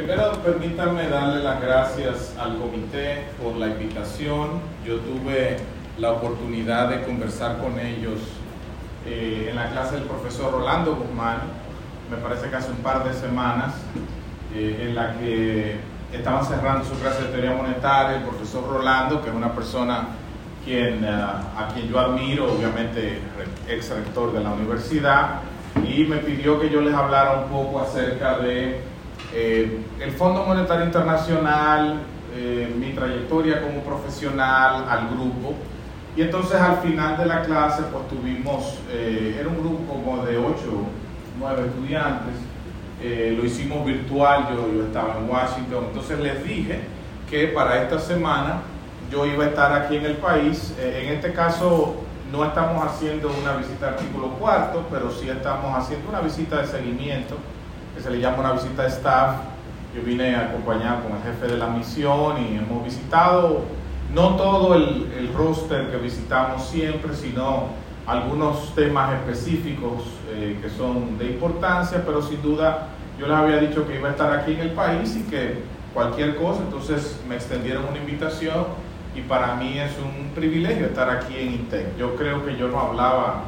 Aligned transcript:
primero 0.00 0.32
permítanme 0.42 1.08
darle 1.08 1.42
las 1.42 1.60
gracias 1.60 2.34
al 2.38 2.56
comité 2.56 3.26
por 3.42 3.56
la 3.56 3.66
invitación. 3.66 4.62
Yo 4.82 4.96
tuve 5.00 5.58
la 5.98 6.12
oportunidad 6.12 6.88
de 6.88 7.02
conversar 7.02 7.58
con 7.58 7.78
ellos 7.78 8.18
eh, 9.06 9.48
en 9.50 9.56
la 9.56 9.68
clase 9.70 9.96
del 9.96 10.04
profesor 10.04 10.52
Rolando 10.52 10.96
Guzmán, 10.96 11.40
me 12.10 12.16
parece 12.16 12.48
que 12.48 12.56
hace 12.56 12.70
un 12.70 12.78
par 12.78 13.04
de 13.04 13.12
semanas, 13.12 13.74
eh, 14.54 14.86
en 14.88 14.94
la 14.94 15.18
que 15.18 15.76
estaban 16.14 16.46
cerrando 16.46 16.84
su 16.86 16.94
clase 16.94 17.24
de 17.24 17.28
teoría 17.28 17.52
monetaria, 17.52 18.16
el 18.16 18.22
profesor 18.22 18.66
Rolando, 18.70 19.22
que 19.22 19.28
es 19.28 19.34
una 19.36 19.52
persona 19.52 20.08
eh, 20.66 20.98
a 21.04 21.68
quien 21.74 21.88
yo 21.88 21.98
admiro, 21.98 22.50
obviamente 22.50 23.20
ex 23.68 23.90
rector 23.90 24.32
de 24.32 24.40
la 24.40 24.50
universidad, 24.50 25.40
y 25.86 26.04
me 26.04 26.16
pidió 26.16 26.58
que 26.58 26.70
yo 26.70 26.80
les 26.80 26.94
hablara 26.94 27.32
un 27.42 27.50
poco 27.50 27.80
acerca 27.80 28.38
de 28.38 28.89
el 29.32 30.12
Fondo 30.16 30.44
Monetario 30.44 30.84
Internacional, 30.84 32.00
mi 32.78 32.92
trayectoria 32.92 33.62
como 33.62 33.82
profesional 33.82 34.86
al 34.88 35.08
grupo, 35.10 35.54
y 36.16 36.22
entonces 36.22 36.60
al 36.60 36.78
final 36.78 37.16
de 37.16 37.26
la 37.26 37.42
clase 37.42 37.82
pues 37.92 38.08
tuvimos, 38.08 38.78
eh, 38.90 39.36
era 39.38 39.48
un 39.48 39.58
grupo 39.58 39.92
como 39.92 40.24
de 40.24 40.36
8, 40.36 40.54
9 41.38 41.66
estudiantes, 41.66 42.34
eh, 43.00 43.34
lo 43.36 43.44
hicimos 43.44 43.86
virtual, 43.86 44.48
yo, 44.50 44.72
yo 44.74 44.86
estaba 44.86 45.18
en 45.18 45.30
Washington, 45.30 45.84
entonces 45.88 46.18
les 46.18 46.44
dije 46.44 46.80
que 47.30 47.46
para 47.48 47.82
esta 47.82 47.98
semana 47.98 48.62
yo 49.10 49.24
iba 49.24 49.44
a 49.44 49.48
estar 49.48 49.72
aquí 49.72 49.96
en 49.96 50.04
el 50.04 50.16
país, 50.16 50.74
eh, 50.78 51.04
en 51.04 51.14
este 51.14 51.32
caso 51.32 51.96
no 52.32 52.44
estamos 52.44 52.84
haciendo 52.84 53.30
una 53.40 53.56
visita 53.56 53.88
artículo 53.88 54.30
cuarto, 54.30 54.84
pero 54.90 55.10
sí 55.10 55.28
estamos 55.28 55.76
haciendo 55.76 56.08
una 56.08 56.20
visita 56.20 56.60
de 56.60 56.66
seguimiento, 56.66 57.36
que 58.00 58.04
se 58.04 58.10
le 58.10 58.20
llama 58.20 58.38
una 58.38 58.52
visita 58.52 58.82
de 58.82 58.88
staff, 58.88 59.36
yo 59.94 60.02
vine 60.02 60.34
acompañado 60.34 61.02
con 61.02 61.16
el 61.16 61.22
jefe 61.22 61.48
de 61.48 61.58
la 61.58 61.66
misión 61.66 62.36
y 62.38 62.56
hemos 62.56 62.82
visitado 62.82 63.64
no 64.14 64.36
todo 64.36 64.74
el, 64.74 65.12
el, 65.18 65.32
roster 65.34 65.90
que 65.90 65.98
visitamos 65.98 66.66
siempre, 66.66 67.14
sino 67.14 67.68
algunos 68.06 68.74
temas 68.74 69.12
específicos 69.14 70.04
eh, 70.32 70.58
que 70.62 70.70
son 70.70 71.18
de 71.18 71.26
importancia, 71.26 72.02
pero 72.04 72.22
sin 72.22 72.40
duda 72.42 72.88
yo 73.18 73.26
les 73.26 73.36
había 73.36 73.58
dicho 73.58 73.86
que 73.86 73.96
iba 73.96 74.08
a 74.08 74.12
estar 74.12 74.32
aquí 74.32 74.52
en 74.52 74.60
el 74.60 74.70
país 74.70 75.16
y 75.16 75.30
que 75.30 75.62
cualquier 75.92 76.36
cosa, 76.36 76.60
entonces 76.62 77.20
me 77.28 77.34
extendieron 77.34 77.84
una 77.84 77.98
invitación 77.98 78.64
y 79.14 79.20
para 79.20 79.56
mí 79.56 79.78
es 79.78 79.92
un 79.98 80.30
privilegio 80.30 80.86
estar 80.86 81.10
aquí 81.10 81.34
en 81.36 81.52
INTEC. 81.52 81.96
Yo 81.98 82.16
creo 82.16 82.44
que 82.46 82.56
yo 82.56 82.68
no 82.68 82.80
hablaba 82.80 83.42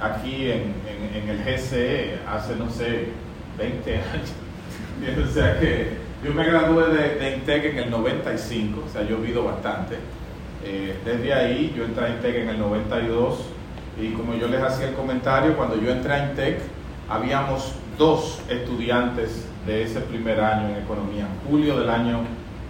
aquí 0.00 0.50
en, 0.50 0.74
en, 0.88 1.22
en 1.22 1.28
el 1.28 1.44
GCE 1.44 2.18
hace, 2.28 2.56
no 2.56 2.68
sé, 2.68 3.21
20 3.58 3.94
años. 3.94 4.32
o 5.30 5.32
sea 5.32 5.58
que 5.58 5.90
yo 6.24 6.32
me 6.32 6.44
gradué 6.44 6.94
de, 6.94 7.14
de, 7.16 7.36
INTEC 7.36 7.64
en 7.64 7.78
el 7.78 7.90
95, 7.90 8.84
o 8.86 8.92
sea, 8.92 9.02
yo 9.02 9.16
he 9.16 9.20
vivido 9.20 9.44
bastante. 9.44 9.96
Eh, 10.64 10.96
desde 11.04 11.34
ahí 11.34 11.74
yo 11.76 11.84
entré 11.84 12.06
a 12.06 12.08
INTEC 12.10 12.36
en 12.36 12.48
el 12.50 12.58
92 12.58 13.40
y 14.00 14.10
como 14.10 14.34
yo 14.34 14.46
les 14.48 14.62
hacía 14.62 14.88
el 14.88 14.94
comentario, 14.94 15.56
cuando 15.56 15.80
yo 15.80 15.90
entré 15.90 16.12
a 16.12 16.28
INTEC 16.30 16.60
habíamos 17.08 17.74
dos 17.98 18.40
estudiantes 18.48 19.46
de 19.66 19.82
ese 19.82 20.00
primer 20.00 20.40
año 20.40 20.68
en 20.68 20.82
economía, 20.82 21.26
julio 21.48 21.78
del 21.78 21.90
año 21.90 22.20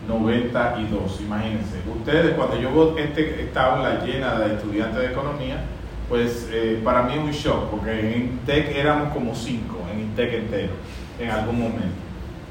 92, 0.09 1.21
imagínense. 1.21 1.79
Ustedes, 1.99 2.35
cuando 2.35 2.59
yo 2.61 2.97
este, 2.99 3.43
estaba 3.43 3.83
la 3.83 4.05
llena 4.05 4.39
de 4.39 4.55
estudiantes 4.55 4.99
de 4.99 5.07
economía, 5.07 5.65
pues 6.09 6.49
eh, 6.51 6.81
para 6.83 7.05
mí 7.05 7.15
es 7.15 7.19
un 7.21 7.31
shock, 7.31 7.71
porque 7.71 8.01
en 8.01 8.23
INTEC 8.23 8.77
éramos 8.77 9.13
como 9.13 9.35
cinco, 9.35 9.79
INTEC 10.13 10.35
entero, 10.35 10.73
en 11.19 11.31
algún 11.31 11.59
momento. 11.59 11.97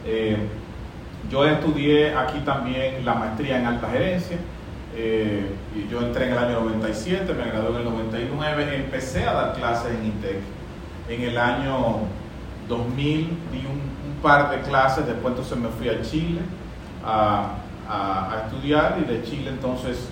Eh, 0.05 0.37
yo 1.29 1.45
estudié 1.45 2.15
aquí 2.15 2.39
también 2.39 3.05
la 3.05 3.13
maestría 3.13 3.59
en 3.59 3.65
alta 3.67 3.87
gerencia. 3.89 4.37
Eh, 4.95 5.45
yo 5.89 6.01
entré 6.01 6.25
en 6.25 6.31
el 6.31 6.37
año 6.37 6.61
97, 6.61 7.33
me 7.33 7.45
gradué 7.45 7.69
en 7.69 7.87
el 7.87 7.93
99, 7.93 8.75
empecé 8.75 9.25
a 9.25 9.33
dar 9.33 9.53
clases 9.53 9.93
en 9.93 10.05
INTEC. 10.05 10.37
En 11.07 11.21
el 11.21 11.37
año 11.37 11.99
2000 12.67 12.97
di 13.51 13.57
un, 13.59 13.91
par 14.21 14.51
de 14.51 14.59
clases, 14.61 15.07
después 15.07 15.31
entonces 15.31 15.57
me 15.57 15.69
fui 15.69 15.89
a 15.89 15.99
Chile 16.03 16.41
a, 17.03 17.55
a, 17.89 18.43
estudiar 18.45 18.99
y 19.01 19.11
de 19.11 19.23
Chile 19.23 19.49
entonces 19.49 20.09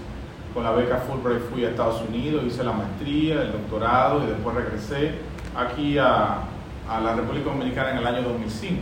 con 0.51 0.63
la 0.63 0.72
beca 0.72 0.97
Fulbright 0.97 1.44
fui 1.51 1.63
a 1.63 1.69
Estados 1.69 2.01
Unidos, 2.09 2.44
hice 2.47 2.63
la 2.63 2.72
maestría, 2.72 3.44
el 3.44 3.51
doctorado 3.51 4.24
y 4.24 4.25
después 4.25 4.56
regresé 4.56 5.12
aquí 5.56 6.00
a, 6.00 6.40
a 6.89 7.00
la 7.00 7.13
República 7.13 7.51
Dominicana 7.51 7.91
en 7.91 7.97
el 7.97 8.07
año 8.07 8.22
2005 8.23 8.81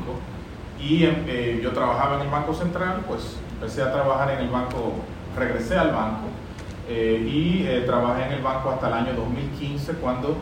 y 0.79 1.03
eh, 1.05 1.59
yo 1.63 1.71
trabajaba 1.71 2.15
en 2.15 2.21
el 2.21 2.29
Banco 2.29 2.53
Central, 2.53 3.01
pues 3.07 3.37
empecé 3.53 3.81
a 3.81 3.91
trabajar 3.91 4.31
en 4.31 4.45
el 4.45 4.49
banco, 4.49 4.93
regresé 5.35 5.77
al 5.77 5.91
banco 5.91 6.27
eh, 6.87 7.27
y 7.27 7.65
eh, 7.67 7.83
trabajé 7.85 8.25
en 8.25 8.33
el 8.33 8.41
banco 8.41 8.69
hasta 8.69 8.87
el 8.87 8.93
año 8.93 9.13
2015 9.13 9.93
cuando 9.93 10.37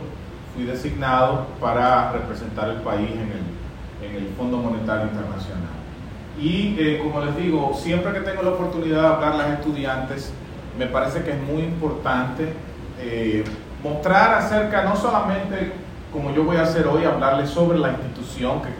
fui 0.54 0.64
designado 0.64 1.46
para 1.60 2.12
representar 2.12 2.68
el 2.70 2.80
país 2.82 3.10
en 3.10 3.32
el, 3.32 4.08
en 4.08 4.24
el 4.24 4.28
Fondo 4.36 4.58
Monetario 4.58 5.04
Internacional. 5.04 5.76
Y 6.40 6.76
eh, 6.78 7.00
como 7.02 7.24
les 7.24 7.36
digo, 7.36 7.72
siempre 7.74 8.12
que 8.12 8.20
tengo 8.20 8.42
la 8.42 8.50
oportunidad 8.50 9.00
de 9.00 9.06
hablar 9.06 9.32
a 9.32 9.36
los 9.36 9.58
estudiantes, 9.58 10.32
me 10.78 10.86
parece 10.86 11.22
que 11.22 11.30
es 11.30 11.42
muy 11.42 11.62
importante 11.62 12.52
eh, 13.00 13.42
mostrar 13.82 14.34
acerca, 14.34 14.82
no 14.82 14.96
solamente 14.96 15.72
como 16.16 16.30
yo 16.30 16.44
voy 16.44 16.56
a 16.56 16.62
hacer 16.62 16.86
hoy, 16.86 17.04
hablarles 17.04 17.50
sobre 17.50 17.78
la 17.78 17.90
institución 17.90 18.62
que 18.62 18.70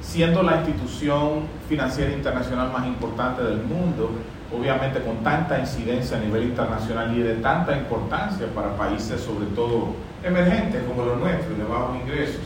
siendo 0.00 0.42
la 0.42 0.56
institución 0.56 1.42
financiera 1.68 2.10
internacional 2.10 2.72
más 2.72 2.86
importante 2.86 3.42
del 3.42 3.58
mundo, 3.58 4.12
obviamente 4.56 5.00
con 5.00 5.18
tanta 5.18 5.58
incidencia 5.58 6.16
a 6.16 6.20
nivel 6.20 6.44
internacional 6.44 7.14
y 7.14 7.20
de 7.20 7.34
tanta 7.34 7.76
importancia 7.76 8.46
para 8.54 8.74
países 8.78 9.20
sobre 9.20 9.44
todo 9.54 9.88
emergentes 10.24 10.82
como 10.84 11.04
los 11.04 11.18
nuestros, 11.18 11.58
de 11.58 11.64
bajos 11.64 11.96
ingresos, 12.02 12.40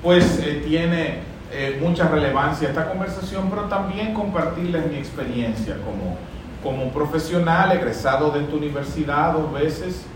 pues 0.00 0.38
eh, 0.44 0.62
tiene 0.64 1.18
eh, 1.50 1.80
mucha 1.82 2.06
relevancia 2.06 2.68
esta 2.68 2.88
conversación, 2.88 3.50
pero 3.50 3.62
también 3.62 4.14
compartirles 4.14 4.86
mi 4.92 4.98
experiencia 4.98 5.76
como, 5.84 6.16
como 6.62 6.92
profesional 6.92 7.72
egresado 7.72 8.30
de 8.30 8.44
esta 8.44 8.54
universidad 8.54 9.32
dos 9.32 9.52
veces 9.52 10.06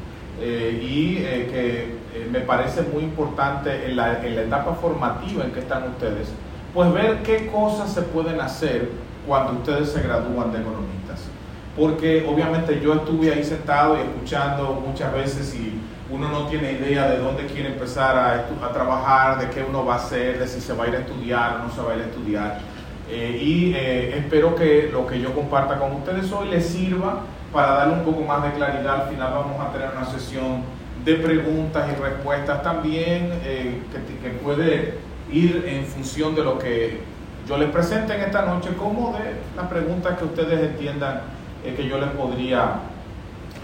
eh, 0.43 0.79
y 0.83 1.15
que 1.51 2.03
me 2.31 2.41
parece 2.41 2.83
muy 2.83 3.05
importante 3.05 3.87
en 3.87 3.97
la, 3.97 4.25
en 4.27 4.37
la 4.37 4.43
etapa 4.43 4.75
formativa 4.75 5.45
en 5.45 5.53
que 5.53 5.61
están 5.61 5.89
ustedes 5.89 6.29
pues 6.75 6.93
ver 6.93 7.23
qué 7.23 7.49
cosas 7.49 7.93
se 7.93 8.03
pueden 8.03 8.41
hacer 8.41 8.89
cuando 9.27 9.53
ustedes 9.53 9.91
se 9.91 10.03
gradúan 10.03 10.53
de 10.53 10.61
economistas. 10.61 11.21
Porque 11.77 12.27
obviamente 12.29 12.81
yo 12.81 12.95
estuve 12.95 13.33
ahí 13.33 13.45
sentado 13.45 13.97
y 13.97 14.01
escuchando 14.01 14.83
muchas 14.87 15.13
veces 15.13 15.55
y 15.55 15.81
uno 16.11 16.29
no 16.29 16.47
tiene 16.47 16.73
idea 16.73 17.09
de 17.09 17.19
dónde 17.19 17.47
quiere 17.47 17.69
empezar 17.69 18.17
a, 18.17 18.67
a 18.67 18.73
trabajar, 18.73 19.39
de 19.39 19.51
qué 19.51 19.65
uno 19.67 19.85
va 19.85 19.95
a 19.95 19.97
hacer, 19.97 20.39
de 20.39 20.47
si 20.47 20.61
se 20.61 20.75
va 20.75 20.85
a 20.85 20.89
ir 20.89 20.97
a 20.97 20.99
estudiar 21.01 21.57
o 21.57 21.67
no 21.67 21.71
se 21.73 21.81
va 21.81 21.93
a 21.93 21.97
ir 21.97 22.03
a 22.03 22.07
estudiar. 22.07 22.59
Eh, 23.11 23.39
y 23.43 23.75
eh, 23.75 24.19
espero 24.19 24.55
que 24.55 24.89
lo 24.93 25.07
que 25.07 25.21
yo 25.21 25.35
comparta 25.35 25.79
con 25.79 25.93
ustedes 25.93 26.31
hoy 26.33 26.49
les 26.49 26.67
sirva 26.67 27.21
para 27.53 27.73
darle 27.73 27.95
un 27.95 28.05
poco 28.05 28.23
más 28.23 28.43
de 28.43 28.53
claridad. 28.53 29.03
Al 29.03 29.09
final 29.09 29.33
vamos 29.33 29.61
a 29.61 29.73
tener 29.73 29.91
una 29.97 30.07
sesión 30.07 30.63
de 31.05 31.15
preguntas 31.17 31.89
y 31.91 32.01
respuestas 32.01 32.63
también 32.63 33.31
eh, 33.45 33.83
que, 33.93 34.29
que 34.29 34.37
puede 34.39 34.99
ir 35.31 35.65
en 35.67 35.85
función 35.85 36.35
de 36.35 36.45
lo 36.45 36.59
que 36.59 37.01
yo 37.49 37.59
les 37.59 37.71
presente 37.71 38.15
en 38.15 38.21
esta 38.21 38.43
noche, 38.43 38.71
como 38.77 39.13
de 39.13 39.35
las 39.57 39.67
preguntas 39.67 40.17
que 40.19 40.25
ustedes 40.25 40.61
entiendan 40.61 41.23
eh, 41.65 41.75
que 41.77 41.89
yo 41.89 41.99
les 41.99 42.11
podría 42.11 42.77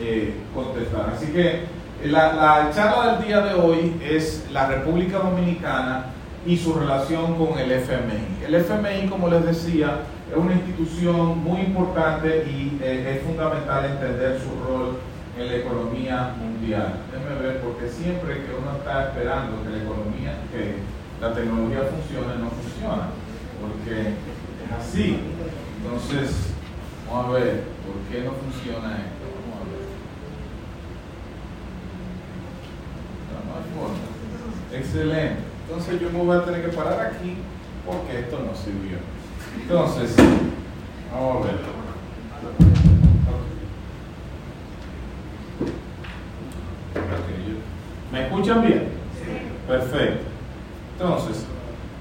eh, 0.00 0.34
contestar. 0.54 1.12
Así 1.14 1.32
que 1.32 1.62
la, 2.04 2.32
la, 2.32 2.70
charla 2.74 3.16
del 3.16 3.26
día 3.26 3.40
de 3.40 3.54
hoy 3.54 4.00
es 4.02 4.46
la 4.52 4.66
República 4.66 5.18
Dominicana 5.18 6.06
y 6.46 6.56
su 6.56 6.74
relación 6.74 7.36
con 7.36 7.58
el 7.58 7.70
FMI. 7.70 8.46
El 8.46 8.54
FMI, 8.54 9.08
como 9.08 9.28
les 9.28 9.44
decía, 9.44 10.00
es 10.30 10.36
una 10.36 10.54
institución 10.54 11.38
muy 11.42 11.60
importante 11.60 12.44
y 12.46 12.78
eh, 12.82 13.16
es 13.16 13.22
fundamental 13.22 13.84
entender 13.84 14.38
su 14.38 14.50
rol 14.62 14.98
en 15.38 15.46
la 15.46 15.56
economía 15.56 16.34
mundial. 16.38 17.00
Déjenme 17.10 17.40
ver, 17.40 17.60
porque 17.60 17.88
siempre 17.88 18.34
que 18.44 18.52
uno 18.52 18.76
está 18.76 19.08
esperando 19.08 19.62
que 19.62 19.70
la 19.70 19.82
economía, 19.82 20.38
que 20.52 20.76
la 21.20 21.32
tecnología 21.32 21.90
funciona 21.90 22.34
no 22.34 22.50
funciona, 22.50 23.08
porque 23.60 24.00
es 24.00 24.72
así. 24.78 25.20
Entonces, 25.82 26.52
vamos 27.08 27.26
a 27.26 27.38
ver, 27.38 27.64
¿por 27.86 27.96
qué 28.10 28.24
no 28.24 28.32
funciona 28.32 28.98
esto? 28.98 29.24
Vamos 29.32 29.56
a 29.56 29.64
ver. 29.72 29.86
No 33.46 33.50
hay 33.56 33.66
forma. 33.72 34.78
Excelente. 34.78 35.48
Entonces 35.68 36.00
yo 36.00 36.10
me 36.10 36.24
voy 36.24 36.36
a 36.36 36.44
tener 36.44 36.62
que 36.64 36.76
parar 36.76 37.00
aquí 37.00 37.36
porque 37.86 38.20
esto 38.20 38.38
no 38.40 38.54
sirvió. 38.54 38.98
Entonces, 39.62 40.16
vamos 41.12 41.44
a 41.44 41.46
ver. 41.46 41.58
¿Me 48.12 48.26
escuchan 48.26 48.62
bien? 48.62 48.88
Sí. 49.14 49.32
Perfecto. 49.66 50.24
Entonces, 50.92 51.44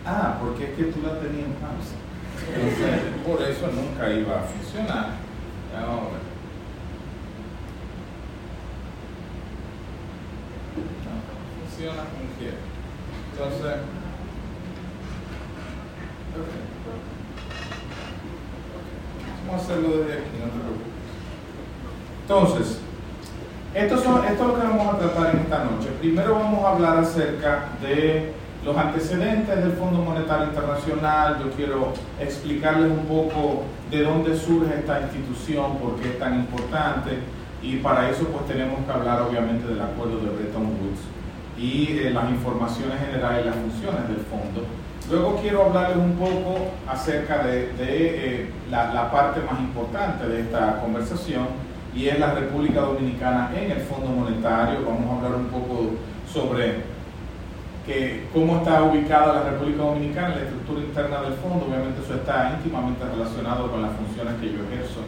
ah, 0.06 0.38
porque 0.40 0.64
es 0.66 0.70
que 0.72 0.84
tú 0.86 1.02
la 1.06 1.20
tenías 1.20 1.48
en 1.48 1.54
pausa. 1.54 1.96
Entonces, 2.56 3.02
por 3.26 3.42
eso 3.42 3.68
nunca 3.76 4.10
iba 4.12 4.40
a 4.40 4.44
funcionar. 4.44 5.10
Vamos 5.74 6.00
a 6.00 6.12
ver. 6.12 6.28
Funciona 11.68 12.04
como 12.04 12.40
quiera. 12.40 12.58
Entonces, 13.34 13.82
hacerlo 19.56 19.90
desde 20.00 20.14
aquí, 20.14 20.38
no 20.40 20.52
te 20.52 20.60
preocupes. 20.60 20.98
Entonces, 22.22 22.80
esto, 23.74 23.98
son, 23.98 24.26
esto 24.26 24.44
es 24.44 24.48
lo 24.50 24.56
que 24.60 24.68
vamos 24.68 24.96
a 24.96 24.98
tratar 24.98 25.36
en 25.36 25.42
esta 25.42 25.64
noche. 25.64 25.90
Primero 26.00 26.36
vamos 26.36 26.66
a 26.66 26.70
hablar 26.72 26.98
acerca 26.98 27.70
de 27.82 28.34
los 28.66 28.76
antecedentes 28.76 29.56
del 29.56 29.74
Fondo 29.74 30.00
Monetario 30.02 30.48
Internacional. 30.48 31.38
Yo 31.40 31.52
quiero 31.52 31.94
explicarles 32.20 32.92
un 32.92 33.06
poco 33.06 33.64
de 33.92 34.04
dónde 34.04 34.38
surge 34.38 34.74
esta 34.80 35.02
institución, 35.02 35.78
por 35.78 35.96
qué 35.96 36.10
es 36.10 36.20
tan 36.20 36.36
importante. 36.36 37.20
Y 37.62 37.78
para 37.78 38.10
eso 38.10 38.26
pues 38.26 38.46
tenemos 38.46 38.86
que 38.86 38.92
hablar 38.92 39.22
obviamente 39.22 39.68
del 39.68 39.82
acuerdo 39.82 40.18
de 40.20 40.30
Bretton 40.30 40.66
Woods 40.66 41.02
y 41.58 41.98
eh, 41.98 42.12
las 42.12 42.30
informaciones 42.30 43.00
generales 43.00 43.46
y 43.46 43.50
las 43.50 43.56
funciones 43.56 44.08
del 44.08 44.26
fondo. 44.26 44.64
Luego 45.10 45.40
quiero 45.42 45.66
hablarles 45.66 45.98
un 46.00 46.16
poco 46.16 46.72
acerca 46.86 47.42
de, 47.44 47.72
eh, 47.80 48.50
la, 48.70 49.10
parte 49.10 49.40
más 49.40 49.58
importante 49.62 50.28
de 50.28 50.42
esta 50.42 50.82
conversación 50.82 51.48
y 51.96 52.10
es 52.10 52.20
la 52.20 52.34
República 52.34 52.82
Dominicana 52.82 53.52
en 53.56 53.72
el 53.72 53.80
Fondo 53.80 54.10
Monetario. 54.10 54.86
Vamos 54.86 55.10
a 55.10 55.16
hablar 55.16 55.40
un 55.40 55.48
poco 55.48 55.92
sobre 56.32 56.82
que, 57.86 58.28
cómo 58.34 58.58
está 58.58 58.84
ubicada 58.84 59.34
la 59.34 59.50
República 59.52 59.84
Dominicana, 59.84 60.36
la 60.36 60.42
estructura 60.42 60.82
interna 60.82 61.22
del 61.22 61.34
fondo. 61.36 61.66
Obviamente 61.66 62.02
eso 62.04 62.16
está 62.16 62.58
íntimamente 62.58 63.06
relacionado 63.06 63.72
con 63.72 63.82
las 63.82 63.92
funciones 63.96 64.34
que 64.42 64.52
yo 64.52 64.60
ejerzo 64.70 65.00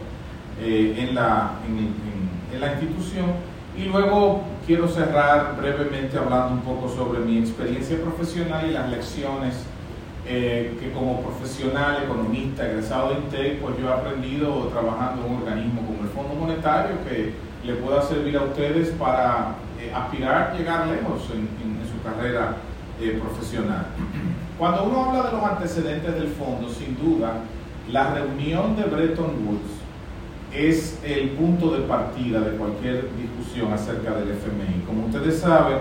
eh, 0.62 0.94
en, 0.96 1.14
la, 1.14 1.50
en 1.68 2.58
la 2.58 2.72
institución. 2.72 3.26
Y 3.76 3.84
luego 3.84 4.44
quiero 4.66 4.88
cerrar 4.88 5.56
brevemente 5.58 6.16
hablando 6.16 6.54
un 6.54 6.60
poco 6.62 6.88
sobre 6.88 7.20
mi 7.20 7.36
experiencia 7.36 8.00
profesional 8.00 8.66
y 8.66 8.72
las 8.72 8.88
lecciones 8.88 9.66
eh, 10.32 10.76
que 10.78 10.92
como 10.92 11.22
profesional, 11.22 12.04
economista, 12.04 12.64
egresado 12.64 13.08
de 13.08 13.14
INTEC, 13.16 13.60
pues 13.60 13.76
yo 13.80 13.88
he 13.88 13.92
aprendido 13.92 14.68
trabajando 14.68 15.26
en 15.26 15.32
un 15.32 15.42
organismo 15.42 15.82
como 15.82 16.02
el 16.04 16.08
Fondo 16.10 16.34
Monetario 16.34 16.98
que 17.02 17.34
le 17.66 17.74
pueda 17.74 18.00
servir 18.00 18.36
a 18.36 18.44
ustedes 18.44 18.90
para 18.90 19.56
eh, 19.80 19.92
aspirar, 19.92 20.54
llegar 20.56 20.86
lejos 20.86 21.28
en, 21.32 21.40
en, 21.40 21.80
su 21.84 22.00
carrera 22.04 22.58
eh, 23.00 23.20
profesional. 23.20 23.86
Cuando 24.56 24.84
uno 24.84 25.06
habla 25.06 25.30
de 25.30 25.32
los 25.32 25.42
antecedentes 25.42 26.14
del 26.14 26.28
fondo, 26.28 26.68
sin 26.68 26.96
duda, 26.96 27.32
la 27.90 28.14
reunión 28.14 28.76
de 28.76 28.84
Bretton 28.84 29.32
Woods 29.44 29.80
es 30.54 31.00
el 31.04 31.30
punto 31.30 31.72
de 31.72 31.80
partida 31.88 32.38
de 32.38 32.56
cualquier 32.56 33.08
discusión 33.16 33.72
acerca 33.72 34.12
del 34.12 34.30
FMI. 34.30 34.84
Como 34.86 35.06
ustedes 35.06 35.40
saben, 35.40 35.78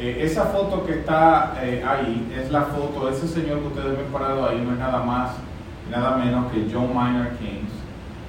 eh, 0.00 0.18
esa 0.22 0.44
foto 0.44 0.86
que 0.86 1.00
está 1.00 1.54
eh, 1.60 1.82
ahí 1.84 2.32
es 2.36 2.52
la 2.52 2.62
foto, 2.62 3.08
ese 3.08 3.26
señor 3.26 3.58
que 3.60 3.66
ustedes 3.66 3.96
ven 3.96 4.06
parado 4.12 4.48
ahí 4.48 4.62
no 4.64 4.72
es 4.72 4.78
nada 4.78 5.02
más 5.02 5.32
nada 5.90 6.16
menos 6.18 6.52
que 6.52 6.68
John 6.72 6.94
Maynard 6.94 7.36
Keynes. 7.38 7.72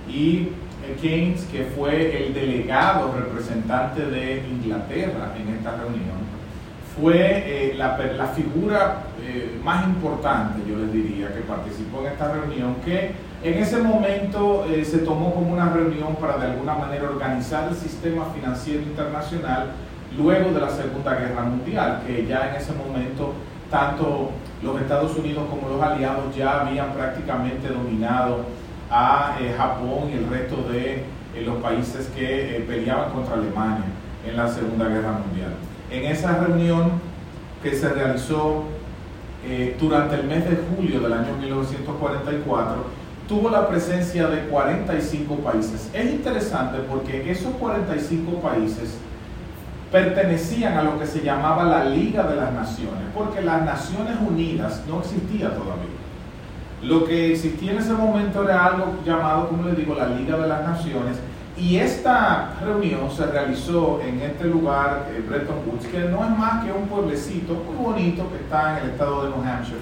Y 0.07 0.49
eh, 0.83 0.97
Keynes, 0.99 1.43
que 1.51 1.65
fue 1.65 2.25
el 2.25 2.33
delegado 2.33 3.13
representante 3.13 4.03
de 4.03 4.47
Inglaterra 4.49 5.35
en 5.37 5.55
esta 5.55 5.75
reunión, 5.75 6.17
fue 6.99 7.75
la, 7.77 7.97
la, 7.97 8.27
figura 8.27 9.03
más 9.63 9.85
importante, 9.85 10.61
yo 10.67 10.75
les 10.75 10.91
diría, 10.91 11.31
que 11.33 11.41
participó 11.41 12.01
en 12.01 12.07
esta 12.07 12.33
reunión, 12.33 12.75
que 12.83 13.11
en 13.41 13.53
ese 13.53 13.77
momento 13.77 14.65
se 14.83 14.97
tomó 14.99 15.33
como 15.33 15.53
una 15.53 15.69
reunión 15.69 16.15
para 16.15 16.37
de 16.37 16.47
alguna 16.47 16.73
manera 16.73 17.09
organizar 17.09 17.69
el 17.69 17.75
sistema 17.75 18.25
financiero 18.33 18.81
internacional 18.81 19.71
luego 20.17 20.51
de 20.51 20.61
la 20.61 20.69
Segunda 20.69 21.15
Guerra 21.15 21.43
Mundial, 21.43 22.01
que 22.05 22.25
ya 22.25 22.49
en 22.49 22.55
ese 22.55 22.73
momento 22.73 23.33
tanto 23.69 24.31
los 24.63 24.81
Estados 24.81 25.15
Unidos 25.17 25.45
como 25.49 25.69
los 25.69 25.81
aliados 25.81 26.35
ya 26.35 26.61
habían 26.61 26.91
prácticamente 26.93 27.69
dominado 27.69 28.45
a 28.89 29.37
eh, 29.39 29.53
Japón 29.55 30.09
y 30.11 30.17
el 30.17 30.29
resto 30.29 30.57
de 30.69 31.03
eh, 31.35 31.43
los 31.45 31.57
países 31.57 32.07
que 32.15 32.57
eh, 32.57 32.65
peleaban 32.67 33.11
contra 33.11 33.35
Alemania 33.35 33.85
en 34.27 34.35
la 34.35 34.47
Segunda 34.47 34.87
Guerra 34.87 35.11
Mundial. 35.11 35.53
En 35.91 36.05
esa 36.05 36.37
reunión 36.37 36.91
que 37.63 37.73
se 37.73 37.89
realizó 37.89 38.63
durante 39.79 40.15
el 40.15 40.25
mes 40.25 40.47
de 40.49 40.57
julio 40.57 40.99
del 40.99 41.13
año 41.13 41.35
1944, 41.37 42.75
tuvo 43.27 43.49
la 43.49 43.69
presencia 43.69 44.27
de 44.27 44.41
45 44.49 45.35
países. 45.37 45.89
Es 45.93 46.11
interesante 46.11 46.79
porque 46.89 47.31
esos 47.31 47.53
45 47.53 48.41
países 48.41 48.97
pertenecían 49.91 50.77
a 50.77 50.83
lo 50.83 50.99
que 50.99 51.07
se 51.07 51.21
llamaba 51.21 51.63
la 51.63 51.85
Liga 51.85 52.23
de 52.23 52.35
las 52.35 52.53
Naciones, 52.53 53.03
porque 53.13 53.41
las 53.41 53.63
Naciones 53.63 54.17
Unidas 54.27 54.83
no 54.87 54.99
existía 54.99 55.49
todavía. 55.49 55.97
Lo 56.83 57.05
que 57.05 57.33
existía 57.33 57.71
en 57.71 57.79
ese 57.79 57.93
momento 57.93 58.43
era 58.43 58.65
algo 58.65 58.99
llamado, 59.05 59.49
como 59.49 59.63
les 59.63 59.77
digo, 59.77 59.95
la 59.95 60.07
Liga 60.07 60.37
de 60.37 60.47
las 60.47 60.63
Naciones, 60.63 61.17
y 61.57 61.75
esta 61.77 62.53
reunión 62.63 63.11
se 63.11 63.25
realizó 63.25 63.99
en 64.01 64.21
este 64.21 64.45
lugar, 64.45 65.07
eh, 65.09 65.23
Bretton 65.27 65.57
Woods, 65.67 65.87
que 65.87 65.99
no 65.99 66.23
es 66.23 66.29
más 66.37 66.63
que 66.63 66.71
un 66.71 66.87
pueblecito 66.87 67.53
muy 67.53 67.75
bonito 67.75 68.29
que 68.29 68.37
está 68.37 68.77
en 68.77 68.85
el 68.85 68.91
estado 68.91 69.23
de 69.23 69.29
New 69.29 69.43
Hampshire, 69.43 69.79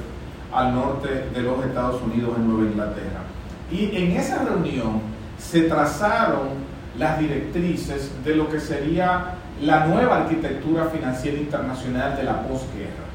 al 0.51 0.73
norte 0.73 1.29
de 1.33 1.41
los 1.41 1.63
Estados 1.63 2.01
Unidos, 2.01 2.33
en 2.37 2.47
Nueva 2.47 2.71
Inglaterra. 2.71 3.21
Y 3.69 3.95
en 3.95 4.11
esa 4.13 4.43
reunión 4.43 5.01
se 5.37 5.63
trazaron 5.63 6.47
las 6.97 7.19
directrices 7.19 8.11
de 8.23 8.35
lo 8.35 8.49
que 8.49 8.59
sería 8.59 9.35
la 9.61 9.87
nueva 9.87 10.17
arquitectura 10.17 10.85
financiera 10.85 11.37
internacional 11.37 12.15
de 12.15 12.23
la 12.23 12.41
posguerra. 12.43 13.07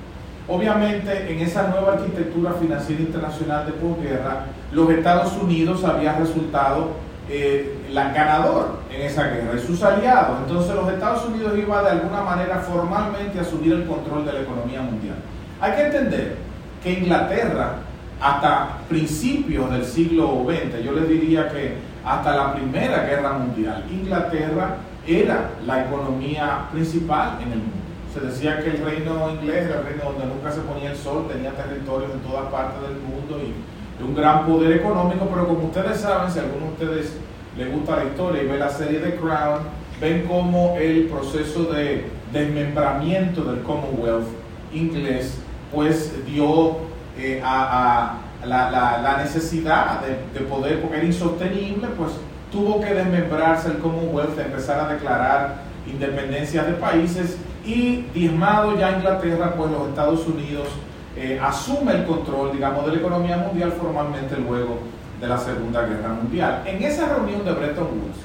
Obviamente, 0.48 1.32
en 1.32 1.40
esa 1.40 1.68
nueva 1.68 1.94
arquitectura 1.94 2.52
financiera 2.54 3.00
internacional 3.00 3.66
de 3.66 3.72
posguerra, 3.72 4.46
los 4.72 4.90
Estados 4.90 5.32
Unidos 5.40 5.84
habían 5.84 6.18
resultado 6.18 6.90
eh, 7.28 7.78
la 7.92 8.12
ganador 8.12 8.80
en 8.90 9.02
esa 9.02 9.28
guerra 9.28 9.52
y 9.56 9.60
sus 9.64 9.82
aliados. 9.82 10.40
Entonces, 10.46 10.74
los 10.74 10.92
Estados 10.92 11.24
Unidos 11.26 11.56
iban 11.56 11.84
de 11.84 11.90
alguna 11.90 12.22
manera 12.22 12.58
formalmente 12.58 13.38
a 13.38 13.42
asumir 13.42 13.72
el 13.72 13.86
control 13.86 14.24
de 14.26 14.32
la 14.32 14.40
economía 14.40 14.82
mundial. 14.82 15.14
Hay 15.60 15.72
que 15.72 15.82
entender 15.82 16.36
que 16.82 16.92
Inglaterra, 16.92 17.76
hasta 18.20 18.78
principios 18.88 19.70
del 19.70 19.84
siglo 19.84 20.44
XX, 20.44 20.82
yo 20.84 20.92
les 20.92 21.08
diría 21.08 21.48
que 21.48 21.76
hasta 22.04 22.34
la 22.34 22.52
Primera 22.54 23.04
Guerra 23.04 23.34
Mundial, 23.34 23.84
Inglaterra 23.90 24.76
era 25.06 25.50
la 25.66 25.86
economía 25.86 26.68
principal 26.72 27.38
en 27.42 27.52
el 27.52 27.58
mundo. 27.58 27.82
Se 28.12 28.20
decía 28.20 28.62
que 28.62 28.70
el 28.70 28.84
reino 28.84 29.30
inglés 29.30 29.66
era 29.66 29.80
el 29.80 29.86
reino 29.86 30.04
donde 30.04 30.26
nunca 30.26 30.52
se 30.52 30.60
ponía 30.60 30.90
el 30.90 30.96
sol, 30.96 31.26
tenía 31.32 31.52
territorios 31.52 32.12
en 32.12 32.20
todas 32.20 32.50
partes 32.52 32.82
del 32.82 32.98
mundo 33.00 33.40
y 33.40 33.54
un 34.02 34.14
gran 34.14 34.46
poder 34.46 34.72
económico, 34.72 35.28
pero 35.32 35.46
como 35.46 35.66
ustedes 35.66 36.00
saben, 36.00 36.30
si 36.30 36.38
a 36.38 36.42
alguno 36.42 36.66
de 36.66 36.72
ustedes 36.72 37.16
les 37.56 37.72
gusta 37.72 37.96
la 37.96 38.04
historia 38.04 38.42
y 38.42 38.46
ve 38.46 38.58
la 38.58 38.68
serie 38.68 38.98
de 38.98 39.16
Crown, 39.16 39.60
ven 40.00 40.26
cómo 40.26 40.76
el 40.78 41.04
proceso 41.04 41.64
de 41.64 42.06
desmembramiento 42.32 43.44
del 43.44 43.62
Commonwealth 43.62 44.26
inglés 44.72 45.38
pues 45.72 46.12
dio 46.26 46.76
eh, 47.18 47.40
a, 47.44 48.18
la, 48.44 49.18
necesidad 49.22 50.00
de, 50.00 50.38
de 50.38 50.46
poder, 50.46 50.80
porque 50.80 50.98
era 50.98 51.06
insostenible, 51.06 51.88
pues 51.96 52.12
tuvo 52.52 52.80
que 52.80 52.94
desmembrarse 52.94 53.68
el 53.68 53.78
Commonwealth, 53.78 54.38
empezar 54.38 54.78
a 54.78 54.92
declarar 54.92 55.62
independencia 55.86 56.62
de 56.64 56.74
países 56.74 57.38
y 57.64 58.02
diezmado 58.14 58.78
ya 58.78 58.92
Inglaterra, 58.92 59.54
pues 59.56 59.70
los 59.70 59.88
Estados 59.88 60.26
Unidos 60.26 60.68
eh, 61.16 61.40
asume 61.42 61.92
el 61.92 62.04
control, 62.04 62.52
digamos, 62.52 62.84
de 62.86 62.92
la 62.92 62.98
economía 62.98 63.36
mundial 63.38 63.72
formalmente 63.72 64.36
luego 64.36 64.78
de 65.20 65.26
la 65.26 65.38
Segunda 65.38 65.82
Guerra 65.82 66.10
Mundial. 66.10 66.62
En 66.66 66.82
esa 66.82 67.06
reunión 67.06 67.44
de 67.44 67.52
Bretton 67.52 67.84
Woods 67.84 68.18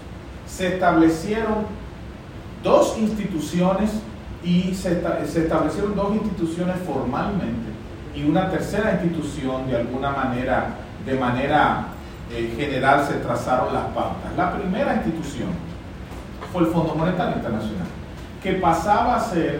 se 0.45 0.75
establecieron 0.75 1.65
dos 2.63 2.97
instituciones 2.97 3.91
y 4.43 4.73
se, 4.73 5.01
se 5.25 5.43
establecieron 5.43 5.95
dos 5.95 6.13
instituciones 6.13 6.75
formalmente 6.85 7.67
y 8.15 8.23
una 8.23 8.49
tercera 8.49 8.99
institución 9.01 9.67
de 9.67 9.77
alguna 9.77 10.11
manera, 10.11 10.75
de 11.05 11.13
manera 11.15 11.87
eh, 12.31 12.53
general 12.57 13.05
se 13.05 13.15
trazaron 13.15 13.73
las 13.73 13.85
pautas. 13.85 14.35
La 14.35 14.53
primera 14.53 14.95
institución 14.95 15.49
fue 16.51 16.63
el 16.63 16.67
Fondo 16.67 16.95
Monetario 16.95 17.37
Internacional, 17.37 17.87
que 18.43 18.53
pasaba 18.53 19.15
a 19.15 19.19
ser 19.19 19.59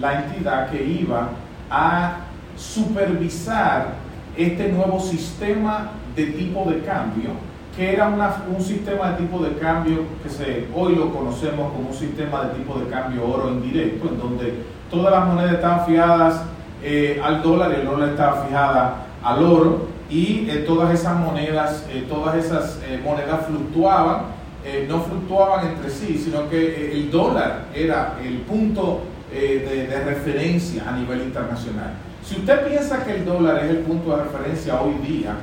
la 0.00 0.24
entidad 0.24 0.70
que 0.70 0.82
iba 0.82 1.28
a 1.70 2.16
supervisar 2.56 3.94
este 4.36 4.68
nuevo 4.72 5.00
sistema 5.00 5.90
de 6.14 6.26
tipo 6.26 6.64
de 6.70 6.80
cambio, 6.82 7.30
que 7.76 7.92
era 7.92 8.08
un 8.08 8.60
sistema 8.60 9.10
de 9.10 9.18
tipo 9.18 9.38
de 9.40 9.56
cambio 9.58 10.02
que 10.22 10.68
hoy 10.74 10.96
lo 10.96 11.12
conocemos 11.12 11.72
como 11.72 11.90
un 11.90 11.94
sistema 11.94 12.44
de 12.44 12.58
tipo 12.58 12.78
de 12.78 12.88
cambio 12.88 13.28
oro 13.28 13.50
indirecto, 13.50 14.08
en 14.08 14.18
donde 14.18 14.64
todas 14.90 15.12
las 15.12 15.26
monedas 15.26 15.54
estaban 15.54 15.86
fijadas 15.86 16.42
eh, 16.82 17.20
al 17.22 17.42
dólar 17.42 17.72
y 17.72 17.80
el 17.80 17.86
dólar 17.86 18.08
estaba 18.10 18.44
fijada 18.44 18.94
al 19.22 19.44
oro 19.44 19.97
y 20.10 20.48
eh, 20.48 20.64
todas 20.66 20.94
esas 20.98 21.18
monedas, 21.18 21.86
eh, 21.90 22.06
todas 22.08 22.36
esas 22.36 22.78
monedas 23.04 23.46
fluctuaban, 23.46 24.38
no 24.86 25.00
fluctuaban 25.00 25.68
entre 25.68 25.88
sí, 25.88 26.18
sino 26.18 26.50
que 26.50 26.92
el 26.92 27.10
dólar 27.10 27.66
era 27.74 28.18
el 28.22 28.38
punto 28.38 29.00
de, 29.32 29.86
de 29.86 30.04
referencia 30.04 30.86
a 30.86 30.92
nivel 30.92 31.22
internacional. 31.22 31.94
Si 32.22 32.36
usted 32.36 32.66
piensa 32.68 33.02
que 33.02 33.14
el 33.14 33.24
dólar 33.24 33.64
es 33.64 33.70
el 33.70 33.78
punto 33.78 34.14
de 34.14 34.24
referencia 34.24 34.78
hoy 34.82 34.94
día, 35.06 35.36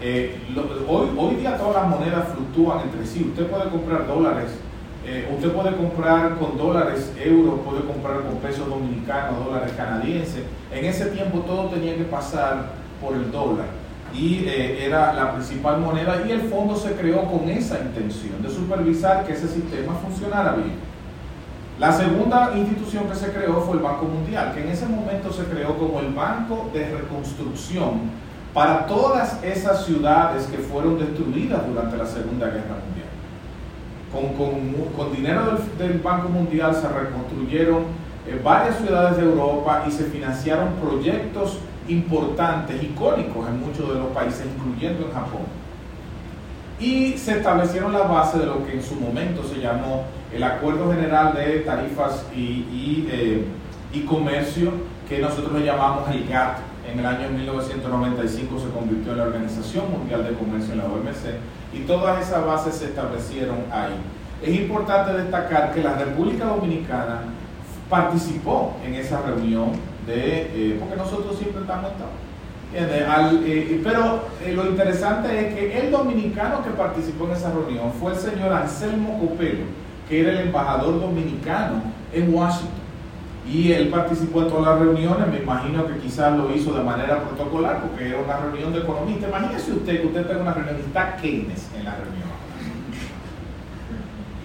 eh, 0.00 0.36
hoy, 0.86 1.08
hoy 1.16 1.36
día 1.36 1.56
todas 1.56 1.82
las 1.82 1.88
monedas 1.88 2.28
fluctúan 2.34 2.80
entre 2.80 3.06
sí. 3.06 3.24
Usted 3.30 3.46
puede 3.46 3.70
comprar 3.70 4.06
dólares, 4.06 4.50
eh, 5.06 5.26
usted 5.34 5.52
puede 5.52 5.74
comprar 5.74 6.36
con 6.36 6.58
dólares, 6.58 7.10
euros, 7.18 7.60
puede 7.60 7.80
comprar 7.80 8.20
con 8.20 8.36
pesos 8.36 8.68
dominicanos, 8.68 9.46
dólares 9.46 9.72
canadienses. 9.76 10.42
En 10.70 10.84
ese 10.84 11.06
tiempo 11.06 11.38
todo 11.40 11.70
tenía 11.70 11.96
que 11.96 12.04
pasar 12.04 12.72
por 13.00 13.14
el 13.14 13.30
dólar 13.32 13.66
y 14.14 14.44
eh, 14.46 14.84
era 14.86 15.12
la 15.12 15.32
principal 15.32 15.80
moneda 15.80 16.22
y 16.26 16.30
el 16.30 16.42
fondo 16.42 16.76
se 16.76 16.92
creó 16.92 17.24
con 17.24 17.48
esa 17.48 17.80
intención 17.80 18.42
de 18.42 18.48
supervisar 18.48 19.24
que 19.24 19.32
ese 19.32 19.48
sistema 19.48 19.94
funcionara 19.94 20.52
bien. 20.52 20.74
La 21.78 21.92
segunda 21.92 22.52
institución 22.56 23.04
que 23.08 23.14
se 23.14 23.32
creó 23.32 23.60
fue 23.60 23.76
el 23.76 23.82
Banco 23.82 24.06
Mundial, 24.06 24.54
que 24.54 24.62
en 24.62 24.70
ese 24.70 24.86
momento 24.86 25.30
se 25.30 25.44
creó 25.44 25.76
como 25.76 26.00
el 26.00 26.08
Banco 26.14 26.70
de 26.72 26.88
Reconstrucción 26.90 28.10
para 28.54 28.86
todas 28.86 29.44
esas 29.44 29.84
ciudades 29.84 30.46
que 30.46 30.56
fueron 30.56 30.98
destruidas 30.98 31.66
durante 31.66 31.98
la 31.98 32.06
Segunda 32.06 32.46
Guerra 32.46 32.76
Mundial. 32.86 33.06
Con, 34.10 34.96
con, 34.96 35.14
dinero 35.14 35.58
del, 35.76 35.98
Banco 35.98 36.30
Mundial 36.30 36.74
se 36.74 36.88
reconstruyeron 36.88 37.82
eh, 38.26 38.40
varias 38.42 38.78
ciudades 38.78 39.18
de 39.18 39.24
Europa 39.24 39.84
y 39.86 39.90
se 39.90 40.04
financiaron 40.04 40.68
proyectos 40.82 41.58
importantes, 41.88 42.82
icónicos 42.82 43.48
en 43.48 43.60
muchos 43.60 43.88
de 43.88 43.98
los 43.98 44.08
países, 44.08 44.46
incluyendo 44.46 45.06
en 45.06 45.12
Japón. 45.12 45.42
Y 46.78 47.12
se 47.12 47.38
establecieron 47.38 47.92
las 47.92 48.08
bases 48.08 48.40
de 48.40 48.46
lo 48.46 48.64
que 48.66 48.74
en 48.74 48.82
su 48.82 48.96
momento 48.96 49.42
se 49.42 49.60
llamó 49.60 50.04
el 50.32 50.42
Acuerdo 50.42 50.92
General 50.92 51.34
de 51.34 51.60
Tarifas 51.60 52.26
y, 52.34 52.40
y, 52.40 53.08
eh, 53.10 53.44
Comercio, 54.06 54.72
que 55.08 55.20
nosotros 55.20 55.54
le 55.58 55.64
llamamos 55.64 56.06
el 56.10 56.28
GATT 56.28 56.58
en 56.92 57.00
el 57.00 57.06
año 57.06 57.28
1995 57.30 58.60
se 58.60 58.68
convirtió 58.70 59.12
en 59.12 59.18
la 59.18 59.24
Organización 59.24 59.90
Mundial 59.90 60.24
de 60.24 60.34
Comercio 60.34 60.72
en 60.72 60.78
la 60.78 60.84
OMC 60.84 61.34
y 61.72 61.80
todas 61.80 62.24
esas 62.24 62.44
bases 62.46 62.76
se 62.76 62.86
establecieron 62.86 63.56
ahí. 63.72 63.94
Es 64.42 64.54
importante 64.54 65.12
destacar 65.12 65.72
que 65.72 65.82
la 65.82 65.94
República 65.94 66.44
Dominicana 66.44 67.22
participó 67.90 68.76
en 68.84 68.94
esa 68.94 69.20
reunión 69.22 69.72
eh, 70.08 70.76
porque 70.78 70.96
nosotros 70.96 71.36
siempre 71.36 71.62
estamos 71.62 71.92
Al, 73.08 73.40
eh, 73.44 73.80
pero 73.82 74.24
eh, 74.44 74.52
lo 74.52 74.66
interesante 74.66 75.28
es 75.38 75.54
que 75.54 75.80
el 75.80 75.90
dominicano 75.90 76.62
que 76.62 76.70
participó 76.70 77.26
en 77.26 77.32
esa 77.32 77.52
reunión 77.52 77.92
fue 77.92 78.12
el 78.12 78.18
señor 78.18 78.52
Anselmo 78.52 79.18
Copelo, 79.18 79.64
que 80.08 80.20
era 80.20 80.32
el 80.32 80.48
embajador 80.48 81.00
dominicano 81.00 81.82
en 82.12 82.34
Washington 82.34 82.86
y 83.48 83.72
él 83.72 83.88
participó 83.88 84.42
en 84.42 84.48
todas 84.48 84.66
las 84.66 84.78
reuniones, 84.80 85.28
me 85.28 85.38
imagino 85.38 85.86
que 85.86 85.98
quizás 85.98 86.36
lo 86.36 86.52
hizo 86.52 86.72
de 86.72 86.82
manera 86.82 87.22
protocolar 87.22 87.80
porque 87.80 88.08
era 88.08 88.18
una 88.18 88.38
reunión 88.38 88.72
de 88.72 88.80
economistas. 88.80 89.28
Imagínese 89.28 89.72
usted 89.72 90.00
que 90.00 90.06
usted 90.08 90.30
en 90.30 90.40
una 90.40 90.52
reunión 90.52 90.76
y 90.78 90.80
está 90.80 91.16
Keynes 91.16 91.68
en 91.78 91.84
la 91.84 91.94
reunión. 91.94 92.26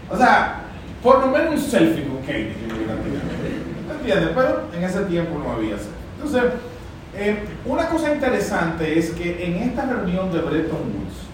O 0.08 0.18
sea, 0.18 0.62
por 1.02 1.20
lo 1.20 1.28
menos 1.28 1.54
un 1.54 1.58
selfie 1.58 2.06
con 2.06 2.22
Keynes. 2.22 2.56
¿Entiendes? 4.02 4.32
Pero 4.34 4.62
en 4.76 4.84
ese 4.84 5.02
tiempo 5.02 5.38
no 5.38 5.54
había 5.54 5.76
Entonces, 6.16 6.54
eh, 7.16 7.44
una 7.66 7.88
cosa 7.88 8.12
interesante 8.12 8.98
es 8.98 9.12
que 9.12 9.46
en 9.46 9.70
esta 9.70 9.86
reunión 9.86 10.32
de 10.32 10.40
Bretton 10.40 10.80
Woods 10.80 11.28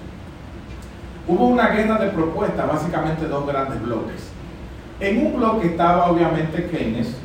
hubo 1.29 1.47
una 1.47 1.69
guerra 1.69 1.97
de 1.97 2.09
propuestas, 2.09 2.67
básicamente 2.67 3.25
dos 3.25 3.47
grandes 3.47 3.81
bloques. 3.81 4.27
En 5.00 5.27
un 5.27 5.38
bloque 5.38 5.67
estaba 5.67 6.12
obviamente 6.12 6.67
Keynes, 6.67 7.15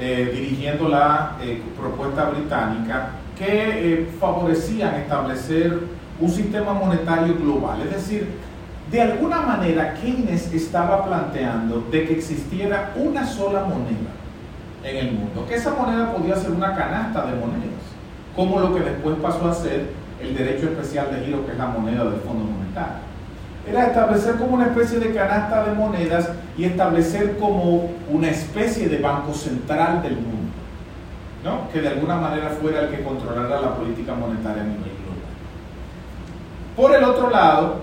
eh, 0.00 0.30
dirigiendo 0.32 0.88
la 0.88 1.36
eh, 1.42 1.62
propuesta 1.78 2.30
británica 2.30 3.10
que 3.36 4.08
favorecían 4.18 4.94
establecer 4.94 5.78
un 6.18 6.30
sistema 6.30 6.72
monetario 6.72 7.34
global. 7.36 7.82
Es 7.82 7.90
decir, 7.90 8.28
de 8.90 9.02
alguna 9.02 9.42
manera 9.42 9.92
Keynes 9.92 10.50
estaba 10.54 11.04
planteando 11.04 11.86
de 11.90 12.06
que 12.06 12.14
existiera 12.14 12.94
una 12.96 13.26
sola 13.26 13.60
moneda 13.64 14.15
en 14.82 14.96
el 14.96 15.12
mundo, 15.12 15.46
que 15.48 15.54
esa 15.54 15.74
moneda 15.74 16.12
podía 16.12 16.36
ser 16.36 16.52
una 16.52 16.74
canasta 16.74 17.26
de 17.26 17.36
monedas, 17.36 17.82
como 18.34 18.60
lo 18.60 18.74
que 18.74 18.80
después 18.80 19.16
pasó 19.22 19.48
a 19.48 19.54
ser 19.54 19.90
el 20.20 20.36
derecho 20.36 20.66
especial 20.66 21.10
de 21.10 21.24
giro, 21.24 21.44
que 21.44 21.52
es 21.52 21.58
la 21.58 21.66
moneda 21.66 22.04
del 22.04 22.20
Fondo 22.20 22.44
Monetario 22.44 23.06
era 23.66 23.88
establecer 23.88 24.36
como 24.36 24.54
una 24.54 24.66
especie 24.66 25.00
de 25.00 25.12
canasta 25.12 25.64
de 25.64 25.74
monedas 25.74 26.30
y 26.56 26.64
establecer 26.64 27.36
como 27.38 27.90
una 28.08 28.28
especie 28.28 28.88
de 28.88 28.98
banco 28.98 29.34
central 29.34 30.02
del 30.02 30.14
mundo, 30.14 30.52
¿no? 31.42 31.68
que 31.72 31.80
de 31.80 31.88
alguna 31.88 32.16
manera 32.16 32.50
fuera 32.50 32.82
el 32.82 32.90
que 32.90 33.02
controlara 33.02 33.60
la 33.60 33.74
política 33.74 34.14
monetaria 34.14 34.62
a 34.62 34.66
nivel 34.66 34.84
global. 34.84 35.26
Por 36.76 36.94
el 36.94 37.02
otro 37.02 37.28
lado, 37.28 37.80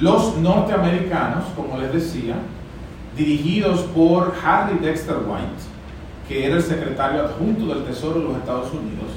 los 0.00 0.36
norteamericanos, 0.38 1.44
como 1.54 1.78
les 1.78 1.92
decía, 1.92 2.34
dirigidos 3.16 3.82
por 3.82 4.34
Harry 4.44 4.78
Dexter 4.78 5.18
White, 5.18 5.73
que 6.28 6.46
era 6.46 6.56
el 6.56 6.62
secretario 6.62 7.22
adjunto 7.22 7.66
del 7.66 7.84
Tesoro 7.84 8.20
de 8.20 8.24
los 8.24 8.36
Estados 8.36 8.72
Unidos, 8.72 9.10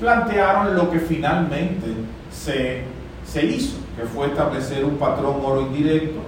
plantearon 0.00 0.74
lo 0.74 0.90
que 0.90 0.98
finalmente 0.98 1.86
se, 2.30 2.82
se 3.24 3.46
hizo 3.46 3.76
que 3.96 4.04
fue 4.04 4.26
establecer 4.28 4.84
un 4.84 4.96
patrón 4.96 5.36
oro 5.44 5.62
indirecto 5.62 6.20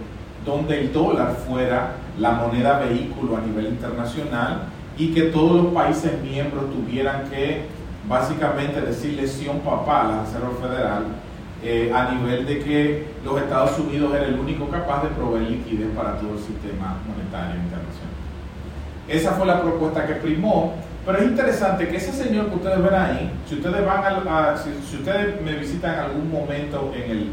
donde 0.45 0.81
el 0.81 0.93
dólar 0.93 1.37
fuera 1.47 1.97
la 2.19 2.33
moneda 2.33 2.79
vehículo 2.81 3.37
a 3.37 3.41
nivel 3.41 3.67
internacional 3.67 4.65
y 4.97 5.13
que 5.13 5.23
todos 5.25 5.65
los 5.65 5.75
países 5.75 6.21
miembros 6.23 6.67
tuvieran 6.71 7.29
que 7.31 7.63
básicamente 8.09 8.81
decir 8.81 9.15
lesión 9.15 9.61
papal 9.61 10.07
a 10.07 10.17
la 10.17 10.23
Reserva 10.25 10.51
Federal 10.61 11.05
eh, 11.63 11.91
a 11.95 12.13
nivel 12.13 12.47
de 12.47 12.59
que 12.59 13.07
los 13.25 13.41
Estados 13.41 13.79
Unidos 13.79 14.15
era 14.15 14.27
el 14.27 14.39
único 14.39 14.69
capaz 14.69 15.03
de 15.03 15.09
proveer 15.09 15.51
liquidez 15.51 15.89
para 15.97 16.19
todo 16.19 16.35
el 16.35 16.39
sistema 16.39 16.99
monetario 17.09 17.63
internacional. 17.63 18.14
Esa 19.09 19.33
fue 19.33 19.47
la 19.47 19.61
propuesta 19.61 20.07
que 20.07 20.15
primó, 20.15 20.75
pero 21.05 21.19
es 21.19 21.25
interesante 21.25 21.89
que 21.89 21.97
ese 21.97 22.13
señor 22.13 22.49
que 22.49 22.57
ustedes 22.57 22.83
ven 22.83 22.95
ahí, 22.95 23.31
si 23.47 23.57
ustedes 23.57 23.85
van 23.85 24.03
a, 24.27 24.57
si 24.57 24.97
ustedes 24.97 25.41
me 25.43 25.53
visitan 25.57 25.95
en 25.95 26.01
algún 26.01 26.33
momento 26.33 26.93
en 26.97 27.11
el 27.11 27.29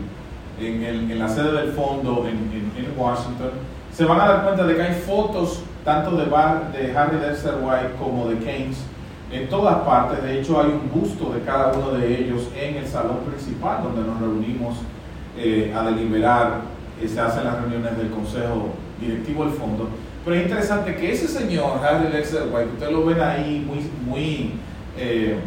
en, 0.67 1.19
la 1.19 1.27
sede 1.27 1.51
del 1.51 1.71
fondo 1.71 2.27
en, 2.27 2.71
Washington, 2.97 3.51
se 3.91 4.05
van 4.05 4.21
a 4.21 4.27
dar 4.27 4.43
cuenta 4.43 4.65
de 4.65 4.75
que 4.75 4.81
hay 4.81 4.93
fotos 4.93 5.63
tanto 5.83 6.15
de, 6.15 6.25
Bar, 6.25 6.71
de 6.71 6.95
Harry 6.95 7.17
Dexter 7.17 7.55
White 7.61 7.95
como 7.99 8.27
de 8.27 8.37
Keynes 8.37 8.77
en 9.31 9.49
todas 9.49 9.77
partes. 9.79 10.21
De 10.23 10.39
hecho, 10.39 10.61
hay 10.61 10.67
un 10.67 10.91
busto 10.93 11.33
de 11.33 11.41
cada 11.41 11.71
uno 11.73 11.91
de 11.93 12.21
ellos 12.21 12.49
en 12.55 12.77
el 12.77 12.87
salón 12.87 13.19
principal 13.27 13.83
donde 13.83 14.07
nos 14.07 14.19
reunimos 14.19 14.77
eh, 15.37 15.73
a 15.75 15.83
deliberar. 15.83 16.61
Eh, 17.01 17.07
se 17.07 17.19
hacen 17.19 17.45
las 17.45 17.59
reuniones 17.59 17.97
del 17.97 18.11
consejo 18.11 18.69
directivo 18.99 19.45
del 19.45 19.53
fondo. 19.53 19.89
Pero 20.23 20.35
es 20.35 20.43
interesante 20.43 20.95
que 20.95 21.11
ese 21.11 21.27
señor, 21.27 21.79
Harry 21.83 22.11
Dexter 22.11 22.43
White, 22.51 22.69
ustedes 22.73 22.91
lo 22.91 23.05
ven 23.05 23.21
ahí 23.21 23.65
muy, 23.65 23.89
muy, 24.05 24.51
eh, 24.97 25.37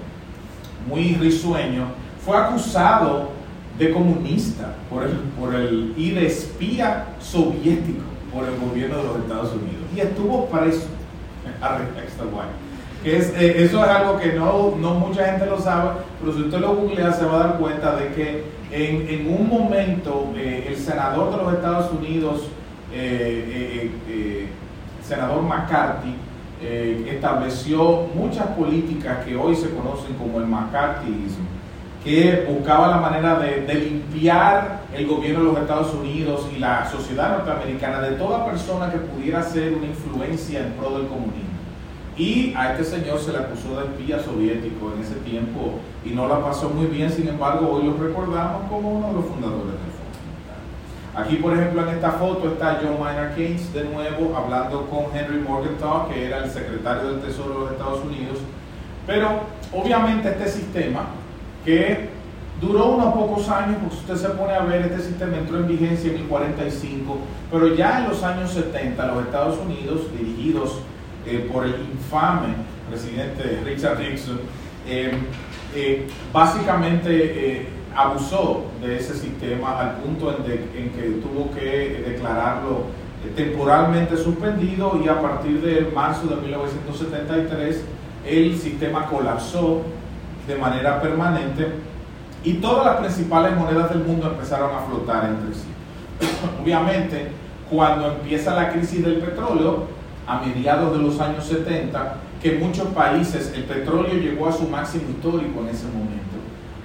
muy 0.88 1.14
risueño, 1.14 1.86
fue 2.24 2.36
acusado 2.36 3.30
de 3.78 3.90
comunista 3.92 4.74
por 4.90 5.04
el, 5.04 5.12
por 5.38 5.54
el, 5.54 5.94
y 5.96 6.10
de 6.10 6.26
espía 6.26 7.06
soviético 7.20 8.02
por 8.32 8.44
el 8.48 8.56
gobierno 8.58 8.98
de 8.98 9.04
los 9.04 9.16
Estados 9.18 9.52
Unidos. 9.52 9.84
Y 9.94 10.00
estuvo 10.00 10.46
preso 10.46 10.86
a 11.60 11.78
que 13.04 13.18
es, 13.18 13.28
eh, 13.38 13.64
Eso 13.64 13.84
es 13.84 13.90
algo 13.90 14.18
que 14.18 14.32
no, 14.32 14.74
no, 14.80 14.94
mucha 14.94 15.26
gente 15.26 15.46
lo 15.46 15.60
sabe, 15.60 15.90
pero 16.18 16.32
si 16.32 16.42
usted 16.42 16.58
lo 16.58 16.74
googlea 16.74 17.12
se 17.12 17.26
va 17.26 17.34
a 17.34 17.46
dar 17.48 17.58
cuenta 17.58 17.96
de 17.96 18.08
que 18.14 18.44
en, 18.72 19.06
en 19.08 19.28
un 19.28 19.48
momento 19.48 20.32
eh, 20.36 20.66
el 20.68 20.76
senador 20.76 21.30
de 21.30 21.36
los 21.44 21.52
Estados 21.52 21.92
Unidos, 21.92 22.48
eh, 22.92 23.90
senador 25.06 25.42
McCarthy, 25.42 26.14
estableció 27.08 28.06
muchas 28.14 28.46
políticas 28.48 29.24
que 29.24 29.36
hoy 29.36 29.54
se 29.54 29.68
conocen 29.70 30.14
como 30.14 30.38
el 30.38 30.46
McCarthyismo 30.46 31.44
que 32.04 32.44
buscaba 32.46 32.88
la 32.88 32.98
manera 32.98 33.38
de, 33.38 33.74
limpiar 33.74 34.82
el 34.94 35.06
gobierno 35.06 35.40
de 35.40 35.52
los 35.52 35.58
Estados 35.58 35.94
Unidos 35.94 36.46
y 36.54 36.58
la 36.58 36.88
sociedad 36.88 37.38
norteamericana 37.38 38.02
de 38.02 38.16
toda 38.16 38.44
persona 38.44 38.92
que 38.92 38.98
pudiera 38.98 39.42
ser 39.42 39.72
una 39.72 39.86
influencia 39.86 40.60
en 40.60 40.72
pro 40.74 40.98
del 40.98 41.08
comunismo. 41.08 41.54
Y 42.16 42.52
a 42.54 42.72
este 42.72 42.84
señor 42.84 43.18
se 43.18 43.32
le 43.32 43.38
acusó 43.38 43.80
de 43.80 43.86
espía 43.86 44.22
soviético 44.22 44.92
en 44.94 45.02
ese 45.02 45.14
tiempo 45.28 45.80
y 46.04 46.10
no 46.10 46.28
la 46.28 46.44
pasó 46.44 46.68
muy 46.68 46.86
bien, 46.86 47.10
sin 47.10 47.26
embargo 47.26 47.70
hoy 47.70 47.86
lo 47.86 47.94
recordamos 47.96 48.68
como 48.68 48.98
uno 48.98 49.08
de 49.08 49.14
los 49.14 49.24
fundadores 49.24 49.72
del 49.72 49.93
Aquí, 51.16 51.36
por 51.36 51.52
ejemplo, 51.52 51.82
en 51.82 51.94
esta 51.94 52.12
foto 52.12 52.48
está 52.48 52.80
John 52.82 52.98
Maynard 53.00 53.34
Keynes 53.34 53.72
de 53.72 53.84
nuevo 53.84 54.36
hablando 54.36 54.86
con 54.88 55.16
Henry 55.16 55.38
Morgenthau, 55.38 56.08
que 56.08 56.26
era 56.26 56.44
el 56.44 56.50
secretario 56.50 57.10
del 57.10 57.20
Tesoro 57.20 57.54
de 57.54 57.60
los 57.60 57.72
Estados 57.72 58.04
Unidos. 58.04 58.38
Pero 59.06 59.42
obviamente 59.72 60.30
este 60.30 60.48
sistema 60.48 61.06
que 61.64 62.14
Duró 62.60 62.92
unos 62.92 63.12
pocos 63.12 63.48
años, 63.48 63.78
porque 63.80 63.96
usted 63.96 64.16
se 64.16 64.28
pone 64.34 64.54
a 64.54 64.60
ver, 64.60 64.82
este 64.82 65.02
sistema 65.02 65.36
entró 65.36 65.58
en 65.58 65.66
vigencia 65.66 66.10
en 66.10 66.18
el 66.18 66.24
45, 66.24 67.18
pero 67.50 67.74
ya 67.74 67.98
en 67.98 68.08
los 68.08 68.22
años 68.22 68.52
70 68.52 69.06
los 69.06 69.24
Estados 69.24 69.58
Unidos, 69.58 70.02
dirigidos 70.16 70.78
eh, 71.26 71.50
por 71.52 71.64
el 71.64 71.74
infame 71.92 72.54
presidente 72.88 73.60
Richard 73.64 73.98
Nixon, 73.98 74.40
eh, 74.88 75.12
eh, 75.74 76.06
básicamente 76.32 77.68
abusó 77.94 78.64
de 78.80 78.96
ese 78.96 79.14
sistema 79.14 79.78
al 79.78 79.96
punto 79.96 80.30
en, 80.30 80.52
en 80.52 80.90
que 80.90 81.20
tuvo 81.22 81.50
que 81.52 82.02
declararlo 82.06 82.86
temporalmente 83.36 84.16
suspendido 84.16 85.00
y 85.02 85.08
a 85.08 85.20
partir 85.20 85.60
de 85.62 85.90
marzo 85.94 86.26
de 86.26 86.36
1973 86.36 87.84
el 88.26 88.58
sistema 88.58 89.06
colapsó 89.06 89.82
de 90.46 90.56
manera 90.56 91.00
permanente 91.00 91.68
y 92.42 92.54
todas 92.54 92.84
las 92.84 92.96
principales 92.96 93.56
monedas 93.56 93.90
del 93.90 94.04
mundo 94.04 94.26
empezaron 94.26 94.74
a 94.74 94.80
flotar 94.80 95.24
entre 95.24 95.54
sí. 95.54 95.66
Obviamente, 96.62 97.28
cuando 97.70 98.12
empieza 98.12 98.54
la 98.54 98.70
crisis 98.70 99.02
del 99.04 99.16
petróleo, 99.16 99.86
a 100.26 100.40
mediados 100.40 100.92
de 100.96 101.02
los 101.02 101.20
años 101.20 101.44
70, 101.44 102.16
que 102.42 102.52
muchos 102.58 102.88
países, 102.88 103.52
el 103.54 103.64
petróleo 103.64 104.14
llegó 104.14 104.48
a 104.48 104.52
su 104.52 104.68
máximo 104.68 105.04
histórico 105.10 105.60
en 105.60 105.68
ese 105.68 105.86
momento, 105.86 106.33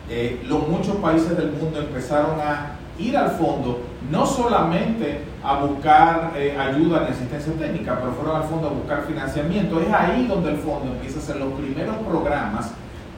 eh, 0.09 0.41
los 0.47 0.67
muchos 0.67 0.95
países 0.97 1.37
del 1.37 1.51
mundo 1.51 1.79
empezaron 1.79 2.39
a 2.39 2.75
ir 2.97 3.15
al 3.15 3.31
fondo, 3.31 3.81
no 4.11 4.25
solamente 4.25 5.21
a 5.43 5.63
buscar 5.63 6.33
eh, 6.35 6.57
ayuda 6.57 7.05
en 7.05 7.13
asistencia 7.13 7.53
técnica, 7.53 7.97
pero 7.99 8.11
fueron 8.13 8.41
al 8.41 8.47
fondo 8.47 8.67
a 8.67 8.71
buscar 8.71 9.05
financiamiento. 9.05 9.79
Es 9.79 9.91
ahí 9.93 10.25
donde 10.27 10.51
el 10.51 10.57
fondo 10.57 10.91
empieza 10.93 11.19
a 11.19 11.21
hacer 11.21 11.35
los 11.37 11.53
primeros 11.53 11.95
programas 11.97 12.71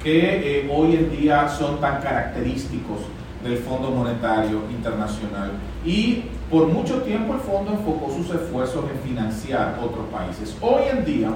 que 0.03 0.60
eh, 0.60 0.71
hoy 0.74 0.95
en 0.95 1.12
día 1.12 1.48
son 1.48 1.79
tan 1.79 2.01
característicos 2.01 3.00
del 3.43 3.57
Fondo 3.57 3.89
Monetario 3.91 4.62
Internacional. 4.69 5.51
Y 5.86 6.25
por 6.50 6.67
mucho 6.67 7.01
tiempo 7.01 7.33
el 7.33 7.39
fondo 7.39 7.71
enfocó 7.71 8.12
sus 8.13 8.29
esfuerzos 8.36 8.86
en 8.91 9.00
financiar 9.10 9.79
otros 9.81 10.05
países. 10.12 10.55
Hoy 10.62 10.83
en 10.91 11.05
día 11.05 11.29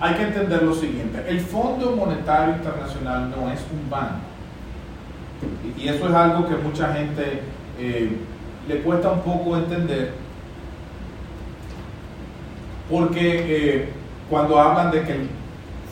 hay 0.00 0.14
que 0.14 0.22
entender 0.22 0.62
lo 0.62 0.74
siguiente, 0.74 1.24
el 1.28 1.40
Fondo 1.40 1.96
Monetario 1.96 2.54
Internacional 2.54 3.30
no 3.30 3.50
es 3.50 3.60
un 3.72 3.90
banco. 3.90 4.27
Y 5.76 5.88
eso 5.88 6.08
es 6.08 6.14
algo 6.14 6.48
que 6.48 6.56
mucha 6.56 6.92
gente 6.94 7.42
eh, 7.78 8.16
le 8.66 8.82
cuesta 8.82 9.10
un 9.10 9.20
poco 9.20 9.56
entender, 9.56 10.12
porque 12.90 13.76
eh, 13.78 13.88
cuando 14.28 14.58
hablan 14.58 14.90
de 14.90 15.02
que 15.02 15.12
el 15.12 15.28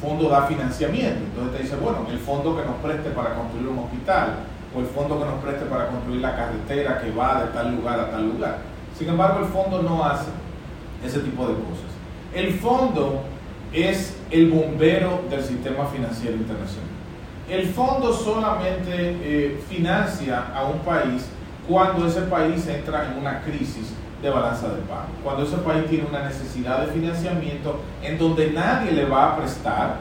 fondo 0.00 0.28
da 0.28 0.42
financiamiento. 0.42 1.20
Entonces 1.24 1.56
te 1.56 1.62
dice, 1.62 1.76
bueno, 1.76 2.06
el 2.10 2.18
fondo 2.18 2.56
que 2.56 2.64
nos 2.64 2.76
preste 2.76 3.10
para 3.10 3.34
construir 3.34 3.68
un 3.68 3.78
hospital 3.78 4.36
o 4.74 4.80
el 4.80 4.86
fondo 4.86 5.18
que 5.18 5.24
nos 5.24 5.42
preste 5.42 5.64
para 5.66 5.88
construir 5.88 6.20
la 6.20 6.36
carretera 6.36 7.00
que 7.00 7.10
va 7.10 7.44
de 7.44 7.52
tal 7.52 7.74
lugar 7.74 8.00
a 8.00 8.10
tal 8.10 8.28
lugar. 8.28 8.58
Sin 8.96 9.08
embargo, 9.08 9.40
el 9.40 9.46
fondo 9.46 9.82
no 9.82 10.04
hace 10.04 10.30
ese 11.04 11.20
tipo 11.20 11.46
de 11.46 11.54
cosas. 11.54 11.90
El 12.34 12.52
fondo 12.54 13.22
es 13.72 14.16
el 14.30 14.50
bombero 14.50 15.22
del 15.30 15.42
sistema 15.42 15.86
financiero 15.86 16.36
internacional. 16.36 16.95
El 17.48 17.68
fondo 17.68 18.12
solamente 18.12 18.88
eh, 19.22 19.60
financia 19.68 20.46
a 20.54 20.64
un 20.64 20.80
país 20.80 21.26
cuando 21.68 22.06
ese 22.06 22.22
país 22.22 22.66
entra 22.66 23.06
en 23.06 23.18
una 23.18 23.42
crisis 23.42 23.92
de 24.22 24.30
balanza 24.30 24.68
de 24.68 24.82
pago. 24.82 25.08
Cuando 25.22 25.44
ese 25.44 25.56
país 25.58 25.86
tiene 25.88 26.06
una 26.06 26.24
necesidad 26.24 26.86
de 26.86 26.92
financiamiento 26.92 27.80
en 28.02 28.18
donde 28.18 28.50
nadie 28.50 28.92
le 28.92 29.04
va 29.04 29.32
a 29.32 29.36
prestar, 29.36 29.98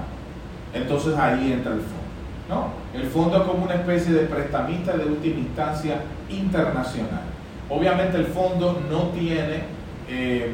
entonces 0.73 1.15
ahí 1.17 1.51
entra 1.51 1.73
el 1.73 1.81
fondo. 1.81 2.05
¿no? 2.49 2.99
El 2.99 3.07
fondo 3.07 3.37
es 3.37 3.43
como 3.43 3.65
una 3.65 3.75
especie 3.75 4.13
de 4.13 4.25
prestamista 4.25 4.95
de 4.97 5.05
última 5.05 5.39
instancia 5.39 6.01
internacional. 6.29 7.23
Obviamente 7.69 8.17
el 8.17 8.27
fondo 8.27 8.79
no 8.89 9.09
tiene, 9.09 9.63
eh, 10.07 10.53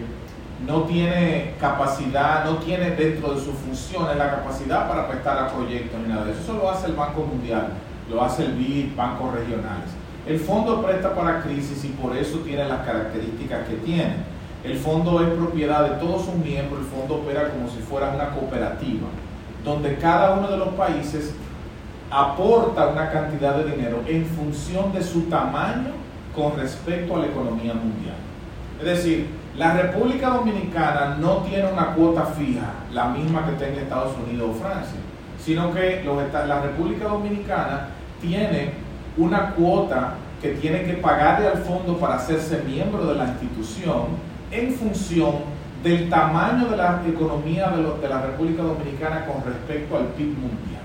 no 0.66 0.84
tiene 0.84 1.54
capacidad, 1.60 2.46
no 2.46 2.58
tiene 2.58 2.92
dentro 2.92 3.34
de 3.34 3.42
sus 3.42 3.56
funciones 3.56 4.16
la 4.16 4.30
capacidad 4.30 4.88
para 4.88 5.08
prestar 5.08 5.38
a 5.40 5.50
proyectos 5.50 6.00
ni 6.02 6.10
nada 6.10 6.26
de 6.26 6.32
eso. 6.32 6.42
Eso 6.42 6.54
lo 6.54 6.70
hace 6.70 6.88
el 6.88 6.94
Banco 6.94 7.22
Mundial, 7.24 7.70
lo 8.10 8.24
hace 8.24 8.46
el 8.46 8.54
BID, 8.54 8.96
bancos 8.96 9.34
regionales. 9.34 9.90
El 10.28 10.40
fondo 10.40 10.84
presta 10.84 11.16
para 11.16 11.42
crisis 11.42 11.84
y 11.84 11.90
por 11.90 12.16
eso 12.16 12.40
tiene 12.40 12.68
las 12.68 12.86
características 12.86 13.68
que 13.68 13.76
tiene. 13.78 14.18
El 14.64 14.78
fondo 14.78 15.20
es 15.22 15.30
propiedad 15.30 15.90
de 15.90 15.96
todos 15.96 16.26
sus 16.26 16.36
miembros, 16.36 16.82
el 16.82 16.86
fondo 16.86 17.16
opera 17.16 17.50
como 17.50 17.68
si 17.68 17.80
fuera 17.80 18.10
una 18.10 18.30
cooperativa, 18.30 19.08
donde 19.66 19.96
cada 19.96 20.36
uno 20.36 20.52
de 20.52 20.58
los 20.58 20.70
países 20.70 21.34
aporta 22.12 22.88
una 22.88 23.10
cantidad 23.10 23.56
de 23.56 23.72
dinero 23.72 24.04
en 24.06 24.26
función 24.26 24.92
de 24.94 25.02
su 25.02 25.22
tamaño 25.22 25.94
con 26.36 26.56
respecto 26.58 27.16
a 27.16 27.20
la 27.20 27.28
economía 27.28 27.74
mundial. 27.74 28.18
Es 28.80 28.86
decir, 28.86 29.41
la 29.58 29.74
República 29.74 30.30
Dominicana 30.30 31.18
no 31.20 31.38
tiene 31.40 31.72
una 31.72 31.88
cuota 31.88 32.26
fija, 32.26 32.72
la 32.94 33.10
misma 33.10 33.46
que 33.46 33.64
tenga 33.64 33.82
Estados 33.82 34.14
Unidos 34.26 34.52
o 34.52 34.54
Francia, 34.54 34.98
sino 35.44 35.74
que 35.74 36.04
la 36.06 36.62
República 36.62 37.10
Dominicana 37.10 37.88
tiene 38.22 38.72
una 39.18 39.52
cuota 39.52 40.14
que 40.42 40.52
tiene 40.52 40.84
que 40.84 40.94
pagarle 40.94 41.50
al 41.50 41.58
fondo 41.58 41.98
para 41.98 42.16
hacerse 42.16 42.64
miembro 42.66 43.06
de 43.08 43.16
la 43.16 43.28
institución 43.28 44.06
en 44.52 44.74
función 44.74 45.36
del 45.84 46.10
tamaño 46.10 46.70
de 46.70 46.78
la 46.78 47.02
economía 47.06 47.72
de, 47.72 48.08
la 48.08 48.22
República 48.22 48.64
Dominicana 48.64 49.26
con 49.26 49.44
respecto 49.44 49.98
al 49.98 50.06
PIB 50.16 50.38
mundial. 50.38 50.82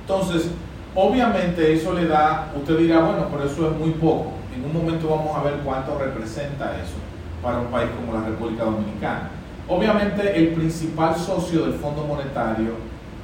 Entonces, 0.00 0.50
obviamente 0.94 1.74
eso 1.74 1.92
le 1.92 2.06
da, 2.06 2.52
usted 2.56 2.78
dirá, 2.78 3.00
bueno, 3.00 3.26
pero 3.30 3.44
eso 3.44 3.70
es 3.70 3.76
muy 3.76 3.90
poco. 3.90 4.32
En 4.54 4.64
un 4.64 4.72
momento 4.72 5.08
vamos 5.10 5.36
a 5.36 5.42
ver 5.42 5.56
cuánto 5.62 5.98
representa 5.98 6.76
eso 6.76 7.05
para 7.42 7.60
un 7.60 7.66
país 7.66 7.90
como 7.96 8.18
la 8.18 8.26
República 8.26 8.64
Dominicana. 8.64 9.30
Obviamente 9.68 10.36
el 10.36 10.48
principal 10.48 11.16
socio 11.16 11.64
del 11.66 11.74
Fondo 11.74 12.04
Monetario 12.04 12.74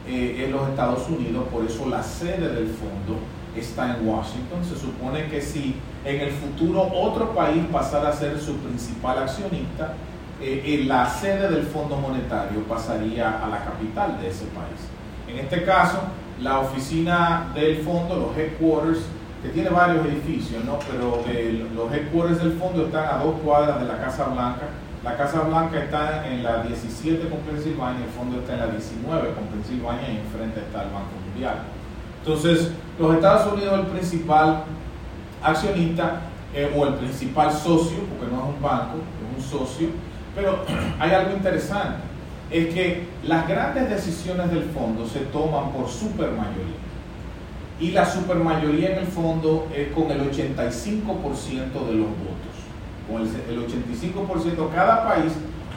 eh, 0.06 0.48
los 0.50 0.68
Estados 0.68 1.08
Unidos, 1.08 1.44
por 1.52 1.64
eso 1.64 1.88
la 1.88 2.02
sede 2.02 2.48
del 2.48 2.66
fondo 2.66 3.20
está 3.56 3.96
en 3.96 4.08
Washington. 4.08 4.64
Se 4.64 4.76
supone 4.76 5.28
que 5.28 5.40
si 5.40 5.76
en 6.04 6.20
el 6.20 6.30
futuro 6.30 6.82
otro 6.92 7.32
país 7.34 7.62
pasara 7.70 8.08
a 8.08 8.12
ser 8.12 8.38
su 8.40 8.56
principal 8.56 9.18
accionista, 9.18 9.94
eh, 10.40 10.82
la 10.86 11.08
sede 11.08 11.48
del 11.48 11.62
Fondo 11.62 11.96
Monetario 11.96 12.64
pasaría 12.64 13.44
a 13.44 13.48
la 13.48 13.64
capital 13.64 14.20
de 14.20 14.28
ese 14.28 14.46
país. 14.46 14.80
En 15.28 15.38
este 15.38 15.64
caso, 15.64 16.00
la 16.40 16.58
oficina 16.58 17.52
del 17.54 17.78
fondo, 17.78 18.16
los 18.16 18.36
headquarters, 18.36 19.04
que 19.42 19.48
tiene 19.48 19.70
varios 19.70 20.06
edificios, 20.06 20.64
¿no? 20.64 20.78
pero 20.90 21.24
eh, 21.26 21.66
los 21.74 21.92
headquarters 21.92 22.38
del 22.38 22.52
fondo 22.52 22.86
están 22.86 23.06
a 23.06 23.24
dos 23.24 23.40
cuadras 23.40 23.80
de 23.80 23.86
la 23.86 23.98
Casa 23.98 24.26
Blanca. 24.26 24.68
La 25.02 25.16
Casa 25.16 25.40
Blanca 25.40 25.82
está 25.82 26.28
en 26.28 26.44
la 26.44 26.62
17 26.62 27.28
con 27.28 27.40
Pensilvania, 27.40 28.04
el 28.04 28.10
fondo 28.12 28.38
está 28.38 28.54
en 28.54 28.60
la 28.60 28.66
19 28.68 29.34
con 29.34 29.44
Pensilvania 29.46 30.12
y 30.12 30.18
enfrente 30.18 30.60
está 30.60 30.84
el 30.84 30.90
Banco 30.90 31.10
Mundial. 31.28 31.56
Entonces, 32.20 32.70
los 33.00 33.14
Estados 33.16 33.52
Unidos 33.52 33.72
es 33.74 33.80
el 33.80 33.86
principal 33.86 34.62
accionista 35.42 36.20
eh, 36.54 36.72
o 36.76 36.86
el 36.86 36.94
principal 36.94 37.52
socio, 37.52 37.98
porque 38.10 38.32
no 38.32 38.42
es 38.42 38.54
un 38.54 38.62
banco, 38.62 38.98
es 38.98 39.44
un 39.44 39.50
socio, 39.58 39.88
pero 40.36 40.60
hay 41.00 41.10
algo 41.10 41.32
interesante, 41.36 41.98
es 42.48 42.72
que 42.72 43.08
las 43.24 43.48
grandes 43.48 43.90
decisiones 43.90 44.52
del 44.52 44.64
fondo 44.64 45.04
se 45.04 45.20
toman 45.20 45.72
por 45.72 45.88
supermayoría. 45.88 46.81
Y 47.80 47.90
la 47.90 48.06
supermayoría 48.06 48.92
en 48.92 48.98
el 48.98 49.06
fondo 49.06 49.68
es 49.74 49.92
con 49.92 50.10
el 50.10 50.20
85% 50.30 51.86
de 51.86 51.94
los 51.94 52.08
votos. 52.08 52.52
Con 53.10 53.22
el 53.22 53.66
85%, 53.66 54.72
cada 54.72 55.04
país 55.04 55.32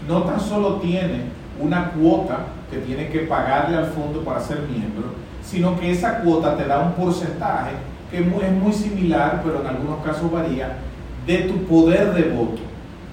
no 0.08 0.24
tan 0.24 0.40
solo 0.40 0.76
tiene 0.76 1.24
una 1.60 1.92
cuota 1.92 2.46
que 2.70 2.78
tiene 2.78 3.10
que 3.10 3.20
pagarle 3.20 3.78
al 3.78 3.88
fondo 3.88 4.22
para 4.24 4.40
ser 4.40 4.60
miembro, 4.70 5.14
sino 5.44 5.80
que 5.80 5.92
esa 5.92 6.20
cuota 6.20 6.56
te 6.58 6.66
da 6.66 6.82
un 6.82 6.94
porcentaje 6.94 7.72
que 8.12 8.20
es 8.20 8.52
muy, 8.52 8.74
similar, 8.74 9.42
pero 9.44 9.62
en 9.62 9.68
algunos 9.68 10.04
casos 10.04 10.32
varía, 10.32 10.78
de 11.26 11.38
tu 11.40 11.64
poder 11.64 12.14
de 12.14 12.30
voto. 12.30 12.62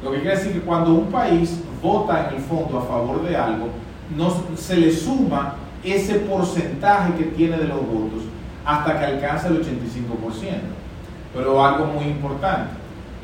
Lo 0.04 0.12
que 0.12 0.20
quiere 0.20 0.36
decir 0.36 0.52
que 0.52 0.60
cuando 0.60 0.92
un 0.92 1.06
país 1.06 1.60
vota 1.82 2.28
en 2.28 2.36
el 2.36 2.42
fondo 2.42 2.78
a 2.78 2.82
favor 2.82 3.22
de 3.22 3.36
algo, 3.36 3.68
no, 4.16 4.30
se 4.56 4.76
le 4.76 4.92
suma 4.92 5.56
ese 5.82 6.16
porcentaje 6.16 7.14
que 7.14 7.24
tiene 7.24 7.56
de 7.56 7.64
los 7.64 7.80
votos 7.80 8.22
hasta 8.64 8.98
que 8.98 9.04
alcanza 9.04 9.48
el 9.48 9.60
85%. 9.60 9.68
Pero 11.34 11.64
algo 11.64 11.86
muy 11.86 12.04
importante, 12.04 12.70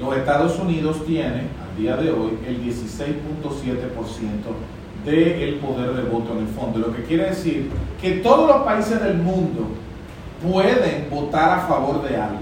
los 0.01 0.16
Estados 0.16 0.59
Unidos 0.59 1.05
tienen 1.05 1.48
al 1.62 1.77
día 1.77 1.96
de 1.96 2.11
hoy 2.11 2.38
el 2.46 2.62
16.7% 2.62 4.33
del 5.05 5.55
poder 5.57 5.92
de 5.92 6.03
voto 6.03 6.33
en 6.33 6.38
el 6.38 6.48
fondo. 6.48 6.79
Lo 6.79 6.94
que 6.94 7.03
quiere 7.05 7.31
decir 7.31 7.70
que 8.01 8.12
todos 8.12 8.48
los 8.48 8.62
países 8.62 9.03
del 9.03 9.18
mundo 9.18 9.68
pueden 10.42 11.09
votar 11.11 11.59
a 11.59 11.61
favor 11.62 12.09
de 12.09 12.16
algo. 12.16 12.40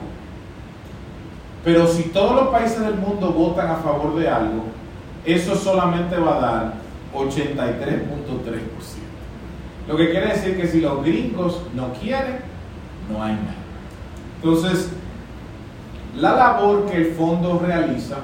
Pero 1.65 1.87
si 1.87 2.05
todos 2.05 2.37
los 2.37 2.49
países 2.49 2.81
del 2.81 2.95
mundo 2.95 3.33
votan 3.33 3.71
a 3.71 3.77
favor 3.77 4.17
de 4.17 4.29
algo, 4.29 4.65
eso 5.25 5.57
solamente 5.57 6.17
va 6.17 6.37
a 6.37 6.41
dar 6.41 6.75
83.3%. 7.15 7.87
Lo 9.89 9.97
que 9.97 10.11
quiere 10.11 10.29
decir 10.29 10.57
que 10.57 10.67
si 10.67 10.81
los 10.81 11.03
gringos 11.05 11.63
no 11.75 11.93
quieren, 11.95 12.39
no 13.11 13.23
hay 13.23 13.35
nada. 13.35 13.55
Entonces, 14.43 14.91
la 16.17 16.35
labor 16.35 16.87
que 16.87 16.97
el 16.97 17.07
fondo 17.15 17.59
realiza 17.65 18.17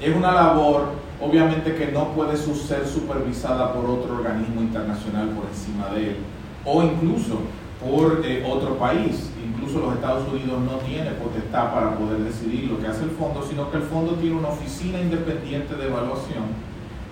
es 0.00 0.14
una 0.14 0.32
labor 0.32 0.92
obviamente 1.20 1.74
que 1.74 1.90
no 1.90 2.08
puede 2.12 2.36
ser 2.36 2.86
supervisada 2.86 3.72
por 3.72 3.84
otro 3.86 4.16
organismo 4.16 4.60
internacional 4.60 5.30
por 5.30 5.46
encima 5.46 5.88
de 5.88 6.10
él 6.10 6.16
o 6.64 6.82
incluso 6.82 7.40
por 7.80 8.22
eh, 8.24 8.44
otro 8.48 8.78
país. 8.78 9.30
Incluso 9.44 9.80
los 9.80 9.94
Estados 9.94 10.28
Unidos 10.28 10.60
no 10.60 10.78
tiene 10.78 11.10
potestad 11.12 11.72
para 11.72 11.96
poder 11.96 12.18
decidir 12.18 12.70
lo 12.70 12.78
que 12.78 12.86
hace 12.86 13.04
el 13.04 13.10
fondo, 13.10 13.42
sino 13.42 13.70
que 13.70 13.78
el 13.78 13.82
fondo 13.84 14.12
tiene 14.14 14.36
una 14.36 14.48
oficina 14.48 15.00
independiente 15.00 15.74
de 15.74 15.86
evaluación 15.86 16.68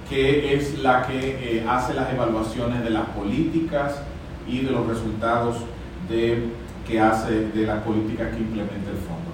que 0.09 0.55
es 0.55 0.79
la 0.79 1.07
que 1.07 1.59
eh, 1.59 1.67
hace 1.69 1.95
las 1.95 2.13
evaluaciones 2.13 2.85
de 2.85 2.91
las 2.91 3.09
políticas 3.09 4.01
y 4.49 4.61
de 4.61 4.71
los 4.71 4.87
resultados 4.87 5.57
de, 6.09 6.45
que 6.87 7.01
hace 7.01 7.49
de 7.49 7.67
las 7.67 7.83
políticas 7.83 8.29
que 8.29 8.39
implementa 8.39 8.91
el 8.91 8.99
fondo. 8.99 9.31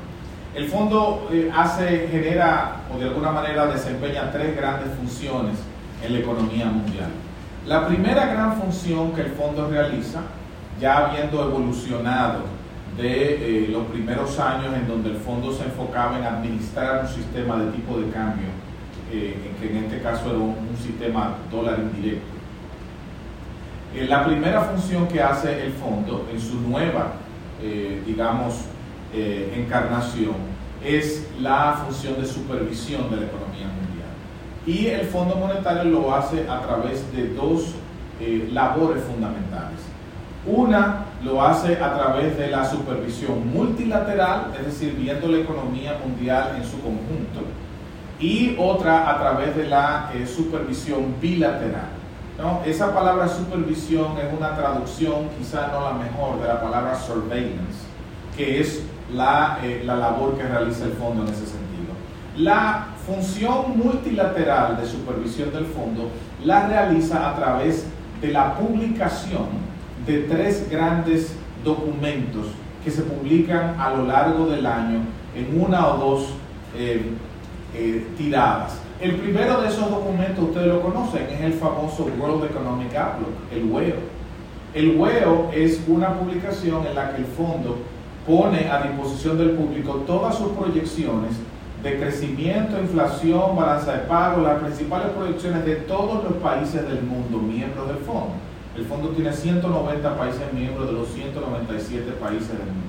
El 0.54 0.68
fondo 0.68 1.28
eh, 1.32 1.50
hace, 1.54 2.08
genera 2.08 2.82
o 2.94 2.98
de 2.98 3.04
alguna 3.06 3.30
manera 3.30 3.66
desempeña 3.66 4.30
tres 4.30 4.56
grandes 4.56 4.94
funciones 4.96 5.58
en 6.04 6.12
la 6.12 6.18
economía 6.18 6.66
mundial. 6.66 7.10
La 7.66 7.86
primera 7.86 8.26
gran 8.26 8.60
función 8.60 9.12
que 9.12 9.22
el 9.22 9.30
fondo 9.30 9.68
realiza, 9.68 10.20
ya 10.80 11.06
habiendo 11.06 11.42
evolucionado 11.42 12.40
de 12.96 13.64
eh, 13.64 13.68
los 13.68 13.86
primeros 13.86 14.38
años 14.38 14.74
en 14.74 14.86
donde 14.86 15.10
el 15.10 15.16
fondo 15.16 15.52
se 15.52 15.64
enfocaba 15.64 16.18
en 16.18 16.24
administrar 16.24 17.02
un 17.02 17.08
sistema 17.08 17.56
de 17.56 17.70
tipo 17.72 17.98
de 17.98 18.10
cambio 18.10 18.48
eh, 19.12 19.36
que 19.60 19.70
en 19.70 19.84
este 19.84 20.00
caso 20.00 20.30
era 20.30 20.38
un, 20.38 20.56
sistema 20.82 21.36
dólar 21.50 21.78
indirecto. 21.80 22.24
Eh, 23.94 24.06
la 24.08 24.24
primera 24.24 24.62
función 24.62 25.06
que 25.06 25.22
hace 25.22 25.66
el 25.66 25.72
fondo 25.72 26.26
en 26.32 26.40
su 26.40 26.58
nueva, 26.60 27.12
eh, 27.62 28.02
digamos, 28.06 28.54
encarnación 29.14 30.36
es 30.82 31.28
la 31.38 31.84
función 31.84 32.18
de 32.20 32.26
supervisión 32.26 33.10
de 33.10 33.16
la 33.16 33.26
economía 33.26 33.66
mundial. 33.66 34.08
Y 34.66 34.86
el 34.86 35.06
Fondo 35.06 35.36
Monetario 35.36 35.84
lo 35.84 36.14
hace 36.14 36.48
a 36.48 36.62
través 36.62 37.04
de 37.14 37.28
dos 37.34 37.74
labores 38.52 39.04
fundamentales. 39.04 39.80
Una 40.46 41.04
lo 41.22 41.40
hace 41.40 41.76
a 41.76 41.94
través 41.94 42.36
de 42.36 42.48
la 42.48 42.68
supervisión 42.68 43.52
multilateral, 43.52 44.52
es 44.58 44.66
decir, 44.66 44.96
viendo 44.98 45.28
la 45.28 45.38
economía 45.38 45.98
mundial 46.04 46.56
en 46.56 46.64
su 46.64 46.80
conjunto, 46.80 47.42
y 48.18 48.56
otra 48.58 49.10
a 49.10 49.18
través 49.18 49.56
de 49.56 49.68
la 49.68 50.10
eh, 50.14 50.26
supervisión 50.26 51.14
bilateral. 51.20 51.90
¿No? 52.38 52.62
Esa 52.64 52.94
palabra 52.94 53.28
supervisión 53.28 54.16
es 54.18 54.32
una 54.36 54.56
traducción, 54.56 55.28
quizá 55.38 55.68
no 55.68 55.80
la 55.82 55.92
mejor, 55.92 56.40
de 56.40 56.48
la 56.48 56.60
palabra 56.60 56.98
surveillance, 56.98 57.86
que 58.36 58.60
es 58.60 58.82
la, 59.12 59.58
eh, 59.62 59.82
la 59.84 59.96
labor 59.96 60.36
que 60.36 60.44
realiza 60.44 60.84
el 60.84 60.92
fondo 60.92 61.22
en 61.22 61.28
ese 61.28 61.46
sentido. 61.46 61.92
La 62.36 62.86
función 63.06 63.76
multilateral 63.76 64.76
de 64.76 64.86
supervisión 64.86 65.52
del 65.52 65.66
fondo 65.66 66.10
la 66.44 66.66
realiza 66.66 67.30
a 67.30 67.36
través 67.36 67.86
de 68.20 68.28
la 68.28 68.54
publicación 68.54 69.48
de 70.06 70.20
tres 70.20 70.68
grandes 70.70 71.36
documentos 71.64 72.46
que 72.84 72.90
se 72.90 73.02
publican 73.02 73.78
a 73.78 73.90
lo 73.90 74.06
largo 74.06 74.46
del 74.46 74.66
año 74.66 75.00
en 75.34 75.60
una 75.60 75.88
o 75.88 75.96
dos 75.98 76.28
eh, 76.76 77.10
eh, 77.74 78.06
tiradas. 78.16 78.78
El 79.02 79.16
primero 79.16 79.60
de 79.60 79.66
esos 79.66 79.90
documentos, 79.90 80.44
ustedes 80.44 80.68
lo 80.68 80.80
conocen, 80.80 81.26
es 81.28 81.40
el 81.40 81.54
famoso 81.54 82.06
World 82.20 82.44
Economic 82.44 82.94
Outlook, 82.94 83.34
el 83.50 83.64
WEO. 83.64 83.96
El 84.74 84.96
WEO 84.96 85.50
es 85.52 85.82
una 85.88 86.16
publicación 86.16 86.86
en 86.86 86.94
la 86.94 87.10
que 87.10 87.22
el 87.22 87.26
fondo 87.26 87.78
pone 88.24 88.70
a 88.70 88.80
disposición 88.84 89.38
del 89.38 89.50
público 89.50 90.04
todas 90.06 90.38
sus 90.38 90.52
proyecciones 90.52 91.32
de 91.82 91.98
crecimiento, 91.98 92.80
inflación, 92.80 93.56
balanza 93.56 93.94
de 93.94 93.98
pago, 94.06 94.42
las 94.42 94.62
principales 94.62 95.08
proyecciones 95.08 95.64
de 95.64 95.74
todos 95.74 96.22
los 96.22 96.34
países 96.34 96.88
del 96.88 97.02
mundo 97.02 97.38
miembros 97.38 97.88
del 97.88 97.98
fondo. 97.98 98.34
El 98.76 98.84
fondo 98.84 99.08
tiene 99.08 99.32
190 99.32 100.16
países 100.16 100.52
miembros 100.52 100.86
de 100.86 100.92
los 100.92 101.08
197 101.08 102.08
países 102.20 102.50
del 102.50 102.58
mundo. 102.58 102.86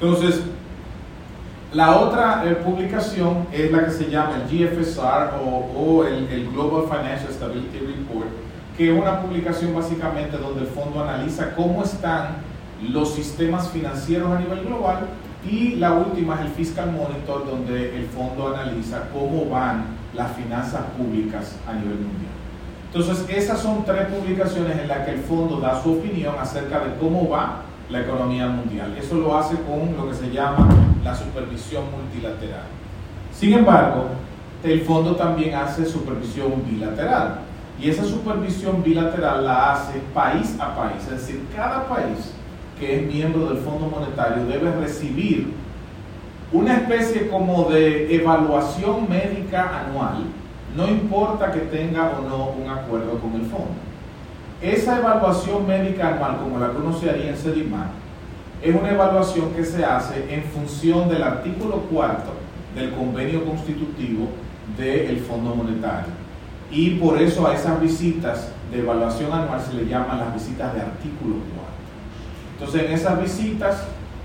Entonces, 0.00 0.40
la 1.72 1.96
otra 1.96 2.44
eh, 2.46 2.54
publicación 2.54 3.48
es 3.52 3.70
la 3.72 3.84
que 3.84 3.90
se 3.90 4.08
llama 4.08 4.36
el 4.36 4.42
GFSR 4.48 5.30
o, 5.44 6.04
el, 6.04 6.48
Global 6.52 6.84
Financial 6.84 7.32
Stability 7.32 7.78
Report, 7.78 8.28
que 8.76 8.92
es 8.92 8.98
una 8.98 9.20
publicación 9.20 9.74
básicamente 9.74 10.36
donde 10.38 10.62
el 10.62 10.68
fondo 10.68 11.02
analiza 11.02 11.54
cómo 11.54 11.82
están 11.82 12.36
los 12.88 13.14
sistemas 13.14 13.68
financieros 13.70 14.30
a 14.30 14.38
nivel 14.38 14.64
global 14.64 15.06
y 15.44 15.76
la 15.76 15.92
última 15.92 16.36
es 16.36 16.40
el 16.42 16.48
Fiscal 16.48 16.92
Monitor, 16.92 17.46
donde 17.46 17.96
el 17.96 18.06
fondo 18.06 18.54
analiza 18.54 19.08
cómo 19.12 19.46
van 19.46 19.84
las 20.14 20.32
finanzas 20.36 20.82
públicas 20.96 21.56
a 21.66 21.72
nivel 21.72 21.96
mundial. 21.96 22.32
Entonces, 22.92 23.26
esas 23.28 23.60
son 23.60 23.84
tres 23.84 24.06
publicaciones 24.06 24.78
en 24.78 24.88
las 24.88 25.04
que 25.04 25.12
el 25.12 25.20
fondo 25.20 25.60
da 25.60 25.82
su 25.82 25.92
opinión 25.92 26.34
acerca 26.38 26.80
de 26.80 26.94
cómo 26.96 27.28
va 27.28 27.62
la 27.90 28.00
economía 28.00 28.48
mundial. 28.48 28.96
Eso 28.98 29.16
lo 29.16 29.36
hace 29.36 29.56
con 29.56 29.96
lo 29.96 30.08
que 30.08 30.14
se 30.14 30.30
llama 30.30 30.68
la 31.04 31.14
supervisión 31.14 31.84
multilateral. 31.90 32.64
Sin 33.32 33.52
embargo, 33.52 34.06
el 34.64 34.80
fondo 34.82 35.14
también 35.16 35.54
hace 35.54 35.84
supervisión 35.84 36.64
bilateral. 36.68 37.40
Y 37.80 37.90
esa 37.90 38.04
supervisión 38.04 38.82
bilateral 38.82 39.44
la 39.44 39.72
hace 39.72 40.00
país 40.14 40.56
a 40.58 40.74
país. 40.74 41.02
Es 41.04 41.10
decir, 41.10 41.46
cada 41.54 41.86
país 41.88 42.32
que 42.78 42.96
es 42.96 43.06
miembro 43.06 43.46
del 43.48 43.58
Fondo 43.58 43.88
Monetario 43.88 44.44
debe 44.44 44.70
recibir 44.72 45.52
una 46.52 46.74
especie 46.74 47.28
como 47.28 47.64
de 47.64 48.14
evaluación 48.14 49.08
médica 49.08 49.86
anual, 49.86 50.24
no 50.76 50.86
importa 50.86 51.50
que 51.50 51.60
tenga 51.60 52.12
o 52.18 52.28
no 52.28 52.50
un 52.50 52.70
acuerdo 52.70 53.18
con 53.18 53.34
el 53.34 53.42
fondo. 53.42 53.85
Esa 54.62 54.98
evaluación 54.98 55.66
médica 55.66 56.14
anual, 56.14 56.38
como 56.38 56.58
la 56.58 56.70
conocería 56.70 57.30
en 57.30 57.36
SEDIMAR, 57.36 57.88
es 58.62 58.74
una 58.74 58.90
evaluación 58.90 59.50
que 59.52 59.64
se 59.64 59.84
hace 59.84 60.32
en 60.32 60.42
función 60.44 61.08
del 61.08 61.22
artículo 61.22 61.82
cuarto 61.90 62.32
del 62.74 62.92
convenio 62.92 63.44
constitutivo 63.44 64.28
del 64.78 65.20
Fondo 65.20 65.54
Monetario. 65.54 66.12
Y 66.70 66.96
por 66.96 67.20
eso 67.20 67.46
a 67.46 67.54
esas 67.54 67.80
visitas 67.80 68.50
de 68.70 68.80
evaluación 68.80 69.30
anual 69.30 69.60
se 69.60 69.74
le 69.74 69.86
llaman 69.86 70.18
las 70.18 70.34
visitas 70.34 70.74
de 70.74 70.80
artículo 70.80 71.36
cuarto. 71.54 71.76
Entonces 72.54 72.84
en 72.84 72.92
esas 72.92 73.20
visitas 73.20 73.84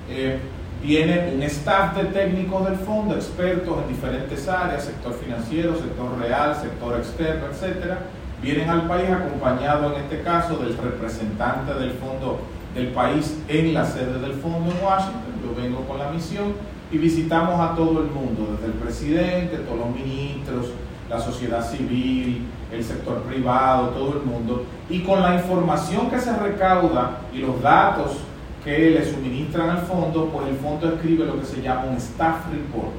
eh, 0.09 0.39
viene 0.81 1.33
un 1.35 1.43
staff 1.43 1.95
de 1.97 2.05
técnicos 2.05 2.65
del 2.69 2.77
fondo, 2.77 3.15
expertos 3.15 3.83
en 3.83 3.89
diferentes 3.89 4.47
áreas, 4.47 4.85
sector 4.85 5.13
financiero, 5.13 5.75
sector 5.75 6.17
real, 6.17 6.55
sector 6.55 6.97
externo, 6.97 7.47
etcétera, 7.51 7.99
vienen 8.41 8.69
al 8.69 8.87
país 8.87 9.09
acompañado 9.09 9.93
en 9.95 10.03
este 10.03 10.21
caso 10.21 10.57
del 10.57 10.77
representante 10.77 11.73
del 11.75 11.91
fondo 11.91 12.39
del 12.73 12.87
país 12.87 13.37
en 13.47 13.73
la 13.73 13.85
sede 13.85 14.19
del 14.19 14.33
fondo 14.33 14.71
en 14.71 14.83
Washington, 14.83 15.33
yo 15.43 15.61
vengo 15.61 15.81
con 15.81 15.99
la 15.99 16.09
misión 16.09 16.53
y 16.91 16.97
visitamos 16.97 17.59
a 17.59 17.75
todo 17.75 18.01
el 18.01 18.11
mundo, 18.11 18.55
desde 18.55 18.67
el 18.67 18.79
presidente, 18.79 19.57
todos 19.57 19.79
los 19.79 19.95
ministros, 19.95 20.67
la 21.09 21.19
sociedad 21.19 21.69
civil, 21.69 22.45
el 22.71 22.83
sector 22.83 23.21
privado, 23.23 23.89
todo 23.89 24.19
el 24.19 24.25
mundo, 24.25 24.65
y 24.89 25.01
con 25.01 25.21
la 25.21 25.35
información 25.35 26.09
que 26.09 26.19
se 26.19 26.35
recauda 26.35 27.19
y 27.33 27.39
los 27.39 27.61
datos 27.61 28.17
que 28.63 28.91
le 28.91 29.05
suministran 29.05 29.69
al 29.69 29.79
fondo, 29.79 30.29
pues 30.31 30.47
el 30.47 30.55
fondo 30.55 30.93
escribe 30.93 31.25
lo 31.25 31.39
que 31.39 31.45
se 31.45 31.61
llama 31.61 31.85
un 31.85 31.97
staff 31.97 32.45
report, 32.51 32.93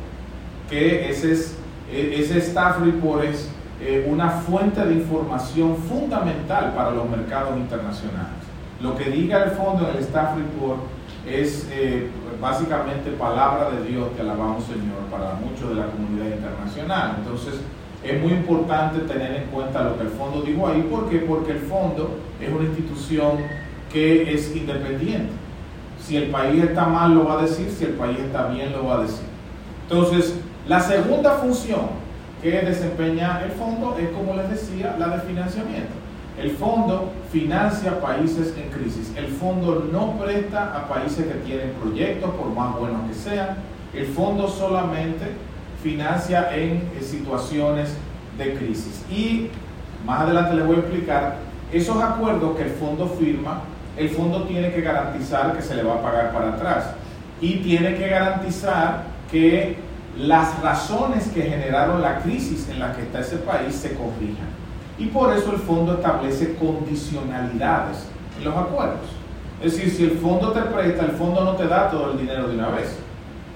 que 0.69 1.11
ese, 1.11 1.33
es, 1.33 1.57
e, 1.91 2.21
ese 2.21 2.39
staff 2.39 2.81
report 2.81 3.25
es 3.25 3.49
eh, 3.85 4.07
una 4.09 4.31
fuente 4.31 4.85
de 4.85 4.95
información 4.95 5.77
fundamental 5.77 6.73
para 6.73 6.93
los 6.93 7.09
mercados 7.11 7.57
internacionales. 7.57 8.39
Lo 8.81 8.97
que 8.97 9.11
diga 9.11 9.43
el 9.43 9.51
fondo 9.51 9.89
en 9.89 9.97
el 9.97 10.03
staff 10.05 10.37
report 10.37 10.83
es 11.27 11.69
eh, 11.73 12.09
básicamente 12.41 13.11
palabra 13.11 13.71
de 13.71 13.89
Dios 13.89 14.09
que 14.15 14.23
alabamos 14.23 14.65
Señor 14.67 15.03
para 15.11 15.35
muchos 15.35 15.71
de 15.71 15.75
la 15.75 15.87
comunidad 15.87 16.27
internacional. 16.27 17.17
Entonces 17.19 17.55
es 18.05 18.23
muy 18.23 18.33
importante 18.35 19.01
tener 19.01 19.35
en 19.35 19.45
cuenta 19.49 19.83
lo 19.83 19.97
que 19.97 20.05
el 20.05 20.11
fondo 20.11 20.43
dijo 20.43 20.69
ahí. 20.69 20.83
¿Por 20.83 21.11
qué? 21.11 21.19
Porque 21.19 21.51
el 21.51 21.61
fondo 21.61 22.19
es 22.41 22.49
una 22.53 22.65
institución 22.65 23.39
que 23.93 24.33
es 24.33 24.55
independiente. 24.55 25.33
Si 26.01 26.17
el 26.17 26.31
país 26.31 26.63
está 26.63 26.87
mal 26.87 27.15
lo 27.15 27.25
va 27.25 27.41
a 27.41 27.43
decir, 27.43 27.69
si 27.69 27.85
el 27.85 27.95
país 27.95 28.19
está 28.21 28.47
bien 28.47 28.71
lo 28.71 28.87
va 28.87 28.99
a 28.99 29.03
decir. 29.03 29.27
Entonces, 29.89 30.39
la 30.69 30.79
segunda 30.79 31.33
función 31.33 32.02
que 32.43 32.51
desempeña 32.51 33.41
el 33.45 33.53
fondo 33.53 33.97
es, 33.99 34.09
como 34.11 34.35
les 34.35 34.51
decía, 34.51 34.97
la 34.99 35.09
de 35.09 35.21
financiamiento. 35.23 35.93
El 36.39 36.51
fondo 36.51 37.13
financia 37.31 38.01
países 38.01 38.55
en 38.57 38.71
crisis. 38.71 39.13
El 39.17 39.29
fondo 39.29 39.89
no 39.93 40.19
presta 40.19 40.77
a 40.77 40.89
países 40.89 41.27
que 41.27 41.35
tienen 41.47 41.73
proyectos, 41.81 42.31
por 42.31 42.49
más 42.49 42.77
buenos 42.79 43.09
que 43.09 43.15
sean. 43.15 43.57
El 43.95 44.07
fondo 44.07 44.49
solamente 44.49 45.27
financia 45.83 46.55
en 46.55 46.91
situaciones 47.01 47.97
de 48.39 48.55
crisis. 48.55 49.05
Y 49.11 49.51
más 50.05 50.23
adelante 50.23 50.55
les 50.55 50.67
voy 50.67 50.77
a 50.77 50.79
explicar 50.81 51.37
esos 51.73 52.03
acuerdos 52.03 52.57
que 52.57 52.65
el 52.65 52.71
fondo 52.71 53.07
firma. 53.07 53.61
El 53.97 54.09
fondo 54.09 54.45
tiene 54.45 54.73
que 54.73 54.81
garantizar 54.81 55.55
que 55.55 55.63
se 55.63 55.77
le 55.77 55.83
va 55.83 55.95
a 55.95 56.03
pagar 56.03 56.33
para 56.33 56.55
atrás. 56.55 56.95
y 57.43 57.57
tiene 57.57 57.97
que 57.97 58.09
garantizar 58.09 59.03
que 59.29 59.77
las 60.19 60.61
razones 60.61 61.29
que 61.29 61.43
generaron 61.43 62.03
la 62.03 62.19
crisis 62.19 62.69
en 62.69 62.79
la 62.79 62.93
que 62.93 63.03
está 63.03 63.21
ese 63.21 63.37
país 63.39 63.75
se 63.75 63.95
corrijan. 63.95 64.49
Y 64.99 65.07
por 65.07 65.33
eso 65.33 65.53
el 65.53 65.59
fondo 65.59 65.95
establece 65.95 66.55
condicionalidades 66.57 68.07
en 68.39 68.45
los 68.45 68.57
acuerdos. 68.57 69.09
Es 69.63 69.73
decir, 69.73 69.91
si 69.91 70.05
el 70.05 70.19
fondo 70.19 70.53
te 70.53 70.61
presta, 70.61 71.05
el 71.05 71.13
fondo 71.13 71.45
no 71.45 71.53
te 71.53 71.67
da 71.67 71.91
todo 71.91 72.13
el 72.13 72.19
dinero 72.19 72.49
de 72.49 72.57
una 72.57 72.69
vez. 72.69 72.99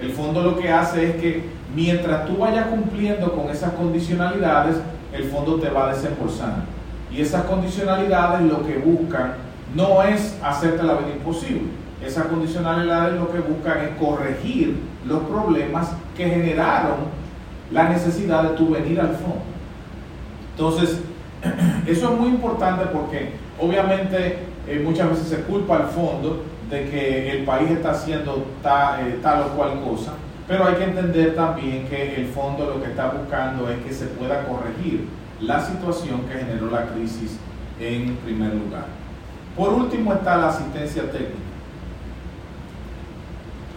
El 0.00 0.12
fondo 0.12 0.42
lo 0.42 0.56
que 0.56 0.70
hace 0.70 1.10
es 1.10 1.16
que 1.16 1.44
mientras 1.74 2.26
tú 2.26 2.38
vayas 2.38 2.66
cumpliendo 2.68 3.32
con 3.32 3.50
esas 3.50 3.72
condicionalidades, 3.72 4.76
el 5.12 5.24
fondo 5.24 5.56
te 5.56 5.68
va 5.68 5.92
desembolsando. 5.92 6.62
Y 7.10 7.20
esas 7.20 7.44
condicionalidades 7.44 8.42
lo 8.42 8.64
que 8.66 8.78
buscan 8.78 9.34
no 9.74 10.02
es 10.02 10.38
hacerte 10.42 10.82
la 10.82 10.94
vida 10.94 11.12
imposible. 11.16 11.68
Esas 12.04 12.26
condicionalidades 12.26 13.18
lo 13.18 13.30
que 13.30 13.40
buscan 13.40 13.78
es 13.80 13.90
corregir 13.98 14.76
los 15.06 15.22
problemas 15.24 15.92
que 16.16 16.28
generaron 16.28 16.96
la 17.70 17.88
necesidad 17.88 18.42
de 18.42 18.48
tu 18.50 18.70
venir 18.70 19.00
al 19.00 19.10
fondo. 19.10 19.42
Entonces, 20.52 21.00
eso 21.86 22.12
es 22.12 22.20
muy 22.20 22.28
importante 22.28 22.86
porque 22.92 23.32
obviamente 23.60 24.38
eh, 24.66 24.80
muchas 24.84 25.10
veces 25.10 25.28
se 25.28 25.40
culpa 25.42 25.76
al 25.76 25.88
fondo 25.88 26.44
de 26.70 26.90
que 26.90 27.30
el 27.30 27.44
país 27.44 27.70
está 27.70 27.92
haciendo 27.92 28.46
eh, 28.64 29.18
tal 29.22 29.42
o 29.42 29.48
cual 29.56 29.80
cosa, 29.82 30.12
pero 30.48 30.66
hay 30.66 30.74
que 30.74 30.84
entender 30.84 31.34
también 31.34 31.86
que 31.88 32.16
el 32.16 32.26
fondo 32.26 32.66
lo 32.66 32.82
que 32.82 32.90
está 32.90 33.10
buscando 33.10 33.68
es 33.68 33.78
que 33.84 33.92
se 33.92 34.06
pueda 34.06 34.46
corregir 34.46 35.06
la 35.40 35.60
situación 35.60 36.22
que 36.22 36.38
generó 36.38 36.70
la 36.70 36.86
crisis 36.86 37.38
en 37.78 38.16
primer 38.16 38.54
lugar. 38.54 38.86
Por 39.56 39.72
último 39.72 40.12
está 40.12 40.36
la 40.36 40.48
asistencia 40.48 41.10
técnica. 41.10 41.34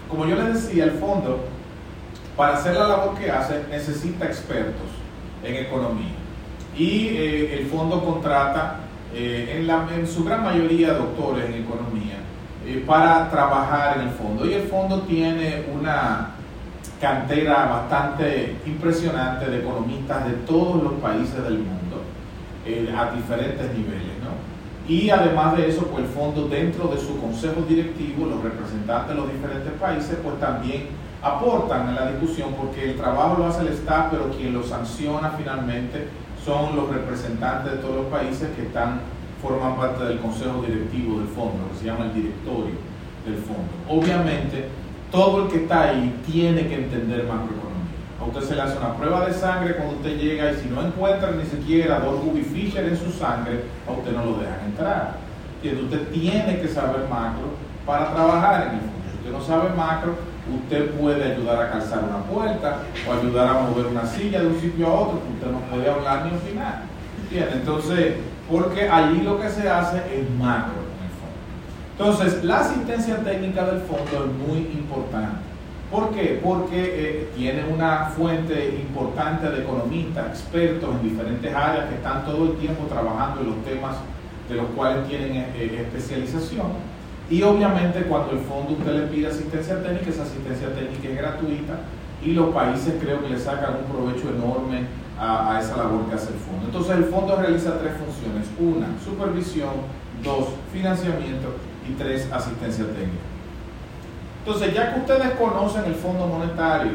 Como 0.09 0.25
yo 0.25 0.35
les 0.35 0.53
decía, 0.53 0.85
el 0.85 0.91
fondo, 0.91 1.45
para 2.39 2.53
hacer 2.53 2.73
la 2.75 2.87
labor 2.87 3.15
que 3.19 3.29
hace, 3.29 3.65
necesita 3.69 4.23
expertos 4.23 4.87
en 5.43 5.55
economía. 5.57 6.15
Y 6.73 7.07
eh, 7.07 7.59
el 7.59 7.65
fondo 7.65 8.01
contrata 8.01 8.77
eh, 9.13 9.61
en, 9.61 10.07
su 10.07 10.23
gran 10.23 10.45
mayoría 10.45 10.93
doctores 10.93 11.49
en 11.49 11.55
economía 11.55 12.15
eh, 12.65 12.81
para 12.87 13.29
trabajar 13.29 13.97
en 13.97 14.07
el 14.07 14.13
fondo. 14.13 14.45
Y 14.45 14.53
el 14.53 14.69
fondo 14.69 15.01
tiene 15.01 15.65
una 15.77 16.29
cantera 17.01 17.65
bastante 17.65 18.55
impresionante 18.65 19.49
de 19.49 19.59
economistas 19.59 20.25
de 20.25 20.33
todos 20.47 20.81
los 20.81 20.93
países 20.93 21.43
del 21.43 21.57
mundo 21.59 22.03
a 22.97 23.15
diferentes 23.15 23.73
niveles. 23.73 24.09
Y 24.87 25.09
además 25.09 25.57
de 25.57 25.67
eso, 25.67 25.87
pues 25.87 26.05
el 26.05 26.09
fondo 26.09 26.47
dentro 26.47 26.87
de 26.87 26.99
su 26.99 27.19
consejo 27.19 27.63
directivo, 27.67 28.25
los 28.25 28.41
representantes 28.41 29.09
de 29.09 29.21
los 29.21 29.31
diferentes 29.31 29.73
países, 29.73 30.17
pues 30.23 30.39
también 30.39 30.87
aportan 31.21 31.89
en 31.89 31.95
la 31.95 32.11
discusión 32.11 32.53
porque 32.57 32.91
el 32.91 32.97
trabajo 32.97 33.37
lo 33.37 33.47
hace 33.47 33.61
el 33.61 33.69
Estado, 33.69 34.09
pero 34.11 34.29
quien 34.31 34.53
lo 34.53 34.63
sanciona 34.63 35.31
finalmente 35.37 36.07
son 36.43 36.75
los 36.75 36.89
representantes 36.89 37.73
de 37.73 37.77
todos 37.79 37.95
los 37.95 38.05
países 38.05 38.49
que 38.55 38.63
están 38.63 39.01
forman 39.41 39.77
parte 39.77 40.03
del 40.03 40.19
consejo 40.19 40.61
directivo 40.61 41.19
del 41.19 41.27
fondo, 41.29 41.63
lo 41.63 41.71
que 41.71 41.79
se 41.79 41.85
llama 41.85 42.05
el 42.05 42.13
directorio 42.13 42.75
del 43.25 43.37
fondo. 43.37 43.71
Obviamente, 43.87 44.67
todo 45.11 45.43
el 45.43 45.51
que 45.51 45.63
está 45.63 45.83
ahí 45.89 46.21
tiene 46.25 46.67
que 46.67 46.75
entender 46.75 47.23
macroeconomía. 47.23 47.69
A 48.19 48.25
usted 48.25 48.41
se 48.41 48.55
le 48.55 48.61
hace 48.61 48.77
una 48.77 48.95
prueba 48.95 49.25
de 49.25 49.33
sangre 49.33 49.75
cuando 49.75 49.95
usted 49.95 50.17
llega 50.17 50.51
y 50.51 50.55
si 50.55 50.67
no 50.67 50.85
encuentra 50.85 51.31
ni 51.31 51.45
siquiera 51.45 51.99
dos 51.99 52.21
Ruby 52.21 52.41
Fisher 52.41 52.85
en 52.85 52.97
su 52.97 53.11
sangre, 53.11 53.63
a 53.87 53.91
usted 53.91 54.11
no 54.11 54.25
lo 54.25 54.37
dejan 54.39 54.59
entrar. 54.65 55.17
Y 55.63 55.69
usted 55.69 56.09
tiene 56.09 56.59
que 56.59 56.67
saber 56.67 57.07
macro 57.09 57.55
para 57.85 58.13
trabajar 58.13 58.67
en 58.67 58.73
el 58.73 58.79
fondo. 58.81 58.93
Si 59.09 59.17
usted 59.19 59.31
no 59.31 59.41
sabe 59.41 59.75
macro, 59.75 60.15
usted 60.55 60.91
puede 60.91 61.33
ayudar 61.33 61.61
a 61.61 61.71
calzar 61.71 62.03
una 62.03 62.23
puerta 62.23 62.79
o 63.07 63.13
ayudar 63.13 63.47
a 63.47 63.61
mover 63.61 63.87
una 63.87 64.05
silla 64.05 64.41
de 64.41 64.47
un 64.47 64.59
sitio 64.59 64.87
a 64.87 64.99
otro, 64.99 65.21
usted 65.33 65.51
no 65.51 65.59
puede 65.71 65.89
hablar 65.89 66.25
ni 66.25 66.37
opinar. 66.37 66.83
¿Entiende? 67.23 67.51
Entonces, 67.53 68.15
porque 68.49 68.89
allí 68.89 69.21
lo 69.21 69.39
que 69.39 69.49
se 69.49 69.69
hace 69.69 69.97
es 69.97 70.29
macro 70.37 70.81
en 70.81 71.05
el 71.05 71.13
fondo. 71.19 72.15
Entonces, 72.15 72.43
la 72.43 72.61
asistencia 72.61 73.17
técnica 73.17 73.65
del 73.65 73.81
fondo 73.81 74.25
es 74.25 74.47
muy 74.47 74.59
importante. 74.73 75.49
¿Por 75.91 76.11
qué? 76.11 76.39
Porque 76.43 76.75
eh, 76.75 77.29
tiene 77.35 77.63
una 77.65 78.05
fuente 78.15 78.79
importante 78.79 79.49
de 79.49 79.63
economistas, 79.63 80.27
expertos 80.27 80.89
en 80.95 81.09
diferentes 81.09 81.53
áreas 81.53 81.89
que 81.89 81.95
están 81.95 82.25
todo 82.25 82.51
el 82.51 82.57
tiempo 82.57 82.85
trabajando 82.85 83.41
en 83.41 83.47
los 83.47 83.63
temas 83.63 83.95
de 84.47 84.55
los 84.55 84.67
cuales 84.75 85.07
tienen 85.07 85.35
eh, 85.35 85.47
eh, 85.55 85.87
especialización. 85.87 86.67
Y 87.29 87.43
obviamente 87.43 88.03
cuando 88.03 88.31
el 88.31 88.39
fondo 88.39 88.73
usted 88.73 88.93
le 88.93 89.07
pide 89.07 89.27
asistencia 89.27 89.81
técnica, 89.81 90.09
esa 90.09 90.23
asistencia 90.23 90.73
técnica 90.73 91.09
es 91.09 91.17
gratuita 91.17 91.79
y 92.23 92.31
los 92.31 92.53
países 92.53 92.95
creo 92.99 93.21
que 93.21 93.29
le 93.29 93.39
sacan 93.39 93.75
un 93.75 93.91
provecho 93.91 94.29
enorme 94.29 94.87
a, 95.19 95.59
esa 95.59 95.77
labor 95.77 96.05
que 96.07 96.15
hace 96.15 96.29
el 96.33 96.39
fondo. 96.39 96.65
Entonces 96.65 96.97
el 96.97 97.05
fondo 97.05 97.35
realiza 97.35 97.77
tres 97.79 97.93
funciones. 97.93 98.47
Una, 98.59 98.87
supervisión. 99.03 99.99
Dos, 100.23 100.49
financiamiento. 100.73 101.55
Y 101.87 101.93
tres, 101.93 102.27
asistencia 102.31 102.85
técnica. 102.85 103.29
Entonces, 104.39 104.73
ya 104.73 104.93
que 104.93 104.99
ustedes 105.01 105.31
conocen 105.31 105.85
el 105.85 105.95
Fondo 105.95 106.25
Monetario 106.25 106.93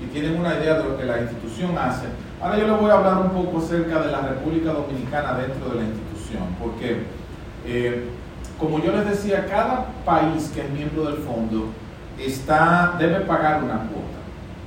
y 0.00 0.06
tienen 0.06 0.38
una 0.38 0.54
idea 0.54 0.78
de 0.78 0.84
lo 0.84 0.96
que 0.96 1.04
la 1.04 1.20
institución 1.20 1.76
hace, 1.78 2.06
ahora 2.40 2.58
yo 2.58 2.66
les 2.66 2.80
voy 2.80 2.90
a 2.90 2.94
hablar 2.94 3.18
un 3.18 3.30
poco 3.30 3.58
acerca 3.58 4.00
de 4.02 4.12
la 4.12 4.20
República 4.20 4.72
Dominicana 4.72 5.38
dentro 5.38 5.70
de 5.70 5.76
la 5.76 5.82
institución, 5.82 6.42
porque, 6.60 7.02
eh, 7.66 8.08
como 8.62 8.78
yo 8.78 8.92
les 8.92 9.04
decía, 9.04 9.46
cada 9.46 9.86
país 10.04 10.52
que 10.54 10.60
es 10.60 10.70
miembro 10.70 11.06
del 11.06 11.16
fondo 11.16 11.70
está, 12.16 12.94
debe 12.96 13.20
pagar 13.22 13.64
una 13.64 13.78
cuota. 13.88 14.20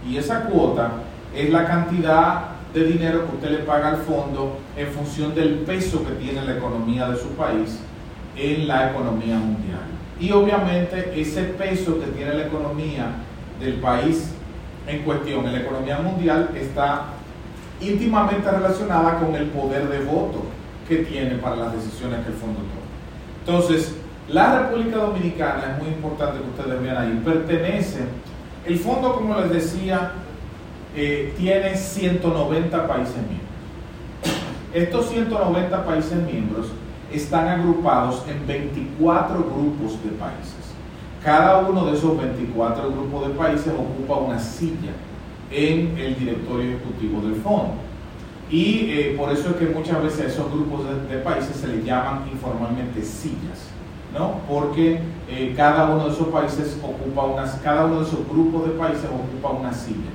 Y 0.05 0.17
esa 0.17 0.41
cuota 0.41 0.91
es 1.33 1.49
la 1.49 1.65
cantidad 1.65 2.41
de 2.73 2.83
dinero 2.83 3.25
que 3.25 3.35
usted 3.37 3.51
le 3.51 3.57
paga 3.59 3.87
al 3.87 3.97
fondo 3.97 4.57
en 4.75 4.87
función 4.89 5.33
del 5.33 5.59
peso 5.59 6.05
que 6.05 6.11
tiene 6.15 6.41
la 6.41 6.57
economía 6.57 7.07
de 7.07 7.15
su 7.15 7.29
país 7.29 7.79
en 8.35 8.67
la 8.67 8.91
economía 8.91 9.37
mundial. 9.37 9.79
Y 10.19 10.29
obviamente 10.31 11.13
ese 11.15 11.43
peso 11.43 11.97
que 11.97 12.07
tiene 12.07 12.33
la 12.33 12.47
economía 12.47 13.05
del 13.61 13.75
país 13.75 14.33
en 14.87 15.03
cuestión, 15.03 15.45
en 15.45 15.53
la 15.53 15.59
economía 15.61 15.99
mundial, 15.99 16.49
está 16.53 17.05
íntimamente 17.79 18.51
relacionada 18.51 19.19
con 19.19 19.33
el 19.35 19.45
poder 19.47 19.87
de 19.87 19.99
voto 19.99 20.43
que 20.85 20.97
tiene 20.97 21.35
para 21.35 21.55
las 21.55 21.73
decisiones 21.73 22.25
que 22.25 22.33
el 22.33 22.37
fondo 22.37 22.59
toma. 22.59 22.84
Entonces, 23.45 23.95
la 24.27 24.61
República 24.61 24.97
Dominicana, 24.97 25.75
es 25.75 25.83
muy 25.83 25.93
importante 25.93 26.39
que 26.39 26.49
ustedes 26.49 26.81
vean 26.81 26.97
ahí, 26.97 27.21
pertenece, 27.23 27.99
el 28.65 28.79
fondo, 28.79 29.13
como 29.13 29.39
les 29.39 29.51
decía, 29.51 30.13
eh, 30.95 31.31
tiene 31.37 31.75
190 31.75 32.87
países 32.87 33.17
miembros. 33.17 33.45
Estos 34.73 35.09
190 35.09 35.85
países 35.85 36.17
miembros 36.23 36.67
están 37.13 37.47
agrupados 37.47 38.23
en 38.27 38.47
24 38.47 39.37
grupos 39.37 40.03
de 40.03 40.09
países. 40.17 40.55
Cada 41.23 41.59
uno 41.59 41.85
de 41.85 41.95
esos 41.95 42.17
24 42.17 42.91
grupos 42.91 43.27
de 43.27 43.33
países 43.35 43.73
ocupa 43.73 44.21
una 44.21 44.39
silla 44.39 44.91
en 45.51 45.95
el 45.99 46.17
directorio 46.17 46.71
ejecutivo 46.71 47.21
del 47.21 47.35
fondo. 47.35 47.84
Y 48.49 48.91
eh, 48.91 49.15
por 49.17 49.31
eso 49.31 49.49
es 49.49 49.55
que 49.55 49.65
muchas 49.65 50.01
veces 50.03 50.21
a 50.21 50.27
esos 50.27 50.51
grupos 50.51 50.85
de, 51.09 51.17
países 51.17 51.55
se 51.55 51.67
les 51.67 51.83
llaman 51.83 52.27
informalmente 52.31 53.01
sillas, 53.01 53.69
¿no? 54.13 54.41
Porque 54.47 54.99
eh, 55.29 55.53
cada 55.57 55.89
uno 55.89 56.05
de 56.05 56.11
esos 56.11 56.27
países 56.27 56.79
ocupa 56.83 57.23
unas, 57.23 57.55
cada 57.63 57.85
uno 57.85 58.01
de 58.01 58.07
esos 58.07 58.27
grupos 58.29 58.67
de 58.67 58.73
países 58.73 59.05
ocupa 59.05 59.59
una 59.59 59.73
silla. 59.73 60.11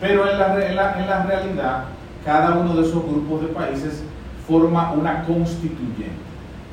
Pero 0.00 0.30
en 0.30 0.38
la, 0.38 0.58
en 0.60 0.76
la 0.76 1.22
realidad, 1.24 1.84
cada 2.24 2.54
uno 2.54 2.74
de 2.74 2.82
esos 2.82 3.04
grupos 3.04 3.42
de 3.42 3.48
países 3.48 4.02
forma 4.46 4.92
una 4.92 5.24
constituyente 5.24 6.24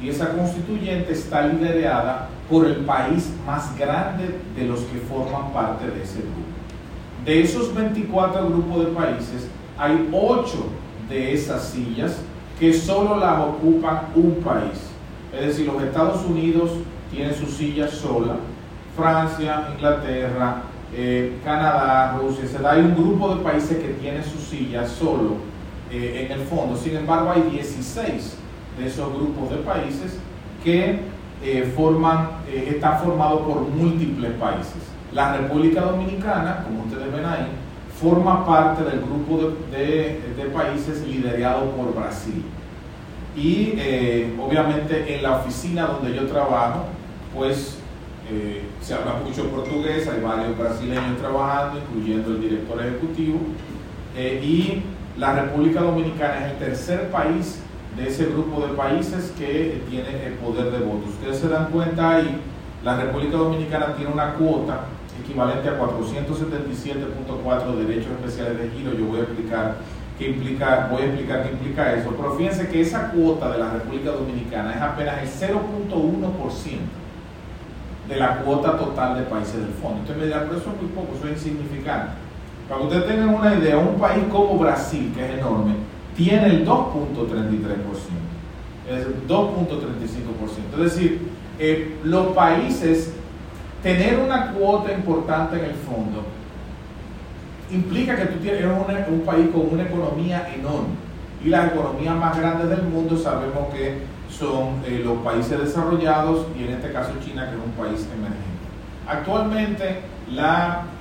y 0.02 0.10
esa 0.10 0.34
constituyente 0.34 1.14
está 1.14 1.46
liderada 1.46 2.28
por 2.50 2.66
el 2.66 2.78
país 2.78 3.32
más 3.46 3.78
grande 3.78 4.40
de 4.56 4.66
los 4.66 4.80
que 4.82 4.98
forman 4.98 5.54
parte 5.54 5.88
de 5.88 6.04
ese 6.04 6.20
grupo. 6.20 6.42
De 7.24 7.42
esos 7.42 7.74
24 7.74 8.48
grupos 8.48 8.86
de 8.86 8.92
países, 8.92 9.48
hay 9.78 10.10
8 10.12 10.66
de 11.12 11.34
esas 11.34 11.62
sillas 11.64 12.22
que 12.58 12.74
solo 12.74 13.18
las 13.18 13.40
ocupan 13.40 14.08
un 14.16 14.36
país. 14.36 14.80
Es 15.38 15.48
decir, 15.48 15.68
los 15.68 15.84
Estados 15.84 16.26
Unidos 16.26 16.72
tienen 17.12 17.36
su 17.36 17.48
silla 17.48 17.88
sola, 17.88 18.38
Francia, 18.96 19.70
Inglaterra, 19.76 20.64
eh, 20.94 21.38
Canadá, 21.44 22.18
Rusia, 22.18 22.46
hay 22.70 22.82
un 22.82 22.96
grupo 22.96 23.36
de 23.36 23.44
países 23.44 23.78
que 23.78 23.90
tiene 23.96 24.24
su 24.24 24.38
silla 24.38 24.88
solo 24.88 25.36
eh, 25.92 26.26
en 26.26 26.40
el 26.40 26.46
fondo. 26.46 26.78
Sin 26.78 26.96
embargo, 26.96 27.32
hay 27.32 27.42
16 27.44 28.38
de 28.78 28.88
esos 28.88 29.14
grupos 29.14 29.50
de 29.50 29.58
países 29.58 30.18
que 30.64 31.00
eh, 31.44 31.74
forman, 31.76 32.30
están 32.54 33.00
formados 33.00 33.42
por 33.42 33.62
múltiples 33.68 34.32
países. 34.34 34.82
La 35.14 35.36
República 35.36 35.82
Dominicana, 35.82 36.64
como 36.64 36.84
ustedes 36.84 37.12
ven 37.12 37.26
ahí, 37.26 37.48
forma 38.02 38.46
parte 38.46 38.84
del 38.84 39.02
grupo 39.02 39.54
de, 39.72 40.20
países 40.54 41.08
liderado 41.08 41.70
por 41.72 41.94
Brasil. 41.94 42.44
Y 43.36 43.74
eh, 43.78 44.36
obviamente 44.42 45.16
en 45.16 45.24
la 45.24 45.38
oficina 45.38 45.86
donde 45.86 46.14
yo 46.14 46.26
trabajo, 46.26 46.88
pues 47.34 47.78
eh, 48.30 48.64
se 48.82 48.96
habla 48.96 49.22
mucho 49.26 49.48
portugués, 49.50 50.10
hay 50.10 50.20
varios 50.20 50.58
brasileños 50.58 51.18
trabajando, 51.20 51.80
incluyendo 51.80 52.32
el 52.32 52.42
director 52.42 52.82
ejecutivo, 52.82 53.40
eh, 54.18 54.42
y 54.44 54.84
la 55.18 55.34
República 55.34 55.82
Dominicana 55.82 56.46
es 56.46 56.52
el 56.54 56.58
tercer 56.58 57.12
país 57.12 57.62
de 57.96 58.08
ese 58.08 58.26
grupo 58.26 58.66
de 58.66 58.74
países 58.74 59.32
que 59.38 59.84
tiene 59.90 60.26
el 60.26 60.34
poder 60.34 60.72
de 60.72 60.80
voto. 60.80 61.08
Ustedes 61.08 61.38
se 61.38 61.48
dan 61.48 61.68
cuenta 61.68 62.18
ahí, 62.18 62.42
la 62.84 62.98
República 62.98 63.38
Dominicana 63.38 63.94
tiene 63.96 64.12
una 64.12 64.34
cuota 64.34 64.86
equivalente 65.22 65.70
a 65.70 65.80
477.4 65.80 67.76
derechos 67.76 68.12
especiales 68.12 68.58
de 68.60 68.70
giro. 68.72 68.94
Yo 68.94 69.06
voy 69.06 69.20
a 69.20 69.24
explicar 69.24 69.78
qué 70.20 70.30
implica, 70.30 70.90
voy 70.92 71.04
a 71.04 71.06
explicar 71.06 71.44
qué 71.44 71.52
implica 71.52 71.94
eso. 71.94 72.14
Pero 72.16 72.36
fíjense 72.36 72.68
que 72.68 72.82
esa 72.82 73.12
cuota 73.12 73.52
de 73.52 73.60
la 73.60 73.72
República 73.72 74.12
Dominicana 74.12 74.74
es 74.76 74.82
apenas 74.82 75.24
el 75.24 75.50
0.1% 75.50 77.02
de 78.08 78.16
la 78.18 78.38
cuota 78.42 78.78
total 78.78 79.18
de 79.18 79.24
países 79.24 79.56
del 79.56 79.74
fondo. 79.82 80.02
Usted 80.02 80.18
me 80.18 80.26
dirá, 80.26 80.44
pero 80.44 80.58
eso 80.58 80.72
es 80.72 80.82
muy 80.82 80.92
poco, 80.92 81.16
eso 81.16 81.28
es 81.28 81.34
insignificante. 81.46 82.12
Para 82.68 82.82
que 82.82 82.88
ustedes 82.88 83.08
tengan 83.08 83.34
una 83.34 83.56
idea, 83.56 83.78
un 83.78 84.00
país 84.00 84.24
como 84.32 84.58
Brasil, 84.58 85.14
que 85.16 85.26
es 85.26 85.40
enorme, 85.40 85.76
tiene 86.16 86.48
el 86.48 86.68
2.33%, 86.68 86.92
es 88.90 89.08
2.35%. 89.28 90.84
Es 90.84 90.94
decir, 90.94 91.30
eh, 91.60 91.98
los 92.04 92.28
países, 92.28 93.14
tener 93.84 94.20
una 94.20 94.52
cuota 94.52 94.92
importante 94.94 95.58
en 95.58 95.66
el 95.66 95.76
fondo, 95.76 96.24
implica 97.72 98.16
que 98.16 98.26
tú 98.26 98.40
tienes 98.40 98.66
un 98.66 99.22
país 99.22 99.48
con 99.52 99.74
una 99.74 99.84
economía 99.84 100.54
enorme. 100.54 100.96
Y 101.44 101.50
las 101.50 101.72
economías 101.72 102.16
más 102.16 102.38
grandes 102.38 102.70
del 102.70 102.84
mundo 102.84 103.18
sabemos 103.18 103.74
que 103.74 104.00
son 104.30 104.82
eh, 104.86 105.02
los 105.04 105.18
países 105.20 105.60
desarrollados 105.60 106.46
y 106.58 106.66
en 106.66 106.74
este 106.74 106.92
caso 106.92 107.12
China, 107.24 107.50
que 107.50 107.56
es 107.56 107.64
un 107.64 107.72
país 107.72 108.08
emergente. 108.14 108.52
Actualmente 109.08 110.02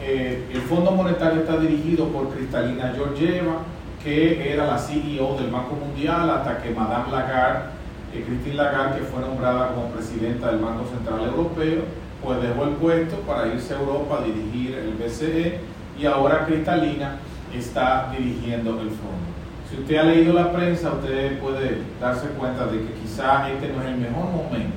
eh, 0.00 0.48
el 0.52 0.60
Fondo 0.62 0.90
Monetario 0.90 1.40
está 1.40 1.56
dirigido 1.58 2.08
por 2.08 2.30
Cristalina 2.30 2.92
Georgieva, 2.94 3.58
que 4.02 4.52
era 4.52 4.66
la 4.66 4.78
CEO 4.78 5.36
del 5.36 5.50
Banco 5.50 5.76
Mundial 5.76 6.28
hasta 6.30 6.58
que 6.62 6.70
Madame 6.70 7.12
Lagarde, 7.12 7.70
eh, 8.12 8.24
Christine 8.26 8.56
Lagarde, 8.56 9.00
que 9.00 9.04
fue 9.04 9.20
nombrada 9.20 9.68
como 9.68 9.88
presidenta 9.88 10.48
del 10.48 10.58
Banco 10.58 10.84
Central 10.86 11.28
Europeo, 11.28 11.82
pues 12.22 12.42
dejó 12.42 12.64
el 12.64 12.70
puesto 12.74 13.16
para 13.20 13.48
irse 13.48 13.74
a 13.74 13.80
Europa 13.80 14.18
a 14.20 14.24
dirigir 14.24 14.74
el 14.74 14.94
BCE 14.94 15.60
y 15.98 16.06
ahora 16.06 16.46
Cristalina 16.46 17.18
está 17.54 18.12
dirigiendo 18.16 18.72
el 18.80 18.90
fondo. 18.90 19.30
Si 19.68 19.76
usted 19.76 19.96
ha 19.98 20.02
leído 20.02 20.32
la 20.32 20.52
prensa, 20.52 20.92
usted 20.92 21.38
puede 21.38 21.82
darse 22.00 22.28
cuenta 22.30 22.66
de 22.66 22.78
que 22.78 22.92
quizá 22.94 23.48
este 23.50 23.68
no 23.68 23.82
es 23.82 23.88
el 23.88 23.98
mejor 23.98 24.24
momento 24.24 24.76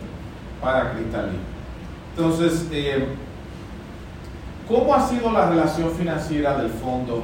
para 0.62 0.92
Cristalina. 0.94 1.40
Entonces, 2.16 2.68
eh, 2.72 3.08
¿cómo 4.68 4.94
ha 4.94 5.08
sido 5.08 5.32
la 5.32 5.50
relación 5.50 5.90
financiera 5.92 6.58
del 6.58 6.70
fondo 6.70 7.24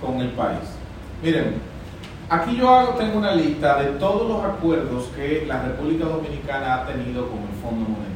con 0.00 0.20
el 0.20 0.30
país? 0.30 0.76
Miren, 1.22 1.54
aquí 2.28 2.56
yo 2.56 2.94
tengo 2.98 3.18
una 3.18 3.34
lista 3.34 3.80
de 3.80 3.92
todos 3.98 4.28
los 4.28 4.44
acuerdos 4.44 5.04
que 5.14 5.44
la 5.46 5.62
República 5.62 6.06
Dominicana 6.06 6.74
ha 6.74 6.86
tenido 6.86 7.28
con 7.28 7.38
el 7.38 7.54
Fondo 7.62 7.88
Monetario. 7.88 8.15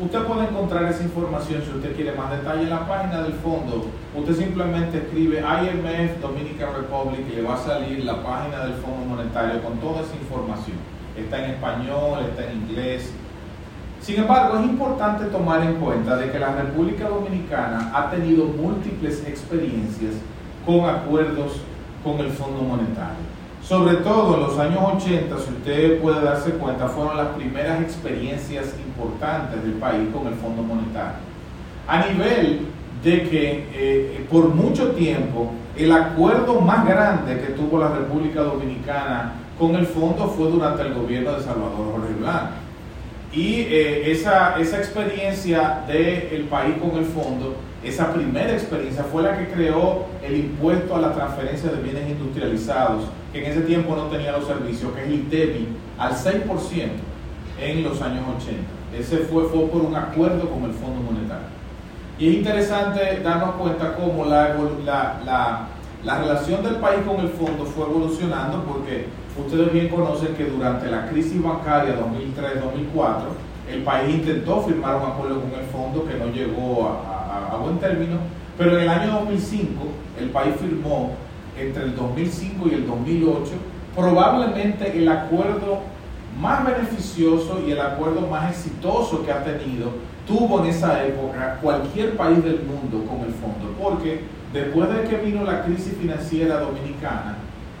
Usted 0.00 0.22
puede 0.22 0.48
encontrar 0.48 0.84
esa 0.84 1.02
información 1.02 1.60
si 1.62 1.76
usted 1.76 1.94
quiere 1.94 2.12
más 2.12 2.30
detalle 2.30 2.62
en 2.62 2.70
la 2.70 2.88
página 2.88 3.22
del 3.22 3.34
fondo. 3.34 3.84
Usted 4.16 4.34
simplemente 4.34 4.96
escribe 4.96 5.40
IMF 5.40 6.22
Dominican 6.22 6.74
Republic 6.74 7.20
y 7.30 7.36
le 7.36 7.42
va 7.42 7.54
a 7.54 7.58
salir 7.58 8.02
la 8.06 8.22
página 8.22 8.64
del 8.64 8.72
Fondo 8.74 9.04
Monetario 9.04 9.62
con 9.62 9.76
toda 9.76 10.00
esa 10.00 10.16
información. 10.16 10.78
Está 11.18 11.44
en 11.44 11.50
español, 11.50 12.20
está 12.30 12.50
en 12.50 12.62
inglés. 12.62 13.12
Sin 14.00 14.20
embargo, 14.20 14.58
es 14.58 14.64
importante 14.64 15.26
tomar 15.26 15.62
en 15.64 15.74
cuenta 15.74 16.16
de 16.16 16.32
que 16.32 16.38
la 16.38 16.54
República 16.54 17.06
Dominicana 17.06 17.92
ha 17.94 18.10
tenido 18.10 18.46
múltiples 18.46 19.22
experiencias 19.26 20.14
con 20.64 20.88
acuerdos 20.88 21.60
con 22.02 22.20
el 22.20 22.30
Fondo 22.30 22.62
Monetario. 22.62 23.29
Sobre 23.70 23.98
todo 23.98 24.34
en 24.34 24.40
los 24.40 24.58
años 24.58 24.80
80, 24.96 25.38
si 25.38 25.52
usted 25.52 26.00
puede 26.00 26.20
darse 26.22 26.50
cuenta, 26.54 26.88
fueron 26.88 27.16
las 27.16 27.28
primeras 27.36 27.80
experiencias 27.80 28.74
importantes 28.84 29.62
del 29.62 29.74
país 29.74 30.08
con 30.12 30.26
el 30.26 30.34
Fondo 30.34 30.64
Monetario. 30.64 31.20
A 31.86 32.04
nivel 32.06 32.66
de 33.04 33.22
que 33.30 33.68
eh, 33.72 34.26
por 34.28 34.48
mucho 34.48 34.90
tiempo 34.90 35.52
el 35.76 35.92
acuerdo 35.92 36.60
más 36.60 36.84
grande 36.84 37.40
que 37.40 37.52
tuvo 37.52 37.78
la 37.78 37.90
República 37.90 38.40
Dominicana 38.40 39.34
con 39.56 39.76
el 39.76 39.86
fondo 39.86 40.26
fue 40.26 40.50
durante 40.50 40.82
el 40.82 40.92
gobierno 40.92 41.34
de 41.34 41.40
Salvador 41.40 41.92
Jorge 41.92 42.14
Blanco. 42.18 42.54
Y 43.32 43.60
eh, 43.68 44.10
esa, 44.10 44.58
esa 44.58 44.78
experiencia 44.78 45.84
del 45.86 46.46
país 46.50 46.74
con 46.82 46.98
el 46.98 47.04
fondo, 47.04 47.54
esa 47.84 48.12
primera 48.12 48.50
experiencia 48.50 49.04
fue 49.04 49.22
la 49.22 49.38
que 49.38 49.46
creó 49.46 50.06
el 50.26 50.34
impuesto 50.34 50.96
a 50.96 51.00
la 51.00 51.12
transferencia 51.12 51.70
de 51.70 51.80
bienes 51.80 52.10
industrializados 52.10 53.04
que 53.32 53.44
en 53.44 53.50
ese 53.50 53.62
tiempo 53.62 53.94
no 53.94 54.04
tenía 54.04 54.32
los 54.32 54.46
servicios, 54.46 54.92
que 54.92 55.02
es 55.02 55.06
el 55.06 55.14
ITEBI, 55.14 55.68
al 55.98 56.12
6% 56.12 56.88
en 57.60 57.84
los 57.84 58.00
años 58.02 58.24
80. 58.36 58.60
Ese 58.98 59.18
fue, 59.18 59.44
fue 59.44 59.66
por 59.66 59.82
un 59.82 59.94
acuerdo 59.94 60.48
con 60.50 60.64
el 60.64 60.72
Fondo 60.72 61.00
Monetario. 61.00 61.46
Y 62.18 62.28
es 62.28 62.34
interesante 62.34 63.20
darnos 63.22 63.54
cuenta 63.54 63.94
cómo 63.94 64.26
la, 64.26 64.54
la, 64.84 65.68
la, 66.04 66.18
relación 66.18 66.62
del 66.62 66.76
país 66.76 67.00
con 67.06 67.20
el 67.20 67.30
fondo 67.30 67.64
fue 67.64 67.86
evolucionando 67.86 68.62
porque 68.64 69.06
ustedes 69.38 69.72
bien 69.72 69.88
conocen 69.88 70.34
que 70.34 70.44
durante 70.44 70.90
la 70.90 71.08
crisis 71.08 71.42
bancaria 71.42 71.96
2003-2004 71.98 73.72
el 73.72 73.82
país 73.84 74.16
intentó 74.16 74.60
firmar 74.62 74.96
un 74.96 75.04
acuerdo 75.04 75.40
con 75.40 75.58
el 75.58 75.66
fondo 75.66 76.04
que 76.04 76.14
no 76.14 76.26
llegó 76.26 76.88
a, 76.88 77.54
a 77.54 77.56
buen 77.56 77.78
término, 77.78 78.18
pero 78.58 78.76
en 78.76 78.82
el 78.82 78.88
año 78.88 79.12
2005 79.12 79.82
el 80.20 80.28
país 80.30 80.56
firmó 80.60 81.14
entre 81.62 81.84
el 81.84 81.96
2005 81.96 82.68
y 82.68 82.74
el 82.74 82.86
2008, 82.86 83.52
probablemente 83.94 84.96
el 84.96 85.08
acuerdo 85.08 85.80
más 86.40 86.64
beneficioso 86.64 87.62
y 87.66 87.72
el 87.72 87.80
acuerdo 87.80 88.26
más 88.26 88.50
exitoso 88.50 89.24
que 89.24 89.32
ha 89.32 89.44
tenido 89.44 89.90
tuvo 90.26 90.60
en 90.60 90.66
esa 90.66 91.04
época 91.04 91.58
cualquier 91.60 92.16
país 92.16 92.42
del 92.44 92.62
mundo 92.62 93.04
con 93.08 93.26
el 93.26 93.32
fondo, 93.34 93.74
porque 93.80 94.20
después 94.52 94.88
de 94.88 95.04
que 95.04 95.16
vino 95.16 95.44
la 95.44 95.64
crisis 95.64 95.94
financiera 96.00 96.60
dominicana, 96.60 97.36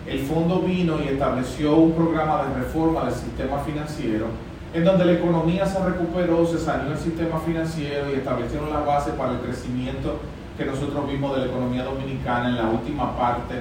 el 0.06 0.20
fondo 0.20 0.60
vino 0.60 0.96
y 1.02 1.08
estableció 1.08 1.76
un 1.76 1.92
programa 1.92 2.44
de 2.44 2.64
reforma 2.64 3.04
del 3.04 3.14
sistema 3.14 3.60
financiero, 3.60 4.26
en 4.74 4.84
donde 4.84 5.04
la 5.04 5.12
economía 5.12 5.66
se 5.66 5.78
recuperó, 5.84 6.44
se 6.46 6.58
salió 6.58 6.92
el 6.92 6.98
sistema 6.98 7.38
financiero 7.38 8.10
y 8.10 8.14
establecieron 8.14 8.70
las 8.70 8.84
bases 8.84 9.14
para 9.14 9.32
el 9.32 9.38
crecimiento 9.38 10.18
que 10.60 10.66
nosotros 10.66 11.10
vimos 11.10 11.34
de 11.34 11.40
la 11.40 11.46
economía 11.46 11.84
dominicana 11.84 12.50
en 12.50 12.56
la 12.56 12.68
última 12.68 13.16
parte 13.16 13.54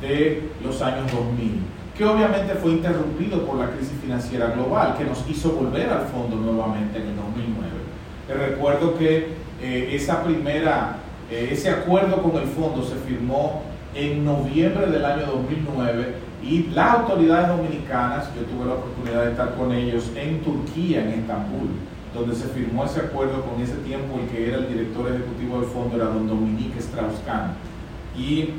de 0.00 0.50
los 0.62 0.80
años 0.82 1.10
2000, 1.10 1.60
que 1.98 2.04
obviamente 2.04 2.54
fue 2.54 2.70
interrumpido 2.70 3.44
por 3.44 3.58
la 3.58 3.70
crisis 3.70 3.98
financiera 4.00 4.52
global, 4.52 4.94
que 4.96 5.04
nos 5.04 5.28
hizo 5.28 5.50
volver 5.50 5.90
al 5.90 6.06
fondo 6.06 6.36
nuevamente 6.36 6.98
en 6.98 7.08
el 7.08 7.16
2009. 7.16 7.70
Les 8.28 8.38
recuerdo 8.38 8.96
que 8.96 9.34
eh, 9.60 9.90
esa 9.96 10.22
primera, 10.22 10.98
eh, 11.28 11.48
ese 11.50 11.70
acuerdo 11.70 12.22
con 12.22 12.40
el 12.40 12.46
fondo 12.46 12.84
se 12.84 12.94
firmó 13.04 13.62
en 13.92 14.24
noviembre 14.24 14.86
del 14.86 15.04
año 15.04 15.26
2009 15.26 16.14
y 16.40 16.68
las 16.72 17.00
autoridades 17.00 17.48
dominicanas, 17.48 18.28
yo 18.36 18.42
tuve 18.42 18.66
la 18.66 18.74
oportunidad 18.74 19.24
de 19.24 19.30
estar 19.32 19.54
con 19.56 19.72
ellos 19.72 20.08
en 20.14 20.40
Turquía, 20.40 21.02
en 21.02 21.20
Estambul, 21.20 21.70
donde 22.14 22.34
se 22.34 22.46
firmó 22.48 22.84
ese 22.84 23.00
acuerdo 23.00 23.42
con 23.42 23.60
ese 23.60 23.74
tiempo 23.78 24.18
el 24.20 24.28
que 24.28 24.48
era 24.48 24.58
el 24.58 24.68
director 24.68 25.10
ejecutivo 25.10 25.60
del 25.60 25.68
fondo 25.68 25.96
era 25.96 26.06
don 26.06 26.28
Dominique 26.28 26.78
Strauss-Kahn. 26.78 27.54
Y 28.16 28.50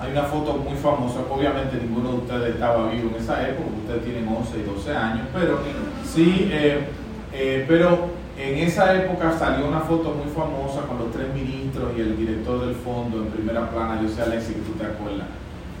hay 0.00 0.12
una 0.12 0.22
foto 0.22 0.54
muy 0.54 0.76
famosa, 0.76 1.20
obviamente 1.30 1.76
ninguno 1.76 2.12
de 2.12 2.16
ustedes 2.18 2.54
estaba 2.54 2.90
vivo 2.90 3.10
en 3.10 3.22
esa 3.22 3.48
época, 3.48 3.68
ustedes 3.82 4.04
tienen 4.04 4.28
11 4.28 4.58
y 4.58 4.62
12 4.62 4.96
años, 4.96 5.26
pero 5.34 5.58
sí, 6.04 6.48
eh, 6.50 6.88
eh, 7.32 7.64
pero 7.68 8.08
en 8.38 8.58
esa 8.58 8.94
época 8.94 9.36
salió 9.36 9.66
una 9.66 9.80
foto 9.80 10.14
muy 10.14 10.32
famosa 10.32 10.82
con 10.82 10.98
los 10.98 11.10
tres 11.10 11.34
ministros 11.34 11.90
y 11.96 12.00
el 12.00 12.16
director 12.16 12.64
del 12.64 12.76
fondo 12.76 13.18
en 13.18 13.26
primera 13.26 13.68
plana, 13.68 14.00
yo 14.00 14.08
sé 14.08 14.22
Alexis 14.22 14.54
que 14.54 14.62
tú 14.62 14.72
te 14.78 14.86
acuerdas 14.86 15.26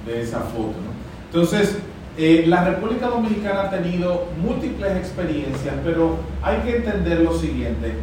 de 0.04 0.20
esa 0.20 0.40
foto, 0.40 0.74
¿no? 0.82 0.98
Entonces, 1.26 1.78
eh, 2.20 2.46
la 2.48 2.64
República 2.64 3.06
Dominicana 3.06 3.62
ha 3.62 3.70
tenido 3.70 4.26
múltiples 4.42 4.96
experiencias, 4.96 5.72
pero 5.84 6.16
hay 6.42 6.58
que 6.62 6.78
entender 6.78 7.20
lo 7.20 7.32
siguiente. 7.32 7.94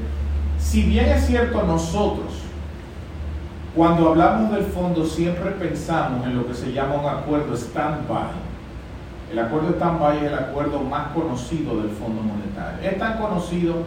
Si 0.57 0.83
bien 0.83 1.07
es 1.07 1.25
cierto 1.27 1.61
nosotros, 1.63 2.31
cuando 3.75 4.07
hablamos 4.07 4.53
del 4.53 4.63
fondo, 4.63 5.05
siempre 5.05 5.51
pensamos 5.51 6.25
en 6.25 6.37
lo 6.37 6.47
que 6.47 6.53
se 6.53 6.71
llama 6.71 6.95
un 6.95 7.09
acuerdo 7.09 7.55
stand-by. 7.57 8.31
El 9.33 9.39
acuerdo 9.39 9.71
stand-by 9.71 10.19
es 10.19 10.23
el 10.31 10.33
acuerdo 10.33 10.79
más 10.79 11.07
conocido 11.11 11.81
del 11.81 11.89
Fondo 11.89 12.21
Monetario. 12.21 12.89
Es 12.89 12.97
tan 12.97 13.17
conocido 13.17 13.83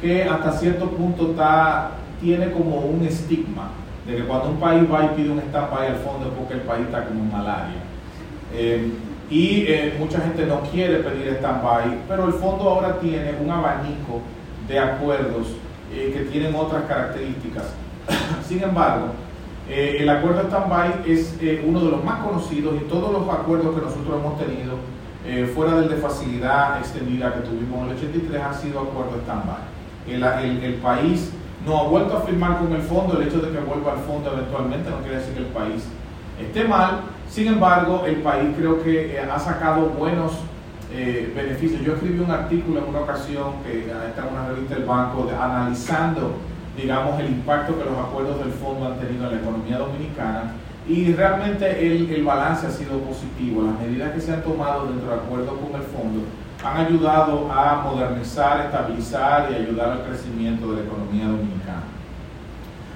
que 0.00 0.24
hasta 0.24 0.52
cierto 0.52 0.88
punto 0.88 1.32
está, 1.32 1.90
tiene 2.18 2.50
como 2.50 2.76
un 2.78 3.04
estigma 3.04 3.72
de 4.06 4.16
que 4.16 4.24
cuando 4.24 4.52
un 4.52 4.56
país 4.56 4.84
va 4.90 5.04
y 5.04 5.08
pide 5.08 5.28
un 5.28 5.38
stand-by 5.38 5.88
al 5.88 5.96
fondo 5.96 6.28
es 6.28 6.32
porque 6.32 6.54
el 6.54 6.60
país 6.60 6.86
está 6.86 7.04
como 7.04 7.20
en 7.20 7.30
malaria. 7.30 7.82
Eh, 8.54 8.90
y 9.30 9.64
eh, 9.66 9.96
mucha 9.98 10.20
gente 10.20 10.46
no 10.46 10.60
quiere 10.60 10.98
pedir 10.98 11.34
stand-by, 11.38 12.02
pero 12.08 12.26
el 12.26 12.34
fondo 12.34 12.68
ahora 12.70 13.00
tiene 13.00 13.34
un 13.42 13.50
abanico 13.50 14.20
de 14.68 14.78
acuerdos 14.78 15.48
eh, 15.92 16.12
que 16.12 16.24
tienen 16.30 16.54
otras 16.54 16.84
características. 16.84 17.64
Sin 18.46 18.62
embargo, 18.62 19.08
eh, 19.68 19.98
el 20.00 20.08
acuerdo 20.08 20.42
stand-by 20.42 21.02
es 21.06 21.36
eh, 21.40 21.64
uno 21.66 21.80
de 21.80 21.90
los 21.90 22.04
más 22.04 22.20
conocidos 22.20 22.74
y 22.76 22.84
todos 22.88 23.12
los 23.12 23.28
acuerdos 23.28 23.74
que 23.74 23.82
nosotros 23.82 24.20
hemos 24.20 24.38
tenido 24.38 24.96
fuera 25.56 25.80
del 25.80 25.88
de 25.88 25.96
facilidad 25.96 26.78
extendida 26.78 27.34
que 27.34 27.40
tuvimos 27.40 27.80
en 27.80 27.90
el 27.90 27.96
83 27.96 28.40
han 28.40 28.54
sido 28.54 28.78
acuerdos 28.78 29.22
stand-by. 29.24 29.58
El, 30.06 30.22
el, 30.22 30.62
el, 30.62 30.74
país 30.74 31.32
no 31.66 31.78
ha 31.78 31.88
vuelto 31.88 32.16
a 32.16 32.20
firmar 32.20 32.58
con 32.58 32.72
el 32.72 32.82
fondo, 32.82 33.20
el 33.20 33.26
hecho 33.26 33.40
de 33.40 33.50
que 33.50 33.58
vuelva 33.58 33.94
al 33.94 33.98
fondo 33.98 34.32
eventualmente 34.32 34.88
no 34.88 34.98
quiere 34.98 35.16
decir 35.16 35.34
que 35.34 35.40
el 35.40 35.46
país 35.46 35.82
esté 36.40 36.68
mal, 36.68 37.00
sin 37.28 37.48
embargo 37.48 38.04
el 38.06 38.16
país 38.16 38.54
creo 38.56 38.82
que 38.82 39.18
ha 39.20 39.38
sacado 39.38 39.90
buenos 39.90 40.32
eh, 40.92 41.32
beneficios. 41.34 41.82
Yo 41.82 41.94
escribí 41.94 42.20
un 42.20 42.30
artículo 42.30 42.78
en 42.78 42.88
una 42.88 43.00
ocasión 43.00 43.54
que 43.64 43.80
está 43.80 44.26
en 44.26 44.34
una 44.34 44.48
revista 44.48 44.76
del 44.76 44.84
banco 44.84 45.28
analizando, 45.38 46.36
digamos, 46.76 47.18
el 47.20 47.26
impacto 47.26 47.76
que 47.78 47.84
los 47.84 47.98
acuerdos 47.98 48.38
del 48.38 48.52
fondo 48.52 48.86
han 48.86 48.98
tenido 48.98 49.26
en 49.26 49.36
la 49.36 49.40
economía 49.40 49.78
dominicana 49.78 50.52
y 50.88 51.12
realmente 51.12 51.86
el, 51.86 52.08
el 52.10 52.24
balance 52.24 52.66
ha 52.66 52.70
sido 52.70 53.00
positivo. 53.00 53.64
Las 53.64 53.80
medidas 53.80 54.12
que 54.12 54.20
se 54.20 54.32
han 54.32 54.42
tomado 54.42 54.86
dentro 54.86 55.10
del 55.10 55.18
acuerdo 55.18 55.56
con 55.56 55.74
el 55.74 55.86
fondo 55.86 56.20
han 56.64 56.86
ayudado 56.86 57.50
a 57.52 57.82
modernizar, 57.82 58.66
estabilizar 58.66 59.48
y 59.50 59.54
ayudar 59.56 59.90
al 59.90 60.04
crecimiento 60.04 60.70
de 60.70 60.82
la 60.82 60.86
economía 60.86 61.26
dominicana. 61.26 61.95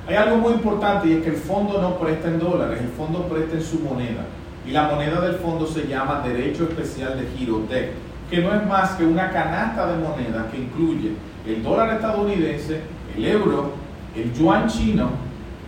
Hay 0.08 0.16
algo 0.16 0.36
muy 0.36 0.54
importante 0.54 1.08
y 1.08 1.12
es 1.12 1.22
que 1.22 1.30
el 1.30 1.36
fondo 1.36 1.80
no 1.80 1.98
presta 1.98 2.28
en 2.28 2.38
dólares, 2.38 2.80
el 2.80 2.88
fondo 2.88 3.26
presta 3.28 3.56
en 3.56 3.62
su 3.62 3.80
moneda. 3.80 4.24
Y 4.66 4.72
la 4.72 4.88
moneda 4.88 5.20
del 5.20 5.36
fondo 5.36 5.66
se 5.66 5.86
llama 5.86 6.22
Derecho 6.24 6.64
Especial 6.64 7.18
de 7.18 7.26
Girotec, 7.36 7.90
que 8.30 8.40
no 8.40 8.54
es 8.54 8.66
más 8.66 8.92
que 8.92 9.04
una 9.04 9.30
canasta 9.30 9.86
de 9.86 10.02
monedas 10.02 10.46
que 10.50 10.58
incluye 10.58 11.12
el 11.46 11.62
dólar 11.62 11.94
estadounidense, 11.94 12.80
el 13.16 13.24
euro, 13.24 13.72
el 14.14 14.32
yuan 14.32 14.68
chino, 14.68 15.10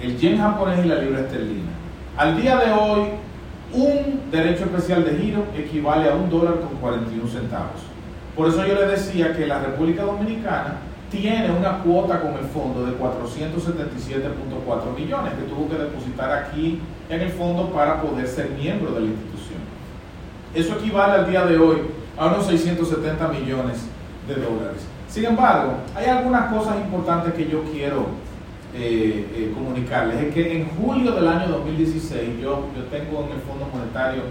el 0.00 0.18
yen 0.18 0.38
japonés 0.38 0.84
y 0.84 0.88
la 0.88 0.96
libra 0.96 1.20
esterlina. 1.20 1.70
Al 2.16 2.40
día 2.40 2.56
de 2.56 2.72
hoy, 2.72 3.08
un 3.72 4.30
derecho 4.30 4.64
especial 4.64 5.04
de 5.04 5.16
giro 5.16 5.44
equivale 5.56 6.10
a 6.10 6.14
un 6.14 6.28
dólar 6.28 6.60
con 6.60 6.76
41 6.80 7.26
centavos. 7.28 7.80
Por 8.36 8.48
eso 8.48 8.66
yo 8.66 8.74
le 8.74 8.86
decía 8.86 9.34
que 9.34 9.46
la 9.46 9.60
República 9.60 10.02
Dominicana 10.02 10.76
tiene 11.12 11.50
una 11.52 11.78
cuota 11.80 12.20
con 12.22 12.32
el 12.32 12.46
fondo 12.46 12.86
de 12.86 12.98
477.4 12.98 14.96
millones 14.96 15.34
que 15.34 15.42
tuvo 15.42 15.68
que 15.68 15.76
depositar 15.76 16.32
aquí 16.32 16.80
en 17.10 17.20
el 17.20 17.28
fondo 17.28 17.68
para 17.70 18.00
poder 18.00 18.26
ser 18.26 18.48
miembro 18.50 18.92
de 18.92 19.00
la 19.00 19.06
institución. 19.06 19.60
Eso 20.54 20.78
equivale 20.78 21.12
al 21.12 21.30
día 21.30 21.44
de 21.44 21.58
hoy 21.58 21.82
a 22.16 22.28
unos 22.28 22.46
670 22.46 23.28
millones 23.28 23.84
de 24.26 24.34
dólares. 24.36 24.86
Sin 25.06 25.26
embargo, 25.26 25.74
hay 25.94 26.06
algunas 26.06 26.50
cosas 26.50 26.76
importantes 26.76 27.34
que 27.34 27.46
yo 27.46 27.62
quiero 27.64 28.06
eh, 28.74 29.28
eh, 29.34 29.52
comunicarles. 29.54 30.18
Es 30.18 30.32
que 30.32 30.56
en 30.56 30.66
julio 30.70 31.12
del 31.12 31.28
año 31.28 31.46
2016, 31.48 32.40
yo, 32.40 32.68
yo 32.74 32.84
tengo 32.84 33.26
en 33.26 33.32
el 33.32 33.40
Fondo 33.42 33.68
Monetario 33.70 34.22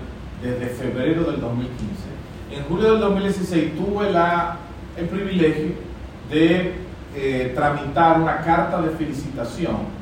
desde 0.42 0.66
febrero 0.66 1.26
del 1.26 1.40
2015. 1.40 2.58
En 2.58 2.64
julio 2.64 2.94
del 2.94 3.02
2016 3.02 3.74
tuve 3.76 4.12
la, 4.12 4.58
el 4.98 5.06
privilegio 5.06 5.91
de 6.32 6.72
eh, 7.14 7.52
tramitar 7.54 8.22
una 8.22 8.38
carta 8.42 8.82
de 8.82 8.92
felicitación 8.92 10.02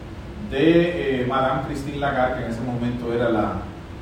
de 0.51 1.21
eh, 1.21 1.25
Madame 1.27 1.63
Christine 1.67 1.97
Lagarde, 1.97 2.37
que 2.37 2.45
en 2.45 2.51
ese 2.51 2.61
momento 2.61 3.11
era 3.11 3.29
la, 3.29 3.53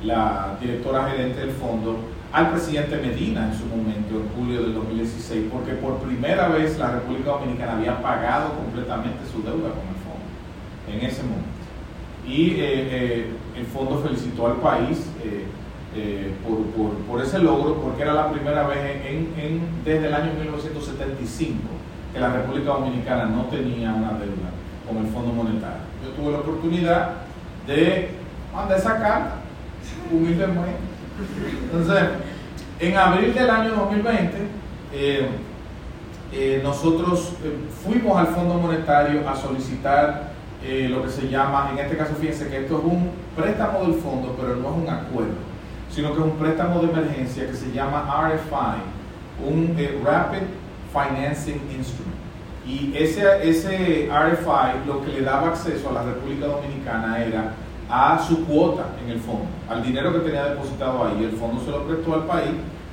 la, 0.04 0.56
directora 0.60 1.08
gerente 1.08 1.40
del 1.40 1.52
fondo, 1.52 1.98
al 2.30 2.50
presidente 2.50 2.98
Medina 2.98 3.50
en 3.50 3.58
su 3.58 3.64
momento, 3.64 4.16
en 4.16 4.28
julio 4.36 4.62
del 4.62 4.74
2016, 4.74 5.46
porque 5.50 5.72
por 5.72 5.96
primera 6.00 6.48
vez 6.48 6.78
la 6.78 6.90
República 6.92 7.30
Dominicana 7.30 7.78
había 7.78 8.02
pagado 8.02 8.52
completamente 8.52 9.20
su 9.32 9.42
deuda 9.42 9.70
con 9.70 9.88
el 9.88 9.96
fondo 10.04 10.92
en 10.92 11.06
ese 11.06 11.22
momento. 11.22 11.48
Y 12.26 12.56
eh, 12.58 13.26
el 13.56 13.64
fondo 13.66 14.00
felicitó 14.00 14.48
al 14.48 14.56
país 14.56 15.06
por, 16.46 16.58
por, 16.76 16.94
por, 16.98 17.22
ese 17.22 17.38
logro, 17.38 17.80
porque 17.80 18.02
era 18.02 18.12
la 18.12 18.30
primera 18.30 18.66
vez 18.66 18.78
en, 19.06 19.60
desde 19.84 20.06
el 20.06 20.14
año 20.14 20.32
1975 20.34 21.58
la 22.18 22.32
República 22.32 22.70
Dominicana 22.72 23.26
no 23.26 23.44
tenía 23.44 23.92
una 23.92 24.12
deuda 24.18 24.50
con 24.86 24.98
el 24.98 25.12
Fondo 25.12 25.32
Monetario. 25.32 25.82
Yo 26.04 26.10
tuve 26.10 26.32
la 26.32 26.38
oportunidad 26.38 27.10
de 27.66 28.10
mandar 28.54 28.78
esa 28.78 28.98
carta, 28.98 29.34
humildemente. 30.10 30.78
Entonces, 31.64 32.04
en 32.80 32.96
abril 32.96 33.34
del 33.34 33.50
año 33.50 33.74
2020, 33.74 34.36
eh, 34.92 35.28
eh, 36.32 36.60
nosotros 36.62 37.34
eh, 37.44 37.56
fuimos 37.84 38.16
al 38.18 38.28
Fondo 38.28 38.54
Monetario 38.54 39.28
a 39.28 39.36
solicitar 39.36 40.28
lo 40.60 41.04
que 41.04 41.08
se 41.08 41.28
llama, 41.28 41.70
en 41.72 41.78
este 41.78 41.96
caso 41.96 42.14
fíjense 42.16 42.48
que 42.48 42.58
esto 42.58 42.78
es 42.78 42.84
un 42.84 43.10
préstamo 43.36 43.80
del 43.82 43.94
fondo, 43.94 44.36
pero 44.38 44.56
no 44.56 44.70
es 44.70 44.76
un 44.76 44.90
acuerdo, 44.90 45.34
sino 45.88 46.12
que 46.12 46.18
es 46.18 46.24
un 46.24 46.32
préstamo 46.32 46.80
de 46.80 46.90
emergencia 46.90 47.46
que 47.46 47.54
se 47.54 47.70
llama 47.70 48.28
RFI, 48.28 49.48
un 49.48 49.76
Rapid 50.04 50.42
Financing 50.98 51.60
Instrument. 51.76 52.16
Y 52.66 52.92
ese, 52.96 53.48
ese 53.48 54.10
RFI 54.10 54.86
lo 54.86 55.02
que 55.02 55.12
le 55.12 55.22
daba 55.22 55.48
acceso 55.48 55.88
a 55.90 55.92
la 55.92 56.02
República 56.02 56.46
Dominicana 56.46 57.24
era 57.24 57.54
a 57.90 58.18
su 58.18 58.44
cuota 58.44 58.88
en 59.02 59.10
el 59.10 59.20
fondo, 59.20 59.46
al 59.68 59.82
dinero 59.82 60.12
que 60.12 60.18
tenía 60.18 60.44
depositado 60.44 61.06
ahí. 61.06 61.24
El 61.24 61.38
fondo 61.38 61.64
se 61.64 61.70
lo 61.70 61.84
prestó 61.84 62.14
al 62.14 62.24
país 62.24 62.52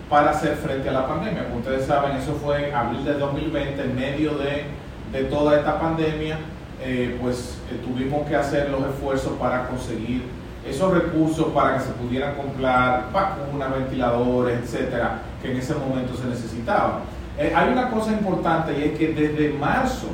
para 0.10 0.32
hacer 0.32 0.56
frente 0.56 0.88
a 0.89 0.93
la 0.93 1.08
pandemia. 1.08 1.45
Como 1.45 1.58
ustedes 1.58 1.86
saben, 1.86 2.16
eso 2.16 2.34
fue 2.36 2.70
en 2.70 2.76
abril 2.76 3.03
de 3.03 3.14
2020, 3.16 3.82
en 3.84 3.95
medio 3.95 4.36
de, 4.38 4.64
de 5.12 5.24
toda 5.26 5.58
esta 5.58 5.80
pandemia, 5.80 6.38
eh, 6.82 7.18
pues 7.22 7.58
eh, 7.72 7.80
tuvimos 7.84 8.28
que 8.28 8.36
hacer 8.36 8.70
los 8.70 8.86
esfuerzos 8.86 9.34
para 9.34 9.68
conseguir 9.68 10.24
esos 10.66 10.93
recursos 10.93 11.47
para 11.47 11.78
que 11.78 11.84
se 11.84 11.91
pudieran 11.91 12.36
comprar 12.36 13.12
vacunas, 13.12 13.72
ventiladores, 13.72 14.60
etcétera, 14.64 15.20
que 15.41 15.51
en 15.51 15.58
ese 15.58 15.76
momento 15.76 16.16
se 16.16 16.28
necesitaban. 16.28 17.01
Eh, 17.38 17.54
hay 17.54 17.72
una 17.72 17.90
cosa 17.90 18.14
importante 18.14 18.78
y 18.80 18.84
es 18.84 18.98
que 18.98 19.14
desde 19.14 19.58
marzo, 19.58 20.08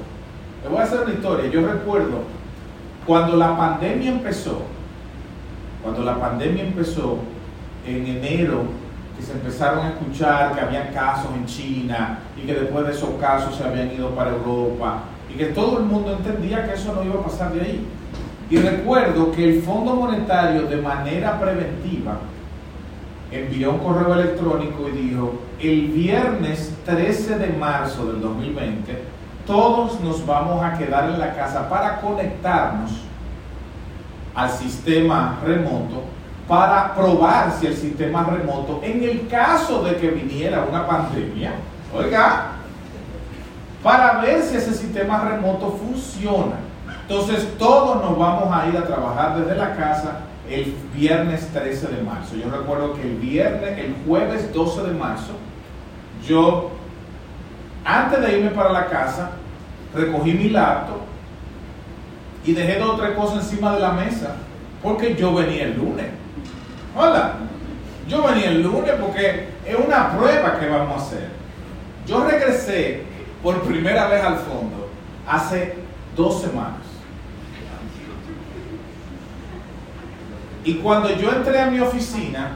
le 0.63 0.69
voy 0.69 0.79
a 0.79 0.83
hacer 0.83 1.01
una 1.01 1.13
historia, 1.13 1.49
yo 1.51 1.67
recuerdo 1.67 2.23
cuando 3.05 3.37
la 3.37 3.55
pandemia 3.55 4.11
empezó, 4.11 4.61
cuando 5.83 6.03
la 6.03 6.19
pandemia 6.19 6.63
empezó 6.63 7.19
en 7.85 8.07
enero, 8.07 8.63
que 9.17 9.23
se 9.23 9.33
empezaron 9.33 9.85
a 9.85 9.89
escuchar 9.89 10.53
que 10.55 10.61
había 10.61 10.91
casos 10.91 11.31
en 11.35 11.45
China 11.45 12.19
y 12.35 12.45
que 12.45 12.53
después 12.55 12.85
de 12.87 12.93
esos 12.93 13.09
casos 13.19 13.55
se 13.55 13.63
habían 13.63 13.91
ido 13.91 14.09
para 14.11 14.31
Europa 14.31 15.03
y 15.29 15.37
que 15.37 15.45
todo 15.47 15.79
el 15.79 15.85
mundo 15.85 16.13
entendía 16.13 16.65
que 16.65 16.73
eso 16.73 16.93
no 16.93 17.03
iba 17.03 17.19
a 17.19 17.23
pasar 17.23 17.51
de 17.53 17.61
ahí. 17.61 17.87
Y 18.49 18.57
recuerdo 18.57 19.31
que 19.31 19.43
el 19.45 19.61
Fondo 19.61 19.95
Monetario 19.95 20.63
de 20.63 20.77
manera 20.77 21.39
preventiva 21.39 22.17
envió 23.31 23.71
un 23.71 23.79
correo 23.79 24.13
electrónico 24.13 24.87
y 24.89 24.91
dijo, 24.97 25.33
el 25.59 25.87
viernes 25.87 26.73
13 26.85 27.37
de 27.37 27.47
marzo 27.49 28.05
del 28.07 28.21
2020, 28.21 29.03
todos 29.47 29.99
nos 30.01 30.25
vamos 30.25 30.63
a 30.63 30.77
quedar 30.77 31.09
en 31.09 31.19
la 31.19 31.33
casa 31.35 31.69
para 31.69 32.01
conectarnos 32.01 32.91
al 34.35 34.49
sistema 34.49 35.39
remoto 35.45 36.03
para 36.51 36.93
probar 36.93 37.53
si 37.57 37.67
el 37.67 37.75
sistema 37.77 38.25
remoto, 38.25 38.81
en 38.83 39.01
el 39.03 39.25
caso 39.29 39.83
de 39.83 39.95
que 39.95 40.09
viniera 40.09 40.65
una 40.69 40.85
pandemia, 40.85 41.53
oiga, 41.95 42.47
para 43.81 44.19
ver 44.19 44.41
si 44.43 44.57
ese 44.57 44.73
sistema 44.73 45.23
remoto 45.23 45.79
funciona. 45.81 46.55
Entonces 47.03 47.57
todos 47.57 48.03
nos 48.03 48.19
vamos 48.19 48.53
a 48.53 48.67
ir 48.67 48.75
a 48.75 48.83
trabajar 48.83 49.37
desde 49.37 49.55
la 49.55 49.75
casa 49.77 50.17
el 50.49 50.73
viernes 50.93 51.47
13 51.53 51.87
de 51.87 52.03
marzo. 52.03 52.35
Yo 52.35 52.49
recuerdo 52.49 52.93
que 52.93 53.01
el 53.01 53.15
viernes, 53.15 53.77
el 53.77 53.95
jueves 54.05 54.53
12 54.53 54.83
de 54.83 54.93
marzo, 54.93 55.33
yo, 56.27 56.71
antes 57.85 58.21
de 58.21 58.37
irme 58.37 58.51
para 58.51 58.71
la 58.71 58.87
casa, 58.87 59.31
recogí 59.93 60.33
mi 60.33 60.49
laptop 60.49 61.01
y 62.45 62.53
dejé 62.53 62.79
dos 62.79 62.91
o 62.91 62.95
tres 62.95 63.11
cosas 63.11 63.43
encima 63.43 63.73
de 63.73 63.79
la 63.79 63.91
mesa 63.91 64.35
porque 64.81 65.15
yo 65.15 65.33
venía 65.33 65.63
el 65.63 65.77
lunes. 65.77 66.07
Hola, 66.95 67.35
yo 68.07 68.23
venía 68.23 68.49
el 68.49 68.61
lunes 68.63 68.93
porque 68.99 69.47
es 69.65 69.75
una 69.75 70.17
prueba 70.17 70.59
que 70.59 70.67
vamos 70.67 71.01
a 71.01 71.05
hacer. 71.05 71.29
Yo 72.07 72.25
regresé 72.25 73.03
por 73.43 73.61
primera 73.61 74.07
vez 74.07 74.23
al 74.23 74.37
fondo 74.37 74.89
hace 75.27 75.75
dos 76.15 76.41
semanas. 76.41 76.90
Y 80.63 80.75
cuando 80.75 81.09
yo 81.15 81.31
entré 81.31 81.59
a 81.59 81.67
mi 81.67 81.79
oficina, 81.79 82.51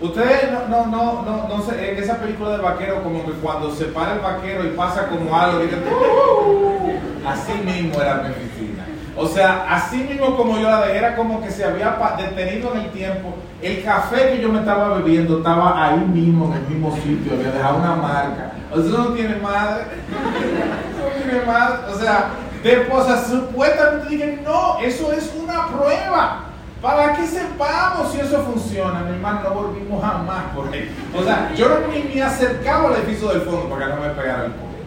ustedes 0.00 0.50
no, 0.50 0.86
no, 0.86 1.22
no, 1.22 1.48
no, 1.48 1.62
sé, 1.62 1.92
en 1.92 2.02
esa 2.02 2.16
película 2.18 2.50
de 2.50 2.58
vaquero, 2.58 3.02
como 3.02 3.24
que 3.24 3.32
cuando 3.32 3.74
se 3.74 3.86
para 3.86 4.14
el 4.14 4.20
vaquero 4.20 4.64
y 4.64 4.70
pasa 4.70 5.08
como 5.08 5.36
algo, 5.36 5.60
uh", 5.60 7.28
así 7.28 7.52
mismo 7.64 8.00
era 8.00 8.22
mi 8.22 8.30
oficina. 8.30 8.84
O 9.16 9.28
sea, 9.28 9.66
así 9.70 9.98
mismo 9.98 10.36
como 10.36 10.58
yo 10.58 10.68
la 10.68 10.86
dejé, 10.86 10.98
era 10.98 11.16
como 11.16 11.40
que 11.40 11.50
se 11.50 11.64
había 11.64 11.96
detenido 12.18 12.74
en 12.74 12.80
el 12.80 12.90
tiempo. 12.90 13.34
El 13.62 13.84
café 13.84 14.30
que 14.30 14.42
yo 14.42 14.48
me 14.50 14.58
estaba 14.58 14.96
bebiendo 14.96 15.38
estaba 15.38 15.86
ahí 15.86 16.00
mismo, 16.00 16.46
en 16.46 16.54
el 16.54 16.68
mismo 16.68 16.94
sitio, 16.96 17.34
había 17.34 17.52
dejado 17.52 17.78
una 17.78 17.94
marca. 17.94 18.52
O 18.72 18.76
sea, 18.76 18.86
eso 18.86 18.98
no 18.98 19.08
tiene 19.10 19.36
madre. 19.36 19.84
no 20.98 21.22
tiene 21.22 21.46
madre. 21.46 21.92
O 21.92 21.98
sea, 21.98 22.30
Después, 22.64 23.04
supuestamente 23.28 24.08
dije, 24.08 24.40
no, 24.42 24.78
eso 24.78 25.12
es 25.12 25.30
una 25.38 25.68
prueba. 25.68 26.44
Para 26.84 27.14
que 27.14 27.26
sepamos 27.26 28.12
si 28.12 28.20
eso 28.20 28.42
funciona, 28.42 29.00
mi 29.00 29.14
hermano, 29.14 29.40
no 29.42 29.54
volvimos 29.54 30.04
jamás 30.04 30.54
por 30.54 30.68
ahí. 30.68 30.94
O 31.18 31.24
sea, 31.24 31.50
yo 31.54 31.66
no 31.66 31.88
ni 31.88 32.14
me 32.14 32.22
acercaba 32.22 32.90
al 32.90 32.96
edificio 32.96 33.28
del 33.28 33.40
fondo 33.40 33.70
para 33.70 33.86
que 33.86 33.94
no 33.94 34.00
me 34.02 34.10
pegara 34.10 34.44
el 34.44 34.52
poder. 34.52 34.84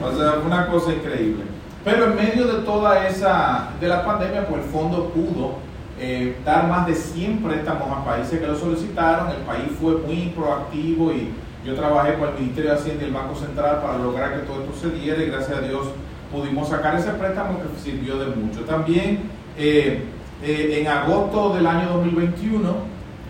O 0.00 0.16
sea, 0.16 0.46
una 0.46 0.68
cosa 0.68 0.92
increíble. 0.92 1.42
Pero 1.84 2.04
en 2.04 2.14
medio 2.14 2.46
de 2.46 2.62
toda 2.62 3.04
esa, 3.08 3.70
de 3.80 3.88
la 3.88 4.04
pandemia, 4.04 4.46
pues 4.46 4.62
el 4.62 4.70
fondo 4.70 5.08
pudo 5.08 5.54
eh, 5.98 6.38
dar 6.44 6.68
más 6.68 6.86
de 6.86 6.94
100 6.94 7.38
préstamos 7.42 7.98
a 7.98 8.04
países 8.04 8.38
que 8.38 8.46
lo 8.46 8.56
solicitaron. 8.56 9.30
El 9.30 9.42
país 9.42 9.72
fue 9.80 9.96
muy 9.96 10.32
proactivo 10.36 11.10
y 11.10 11.32
yo 11.64 11.74
trabajé 11.74 12.14
con 12.14 12.28
el 12.28 12.34
Ministerio 12.34 12.70
de 12.70 12.76
Hacienda 12.76 13.02
y 13.02 13.06
el 13.08 13.12
Banco 13.12 13.34
Central 13.34 13.80
para 13.82 13.98
lograr 13.98 14.34
que 14.34 14.46
todo 14.46 14.60
esto 14.60 14.88
se 14.88 14.90
diera 14.96 15.20
y 15.20 15.26
gracias 15.26 15.58
a 15.58 15.62
Dios 15.62 15.88
pudimos 16.30 16.68
sacar 16.68 16.94
ese 16.94 17.10
préstamo 17.10 17.58
que 17.58 17.82
sirvió 17.82 18.20
de 18.20 18.36
mucho. 18.36 18.60
También 18.60 19.22
eh, 19.58 20.04
eh, 20.42 20.80
en 20.80 20.88
agosto 20.88 21.54
del 21.54 21.66
año 21.66 21.90
2021, 21.94 22.74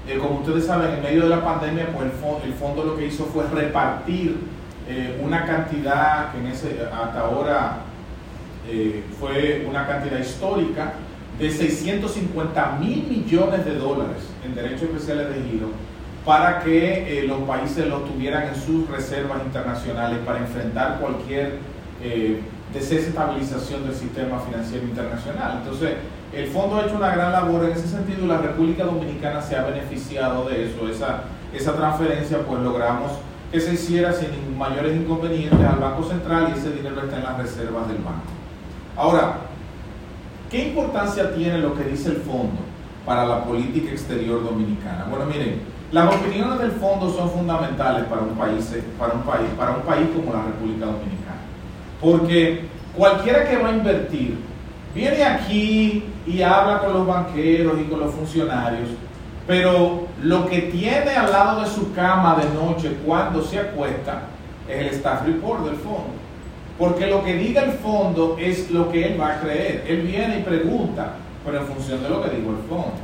eh, 0.09 0.19
como 0.19 0.41
ustedes 0.41 0.67
saben, 0.67 0.93
en 0.95 1.03
medio 1.03 1.23
de 1.25 1.29
la 1.29 1.45
pandemia, 1.45 1.89
pues 1.93 2.07
el 2.45 2.53
fondo, 2.53 2.85
lo 2.85 2.97
que 2.97 3.07
hizo 3.07 3.25
fue 3.27 3.47
repartir 3.49 4.61
una 5.23 5.47
cantidad 5.47 6.33
que 6.33 6.39
hasta 6.83 7.21
ahora 7.21 7.77
fue 9.21 9.65
una 9.69 9.87
cantidad 9.87 10.19
histórica 10.19 10.95
de 11.39 11.49
650 11.49 12.79
mil 12.81 13.07
millones 13.07 13.65
de 13.65 13.77
dólares 13.77 14.25
en 14.45 14.53
derechos 14.53 14.83
especiales 14.83 15.29
de 15.29 15.49
giro 15.49 15.69
para 16.25 16.59
que 16.59 17.25
los 17.29 17.39
países 17.43 17.87
lo 17.87 17.99
tuvieran 17.99 18.49
en 18.49 18.57
sus 18.57 18.91
reservas 18.91 19.45
internacionales 19.45 20.19
para 20.27 20.41
enfrentar 20.41 20.99
cualquier 20.99 21.59
desestabilización 22.73 23.85
del 23.85 23.95
sistema 23.95 24.41
financiero 24.41 24.85
internacional. 24.85 25.61
Entonces, 25.63 25.91
el 26.33 26.47
fondo 26.47 26.77
ha 26.77 26.87
hecho 26.87 26.97
una 26.97 27.11
gran 27.11 27.33
labor 27.33 27.65
en 27.65 27.73
ese 27.73 27.89
sentido 27.89 28.25
y 28.25 28.29
la 28.29 28.39
República 28.39 28.85
Dominicana 28.85 29.43
se 29.43 29.57
ha 29.57 29.65
beneficiado 29.65 30.49
de 30.49 30.67
eso. 30.67 30.89
Esa, 30.89 31.25
esa 31.53 31.75
transferencia, 31.75 32.39
pues 32.47 32.63
logramos 32.63 33.13
que 33.51 33.61
se 33.61 33.75
hiciera 33.75 34.13
sin 34.13 34.57
mayores 34.57 34.97
inconvenientes 34.97 35.59
al 35.61 35.81
Banco 35.81 36.05
Central 36.05 36.53
y 36.55 36.59
ese 36.59 36.71
dinero 36.71 37.03
está 37.03 37.17
en 37.17 37.25
las 37.25 37.37
reservas 37.37 37.89
del 37.89 37.99
banco. 37.99 38.31
Ahora, 38.97 39.39
¿qué 40.51 40.69
importancia 40.69 41.35
tiene 41.35 41.59
lo 41.59 41.75
que 41.75 41.85
dice 41.85 42.11
el 42.11 42.19
fondo 42.19 42.61
para 43.05 43.27
la 43.27 43.45
política 43.45 43.91
exterior 43.91 44.45
dominicana? 44.45 45.07
Bueno, 45.11 45.25
miren, 45.25 45.63
las 45.91 46.15
opiniones 46.15 46.61
del 46.61 46.71
fondo 46.73 47.13
son 47.13 47.29
fundamentales 47.31 48.05
para 48.05 48.23
un 48.23 48.37
país, 48.37 48.73
para 48.97 49.15
un 49.15 49.23
país, 49.23 49.49
para 49.59 49.73
un 49.73 49.83
país 49.83 50.09
como 50.15 50.33
la 50.33 50.45
República 50.45 50.87
Dominicana. 50.87 51.41
Porque 52.01 52.69
cualquiera 52.97 53.49
que 53.49 53.57
va 53.57 53.71
a 53.71 53.73
invertir 53.73 54.50
viene 54.95 55.25
aquí 55.25 56.05
y 56.27 56.43
habla 56.43 56.81
con 56.81 56.93
los 56.93 57.07
banqueros 57.07 57.81
y 57.81 57.85
con 57.85 58.01
los 58.01 58.15
funcionarios, 58.15 58.89
pero 59.47 60.07
lo 60.23 60.47
que 60.47 60.63
tiene 60.63 61.11
al 61.11 61.31
lado 61.31 61.63
de 61.63 61.67
su 61.69 61.93
cama 61.93 62.37
de 62.37 62.49
noche 62.55 62.97
cuando 63.05 63.43
se 63.43 63.59
acuesta 63.59 64.23
es 64.69 64.79
el 64.79 64.87
staff 64.89 65.27
report 65.27 65.65
del 65.65 65.77
fondo. 65.77 66.21
Porque 66.79 67.07
lo 67.07 67.23
que 67.23 67.35
diga 67.35 67.63
el 67.63 67.73
fondo 67.73 68.37
es 68.41 68.71
lo 68.71 68.91
que 68.91 69.07
él 69.07 69.21
va 69.21 69.35
a 69.35 69.41
creer. 69.41 69.85
Él 69.87 70.03
viene 70.03 70.39
y 70.39 70.43
pregunta, 70.43 71.15
pero 71.45 71.59
en 71.59 71.67
función 71.67 72.03
de 72.03 72.09
lo 72.09 72.23
que 72.23 72.31
dijo 72.31 72.51
el 72.51 72.69
fondo. 72.69 72.95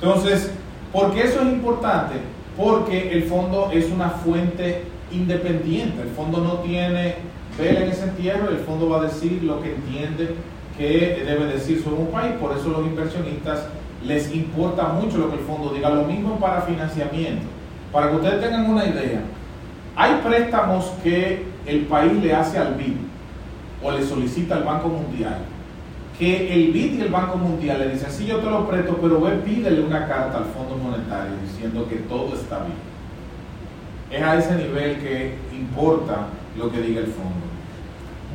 Entonces, 0.00 0.50
¿por 0.90 1.12
qué 1.12 1.24
eso 1.24 1.40
es 1.40 1.48
importante? 1.48 2.14
Porque 2.56 3.12
el 3.12 3.24
fondo 3.24 3.70
es 3.72 3.90
una 3.90 4.08
fuente 4.08 4.84
independiente. 5.12 6.00
El 6.00 6.08
fondo 6.10 6.38
no 6.38 6.60
tiene 6.60 7.16
vela 7.58 7.80
en 7.80 7.90
ese 7.90 8.04
entierro 8.04 8.50
el 8.50 8.58
fondo 8.58 8.88
va 8.88 9.00
a 9.00 9.04
decir 9.04 9.42
lo 9.42 9.62
que 9.62 9.74
entiende 9.74 10.34
que 10.76 11.22
debe 11.26 11.46
decir 11.46 11.82
sobre 11.82 12.00
un 12.00 12.08
país. 12.08 12.32
Por 12.40 12.56
eso 12.56 12.68
los 12.68 12.86
inversionistas 12.86 13.66
les 14.04 14.34
importa 14.34 14.88
mucho 14.88 15.18
lo 15.18 15.30
que 15.30 15.36
el 15.36 15.44
fondo 15.44 15.72
diga. 15.72 15.90
Lo 15.90 16.04
mismo 16.04 16.38
para 16.38 16.62
financiamiento. 16.62 17.46
Para 17.92 18.10
que 18.10 18.16
ustedes 18.16 18.40
tengan 18.40 18.68
una 18.68 18.84
idea, 18.84 19.22
hay 19.96 20.20
préstamos 20.24 20.86
que 21.02 21.44
el 21.66 21.80
país 21.82 22.12
le 22.22 22.34
hace 22.34 22.58
al 22.58 22.74
BID 22.74 22.96
o 23.82 23.92
le 23.92 24.04
solicita 24.04 24.56
al 24.56 24.64
Banco 24.64 24.88
Mundial. 24.88 25.38
Que 26.18 26.52
el 26.52 26.72
BID 26.72 26.94
y 26.94 27.00
el 27.02 27.08
Banco 27.08 27.36
Mundial 27.36 27.78
le 27.78 27.90
dicen, 27.90 28.10
sí, 28.10 28.26
yo 28.26 28.38
te 28.38 28.50
lo 28.50 28.68
presto, 28.68 28.98
pero 29.00 29.20
ve, 29.20 29.32
pídele 29.44 29.82
una 29.82 30.06
carta 30.08 30.38
al 30.38 30.44
Fondo 30.44 30.76
Monetario 30.76 31.32
diciendo 31.42 31.88
que 31.88 31.96
todo 31.96 32.34
está 32.34 32.60
bien. 32.60 32.94
Es 34.10 34.22
a 34.22 34.38
ese 34.38 34.54
nivel 34.56 34.98
que 34.98 35.34
importa 35.52 36.26
lo 36.56 36.70
que 36.70 36.80
diga 36.80 37.00
el 37.00 37.06
fondo. 37.06 37.43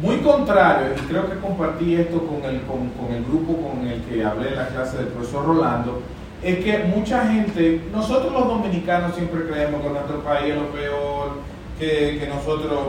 Muy 0.02 0.18
contrario, 0.20 0.94
y 0.96 1.08
creo 1.08 1.30
que 1.30 1.40
compartí 1.40 1.96
esto 1.96 2.20
con 2.26 2.44
el, 2.46 2.62
con, 2.62 3.14
el 3.14 3.24
grupo 3.26 3.58
con 3.58 3.86
el 3.86 4.02
que 4.04 4.24
hablé 4.24 4.50
en 4.50 4.56
la 4.56 4.68
clase 4.70 4.98
del 4.98 5.08
profesor 5.08 5.46
Rolando, 5.46 6.02
es 6.42 6.64
que 6.64 6.86
mucha 6.96 7.28
gente, 7.28 7.82
nosotros 7.92 8.32
los 8.32 8.48
dominicanos 8.48 9.14
siempre 9.14 9.46
creemos 9.46 9.82
que 9.82 9.90
nuestro 9.90 10.24
país 10.24 10.52
es 10.52 10.56
lo 10.56 10.68
peor, 10.68 11.32
que, 11.78 12.18
que 12.18 12.28
nosotros, 12.34 12.80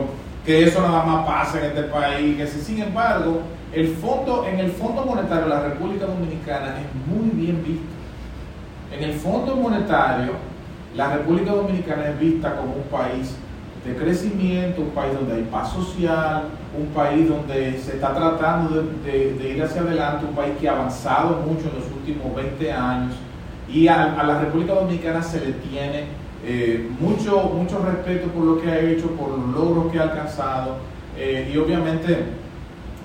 que 0.45 0.63
eso 0.63 0.81
nada 0.81 1.03
más 1.03 1.25
pasa 1.25 1.59
en 1.59 1.65
este 1.65 1.83
país, 1.83 2.37
que 2.37 2.47
si, 2.47 2.61
sin 2.61 2.81
embargo, 2.81 3.41
el 3.73 3.89
fondo, 3.89 4.45
en 4.45 4.59
el 4.59 4.71
Fondo 4.71 5.03
Monetario 5.03 5.43
de 5.43 5.49
la 5.49 5.63
República 5.63 6.05
Dominicana 6.05 6.75
es 6.79 7.13
muy 7.13 7.29
bien 7.31 7.61
visto. 7.61 7.83
En 8.95 9.03
el 9.03 9.13
Fondo 9.13 9.57
Monetario, 9.57 10.31
la 10.95 11.13
República 11.17 11.51
Dominicana 11.51 12.09
es 12.09 12.19
vista 12.19 12.55
como 12.55 12.73
un 12.73 12.83
país 12.83 13.35
de 13.85 13.95
crecimiento, 13.95 14.81
un 14.81 14.89
país 14.89 15.13
donde 15.13 15.35
hay 15.35 15.43
paz 15.43 15.73
social, 15.73 16.43
un 16.77 16.87
país 16.87 17.27
donde 17.27 17.79
se 17.79 17.93
está 17.93 18.13
tratando 18.13 18.83
de, 19.03 19.53
ir 19.55 19.63
hacia 19.63 19.81
adelante, 19.81 20.25
un 20.25 20.35
país 20.35 20.53
que 20.59 20.69
ha 20.69 20.73
avanzado 20.73 21.37
mucho 21.37 21.67
en 21.69 21.79
los 21.79 21.91
últimos 21.91 22.35
20 22.35 22.71
años 22.71 23.15
y 23.67 23.87
a, 23.87 24.21
la 24.23 24.39
República 24.39 24.73
Dominicana 24.73 25.23
se 25.23 25.39
le 25.39 25.53
tiene 25.53 26.05
eh, 26.45 26.89
mucho, 26.99 27.41
mucho 27.55 27.79
respeto 27.79 28.27
por 28.27 28.43
lo 28.43 28.61
que 28.61 28.69
ha 28.69 28.79
hecho, 28.79 29.07
por 29.11 29.29
los 29.29 29.47
logros 29.49 29.91
que 29.91 29.99
ha 29.99 30.03
alcanzado 30.03 30.77
eh, 31.17 31.51
y 31.53 31.57
obviamente 31.57 32.17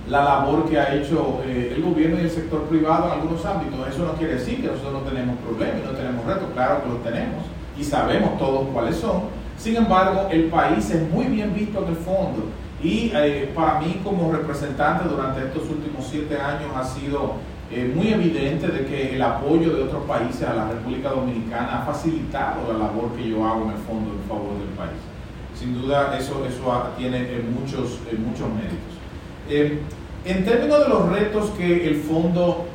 la 0.09 0.23
labor 0.23 0.69
que 0.69 0.79
ha 0.79 0.95
hecho 0.95 1.41
eh, 1.47 1.73
el 1.75 1.83
gobierno 1.83 2.19
y 2.19 2.25
el 2.25 2.31
sector 2.31 2.63
privado 2.63 3.07
en 3.07 3.21
algunos 3.21 3.45
ámbitos. 3.45 3.89
Eso 3.89 4.05
no 4.05 4.13
quiere 4.13 4.35
decir 4.35 4.61
que 4.61 4.69
nosotros 4.69 4.93
no 4.93 5.01
tenemos 5.01 5.37
problemas 5.39 5.83
y 5.83 5.87
no 5.87 5.93
tenemos 5.93 6.25
retos, 6.27 6.49
claro 6.55 6.83
que 6.83 6.89
los 6.91 7.03
tenemos 7.03 7.45
y 7.79 7.85
sabemos 7.85 8.39
todos 8.39 8.69
cuáles 8.73 8.97
son 8.97 9.23
sin 9.57 9.77
embargo, 9.77 10.29
el 10.31 10.45
país 10.45 10.91
es 10.91 11.11
muy 11.11 11.27
bien 11.27 11.55
visto 11.55 11.83
en 11.83 11.89
el 11.89 11.97
fondo 11.97 12.45
y 12.83 13.11
eh, 13.15 13.51
para 13.55 13.81
mí 13.81 14.01
como 14.05 14.31
representante 14.31 15.09
durante 15.09 15.41
estos 15.41 15.63
últimos 15.71 16.07
siete 16.09 16.39
años 16.39 16.71
ha 16.75 16.85
sido 16.85 17.35
eh, 17.71 17.91
muy 17.95 18.13
evidente 18.13 18.69
de 18.69 18.85
que 18.85 19.17
el 19.17 19.23
apoyo 19.23 19.75
de 19.75 19.83
otros 19.85 20.05
países 20.05 20.47
a 20.47 20.55
la 20.55 20.69
República 20.69 21.11
Dominicana 21.11 21.81
ha 21.81 21.87
facilitado 21.87 22.73
la 22.73 22.79
labor 22.79 23.11
que 23.17 23.29
yo 23.29 23.45
hago 23.47 23.65
en 23.65 23.71
el 23.71 23.79
fondo 23.79 24.13
en 24.13 24.29
favor 24.29 24.59
del 24.59 24.69
país. 24.77 25.01
Sin 25.59 25.81
duda 25.81 26.17
eso, 26.19 26.45
eso 26.47 26.91
tiene 26.99 27.23
eh, 27.23 27.43
muchos, 27.43 27.99
muchos 28.19 28.49
méritos. 28.51 29.81
en 30.27 30.45
términos 30.45 30.81
de 30.81 30.89
los 30.89 31.09
retos 31.09 31.51
que 31.57 31.89
el 31.89 31.97
fondo 31.97 32.67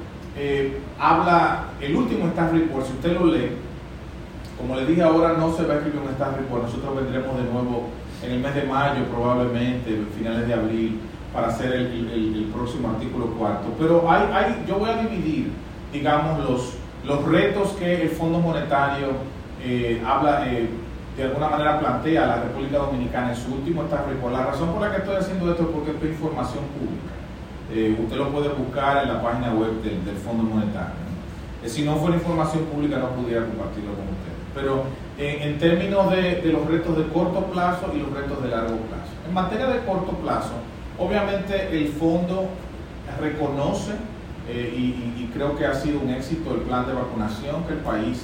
habla, 0.98 1.66
el 1.80 1.96
último 1.96 2.28
staff 2.28 2.52
report, 2.52 2.86
si 2.88 2.94
usted 2.94 3.14
lo 3.14 3.26
lee, 3.28 3.52
como 4.62 4.76
le 4.76 4.86
dije 4.86 5.02
ahora, 5.02 5.34
no 5.34 5.52
se 5.54 5.66
va 5.66 5.74
a 5.74 5.78
escribir 5.78 6.02
un 6.02 6.10
staff 6.10 6.38
report. 6.38 6.64
Nosotros 6.64 6.96
vendremos 6.96 7.36
de 7.36 7.44
nuevo 7.52 7.90
en 8.24 8.32
el 8.32 8.40
mes 8.40 8.54
de 8.54 8.64
mayo, 8.64 9.06
probablemente, 9.12 10.06
finales 10.16 10.48
de 10.48 10.54
abril, 10.54 11.00
para 11.34 11.48
hacer 11.48 11.74
el, 11.74 12.52
próximo 12.54 12.90
artículo 12.90 13.28
cuarto. 13.38 13.74
Pero 13.80 14.10
hay, 14.10 14.24
hay, 14.34 14.66
yo 14.68 14.78
voy 14.78 14.90
a 14.90 14.98
dividir, 14.98 15.52
digamos, 15.92 16.40
los, 16.48 16.74
los 17.06 17.24
retos 17.26 17.70
que 17.72 18.04
el 18.04 18.10
Fondo 18.10 18.40
Monetario 18.40 19.08
eh, 19.64 20.02
habla, 20.06 20.48
eh, 20.48 20.70
de 21.18 21.24
alguna 21.24 21.50
manera 21.50 21.80
plantea 21.80 22.24
a 22.24 22.28
la 22.28 22.36
República 22.44 22.78
Dominicana 22.78 23.30
en 23.30 23.36
su 23.36 23.54
último 23.54 23.84
staff 23.84 24.08
report. 24.08 24.34
La 24.34 24.46
razón 24.46 24.74
por 24.74 24.82
la 24.82 24.92
que 24.92 24.98
estoy 24.98 25.16
haciendo 25.16 25.50
esto 25.50 25.64
es 25.64 25.70
porque 25.70 25.92
esto 25.92 26.06
es 26.06 26.12
información 26.12 26.64
pública. 26.78 27.14
Eh, 27.74 27.98
usted 27.98 28.18
lo 28.18 28.30
puede 28.30 28.50
buscar 28.50 29.04
en 29.04 29.14
la 29.14 29.22
página 29.24 29.54
web 29.54 29.82
del, 29.82 30.04
del 30.06 30.18
Fondo 30.18 30.44
Monetario. 30.44 30.94
si 31.66 31.84
no 31.84 31.96
fuera 31.96 32.18
información 32.18 32.66
pública, 32.66 32.98
no 33.00 33.10
pudiera 33.12 33.46
compartirlo 33.46 33.94
con 33.94 34.04
usted 34.12 34.21
pero 34.54 34.84
en, 35.18 35.58
términos 35.60 36.10
de, 36.12 36.42
los 36.52 36.68
retos 36.68 36.98
de 36.98 37.08
corto 37.08 37.46
plazo 37.46 37.92
y 37.96 38.00
los 38.00 38.12
retos 38.12 38.42
de 38.44 38.50
largo 38.50 38.78
plazo. 38.78 39.12
En 39.28 39.34
materia 39.34 39.68
de 39.68 39.80
corto 39.86 40.12
plazo, 40.14 40.54
obviamente 40.98 41.70
el 41.72 41.90
fondo 41.90 42.50
reconoce 43.20 43.92
eh, 44.50 44.74
y, 44.76 45.30
creo 45.34 45.56
que 45.56 45.66
ha 45.66 45.74
sido 45.74 46.02
un 46.02 46.10
éxito 46.10 46.54
el 46.54 46.62
plan 46.62 46.86
de 46.86 46.94
vacunación 46.94 47.64
que 47.64 47.74
el 47.74 47.80
país 47.80 48.22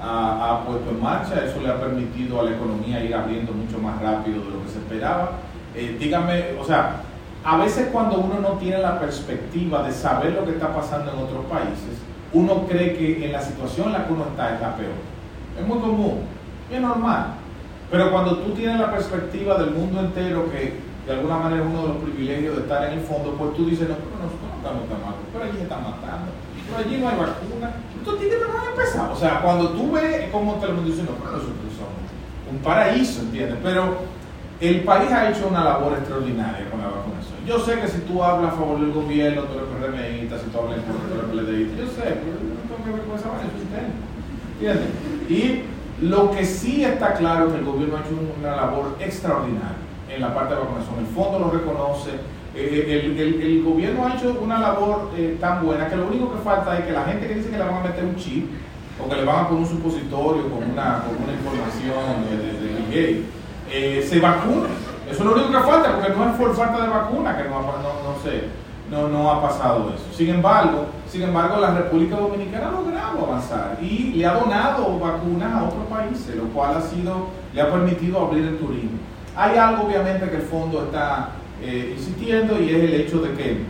ha, 0.00 0.62
puesto 0.66 0.90
en 0.90 1.02
marcha. 1.02 1.44
Eso 1.44 1.60
le 1.60 1.68
ha 1.68 1.78
permitido 1.78 2.40
a 2.40 2.44
la 2.44 2.52
economía 2.52 3.04
ir 3.04 3.14
abriendo 3.14 3.52
mucho 3.52 3.78
más 3.78 4.00
rápido 4.00 4.42
de 4.42 4.50
lo 4.52 4.62
que 4.64 4.70
se 4.70 4.78
esperaba. 4.78 5.32
Eh, 5.74 5.96
dígame, 6.00 6.58
o 6.58 6.64
sea, 6.64 7.02
a 7.44 7.58
veces 7.58 7.88
cuando 7.92 8.18
uno 8.20 8.40
no 8.40 8.52
tiene 8.52 8.78
la 8.78 8.98
perspectiva 8.98 9.82
de 9.82 9.92
saber 9.92 10.32
lo 10.32 10.46
que 10.46 10.52
está 10.52 10.74
pasando 10.74 11.12
en 11.12 11.18
otros 11.18 11.44
países, 11.44 12.00
uno 12.32 12.66
cree 12.66 12.96
que 12.96 13.26
en 13.26 13.32
la 13.32 13.42
situación 13.42 13.88
en 13.88 13.92
la 13.92 14.06
que 14.06 14.12
uno 14.14 14.24
está 14.30 14.54
es 14.54 14.60
la 14.60 14.76
peor. 14.76 15.15
Es 15.58 15.66
muy 15.66 15.78
común, 15.78 16.20
es 16.70 16.80
normal. 16.80 17.34
Pero 17.90 18.10
cuando 18.10 18.38
tú 18.38 18.52
tienes 18.52 18.80
la 18.80 18.90
perspectiva 18.90 19.58
del 19.58 19.70
mundo 19.70 20.00
entero 20.00 20.50
que 20.50 20.74
de 21.06 21.12
alguna 21.12 21.38
manera 21.38 21.62
uno 21.62 21.82
de 21.82 21.88
los 21.88 21.96
privilegios 21.98 22.56
de 22.56 22.62
estar 22.62 22.84
en 22.84 22.98
el 22.98 23.04
fondo, 23.04 23.34
pues 23.38 23.54
tú 23.54 23.66
dices, 23.66 23.88
no, 23.88 23.94
pero 23.94 24.26
nosotros 24.26 24.50
no 24.50 24.56
estamos 24.58 24.88
tan 24.90 25.00
mal, 25.06 25.14
pero 25.32 25.44
allí 25.44 25.56
se 25.56 25.62
están 25.62 25.82
matando, 25.84 26.34
pero 26.66 26.76
allí 26.82 26.98
no 26.98 27.08
hay 27.08 27.16
vacuna. 27.16 27.70
Estos 27.94 28.18
tigres 28.18 28.40
no 28.42 28.58
han 28.58 28.68
empezado. 28.74 29.12
O 29.14 29.16
sea, 29.16 29.40
cuando 29.40 29.70
tú 29.70 29.92
ves 29.92 30.28
cómo 30.32 30.54
te 30.54 30.66
lo 30.66 30.82
dicen, 30.82 31.06
no, 31.06 31.14
pero 31.22 31.38
nosotros 31.38 31.70
somos 31.78 32.06
un 32.50 32.58
paraíso, 32.58 33.22
¿entiendes? 33.22 33.58
Pero 33.62 34.02
el 34.60 34.82
país 34.82 35.12
ha 35.12 35.30
hecho 35.30 35.46
una 35.46 35.62
labor 35.62 35.94
extraordinaria 35.94 36.68
con 36.70 36.82
la 36.82 36.90
vacunación. 36.90 37.38
Yo 37.46 37.60
sé 37.60 37.78
que 37.78 37.86
si 37.86 37.98
tú 38.02 38.24
hablas 38.24 38.52
a 38.52 38.56
favor 38.56 38.80
del 38.80 38.90
gobierno, 38.90 39.46
tú 39.46 39.62
eres 39.62 39.70
PRMista, 39.70 40.38
si 40.42 40.50
tú 40.50 40.58
hablas 40.58 40.78
en 40.78 40.84
contra, 40.90 41.06
tú 41.06 41.14
eres 41.14 41.30
PLDista, 41.30 41.74
yo 41.78 41.86
sé, 41.86 42.18
pero 42.18 42.34
no 42.42 42.66
tengo 42.66 42.82
que 42.82 42.90
ver 42.90 43.06
con 43.06 43.14
esa 43.14 43.30
vaina, 43.30 43.46
¿entiendes? 44.60 44.88
Y 45.28 45.62
lo 46.00 46.30
que 46.30 46.44
sí 46.44 46.84
está 46.84 47.14
claro 47.14 47.46
es 47.46 47.52
que 47.52 47.58
el 47.58 47.64
gobierno 47.64 47.96
ha 47.96 48.00
hecho 48.00 48.10
una 48.38 48.56
labor 48.56 48.96
extraordinaria 49.00 49.76
en 50.14 50.20
la 50.20 50.34
parte 50.34 50.54
de 50.54 50.60
vacunación. 50.60 50.98
El 51.00 51.06
fondo 51.06 51.38
lo 51.38 51.50
reconoce. 51.50 52.10
Eh, 52.54 53.12
el, 53.14 53.62
gobierno 53.62 54.06
ha 54.06 54.14
hecho 54.14 54.38
una 54.40 54.58
labor 54.58 55.10
eh, 55.16 55.36
tan 55.40 55.64
buena 55.64 55.88
que 55.88 55.96
lo 55.96 56.06
único 56.06 56.32
que 56.32 56.38
falta 56.38 56.78
es 56.78 56.86
que 56.86 56.92
la 56.92 57.04
gente 57.04 57.28
que 57.28 57.34
dice 57.34 57.50
que 57.50 57.58
le 57.58 57.64
van 57.64 57.74
a 57.74 57.80
meter 57.80 58.04
un 58.04 58.16
chip 58.16 58.48
o 58.98 59.08
que 59.08 59.16
le 59.16 59.24
van 59.24 59.44
a 59.44 59.48
poner 59.48 59.62
un 59.64 59.68
supositorio 59.68 60.48
con 60.48 60.70
una, 60.70 61.02
con 61.04 61.22
una 61.22 61.32
información 61.34 62.24
de, 62.30 62.36
de, 62.36 62.90
gay, 62.90 63.26
eh, 63.70 64.06
se 64.08 64.20
vacune. 64.20 64.68
Eso 65.10 65.20
es 65.20 65.24
lo 65.24 65.34
único 65.34 65.52
que 65.52 65.58
falta, 65.58 65.94
porque 65.94 66.12
no 66.16 66.30
es 66.30 66.36
por 66.36 66.56
falta 66.56 66.82
de 66.82 66.88
vacuna 66.88 67.36
que 67.36 67.44
no, 67.44 67.60
no, 67.60 67.72
no, 67.72 68.22
sé, 68.24 68.44
no, 68.90 69.08
no 69.08 69.30
ha 69.30 69.42
pasado 69.42 69.92
eso. 69.94 70.06
Sin 70.16 70.30
embargo, 70.30 70.86
sin 71.08 71.22
embargo, 71.22 71.58
la 71.60 71.74
República 71.74 72.16
Dominicana 72.16 72.68
ha 72.68 72.72
logrado 72.72 73.26
avanzar 73.26 73.78
y 73.80 74.12
le 74.14 74.26
ha 74.26 74.34
donado 74.34 74.98
vacunas 74.98 75.52
a 75.52 75.64
otros 75.64 75.86
países, 75.88 76.36
lo 76.36 76.44
cual 76.48 76.76
ha 76.76 76.80
sido, 76.82 77.28
le 77.52 77.60
ha 77.60 77.70
permitido 77.70 78.20
abrir 78.20 78.44
el 78.44 78.58
turismo. 78.58 78.98
Hay 79.36 79.56
algo 79.56 79.86
obviamente 79.86 80.28
que 80.28 80.36
el 80.36 80.42
fondo 80.42 80.84
está 80.84 81.30
eh, 81.62 81.94
insistiendo 81.96 82.60
y 82.60 82.70
es 82.70 82.84
el 82.84 82.94
hecho 82.94 83.20
de 83.20 83.32
que 83.34 83.64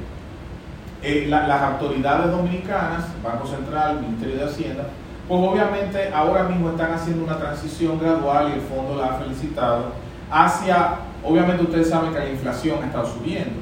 eh, 1.02 1.26
las 1.28 1.62
autoridades 1.62 2.30
dominicanas, 2.30 3.04
Banco 3.22 3.46
Central, 3.46 4.00
Ministerio 4.00 4.36
de 4.36 4.44
Hacienda, 4.44 4.84
pues 5.28 5.40
obviamente 5.40 6.10
ahora 6.14 6.44
mismo 6.44 6.70
están 6.70 6.92
haciendo 6.92 7.24
una 7.24 7.38
transición 7.38 7.98
gradual 7.98 8.48
y 8.50 8.52
el 8.52 8.60
fondo 8.60 8.96
la 8.96 9.06
ha 9.06 9.14
felicitado 9.14 9.86
hacia, 10.30 10.96
obviamente 11.24 11.64
ustedes 11.64 11.90
saben 11.90 12.12
que 12.12 12.18
la 12.18 12.28
inflación 12.28 12.82
ha 12.82 12.86
estado 12.86 13.06
subiendo 13.06 13.60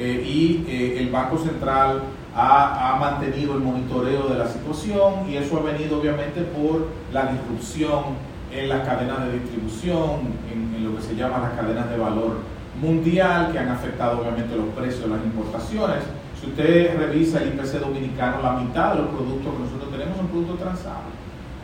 eh, 0.00 0.24
y 0.26 0.96
el 0.98 1.10
Banco 1.10 1.36
Central 1.36 2.02
ha, 2.34 2.96
mantenido 2.98 3.54
el 3.54 3.60
monitoreo 3.60 4.28
de 4.28 4.38
la 4.38 4.48
situación 4.48 5.28
y 5.28 5.36
eso 5.36 5.58
ha 5.58 5.62
venido 5.62 6.00
obviamente 6.00 6.40
por 6.42 6.88
la 7.12 7.26
disrupción 7.26 8.30
en 8.50 8.68
las 8.68 8.86
cadenas 8.86 9.26
de 9.26 9.32
distribución, 9.32 10.34
en, 10.50 10.70
lo 10.84 10.96
que 10.96 11.02
se 11.02 11.14
llama 11.14 11.40
las 11.40 11.52
cadenas 11.52 11.90
de 11.90 11.98
valor 11.98 12.38
mundial, 12.80 13.52
que 13.52 13.58
han 13.58 13.68
afectado 13.68 14.20
obviamente 14.20 14.56
los 14.56 14.68
precios 14.68 15.02
de 15.02 15.08
las 15.08 15.22
importaciones. 15.22 15.98
Si 16.40 16.46
usted 16.46 16.98
revisa 16.98 17.42
el 17.42 17.48
IPC 17.48 17.80
dominicano, 17.80 18.40
la 18.42 18.52
mitad 18.52 18.94
de 18.94 19.02
los 19.02 19.08
productos 19.08 19.52
que 19.52 19.62
nosotros 19.62 19.90
tenemos 19.90 20.16
son 20.16 20.28
productos 20.28 20.58
transables. 20.58 21.12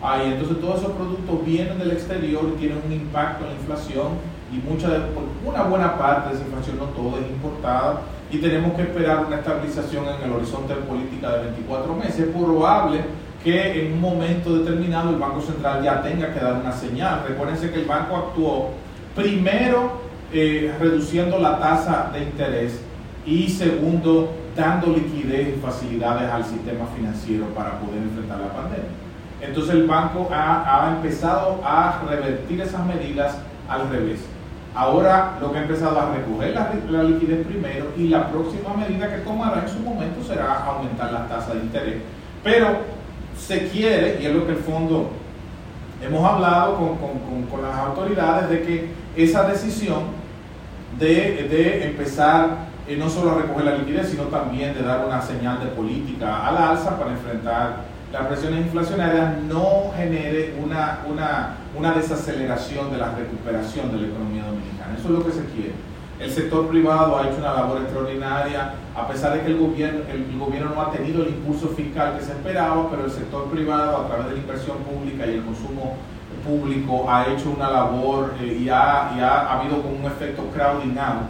Ahí, 0.02 0.32
entonces 0.32 0.60
todos 0.60 0.80
esos 0.80 0.92
productos 0.92 1.46
vienen 1.46 1.78
del 1.78 1.92
exterior 1.92 2.44
y 2.54 2.60
tienen 2.60 2.82
un 2.84 2.92
impacto 2.92 3.44
en 3.44 3.54
la 3.54 3.56
inflación 3.58 4.08
y 4.52 4.58
mucha 4.58 4.90
de, 4.90 5.00
una 5.44 5.62
buena 5.62 5.96
parte 5.96 6.28
de 6.28 6.34
esa 6.34 6.44
inflación, 6.44 6.76
no 6.76 6.84
todo, 6.92 7.18
es 7.18 7.26
importada 7.26 8.02
y 8.30 8.38
tenemos 8.38 8.72
que 8.74 8.82
esperar 8.82 9.24
una 9.26 9.36
estabilización 9.36 10.04
en 10.06 10.24
el 10.24 10.32
horizonte 10.32 10.74
de 10.74 10.80
política 10.80 11.30
de 11.32 11.44
24 11.44 11.94
meses. 11.94 12.20
Es 12.20 12.28
probable 12.28 13.00
que 13.44 13.86
en 13.86 13.92
un 13.92 14.00
momento 14.00 14.58
determinado 14.58 15.10
el 15.10 15.16
Banco 15.16 15.40
Central 15.40 15.82
ya 15.82 16.02
tenga 16.02 16.32
que 16.32 16.40
dar 16.40 16.54
una 16.54 16.72
señal. 16.72 17.22
Recuérdense 17.28 17.70
que 17.70 17.80
el 17.80 17.84
banco 17.84 18.16
actuó 18.16 18.70
primero 19.14 20.00
eh, 20.32 20.74
reduciendo 20.80 21.38
la 21.38 21.60
tasa 21.60 22.10
de 22.12 22.24
interés 22.24 22.80
y 23.24 23.48
segundo 23.48 24.34
dando 24.56 24.88
liquidez 24.88 25.56
y 25.56 25.60
facilidades 25.60 26.30
al 26.30 26.44
sistema 26.44 26.86
financiero 26.96 27.46
para 27.54 27.78
poder 27.78 28.02
enfrentar 28.02 28.40
la 28.40 28.52
pandemia. 28.52 28.90
Entonces 29.40 29.74
el 29.74 29.86
banco 29.86 30.28
ha, 30.32 30.86
ha 30.86 30.96
empezado 30.96 31.60
a 31.64 32.02
revertir 32.08 32.60
esas 32.60 32.84
medidas 32.86 33.38
al 33.68 33.88
revés. 33.90 34.20
Ahora 34.76 35.38
lo 35.40 35.50
que 35.50 35.58
ha 35.58 35.62
empezado 35.62 35.98
a 35.98 36.14
recoger 36.14 36.54
la, 36.54 36.70
la, 36.90 37.02
liquidez 37.02 37.46
primero 37.46 37.86
y 37.96 38.08
la 38.08 38.30
próxima 38.30 38.74
medida 38.74 39.08
que 39.08 39.22
tomará 39.22 39.62
en 39.62 39.68
su 39.70 39.78
momento 39.80 40.22
será 40.22 40.64
aumentar 40.66 41.10
la 41.12 41.26
tasa 41.26 41.54
de 41.54 41.60
interés. 41.60 41.94
Pero 42.44 42.80
se 43.38 43.68
quiere, 43.68 44.18
y 44.20 44.26
es 44.26 44.34
lo 44.34 44.46
que 44.46 44.52
el 44.52 44.58
fondo 44.58 45.10
hemos 46.02 46.30
hablado 46.30 46.76
con, 46.76 47.62
las 47.62 47.74
autoridades, 47.74 48.50
de 48.50 48.62
que 48.62 48.90
esa 49.16 49.48
decisión 49.48 50.02
de, 50.98 51.86
empezar 51.86 52.66
eh, 52.86 52.96
no 52.96 53.08
solo 53.08 53.30
a 53.30 53.34
recoger 53.42 53.64
la 53.64 53.76
liquidez, 53.76 54.10
sino 54.10 54.24
también 54.24 54.74
de 54.74 54.82
dar 54.82 55.06
una 55.06 55.22
señal 55.22 55.58
de 55.60 55.70
política 55.70 56.46
al 56.46 56.56
alza 56.56 56.98
para 56.98 57.12
enfrentar 57.12 57.96
las 58.12 58.26
presiones 58.26 58.66
inflacionarias, 58.66 59.38
no 59.48 59.92
genere 59.96 60.54
una, 60.62 61.00
una, 61.08 61.54
una 61.76 61.92
desaceleración 61.92 62.90
de 62.90 62.98
la 62.98 63.14
recuperación 63.14 63.92
de 63.92 63.98
la 63.98 64.06
economía 64.08 64.44
dominicana. 64.44 64.96
Eso 64.98 65.08
es 65.08 65.14
lo 65.14 65.24
que 65.24 65.32
se 65.32 65.44
quiere. 65.46 65.72
El 66.18 66.30
sector 66.30 66.66
privado 66.68 67.18
ha 67.18 67.28
hecho 67.28 67.36
una 67.38 67.52
labor 67.52 67.82
extraordinaria, 67.82 68.72
a 68.94 69.06
pesar 69.06 69.34
de 69.34 69.42
que 69.42 69.48
el 69.48 69.58
gobierno, 69.58 70.00
el 70.10 70.38
gobierno 70.38 70.74
no 70.74 70.80
ha 70.80 70.90
tenido 70.90 71.22
el 71.22 71.28
impulso 71.28 71.68
fiscal 71.68 72.16
que 72.16 72.24
se 72.24 72.32
esperaba, 72.32 72.88
pero 72.90 73.04
el 73.04 73.10
sector 73.10 73.44
privado, 73.50 73.98
a 73.98 74.06
través 74.06 74.26
de 74.28 74.32
la 74.32 74.38
inversión 74.38 74.78
pública 74.78 75.26
y 75.26 75.34
el 75.34 75.44
consumo 75.44 75.96
público, 76.46 77.10
ha 77.10 77.26
hecho 77.26 77.50
una 77.50 77.70
labor 77.70 78.32
eh, 78.40 78.60
y, 78.62 78.68
ha, 78.70 79.08
ha, 79.10 79.60
habido 79.60 79.76
un 79.76 80.04
efecto 80.06 80.44
crowding 80.54 80.96
out 80.96 81.28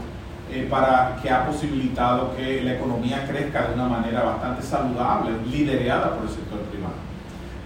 eh, 0.52 0.68
para 0.70 1.18
que 1.20 1.30
ha 1.30 1.44
posibilitado 1.44 2.36
que 2.36 2.62
la 2.62 2.74
economía 2.74 3.26
crezca 3.26 3.66
de 3.66 3.74
una 3.74 3.88
manera 3.88 4.22
bastante 4.22 4.62
saludable, 4.62 5.30
liderada 5.50 6.14
por 6.14 6.28
el 6.28 6.30
sector 6.30 6.60
privado. 6.70 6.94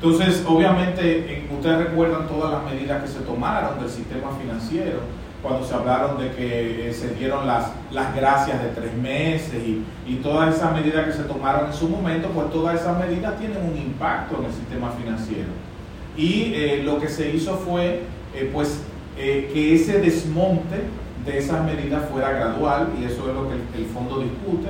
Entonces, 0.02 0.42
obviamente, 0.48 1.46
ustedes 1.52 1.78
recuerdan 1.88 2.26
todas 2.26 2.52
las 2.52 2.72
medidas 2.72 3.02
que 3.02 3.08
se 3.08 3.20
tomaron 3.20 3.78
del 3.80 3.90
sistema 3.90 4.30
financiero 4.40 5.00
cuando 5.42 5.66
se 5.66 5.74
hablaron 5.74 6.18
de 6.18 6.30
que 6.32 6.88
eh, 6.88 6.92
se 6.92 7.14
dieron 7.14 7.46
las, 7.46 7.70
las 7.90 8.14
gracias 8.14 8.62
de 8.62 8.68
tres 8.70 8.94
meses 8.94 9.62
y, 9.62 9.84
todas 10.22 10.54
esas 10.54 10.74
medidas 10.74 11.06
que 11.06 11.12
se 11.12 11.22
tomaron 11.22 11.66
en 11.66 11.72
su 11.72 11.88
momento, 11.88 12.28
pues 12.28 12.50
todas 12.50 12.78
esas 12.78 12.98
medidas 12.98 13.38
tienen 13.38 13.58
un 13.58 13.76
impacto 13.76 14.38
en 14.38 14.46
el 14.46 14.52
sistema 14.52 14.90
financiero. 14.90 15.48
Y 16.16 16.52
eh, 16.54 16.82
lo 16.84 16.98
que 16.98 17.08
se 17.08 17.30
hizo 17.30 17.56
fue 17.56 18.02
eh, 18.34 18.50
pues 18.52 18.82
que 19.16 19.74
ese 19.74 20.00
desmonte 20.00 20.82
de 21.24 21.38
esas 21.38 21.64
medidas 21.64 22.08
fuera 22.10 22.30
gradual 22.32 22.88
y 22.98 23.04
eso 23.04 23.28
es 23.28 23.34
lo 23.34 23.48
que 23.48 23.78
el, 23.78 23.86
fondo 23.86 24.20
discute, 24.20 24.68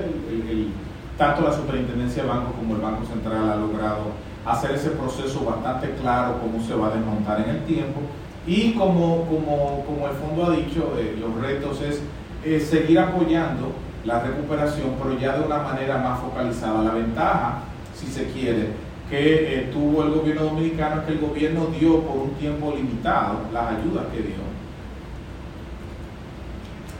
tanto 1.16 1.42
la 1.42 1.52
superintendencia 1.52 2.22
de 2.22 2.28
bancos 2.28 2.54
como 2.54 2.74
el 2.74 2.80
Banco 2.80 3.04
Central 3.06 3.50
ha 3.50 3.56
logrado 3.56 4.12
hacer 4.44 4.72
ese 4.72 4.90
proceso 4.90 5.44
bastante 5.44 5.90
claro 6.00 6.38
cómo 6.40 6.64
se 6.64 6.74
va 6.74 6.88
a 6.88 6.90
desmontar 6.96 7.40
en 7.40 7.50
el 7.50 7.64
tiempo 7.64 8.00
y 8.46 8.72
como, 8.72 9.26
como, 9.26 9.84
como 9.84 10.06
el 10.06 10.14
fondo 10.14 10.46
ha 10.46 10.56
dicho, 10.56 10.94
eh, 10.98 11.16
los 11.20 11.40
retos 11.40 11.80
es 11.82 12.02
eh, 12.44 12.58
seguir 12.58 12.98
apoyando 12.98 13.72
la 14.04 14.20
recuperación, 14.20 14.94
pero 15.00 15.18
ya 15.18 15.36
de 15.36 15.44
una 15.44 15.58
manera 15.58 15.98
más 15.98 16.20
focalizada. 16.20 16.82
La 16.82 16.94
ventaja, 16.94 17.58
si 17.94 18.06
se 18.06 18.28
quiere, 18.30 18.68
que 19.10 19.54
eh, 19.54 19.70
tuvo 19.72 20.04
el 20.04 20.12
gobierno 20.12 20.44
dominicano 20.44 21.00
es 21.00 21.06
que 21.06 21.12
el 21.12 21.20
gobierno 21.20 21.66
dio 21.78 22.00
por 22.00 22.16
un 22.16 22.30
tiempo 22.30 22.72
limitado 22.74 23.40
las 23.52 23.76
ayudas 23.76 24.06
que 24.12 24.22
dio. 24.22 24.50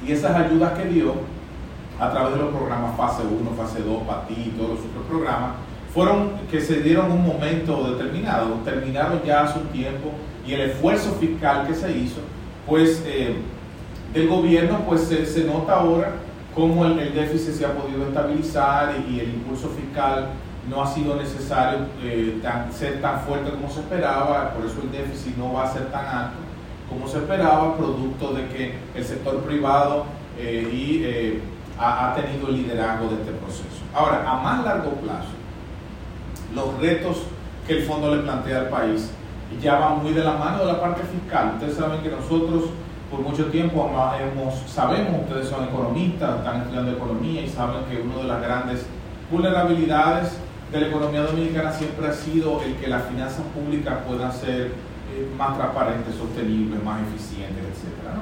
Y 0.06 0.12
esas 0.12 0.36
ayudas 0.36 0.78
que 0.78 0.84
dio, 0.86 1.14
a 1.98 2.10
través 2.10 2.34
de 2.34 2.40
los 2.40 2.50
programas 2.50 2.96
fase 2.96 3.22
1, 3.22 3.50
fase 3.56 3.82
2, 3.82 4.02
PATI 4.02 4.34
y 4.34 4.54
todos 4.56 4.70
los 4.70 4.78
otros 4.80 5.04
programas, 5.08 5.52
fueron 5.92 6.32
que 6.50 6.60
se 6.60 6.80
dieron 6.80 7.10
un 7.10 7.26
momento 7.26 7.92
determinado, 7.92 8.54
terminaron 8.64 9.22
ya 9.24 9.42
hace 9.42 9.58
un 9.58 9.66
tiempo 9.68 10.12
y 10.46 10.54
el 10.54 10.62
esfuerzo 10.62 11.12
fiscal 11.14 11.66
que 11.66 11.74
se 11.74 11.90
hizo, 11.96 12.20
pues 12.66 13.02
eh, 13.06 13.36
del 14.14 14.28
gobierno, 14.28 14.84
pues 14.86 15.02
se, 15.02 15.44
nota 15.44 15.74
ahora 15.74 16.12
cómo 16.54 16.84
el, 16.84 17.14
déficit 17.14 17.54
se 17.54 17.66
ha 17.66 17.74
podido 17.74 18.06
estabilizar 18.06 18.94
y, 19.08 19.20
el 19.20 19.30
impulso 19.30 19.68
fiscal 19.70 20.28
no 20.68 20.82
ha 20.82 20.86
sido 20.86 21.16
necesario 21.16 21.80
eh, 22.02 22.40
ser 22.70 23.00
tan 23.00 23.20
fuerte 23.20 23.50
como 23.50 23.68
se 23.68 23.80
esperaba, 23.80 24.52
por 24.52 24.66
eso 24.66 24.76
el 24.82 24.92
déficit 24.92 25.36
no 25.36 25.54
va 25.54 25.64
a 25.64 25.72
ser 25.72 25.90
tan 25.90 26.06
alto 26.06 26.36
como 26.88 27.06
se 27.06 27.18
esperaba, 27.18 27.76
producto 27.76 28.32
de 28.32 28.48
que 28.48 28.74
el 28.96 29.04
sector 29.04 29.38
privado 29.42 30.06
eh, 30.36 30.68
y, 30.72 31.40
ha, 31.78 32.10
ha 32.10 32.14
tenido 32.14 32.48
el 32.48 32.56
liderazgo 32.56 33.08
de 33.08 33.14
este 33.14 33.30
proceso. 33.32 33.64
Ahora, 33.94 34.28
a 34.28 34.36
más 34.42 34.64
largo 34.64 34.90
plazo, 34.94 35.39
los 36.54 36.78
retos 36.80 37.22
que 37.66 37.78
el 37.78 37.82
fondo 37.84 38.14
le 38.14 38.22
plantea 38.22 38.60
al 38.60 38.68
país 38.68 39.10
ya 39.60 39.78
va 39.78 39.96
muy 39.96 40.12
de 40.12 40.22
la 40.22 40.34
mano 40.34 40.60
de 40.60 40.66
la 40.66 40.80
parte 40.80 41.02
fiscal. 41.02 41.54
Ustedes 41.54 41.76
saben 41.76 42.02
que 42.02 42.10
nosotros 42.10 42.70
por 43.10 43.20
mucho 43.20 43.46
tiempo 43.46 43.90
hemos, 44.20 44.54
sabemos, 44.70 45.22
ustedes 45.22 45.48
son 45.48 45.64
economistas, 45.64 46.38
están 46.38 46.60
estudiando 46.62 46.92
economía 46.92 47.42
y 47.42 47.48
saben 47.48 47.84
que 47.90 48.00
una 48.00 48.18
de 48.18 48.24
las 48.24 48.40
grandes 48.40 48.86
vulnerabilidades 49.30 50.38
de 50.70 50.80
la 50.80 50.86
economía 50.86 51.22
dominicana 51.22 51.72
siempre 51.72 52.06
ha 52.06 52.12
sido 52.12 52.62
el 52.62 52.76
que 52.76 52.86
las 52.86 53.04
finanzas 53.06 53.42
públicas 53.52 53.98
puedan 54.06 54.32
ser 54.32 54.66
eh, 55.10 55.28
más 55.36 55.56
transparentes, 55.56 56.14
sostenibles, 56.14 56.82
más 56.84 57.00
eficientes, 57.02 57.64
etc. 57.64 58.14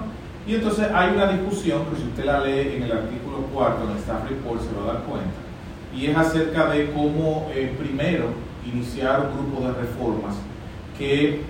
Y 0.47 0.55
entonces 0.55 0.89
hay 0.95 1.15
una 1.15 1.27
discusión, 1.27 1.85
que 1.91 1.97
si 1.97 2.05
usted 2.05 2.25
la 2.25 2.41
lee 2.41 2.77
en 2.77 2.85
el 2.85 2.93
artículo 2.93 3.45
4 3.53 3.85
en 3.85 3.91
el 3.91 3.99
Staff 3.99 4.27
Report 4.27 4.61
se 4.63 4.75
va 4.75 4.91
a 4.91 4.95
dar 4.95 5.03
cuenta, 5.03 5.48
y 5.95 6.07
es 6.07 6.17
acerca 6.17 6.67
de 6.67 6.91
cómo 6.93 7.51
eh, 7.55 7.75
primero 7.79 8.27
iniciar 8.65 9.21
un 9.21 9.37
grupo 9.37 9.67
de 9.67 9.73
reformas 9.75 10.37
que 10.97 11.43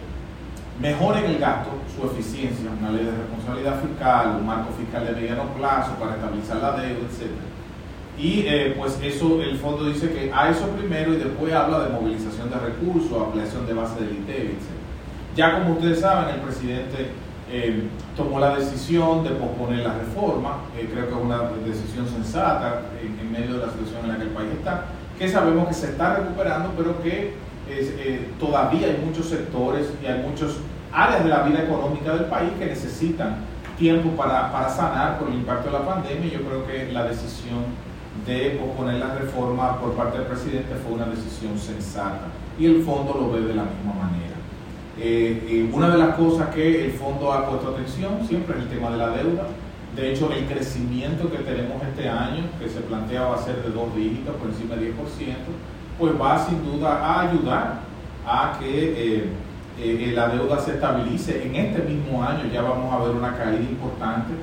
mejoren 0.80 1.24
el 1.24 1.39
gasto, 1.39 1.70
su 1.95 2.07
eficiencia, 2.07 2.70
una 2.78 2.91
ley 2.91 3.05
de 3.05 3.11
responsabilidad 3.11 3.80
fiscal, 3.80 4.36
un 4.39 4.47
marco 4.47 4.72
fiscal 4.72 5.07
de 5.07 5.12
mediano 5.12 5.45
plazo 5.55 5.93
para 5.95 6.14
estabilizar 6.14 6.59
la 6.59 6.72
deuda, 6.72 7.01
etc. 7.01 7.30
Y 8.18 8.45
eh, 8.47 8.74
pues 8.76 8.99
eso, 9.03 9.43
el 9.43 9.57
fondo 9.59 9.89
dice 9.89 10.12
que 10.12 10.32
a 10.32 10.51
eso 10.51 10.68
primero 10.70 11.14
y 11.14 11.16
después 11.16 11.53
habla 11.53 11.80
de 11.84 11.91
movilización 11.91 12.51
de 12.51 12.57
recursos, 12.57 13.12
ampliación 13.12 13.66
de 13.66 13.74
base 13.74 14.01
del 14.01 14.12
ITEVI, 14.12 14.49
etc. 14.49 14.78
Ya 15.36 15.59
como 15.59 15.74
ustedes 15.74 16.01
saben, 16.01 16.34
el 16.34 16.41
presidente 16.41 17.11
eh, 17.51 17.88
tomó 18.16 18.38
la 18.38 18.57
decisión 18.57 19.24
de 19.24 19.30
posponer 19.30 19.80
la 19.80 19.94
reforma, 19.94 20.59
eh, 20.76 20.88
creo 20.92 21.09
que 21.09 21.14
es 21.14 21.20
una 21.20 21.42
decisión 21.64 22.07
sensata 22.07 22.82
en, 23.01 23.18
en, 23.18 23.32
medio 23.32 23.55
de 23.55 23.66
la 23.66 23.72
situación 23.72 24.05
en 24.05 24.09
la 24.09 24.16
que 24.16 24.24
el 24.24 24.30
país 24.30 24.51
está, 24.53 24.84
que 25.18 25.28
sabemos 25.28 25.68
que 25.68 25.74
se 25.74 25.86
está 25.86 26.16
recuperando, 26.16 26.72
pero 26.76 27.03
que 27.03 27.34
eh, 27.70 28.30
todavía 28.40 28.86
hay 28.86 29.03
muchos 29.05 29.26
sectores 29.26 29.92
y 30.03 30.07
hay 30.07 30.22
muchas 30.22 30.57
áreas 30.92 31.22
de 31.22 31.28
la 31.28 31.42
vida 31.42 31.64
económica 31.64 32.14
del 32.14 32.24
país 32.24 32.51
que 32.59 32.64
necesitan 32.64 33.36
tiempo 33.78 34.11
para, 34.16 34.68
sanar 34.70 35.18
por 35.18 35.28
el 35.28 35.34
impacto 35.34 35.70
de 35.70 35.78
la 35.78 35.84
pandemia 35.84 36.32
yo 36.32 36.42
creo 36.42 36.66
que 36.66 36.92
la 36.92 37.05
decisión 37.05 37.64
de 38.26 38.59
posponer 38.61 38.96
la 38.96 39.14
reforma 39.14 39.78
por 39.78 39.92
parte 39.92 40.18
del 40.18 40.26
presidente 40.26 40.74
fue 40.82 40.94
una 40.94 41.07
decisión 41.07 41.59
sensata 41.59 42.26
y 42.59 42.66
el 42.66 42.82
fondo 42.82 43.14
lo 43.14 43.30
ve 43.32 43.40
de 43.40 43.55
la 43.55 43.64
misma 43.64 43.94
manera. 43.94 44.27
Eh, 45.01 45.46
eh, 45.49 45.70
una 45.72 45.90
de 45.90 45.99
las 45.99 46.16
cosas 46.16 46.53
que 46.53 46.86
el 46.86 46.90
fondo 46.90 47.32
ha 47.32 47.49
puesto 47.49 47.68
atención 47.68 48.18
siempre 48.26 48.57
es 48.57 48.64
el 48.64 48.68
tema 48.68 48.90
de 48.90 48.96
la 48.96 49.11
deuda. 49.11 49.46
De 49.94 50.12
hecho, 50.12 50.32
el 50.32 50.44
crecimiento 50.46 51.30
que 51.30 51.38
tenemos 51.38 51.80
este 51.82 52.09
año, 52.09 52.44
que 52.59 52.68
se 52.68 52.80
plantea 52.80 53.26
va 53.26 53.36
a 53.36 53.42
ser 53.42 53.62
de 53.62 53.70
dos 53.70 53.94
dígitos, 53.94 54.34
por 54.36 54.49
encima 54.49 54.74
del 54.74 54.96
10%, 54.96 54.96
pues 55.99 56.12
va 56.20 56.44
sin 56.44 56.64
duda 56.64 56.99
a 56.99 57.28
ayudar 57.28 57.80
a 58.26 58.59
que 58.59 59.30
eh, 59.78 60.12
la 60.14 60.28
deuda 60.28 60.59
se 60.59 60.72
estabilice. 60.72 61.46
En 61.46 61.55
este 61.55 61.82
mismo 61.82 62.22
año 62.22 62.51
ya 62.53 62.62
vamos 62.62 62.92
a 62.92 63.05
ver 63.05 63.14
una 63.14 63.36
caída 63.36 63.61
importante 63.61 64.34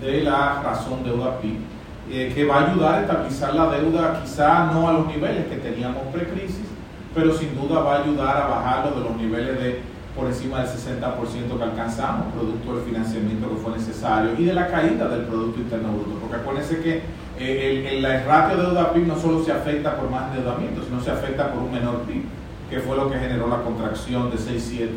de 0.00 0.22
la 0.22 0.62
razón 0.62 1.02
deuda 1.02 1.40
PIB, 1.40 2.34
que 2.34 2.44
va 2.44 2.60
a 2.60 2.70
ayudar 2.70 2.94
a 2.94 3.00
estabilizar 3.00 3.54
la 3.54 3.70
deuda 3.70 4.20
quizá 4.22 4.66
no 4.72 4.88
a 4.88 4.92
los 4.92 5.06
niveles 5.08 5.46
que 5.46 5.56
teníamos 5.56 6.02
pre-crisis, 6.12 6.66
pero 7.14 7.32
sin 7.36 7.56
duda 7.56 7.80
va 7.80 7.96
a 7.96 8.02
ayudar 8.02 8.36
a 8.36 8.46
bajarlo 8.46 9.00
de 9.00 9.08
los 9.08 9.16
niveles 9.16 9.58
de 9.60 9.93
por 10.14 10.26
encima 10.26 10.60
del 10.60 10.68
60% 10.68 11.56
que 11.56 11.62
alcanzamos, 11.62 12.32
producto 12.32 12.76
del 12.76 12.84
financiamiento 12.84 13.50
que 13.50 13.56
fue 13.56 13.72
necesario 13.72 14.30
y 14.38 14.44
de 14.44 14.54
la 14.54 14.68
caída 14.68 15.08
del 15.08 15.22
Producto 15.22 15.60
Interno 15.60 15.92
Bruto. 15.92 16.18
Porque 16.20 16.36
acuérdense 16.36 16.80
que 16.80 17.02
eh, 17.38 17.96
el, 17.96 18.04
el, 18.04 18.24
ratio 18.24 18.58
deuda 18.58 18.92
PIB 18.92 19.08
no 19.08 19.18
solo 19.18 19.42
se 19.42 19.50
afecta 19.50 19.96
por 19.96 20.08
más 20.08 20.28
endeudamiento, 20.28 20.84
sino 20.84 21.00
se 21.00 21.10
afecta 21.10 21.52
por 21.52 21.64
un 21.64 21.72
menor 21.72 22.02
PIB, 22.02 22.22
que 22.70 22.78
fue 22.78 22.96
lo 22.96 23.10
que 23.10 23.18
generó 23.18 23.48
la 23.48 23.62
contracción 23.62 24.30
de 24.30 24.36
6,7 24.36 24.88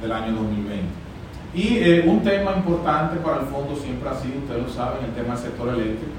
del 0.00 0.12
año 0.12 0.32
2020. 0.32 1.02
Y 1.54 1.76
eh, 1.78 2.04
un 2.06 2.22
tema 2.22 2.54
importante 2.56 3.18
para 3.18 3.40
el 3.42 3.46
fondo 3.48 3.76
siempre 3.76 4.08
ha 4.08 4.14
sido, 4.14 4.38
ustedes 4.38 4.62
lo 4.62 4.68
saben, 4.70 5.04
el 5.04 5.12
tema 5.12 5.34
del 5.34 5.44
sector 5.44 5.68
eléctrico. 5.68 6.14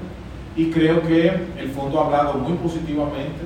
Y 0.56 0.70
creo 0.70 1.02
que 1.02 1.26
el 1.58 1.70
fondo 1.70 2.00
ha 2.00 2.06
hablado 2.06 2.34
muy 2.34 2.56
positivamente 2.58 3.42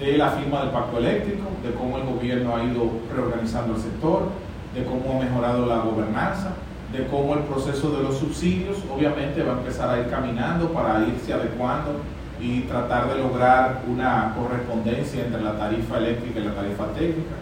de 0.00 0.18
la 0.18 0.30
firma 0.30 0.62
del 0.62 0.70
pacto 0.70 0.98
eléctrico, 0.98 1.44
de 1.62 1.72
cómo 1.74 1.98
el 1.98 2.04
gobierno 2.04 2.56
ha 2.56 2.64
ido 2.64 2.90
reorganizando 3.14 3.76
el 3.76 3.80
sector, 3.80 4.30
de 4.78 4.84
cómo 4.84 5.18
ha 5.18 5.24
mejorado 5.24 5.66
la 5.66 5.78
gobernanza, 5.78 6.52
de 6.92 7.06
cómo 7.06 7.34
el 7.34 7.40
proceso 7.40 7.90
de 7.90 8.02
los 8.02 8.18
subsidios 8.18 8.78
obviamente 8.94 9.42
va 9.42 9.54
a 9.54 9.58
empezar 9.58 9.90
a 9.90 10.00
ir 10.00 10.08
caminando 10.08 10.72
para 10.72 11.06
irse 11.06 11.32
adecuando 11.32 12.00
y 12.40 12.60
tratar 12.62 13.08
de 13.08 13.18
lograr 13.18 13.82
una 13.88 14.34
correspondencia 14.38 15.24
entre 15.24 15.42
la 15.42 15.58
tarifa 15.58 15.98
eléctrica 15.98 16.40
y 16.40 16.44
la 16.44 16.54
tarifa 16.54 16.86
técnica. 16.92 17.34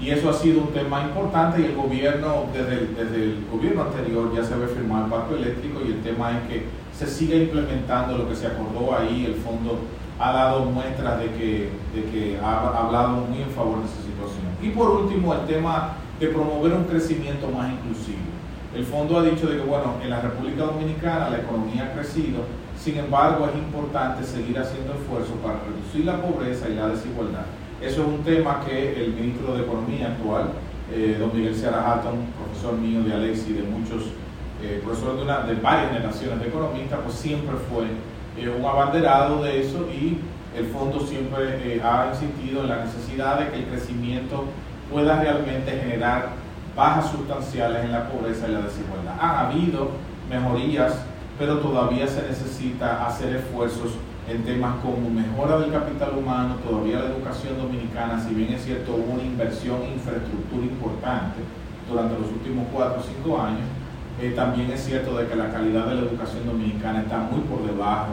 Y 0.00 0.10
eso 0.10 0.30
ha 0.30 0.32
sido 0.32 0.60
un 0.60 0.68
tema 0.68 1.02
importante 1.02 1.60
y 1.60 1.64
el 1.64 1.74
gobierno, 1.74 2.46
desde 2.52 2.74
el, 2.74 2.96
desde 2.96 3.16
el 3.16 3.46
gobierno 3.50 3.82
anterior 3.82 4.32
ya 4.34 4.44
se 4.44 4.54
había 4.54 4.68
firmado 4.68 5.04
el 5.04 5.10
pacto 5.10 5.36
eléctrico 5.36 5.80
y 5.84 5.92
el 5.92 6.02
tema 6.02 6.32
es 6.32 6.48
que 6.48 6.66
se 6.96 7.06
siga 7.06 7.36
implementando 7.36 8.18
lo 8.18 8.28
que 8.28 8.36
se 8.36 8.46
acordó 8.46 8.96
ahí, 8.96 9.24
el 9.26 9.34
fondo 9.34 9.78
ha 10.18 10.32
dado 10.32 10.64
muestras 10.66 11.18
de 11.18 11.26
que, 11.30 11.70
de 11.94 12.04
que 12.12 12.38
ha 12.42 12.68
hablado 12.78 13.08
muy 13.28 13.42
en 13.42 13.50
favor 13.50 13.80
de 13.80 13.86
esa 13.86 13.96
situación. 13.96 14.44
Y 14.62 14.70
por 14.70 14.90
último, 14.90 15.34
el 15.34 15.46
tema 15.46 15.94
de 16.20 16.28
promover 16.28 16.72
un 16.72 16.84
crecimiento 16.84 17.48
más 17.48 17.72
inclusivo. 17.72 18.18
El 18.74 18.84
fondo 18.84 19.18
ha 19.18 19.22
dicho 19.22 19.46
de 19.46 19.58
que, 19.58 19.62
bueno, 19.62 19.94
en 20.02 20.10
la 20.10 20.20
República 20.20 20.64
Dominicana 20.64 21.30
la 21.30 21.38
economía 21.38 21.84
ha 21.84 21.92
crecido, 21.92 22.40
sin 22.76 22.98
embargo 22.98 23.46
es 23.46 23.56
importante 23.56 24.24
seguir 24.24 24.58
haciendo 24.58 24.94
esfuerzos 24.94 25.36
para 25.42 25.60
reducir 25.60 26.04
la 26.04 26.20
pobreza 26.20 26.68
y 26.68 26.74
la 26.74 26.88
desigualdad. 26.88 27.46
Eso 27.80 28.02
es 28.02 28.08
un 28.08 28.24
tema 28.24 28.60
que 28.66 29.04
el 29.04 29.14
ministro 29.14 29.54
de 29.54 29.62
Economía 29.62 30.08
actual, 30.08 30.50
eh, 30.92 31.16
don 31.18 31.36
Miguel 31.36 31.54
Seara 31.54 31.92
Hatton, 31.92 32.26
profesor 32.38 32.74
mío 32.78 33.02
de 33.02 33.14
Alexi 33.14 33.52
de 33.52 33.62
muchos 33.62 34.10
eh, 34.62 34.80
profesores 34.82 35.16
de, 35.18 35.22
una, 35.22 35.40
de 35.40 35.54
varias 35.56 35.92
generaciones 35.92 36.40
de 36.40 36.48
economistas, 36.48 36.98
pues 37.04 37.14
siempre 37.14 37.54
fue 37.70 37.86
eh, 38.36 38.48
un 38.48 38.64
abanderado 38.64 39.42
de 39.42 39.60
eso 39.60 39.86
y 39.92 40.18
el 40.56 40.66
fondo 40.66 41.00
siempre 41.00 41.76
eh, 41.76 41.82
ha 41.82 42.08
insistido 42.12 42.62
en 42.62 42.68
la 42.68 42.84
necesidad 42.84 43.40
de 43.40 43.50
que 43.50 43.56
el 43.56 43.64
crecimiento 43.66 44.44
pueda 44.94 45.20
realmente 45.20 45.72
generar 45.72 46.28
bajas 46.76 47.10
sustanciales 47.10 47.84
en 47.84 47.90
la 47.90 48.08
pobreza 48.08 48.46
y 48.48 48.52
la 48.52 48.60
desigualdad. 48.60 49.16
Ha 49.20 49.48
habido 49.48 49.90
mejorías, 50.30 50.94
pero 51.36 51.58
todavía 51.58 52.06
se 52.06 52.22
necesita 52.22 53.04
hacer 53.04 53.34
esfuerzos 53.34 53.98
en 54.28 54.44
temas 54.44 54.76
como 54.82 55.10
mejora 55.10 55.58
del 55.58 55.72
capital 55.72 56.16
humano, 56.16 56.54
todavía 56.64 57.00
la 57.00 57.06
educación 57.06 57.58
dominicana, 57.58 58.24
si 58.24 58.34
bien 58.34 58.52
es 58.52 58.64
cierto 58.64 58.92
hubo 58.94 59.14
una 59.14 59.24
inversión 59.24 59.82
en 59.82 59.94
infraestructura 59.94 60.62
importante 60.62 61.42
durante 61.90 62.14
los 62.20 62.30
últimos 62.30 62.64
4 62.72 63.00
o 63.00 63.02
5 63.26 63.42
años, 63.42 63.66
eh, 64.22 64.32
también 64.36 64.70
es 64.70 64.84
cierto 64.84 65.18
de 65.18 65.26
que 65.26 65.34
la 65.34 65.50
calidad 65.50 65.86
de 65.86 65.96
la 65.96 66.00
educación 66.02 66.46
dominicana 66.46 67.02
está 67.02 67.18
muy 67.18 67.40
por 67.40 67.66
debajo 67.66 68.12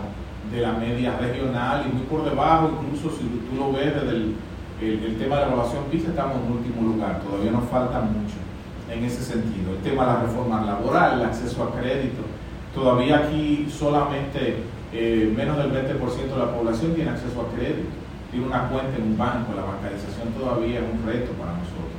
de 0.51 0.61
la 0.61 0.73
media 0.73 1.15
regional 1.17 1.85
y 1.87 1.95
muy 1.95 2.03
por 2.07 2.25
debajo, 2.25 2.71
incluso 2.81 3.15
si 3.15 3.23
tú 3.23 3.55
lo 3.55 3.71
ves 3.71 3.93
desde 3.93 4.09
el, 4.09 4.35
el, 4.81 5.17
tema 5.17 5.35
de 5.35 5.41
la 5.41 5.47
evaluación 5.47 5.83
PISA, 5.91 6.09
estamos 6.09 6.37
en 6.43 6.51
último 6.51 6.81
lugar, 6.81 7.21
todavía 7.21 7.51
nos 7.51 7.69
falta 7.69 8.01
mucho 8.01 8.35
en 8.89 9.03
ese 9.05 9.23
sentido. 9.23 9.73
El 9.73 9.83
tema 9.83 10.05
de 10.05 10.13
la 10.13 10.21
reforma 10.23 10.61
laboral, 10.61 11.19
el 11.19 11.25
acceso 11.25 11.63
a 11.63 11.79
crédito, 11.79 12.23
todavía 12.73 13.17
aquí 13.17 13.67
solamente 13.69 14.63
eh, 14.91 15.31
menos 15.35 15.57
del 15.57 15.71
20% 15.71 16.33
de 16.33 16.37
la 16.37 16.53
población 16.53 16.95
tiene 16.95 17.11
acceso 17.11 17.41
a 17.41 17.55
crédito, 17.55 17.89
tiene 18.31 18.45
una 18.47 18.69
cuenta 18.69 18.97
en 18.97 19.03
un 19.03 19.17
banco, 19.17 19.53
la 19.55 19.63
bancarización 19.63 20.29
todavía 20.37 20.79
es 20.79 20.85
un 20.91 21.05
reto 21.05 21.31
para 21.33 21.51
nosotros. 21.51 21.91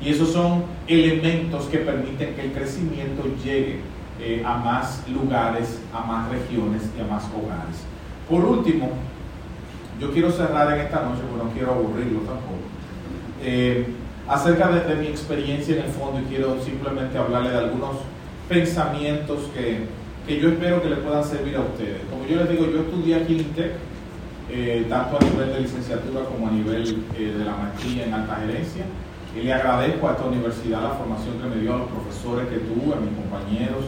Y 0.00 0.10
esos 0.10 0.30
son 0.30 0.64
elementos 0.86 1.64
que 1.66 1.78
permiten 1.78 2.34
que 2.34 2.42
el 2.42 2.52
crecimiento 2.52 3.22
llegue 3.42 3.80
eh, 4.20 4.42
a 4.44 4.58
más 4.58 5.08
lugares, 5.08 5.80
a 5.94 6.04
más 6.04 6.28
regiones 6.28 6.82
y 6.96 7.00
a 7.00 7.06
más 7.06 7.24
hogares. 7.34 7.84
Por 8.28 8.44
último, 8.44 8.90
yo 10.00 10.12
quiero 10.12 10.30
cerrar 10.30 10.72
en 10.72 10.86
esta 10.86 11.02
noche, 11.02 11.22
porque 11.30 11.44
no 11.44 11.50
quiero 11.50 11.72
aburrirlo 11.72 12.20
tampoco, 12.20 12.66
eh, 13.42 13.86
acerca 14.28 14.68
de, 14.68 14.94
mi 14.96 15.06
experiencia 15.06 15.76
en 15.76 15.84
el 15.84 15.90
fondo 15.90 16.20
y 16.20 16.24
quiero 16.24 16.60
simplemente 16.62 17.16
hablarle 17.16 17.50
de 17.50 17.58
algunos 17.58 17.96
pensamientos 18.48 19.44
que, 19.54 19.86
que, 20.26 20.40
yo 20.40 20.50
espero 20.50 20.82
que 20.82 20.90
le 20.90 20.96
puedan 20.96 21.24
servir 21.24 21.56
a 21.56 21.60
ustedes. 21.60 22.02
Como 22.10 22.26
yo 22.26 22.36
les 22.36 22.50
digo, 22.50 22.66
yo 22.66 22.80
estudié 22.80 23.16
aquí 23.16 23.34
en 23.34 23.40
INTEC, 23.40 23.72
eh, 24.50 24.86
tanto 24.88 25.18
a 25.18 25.24
nivel 25.24 25.52
de 25.54 25.60
licenciatura 25.60 26.24
como 26.24 26.48
a 26.48 26.50
nivel 26.50 26.84
de 27.12 27.44
la 27.44 27.56
maestría 27.56 28.06
en 28.06 28.14
alta 28.14 28.36
gerencia. 28.36 28.84
Y 29.36 29.42
le 29.42 29.52
agradezco 29.52 30.08
a 30.08 30.12
esta 30.12 30.24
universidad 30.24 30.82
la 30.82 30.90
formación 30.90 31.38
que 31.40 31.48
me 31.48 31.60
dio, 31.60 31.74
a 31.74 31.78
los 31.78 31.88
profesores 31.88 32.48
que 32.48 32.56
tuve, 32.56 32.94
a 32.94 33.00
mis 33.00 33.14
compañeros. 33.14 33.84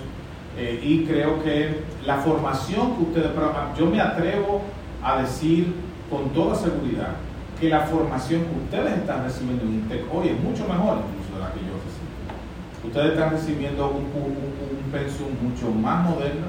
Eh, 0.57 0.81
y 0.83 1.05
creo 1.05 1.43
que 1.43 1.81
la 2.05 2.19
formación 2.19 2.97
que 2.97 3.03
ustedes, 3.05 3.31
pero 3.35 3.53
yo 3.79 3.87
me 3.87 4.01
atrevo 4.01 4.63
a 5.03 5.23
decir 5.23 5.73
con 6.11 6.31
toda 6.31 6.55
seguridad 6.55 7.17
que 7.61 7.69
la 7.69 7.81
formación 7.81 8.43
que 8.43 8.65
ustedes 8.65 8.99
están 8.99 9.25
recibiendo 9.25 9.65
en 9.65 9.75
INTEC 9.75 10.03
hoy 10.13 10.29
es 10.29 10.41
mucho 10.41 10.63
mejor 10.69 10.99
incluso 11.11 11.35
de 11.35 11.41
la 11.41 11.53
que 11.53 11.61
yo 11.61 11.75
recibí. 11.83 12.87
Ustedes 12.87 13.13
están 13.13 13.31
recibiendo 13.31 13.91
un, 13.91 14.07
un, 14.15 14.93
pensum 14.93 15.29
mucho 15.43 15.71
más 15.71 16.09
moderno. 16.09 16.47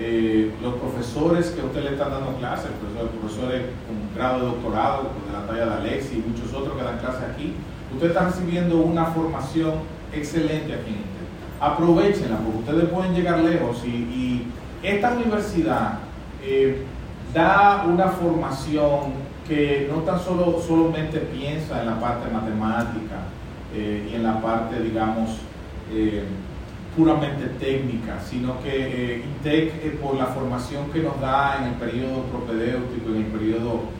Eh, 0.00 0.52
los 0.62 0.74
profesores 0.74 1.50
que 1.50 1.62
ustedes 1.62 1.84
le 1.86 1.92
están 1.92 2.10
dando 2.10 2.36
clases, 2.38 2.70
los 2.94 3.10
profesores 3.10 3.62
con 3.86 4.14
grado 4.14 4.40
de 4.40 4.46
doctorado, 4.46 5.10
de 5.26 5.32
la 5.32 5.46
talla 5.46 5.66
de 5.66 5.88
Alexi 5.88 6.16
y 6.18 6.28
muchos 6.28 6.52
otros 6.54 6.76
que 6.76 6.84
dan 6.84 6.98
clases 6.98 7.22
aquí, 7.32 7.54
Ustedes 7.92 8.12
están 8.12 8.30
recibiendo 8.30 8.76
una 8.78 9.06
formación 9.06 9.74
excelente 10.12 10.74
aquí 10.74 10.90
en 10.90 10.96
Inter. 10.96 11.26
Aprovechenla 11.60 12.36
porque 12.38 12.58
ustedes 12.58 12.88
pueden 12.90 13.14
llegar 13.14 13.40
lejos 13.40 13.84
y, 13.84 14.46
esta 14.80 15.12
universidad 15.12 15.98
eh, 16.40 16.84
da 17.32 17.84
una 17.86 18.08
formación 18.08 19.28
que 19.46 19.88
no 19.90 20.02
tan 20.02 20.20
solo 20.20 20.60
solamente 20.60 21.18
piensa 21.18 21.80
en 21.80 21.86
la 21.86 22.00
parte 22.00 22.30
matemática 22.32 23.16
eh, 23.74 24.08
y 24.10 24.14
en 24.14 24.22
la 24.22 24.40
parte, 24.40 24.80
digamos, 24.80 25.38
eh, 25.90 26.24
puramente 26.96 27.46
técnica, 27.60 28.18
sino 28.20 28.60
que 28.60 29.14
eh, 29.14 29.24
INTEC, 29.24 29.84
eh, 29.84 29.98
por 30.02 30.16
la 30.16 30.26
formación 30.26 30.90
que 30.90 31.00
nos 31.00 31.20
da 31.20 31.58
en 31.58 31.68
el 31.68 31.74
periodo 31.74 32.22
propedéutico, 32.24 33.10
en 33.10 33.16
el 33.16 33.26
periodo 33.26 33.98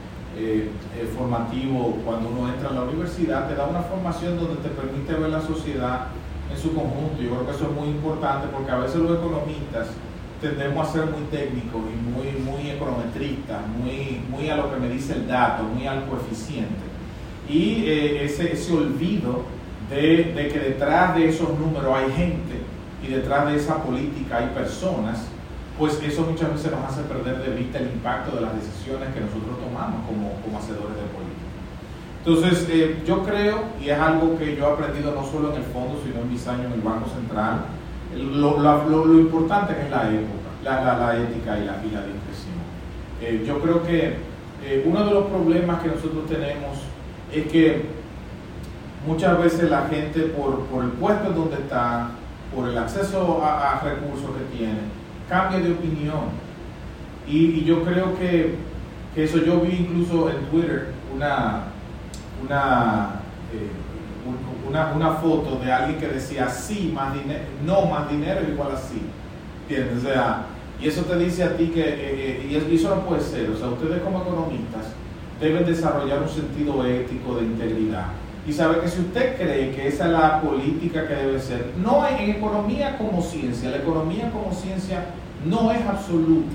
formativo, 1.17 1.97
cuando 2.05 2.29
uno 2.29 2.47
entra 2.47 2.69
a 2.69 2.73
la 2.73 2.83
universidad, 2.83 3.49
te 3.49 3.55
da 3.55 3.65
una 3.65 3.81
formación 3.81 4.39
donde 4.39 4.61
te 4.61 4.69
permite 4.69 5.13
ver 5.13 5.31
la 5.31 5.41
sociedad 5.41 6.07
en 6.49 6.57
su 6.57 6.73
conjunto. 6.73 7.21
Yo 7.21 7.31
creo 7.31 7.45
que 7.45 7.51
eso 7.51 7.65
es 7.65 7.71
muy 7.71 7.89
importante 7.89 8.47
porque 8.47 8.71
a 8.71 8.77
veces 8.77 9.01
los 9.01 9.17
economistas 9.17 9.87
tendemos 10.41 10.87
a 10.87 10.91
ser 10.91 11.05
muy 11.05 11.23
técnicos 11.31 11.81
y 11.81 12.09
muy, 12.09 12.31
muy 12.43 12.69
econometristas, 12.69 13.61
muy, 13.67 14.21
muy 14.29 14.49
a 14.49 14.57
lo 14.57 14.73
que 14.73 14.79
me 14.79 14.89
dice 14.89 15.13
el 15.13 15.27
dato, 15.27 15.63
muy 15.63 15.85
al 15.87 16.05
coeficiente. 16.05 16.89
Y 17.49 17.85
ese, 17.87 18.53
ese 18.53 18.73
olvido 18.73 19.43
de, 19.89 20.33
de 20.35 20.47
que 20.49 20.59
detrás 20.59 21.15
de 21.15 21.29
esos 21.29 21.57
números 21.57 21.93
hay 21.95 22.11
gente 22.11 22.61
y 23.03 23.07
detrás 23.07 23.47
de 23.47 23.55
esa 23.57 23.83
política 23.83 24.37
hay 24.37 24.47
personas, 24.47 25.25
pues 25.77 26.01
eso 26.03 26.23
muchas 26.23 26.51
veces 26.53 26.71
nos 26.71 26.83
hace 26.83 27.01
perder 27.03 27.41
de 27.41 27.55
vista 27.55 27.79
el 27.79 27.87
impacto 27.87 28.35
de 28.35 28.41
las 28.41 28.53
decisiones 28.53 29.13
que 29.13 29.21
nosotros 29.21 29.57
tomamos 29.59 30.05
como, 30.05 30.33
como 30.41 30.57
hacedores 30.59 30.95
de 30.95 31.07
política. 31.15 31.49
Entonces, 32.25 32.67
eh, 32.69 33.01
yo 33.07 33.23
creo, 33.23 33.63
y 33.81 33.89
es 33.89 33.97
algo 33.97 34.37
que 34.37 34.55
yo 34.55 34.69
he 34.69 34.73
aprendido 34.73 35.15
no 35.15 35.23
solo 35.25 35.51
en 35.51 35.61
el 35.61 35.63
fondo, 35.63 36.01
sino 36.03 36.19
en 36.21 36.29
mis 36.29 36.45
años 36.47 36.65
en 36.65 36.73
el 36.73 36.81
Banco 36.81 37.09
Central, 37.09 37.65
lo, 38.23 39.19
importante 39.19 39.75
que 39.75 39.81
es 39.83 39.89
la 39.89 40.09
época, 40.09 40.49
la, 40.63 41.17
ética 41.17 41.57
y 41.57 41.65
la, 41.65 41.83
y 41.83 41.91
la 41.91 42.03
discreción. 42.05 42.59
Eh, 43.21 43.43
yo 43.45 43.59
creo 43.59 43.83
que 43.83 44.17
eh, 44.65 44.83
uno 44.85 45.05
de 45.05 45.11
los 45.11 45.25
problemas 45.27 45.81
que 45.81 45.89
nosotros 45.89 46.27
tenemos 46.27 46.77
es 47.33 47.47
que 47.47 47.85
muchas 49.05 49.37
veces 49.41 49.69
la 49.69 49.87
gente 49.87 50.21
por, 50.21 50.65
por 50.65 50.83
el 50.83 50.91
puesto 50.91 51.29
en 51.29 51.35
donde 51.35 51.55
está, 51.57 52.09
por 52.53 52.67
el 52.67 52.77
acceso 52.77 53.41
a, 53.43 53.79
recursos 53.83 54.29
que 54.31 54.57
tiene, 54.57 54.79
cambia 55.27 55.59
de 55.59 55.71
opinión. 55.71 56.49
Y, 57.27 57.63
yo 57.63 57.83
creo 57.83 58.17
que, 58.17 58.55
eso 59.15 59.37
yo 59.39 59.59
vi 59.61 59.75
incluso 59.75 60.29
en 60.29 60.45
Twitter 60.45 60.93
una, 61.13 61.63
una, 62.43 63.09
eh, 63.53 63.69
una, 64.69 64.93
una, 64.93 65.11
foto 65.13 65.59
de 65.63 65.71
alguien 65.71 65.99
que 65.99 66.07
decía 66.07 66.49
sí 66.49 66.91
más 66.93 67.13
dinero, 67.13 67.43
no 67.65 67.85
más 67.85 68.09
dinero 68.09 68.41
igual 68.47 68.71
a 68.71 68.77
sí. 68.77 69.01
O 69.97 70.01
sea, 70.01 70.45
y 70.81 70.87
eso 70.87 71.01
te 71.03 71.17
dice 71.17 71.43
a 71.43 71.57
ti 71.57 71.67
que, 71.67 71.81
eh, 71.81 72.47
eh, 72.51 72.67
y 72.69 72.75
eso 72.75 72.95
no 72.95 73.01
puede 73.01 73.21
ser, 73.21 73.49
o 73.49 73.57
sea, 73.57 73.67
ustedes 73.67 74.01
como 74.01 74.21
economistas 74.21 74.85
deben 75.39 75.65
desarrollar 75.65 76.21
un 76.21 76.29
sentido 76.29 76.85
ético 76.85 77.35
de 77.35 77.43
integridad 77.43 78.07
y 78.47 78.53
sabe 78.53 78.79
que 78.79 78.87
si 78.87 79.01
usted 79.01 79.37
cree 79.37 79.71
que 79.71 79.87
esa 79.87 80.05
es 80.05 80.11
la 80.11 80.41
política 80.41 81.07
que 81.07 81.13
debe 81.13 81.39
ser, 81.39 81.73
no 81.77 82.07
en 82.07 82.31
economía 82.31 82.97
como 82.97 83.21
ciencia, 83.21 83.69
la 83.69 83.77
economía 83.77 84.31
como 84.31 84.51
ciencia 84.51 85.05
no 85.45 85.71
es 85.71 85.85
absoluta. 85.85 86.49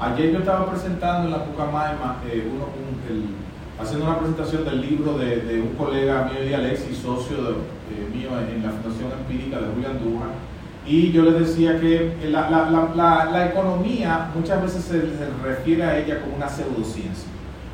Ayer 0.00 0.32
yo 0.32 0.38
estaba 0.38 0.70
presentando 0.70 1.26
en 1.26 1.32
la 1.32 1.44
Pucamaima, 1.44 2.18
eh, 2.30 2.48
haciendo 3.80 4.06
una 4.06 4.18
presentación 4.18 4.64
del 4.64 4.80
libro 4.80 5.16
de, 5.18 5.60
un 5.60 5.74
colega 5.76 6.24
mío 6.24 6.48
y 6.48 6.52
Alexis, 6.52 6.98
socio 6.98 7.36
de, 7.36 7.52
mío 8.14 8.30
en, 8.38 8.62
la 8.62 8.70
Fundación 8.70 9.12
Empírica 9.12 9.60
de 9.60 9.72
Julián 9.72 9.92
Andújar, 9.92 10.30
y 10.86 11.12
yo 11.12 11.22
les 11.22 11.38
decía 11.38 11.78
que 11.80 12.16
la, 12.30 12.48
la, 12.50 13.46
economía 13.46 14.30
muchas 14.34 14.62
veces 14.62 14.84
se, 14.84 15.00
se 15.00 15.28
refiere 15.44 15.82
a 15.82 15.98
ella 15.98 16.20
como 16.20 16.36
una 16.36 16.48
pseudociencia, 16.48 17.28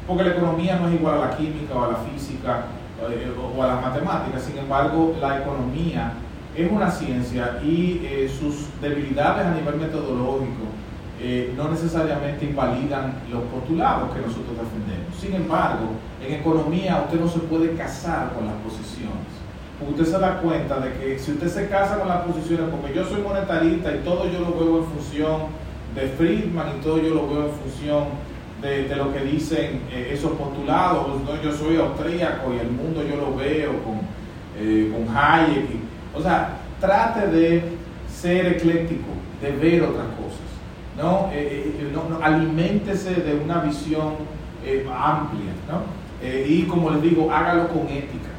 porque 0.06 0.24
la 0.24 0.30
economía 0.30 0.78
no 0.78 0.88
es 0.88 0.94
igual 0.94 1.14
a 1.14 1.28
la 1.28 1.36
química 1.36 1.74
o 1.74 1.84
a 1.84 1.92
la 1.92 1.96
física 1.96 2.64
eh, 3.00 3.32
o 3.56 3.62
a 3.62 3.66
las 3.66 3.82
matemáticas. 3.82 4.42
Sin 4.42 4.58
embargo, 4.58 5.16
la 5.20 5.38
economía 5.40 6.12
es 6.56 6.70
una 6.70 6.90
ciencia 6.90 7.60
y 7.64 8.02
eh, 8.04 8.28
sus 8.28 8.68
debilidades 8.80 9.46
a 9.46 9.54
nivel 9.54 9.76
metodológico 9.76 10.66
eh, 11.20 11.54
no 11.56 11.68
necesariamente 11.68 12.44
invalidan 12.44 13.14
los 13.30 13.42
postulados 13.44 14.12
que 14.12 14.20
nosotros 14.20 14.56
defendemos. 14.58 15.14
Sin 15.18 15.34
embargo, 15.34 15.90
en 16.24 16.34
economía 16.34 17.04
usted 17.04 17.20
no 17.20 17.28
se 17.28 17.38
puede 17.40 17.74
casar 17.74 18.32
con 18.34 18.46
las 18.46 18.56
posiciones. 18.56 19.28
usted 19.88 20.04
se 20.04 20.18
da 20.18 20.40
cuenta 20.40 20.80
de 20.80 20.92
que 20.94 21.18
si 21.18 21.32
usted 21.32 21.48
se 21.48 21.68
casa 21.68 21.98
con 21.98 22.08
las 22.08 22.22
posiciones, 22.22 22.66
porque 22.70 22.94
yo 22.94 23.04
soy 23.04 23.22
monetarista 23.22 23.94
y 23.94 23.98
todo 23.98 24.28
yo 24.30 24.40
lo 24.40 24.52
veo 24.58 24.78
en 24.78 24.84
función 24.86 25.42
de 25.94 26.08
Friedman 26.08 26.78
y 26.78 26.82
todo 26.82 26.98
yo 26.98 27.14
lo 27.14 27.28
veo 27.28 27.44
en 27.46 27.52
función 27.52 28.04
de, 28.60 28.96
lo 28.96 29.12
que 29.12 29.20
dicen 29.20 29.82
eh, 29.92 30.10
esos 30.12 30.32
postulados. 30.32 31.06
Yo 31.42 31.52
soy 31.52 31.76
austríaco 31.76 32.52
y 32.54 32.58
el 32.58 32.70
mundo 32.70 33.02
yo 33.02 33.16
lo 33.16 33.36
veo 33.36 33.72
con, 33.84 34.00
eh, 34.58 34.92
con 34.92 35.16
Hayek. 35.16 35.68
o 36.14 36.20
sea, 36.20 36.56
trate 36.80 37.28
de 37.28 37.62
ser 38.08 38.46
ecléctico, 38.46 39.10
de 39.40 39.52
ver 39.52 39.82
otras 39.82 40.06
cosas. 40.06 40.23
¿No? 40.96 41.30
Eh, 41.32 41.90
no, 41.92 42.24
aliméntese 42.24 43.14
de 43.14 43.34
una 43.36 43.60
visión 43.60 44.14
amplia. 44.94 45.52
¿no? 45.68 46.04
y 46.48 46.62
como 46.62 46.90
les 46.90 47.02
digo, 47.02 47.30
hágalo 47.30 47.68
con 47.68 47.86
ética. 47.88 48.30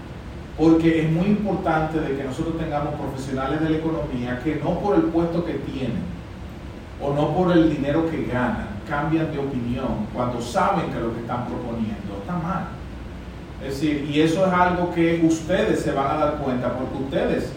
Porque 0.57 1.01
es 1.01 1.11
muy 1.11 1.27
importante 1.27 1.99
de 1.99 2.15
que 2.15 2.23
nosotros 2.23 2.57
tengamos 2.57 2.95
profesionales 2.95 3.61
de 3.61 3.69
la 3.69 3.77
economía 3.77 4.39
que 4.43 4.55
no 4.55 4.79
por 4.79 4.95
el 4.95 5.03
puesto 5.03 5.45
que 5.45 5.53
tienen 5.53 6.15
o 7.01 7.13
no 7.13 7.35
por 7.35 7.51
el 7.51 7.69
dinero 7.69 8.09
que 8.09 8.25
ganan, 8.25 8.67
cambian 8.87 9.31
de 9.31 9.39
opinión 9.39 10.07
cuando 10.13 10.41
saben 10.41 10.91
que 10.91 10.99
lo 10.99 11.13
que 11.13 11.21
están 11.21 11.45
proponiendo 11.45 12.17
está 12.21 12.37
mal. 12.37 12.67
Es 13.61 13.73
decir, 13.81 14.09
y 14.09 14.21
eso 14.21 14.45
es 14.45 14.53
algo 14.53 14.93
que 14.93 15.21
ustedes 15.25 15.81
se 15.81 15.91
van 15.91 16.07
a 16.07 16.25
dar 16.25 16.37
cuenta 16.37 16.73
porque 16.73 17.03
ustedes, 17.03 17.51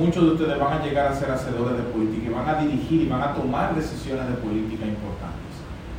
muchos 0.00 0.24
de 0.24 0.30
ustedes 0.32 0.58
van 0.58 0.80
a 0.80 0.84
llegar 0.84 1.06
a 1.06 1.14
ser 1.14 1.30
hacedores 1.30 1.76
de 1.76 1.82
política 1.84 2.30
y 2.30 2.34
van 2.34 2.48
a 2.48 2.60
dirigir 2.60 3.02
y 3.02 3.08
van 3.08 3.22
a 3.22 3.34
tomar 3.34 3.74
decisiones 3.74 4.26
de 4.28 4.34
política 4.34 4.86
importantes. 4.86 5.52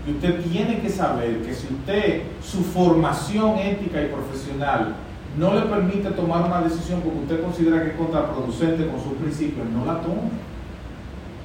Y 0.08 0.12
usted 0.12 0.42
tiene 0.42 0.80
que 0.80 0.90
saber 0.90 1.42
que 1.44 1.54
si 1.54 1.74
usted, 1.74 2.24
su 2.42 2.64
formación 2.64 3.60
ética 3.60 4.02
y 4.02 4.08
profesional 4.08 4.96
no 5.38 5.54
le 5.54 5.62
permite 5.62 6.10
tomar 6.12 6.44
una 6.46 6.62
decisión 6.62 7.02
porque 7.02 7.20
usted 7.20 7.42
considera 7.42 7.84
que 7.84 7.90
es 7.92 7.96
contraproducente 7.96 8.88
con 8.88 9.02
sus 9.02 9.14
principios, 9.14 9.70
no 9.70 9.86
la 9.86 10.02
tome 10.02 10.52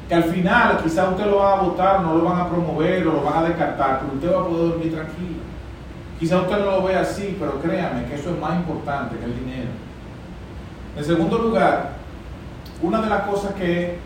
que 0.08 0.14
al 0.14 0.24
final 0.24 0.78
quizás 0.82 1.10
usted 1.10 1.26
lo 1.26 1.38
va 1.38 1.58
a 1.58 1.62
votar, 1.62 2.00
no 2.00 2.14
lo 2.14 2.24
van 2.24 2.40
a 2.40 2.48
promover 2.48 3.06
o 3.08 3.14
lo 3.14 3.22
van 3.24 3.44
a 3.44 3.48
descartar, 3.48 4.00
pero 4.00 4.14
usted 4.14 4.32
va 4.32 4.40
a 4.40 4.48
poder 4.48 4.68
dormir 4.68 4.94
tranquilo. 4.94 5.40
Quizás 6.18 6.42
usted 6.42 6.58
no 6.58 6.64
lo 6.64 6.82
ve 6.84 6.94
así, 6.94 7.36
pero 7.38 7.60
créame 7.60 8.06
que 8.06 8.14
eso 8.14 8.30
es 8.30 8.40
más 8.40 8.56
importante 8.56 9.16
que 9.18 9.24
el 9.24 9.34
dinero. 9.34 9.70
En 10.96 11.04
segundo 11.04 11.38
lugar, 11.38 11.95
una 12.82 13.00
de 13.00 13.08
las 13.08 13.22
cosas 13.22 13.54
que, 13.54 13.98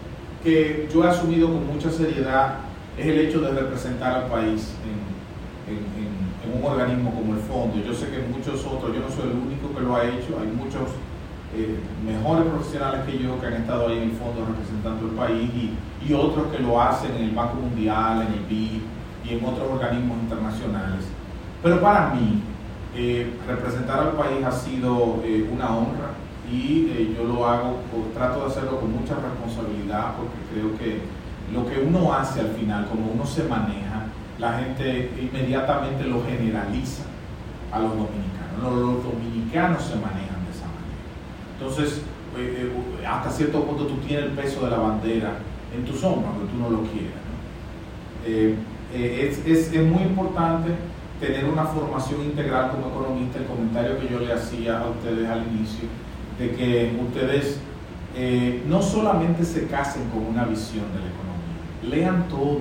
que 0.43 0.89
yo 0.93 1.05
he 1.05 1.09
asumido 1.09 1.49
con 1.49 1.67
mucha 1.67 1.91
seriedad 1.91 2.59
es 2.97 3.07
el 3.07 3.19
hecho 3.19 3.41
de 3.41 3.53
representar 3.53 4.15
al 4.15 4.27
país 4.27 4.75
en, 4.85 5.75
en, 5.75 6.21
un 6.53 6.65
organismo 6.65 7.15
como 7.15 7.35
el 7.35 7.41
Fondo. 7.41 7.77
Yo 7.77 7.95
sé 7.95 8.09
que 8.11 8.19
muchos 8.27 8.67
otros, 8.67 8.93
yo 8.93 9.01
no 9.01 9.09
soy 9.09 9.31
el 9.31 9.37
único 9.37 9.73
que 9.73 9.81
lo 9.83 9.95
ha 9.95 10.05
hecho, 10.05 10.39
hay 10.41 10.49
muchos 10.49 10.91
eh, 11.55 11.79
mejores 12.05 12.45
profesionales 12.45 13.03
que 13.07 13.19
yo 13.19 13.41
que 13.41 13.47
han 13.47 13.55
estado 13.55 13.89
ahí 13.89 13.99
en 13.99 14.11
el 14.11 14.13
fondo 14.13 14.47
representando 14.47 15.07
el 15.07 15.13
país 15.13 15.51
y, 15.55 16.09
y, 16.09 16.15
otros 16.15 16.47
que 16.49 16.59
lo 16.59 16.81
hacen 16.81 17.15
en 17.15 17.25
el 17.25 17.31
Banco 17.31 17.57
Mundial, 17.57 18.27
en 18.27 18.33
el 18.35 18.45
BID 18.49 18.81
y 19.25 19.35
en 19.35 19.45
otros 19.45 19.69
organismos 19.71 20.19
internacionales. 20.23 21.05
Pero 21.63 21.81
para 21.81 22.15
mí, 22.15 22.43
eh, 22.97 23.33
representar 23.47 24.01
al 24.01 24.13
país 24.13 24.45
ha 24.45 24.51
sido 24.51 25.21
eh, 25.25 25.49
una 25.53 25.77
honra 25.77 26.10
y 26.51 27.15
yo 27.17 27.25
lo 27.25 27.47
hago, 27.47 27.79
trato 28.15 28.41
de 28.41 28.47
hacerlo 28.47 28.81
con 28.81 28.93
mucha 28.93 29.15
responsabilidad 29.15 30.15
porque 30.17 30.39
creo 30.53 30.79
que 30.79 31.01
lo 31.55 31.67
que 31.67 31.81
uno 31.81 32.13
hace 32.13 32.41
al 32.41 32.51
final, 32.51 32.87
como 32.89 33.13
uno 33.13 33.25
se 33.25 33.45
maneja, 33.45 34.07
la 34.39 34.59
gente 34.59 35.11
inmediatamente 35.21 36.05
lo 36.05 36.25
generaliza 36.25 37.05
a 37.73 37.79
los 37.79 37.91
dominicanos. 37.91 38.63
los 38.63 39.05
dominicanos 39.05 39.83
se 39.85 39.97
manejan 39.97 40.31
entonces, 41.61 42.01
eh, 42.39 42.73
eh, 43.03 43.07
hasta 43.07 43.31
cierto 43.31 43.63
punto 43.65 43.87
tú 43.87 43.97
tienes 43.97 44.27
el 44.27 44.33
peso 44.33 44.65
de 44.65 44.71
la 44.71 44.79
bandera 44.79 45.35
en 45.77 45.85
tus 45.85 46.03
hombros, 46.03 46.33
aunque 46.33 46.51
tú 46.51 46.59
no 46.59 46.71
lo 46.71 46.83
quieras. 46.91 47.21
Eh, 48.25 48.57
es, 49.47 49.75
muy 49.85 50.03
importante 50.03 50.71
tener 51.21 51.45
una 51.45 51.65
formación 51.65 52.23
integral 52.23 52.71
como 52.71 52.89
economista, 52.89 53.39
el 53.39 53.45
comentario 53.45 54.01
que 54.01 54.09
yo 54.09 54.21
le 54.21 54.33
hacía 54.33 54.81
a 54.81 54.89
ustedes 54.89 55.29
al 55.29 55.47
inicio, 55.49 55.87
de 56.41 56.51
que 56.57 56.99
ustedes 57.01 57.61
no 58.67 58.83
solamente 58.83 59.45
se 59.45 59.67
casen 59.67 60.09
con 60.11 60.27
una 60.27 60.45
visión 60.45 60.85
de 60.93 61.01
la 61.01 61.07
economía, 61.07 61.31
lean 61.89 62.29
todo. 62.29 62.61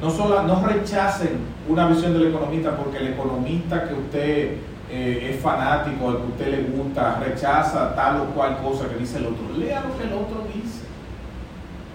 No, 0.00 0.10
solo, 0.10 0.42
no 0.42 0.64
rechacen 0.64 1.38
una 1.68 1.88
visión 1.88 2.12
del 2.12 2.28
economista 2.28 2.76
porque 2.76 2.98
el 2.98 3.08
economista 3.08 3.88
que 3.88 3.94
usted 3.94 4.56
eh, 4.90 5.30
es 5.32 5.40
fanático, 5.40 6.10
al 6.10 6.16
que 6.18 6.26
usted 6.26 6.50
le 6.50 6.62
gusta, 6.76 7.18
rechaza 7.18 7.94
tal 7.96 8.20
o 8.20 8.24
cual 8.26 8.58
cosa 8.58 8.88
que 8.88 8.96
dice 8.96 9.18
el 9.18 9.26
otro. 9.26 9.56
Lea 9.58 9.80
lo 9.80 9.96
que 9.96 10.04
el 10.04 10.12
otro 10.12 10.46
dice. 10.54 10.84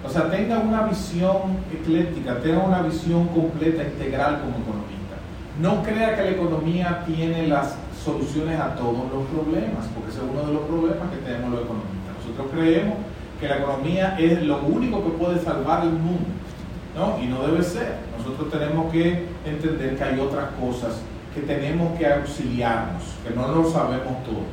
O 0.04 0.10
sea, 0.10 0.30
tenga 0.30 0.60
una 0.60 0.84
visión 0.84 1.60
ecléctica, 1.72 2.40
tenga 2.40 2.64
una 2.64 2.82
visión 2.82 3.28
completa, 3.28 3.84
integral 3.84 4.42
como 4.42 4.58
economista. 4.58 5.16
No 5.62 5.84
crea 5.84 6.16
que 6.16 6.24
la 6.24 6.32
economía 6.32 7.04
tiene 7.06 7.48
las 7.48 7.76
soluciones 8.04 8.60
a 8.60 8.76
todos 8.76 9.12
los 9.14 9.26
problemas, 9.28 9.88
porque 9.94 10.10
ese 10.10 10.20
es 10.20 10.26
uno 10.32 10.44
de 10.48 10.54
los 10.54 10.64
problemas 10.64 11.10
que 11.12 11.18
tenemos 11.18 11.52
los 11.52 11.62
economistas. 11.62 12.14
Nosotros 12.22 12.48
creemos 12.52 12.96
que 13.40 13.48
la 13.48 13.58
economía 13.58 14.16
es 14.20 14.44
lo 14.44 14.60
único 14.62 15.04
que 15.04 15.10
puede 15.12 15.40
salvar 15.40 15.84
el 15.84 15.94
mundo, 15.94 16.30
¿no? 16.96 17.22
Y 17.22 17.28
no 17.28 17.42
debe 17.48 17.64
ser. 17.64 17.98
Nosotros 18.18 18.52
tenemos 18.52 18.92
que 18.92 19.28
entender 19.46 19.98
que 19.98 20.04
hay 20.04 20.20
otras 20.20 20.50
cosas 20.60 21.02
que 21.34 21.42
tenemos 21.42 21.98
que 21.98 22.06
auxiliarnos, 22.06 23.04
que 23.26 23.34
no 23.34 23.48
lo 23.48 23.70
sabemos 23.70 24.24
todo. 24.24 24.44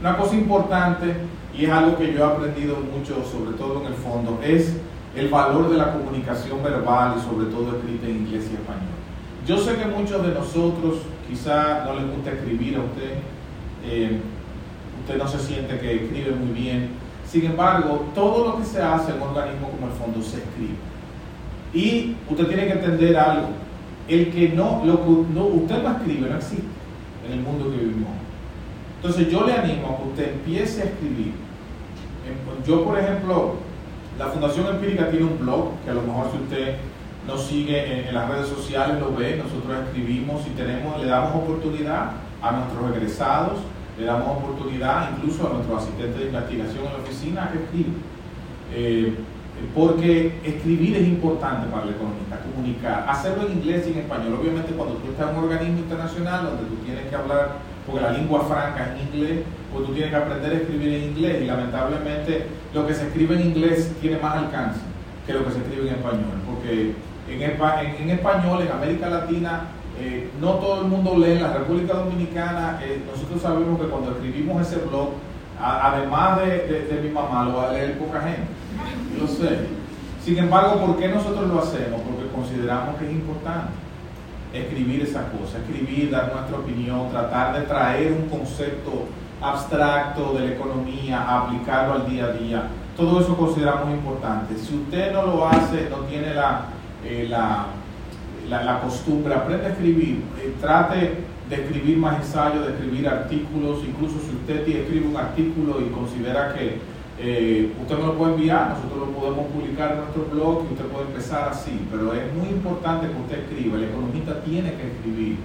Una 0.00 0.16
cosa 0.16 0.34
importante, 0.34 1.14
y 1.56 1.64
es 1.64 1.70
algo 1.70 1.96
que 1.96 2.12
yo 2.12 2.20
he 2.20 2.24
aprendido 2.24 2.76
mucho, 2.76 3.24
sobre 3.24 3.56
todo 3.56 3.80
en 3.80 3.86
el 3.86 3.94
fondo, 3.94 4.40
es 4.42 4.76
el 5.14 5.28
valor 5.28 5.70
de 5.70 5.76
la 5.76 5.92
comunicación 5.92 6.62
verbal 6.62 7.14
y 7.16 7.22
sobre 7.22 7.46
todo 7.46 7.76
escrita 7.76 8.06
en 8.06 8.16
inglés. 8.16 8.50
Yo 9.46 9.58
sé 9.58 9.76
que 9.76 9.84
muchos 9.84 10.26
de 10.26 10.32
nosotros 10.32 11.00
quizá 11.28 11.84
no 11.84 11.94
les 11.94 12.10
gusta 12.10 12.32
escribir 12.32 12.76
a 12.76 12.80
usted, 12.80 13.18
eh, 13.84 14.20
usted 15.00 15.18
no 15.18 15.28
se 15.28 15.38
siente 15.38 15.78
que 15.78 16.04
escribe 16.04 16.30
muy 16.30 16.58
bien, 16.58 16.90
sin 17.26 17.44
embargo, 17.46 18.06
todo 18.14 18.48
lo 18.48 18.58
que 18.58 18.64
se 18.64 18.80
hace 18.80 19.10
en 19.10 19.20
un 19.20 19.28
organismo 19.28 19.70
como 19.70 19.86
el 19.88 19.92
fondo 19.92 20.22
se 20.22 20.38
escribe. 20.38 20.76
Y 21.74 22.16
usted 22.30 22.46
tiene 22.46 22.66
que 22.66 22.72
entender 22.72 23.16
algo, 23.16 23.48
el 24.08 24.32
que 24.32 24.50
no, 24.50 24.82
lo 24.84 25.04
que 25.04 25.34
no, 25.34 25.44
usted 25.46 25.82
no 25.82 25.90
escribe 25.90 26.30
no 26.30 26.36
existe 26.36 26.64
en 27.26 27.32
el 27.32 27.40
mundo 27.40 27.70
que 27.70 27.78
vivimos. 27.78 28.10
Entonces 28.96 29.30
yo 29.30 29.44
le 29.44 29.52
animo 29.52 29.88
a 29.88 29.96
que 29.96 30.08
usted 30.08 30.32
empiece 30.32 30.82
a 30.82 30.84
escribir. 30.86 31.32
Yo, 32.66 32.84
por 32.84 32.98
ejemplo, 32.98 33.56
la 34.18 34.26
Fundación 34.28 34.66
Empírica 34.68 35.10
tiene 35.10 35.26
un 35.26 35.38
blog 35.38 35.72
que 35.84 35.90
a 35.90 35.94
lo 35.94 36.02
mejor 36.02 36.30
si 36.30 36.42
usted 36.42 36.76
nos 37.26 37.46
sigue 37.46 38.08
en, 38.08 38.14
las 38.14 38.28
redes 38.28 38.48
sociales 38.48 39.00
lo 39.00 39.14
ve, 39.14 39.36
nosotros 39.36 39.86
escribimos 39.86 40.46
y 40.46 40.50
tenemos, 40.50 41.00
le 41.00 41.06
damos 41.06 41.34
oportunidad 41.34 42.12
a 42.42 42.52
nuestros 42.52 42.96
egresados, 42.96 43.58
le 43.98 44.04
damos 44.04 44.36
oportunidad 44.38 45.10
incluso 45.16 45.46
a 45.46 45.54
nuestros 45.54 45.82
asistentes 45.82 46.20
de 46.20 46.26
investigación 46.26 46.84
en 46.86 46.92
la 46.92 46.98
oficina 46.98 47.44
a 47.44 47.52
que 47.52 47.58
escriban. 47.58 47.94
Eh, 48.72 49.14
porque 49.74 50.40
escribir 50.44 50.96
es 50.96 51.06
importante 51.06 51.68
para 51.68 51.84
el 51.84 51.90
economista, 51.90 52.40
comunicar, 52.40 53.06
hacerlo 53.08 53.46
en 53.46 53.52
inglés 53.52 53.86
y 53.86 53.92
en 53.92 53.98
español. 54.00 54.38
Obviamente 54.40 54.72
cuando 54.72 54.96
tú 54.96 55.10
estás 55.10 55.30
en 55.30 55.36
un 55.36 55.44
organismo 55.44 55.78
internacional 55.78 56.44
donde 56.44 56.64
tú 56.64 56.76
tienes 56.84 57.06
que 57.06 57.14
hablar, 57.14 57.58
porque 57.86 58.02
la 58.02 58.12
lengua 58.12 58.44
franca 58.44 58.94
es 58.94 59.14
inglés, 59.14 59.40
pues 59.72 59.86
tú 59.86 59.92
tienes 59.92 60.10
que 60.10 60.16
aprender 60.16 60.52
a 60.52 60.56
escribir 60.56 60.88
en 60.88 61.04
inglés 61.04 61.42
y 61.42 61.46
lamentablemente 61.46 62.46
lo 62.74 62.86
que 62.86 62.94
se 62.94 63.06
escribe 63.06 63.36
en 63.36 63.48
inglés 63.48 63.92
tiene 64.00 64.18
más 64.18 64.36
alcance 64.36 64.80
que 65.26 65.32
lo 65.32 65.44
que 65.44 65.52
se 65.52 65.58
escribe 65.58 65.88
en 65.88 65.94
español, 65.94 66.42
porque 66.46 66.94
en, 67.28 67.42
en, 67.42 68.10
español, 68.10 68.62
en 68.62 68.72
América 68.72 69.08
Latina, 69.08 69.68
eh, 69.98 70.30
no 70.40 70.54
todo 70.54 70.82
el 70.82 70.88
mundo 70.88 71.16
lee. 71.16 71.32
En 71.32 71.42
la 71.42 71.52
República 71.52 71.94
Dominicana, 71.94 72.80
eh, 72.82 73.02
nosotros 73.10 73.40
sabemos 73.40 73.80
que 73.80 73.86
cuando 73.86 74.12
escribimos 74.12 74.66
ese 74.66 74.84
blog, 74.84 75.10
además 75.60 76.40
de, 76.40 76.86
de 76.90 77.00
mi 77.02 77.10
mamá, 77.10 77.44
lo 77.44 77.56
va 77.56 77.70
a 77.70 77.72
leer 77.72 77.98
poca 77.98 78.20
gente 78.20 78.64
yo 79.18 79.26
sé. 79.26 79.66
Sin 80.24 80.38
embargo, 80.38 80.80
¿por 80.84 80.96
qué 80.96 81.08
nosotros 81.08 81.48
lo 81.48 81.60
hacemos? 81.60 82.00
Porque 82.00 82.30
consideramos 82.34 82.96
que 82.96 83.06
es 83.06 83.12
importante 83.12 83.72
escribir 84.52 85.02
esas 85.02 85.24
cosas, 85.30 85.60
escribir, 85.60 86.10
dar 86.10 86.32
nuestra 86.32 86.58
opinión, 86.58 87.10
tratar 87.10 87.58
de 87.58 87.66
traer 87.66 88.12
un 88.12 88.28
concepto 88.28 89.06
abstracto 89.42 90.32
de 90.34 90.46
la 90.46 90.54
economía, 90.54 91.22
aplicarlo 91.28 91.94
al 91.94 92.08
día 92.08 92.26
a 92.26 92.32
día. 92.32 92.68
Todo 92.96 93.20
eso 93.20 93.36
consideramos 93.36 93.90
importante. 93.90 94.56
Si 94.56 94.76
usted 94.76 95.12
no 95.12 95.26
lo 95.26 95.48
hace, 95.48 95.88
no 95.90 95.98
tiene 96.08 96.32
la, 96.32 96.66
eh, 97.06 97.26
la, 97.28 97.66
la, 98.48 98.80
costumbre, 98.80 99.34
aprende 99.34 99.66
a 99.66 99.70
escribir, 99.70 100.22
eh, 100.40 100.54
trate 100.60 101.12
de 101.48 101.56
escribir 101.56 101.98
más 101.98 102.16
ensayos, 102.16 102.66
de 102.66 102.72
escribir 102.72 103.08
artículos, 103.08 103.80
incluso 103.86 104.18
si 104.20 104.34
usted 104.36 104.66
escribe 104.66 105.06
un 105.06 105.16
artículo 105.16 105.80
y 105.80 105.90
considera 105.90 106.54
que 106.54 106.78
eh, 107.20 107.70
usted 107.80 107.98
me 107.98 108.06
lo 108.06 108.14
puede 108.14 108.34
enviar, 108.34 108.70
nosotros 108.70 109.08
lo 109.08 109.14
podemos 109.14 109.46
publicar 109.46 109.92
en 109.92 109.98
nuestro 109.98 110.26
blog 110.32 110.64
y 110.68 110.72
usted 110.72 110.86
puede 110.86 111.06
empezar 111.06 111.48
así, 111.48 111.78
pero 111.90 112.12
es 112.14 112.32
muy 112.34 112.48
importante 112.48 113.06
que 113.06 113.20
usted 113.20 113.38
escriba, 113.44 113.76
el 113.76 113.84
economista 113.84 114.40
tiene 114.40 114.72
que 114.72 114.86
escribir, 114.88 115.36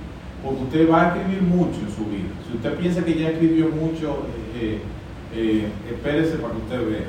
porque 0.44 0.64
usted 0.64 0.90
va 0.90 1.04
a 1.04 1.08
escribir 1.10 1.42
mucho 1.42 1.80
en 1.82 1.92
su 1.94 2.06
vida. 2.06 2.32
Si 2.48 2.56
usted 2.56 2.74
piensa 2.76 3.04
que 3.04 3.20
ya 3.20 3.30
escribió 3.30 3.70
mucho, 3.70 4.24
eh, 4.56 4.80
espérese 5.90 6.38
para 6.38 6.54
que 6.54 6.60
usted 6.60 6.90
vea. 6.90 7.08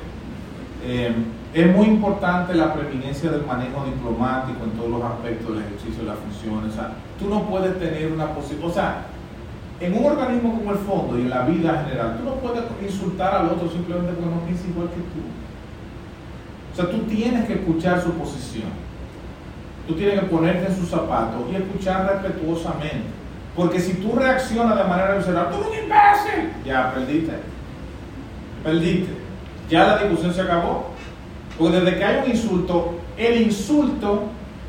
Es 1.53 1.77
muy 1.77 1.87
importante 1.87 2.55
la 2.55 2.73
preeminencia 2.73 3.31
del 3.31 3.45
manejo 3.45 3.85
diplomático 3.85 4.63
en 4.65 4.71
todos 4.73 4.91
los 4.91 5.03
aspectos 5.03 5.55
del 5.55 5.65
ejercicio 5.65 6.05
de 6.05 6.11
las 6.11 6.19
funciones. 6.19 6.73
O 6.73 6.77
sea, 6.77 6.93
tú 7.19 7.29
no 7.29 7.43
puedes 7.45 7.79
tener 7.79 8.13
una 8.13 8.33
posición, 8.33 8.71
o 8.71 8.73
sea, 8.73 9.07
en 9.81 9.97
un 9.97 10.05
organismo 10.05 10.59
como 10.59 10.73
el 10.73 10.79
fondo 10.79 11.19
y 11.19 11.23
en 11.23 11.31
la 11.31 11.43
vida 11.43 11.85
general, 11.85 12.19
tú 12.19 12.25
no 12.25 12.35
puedes 12.37 12.63
insultar 12.83 13.35
al 13.35 13.47
otro 13.47 13.69
simplemente 13.69 14.13
porque 14.13 14.35
no 14.35 14.41
piensa 14.43 14.69
igual 14.69 14.89
que 14.91 14.97
tú. 14.97 15.23
O 16.73 16.77
sea, 16.77 16.91
tú 16.91 16.99
tienes 17.09 17.47
que 17.47 17.55
escuchar 17.55 18.01
su 18.01 18.13
posición. 18.13 18.69
Tú 19.89 19.95
tienes 19.95 20.21
que 20.21 20.27
ponerte 20.27 20.67
en 20.67 20.77
sus 20.77 20.89
zapatos 20.89 21.41
y 21.51 21.57
escuchar 21.57 22.07
respetuosamente. 22.23 23.09
Porque 23.57 23.81
si 23.81 23.95
tú 23.95 24.13
reaccionas 24.13 24.79
de 24.79 24.85
manera 24.85 25.17
visceral, 25.17 25.49
tú 25.49 25.57
eres 25.57 25.67
un 25.67 25.75
imbécil, 25.85 26.65
ya 26.65 26.95
perdiste. 26.95 27.33
Perdiste. 28.63 29.13
Ya 29.69 29.87
la 29.87 29.99
discusión 29.99 30.33
se 30.33 30.43
acabó. 30.43 30.90
Porque 31.61 31.79
desde 31.79 31.99
que 31.99 32.05
hay 32.05 32.25
un 32.25 32.31
insulto, 32.31 32.95
el 33.19 33.43
insulto 33.43 34.23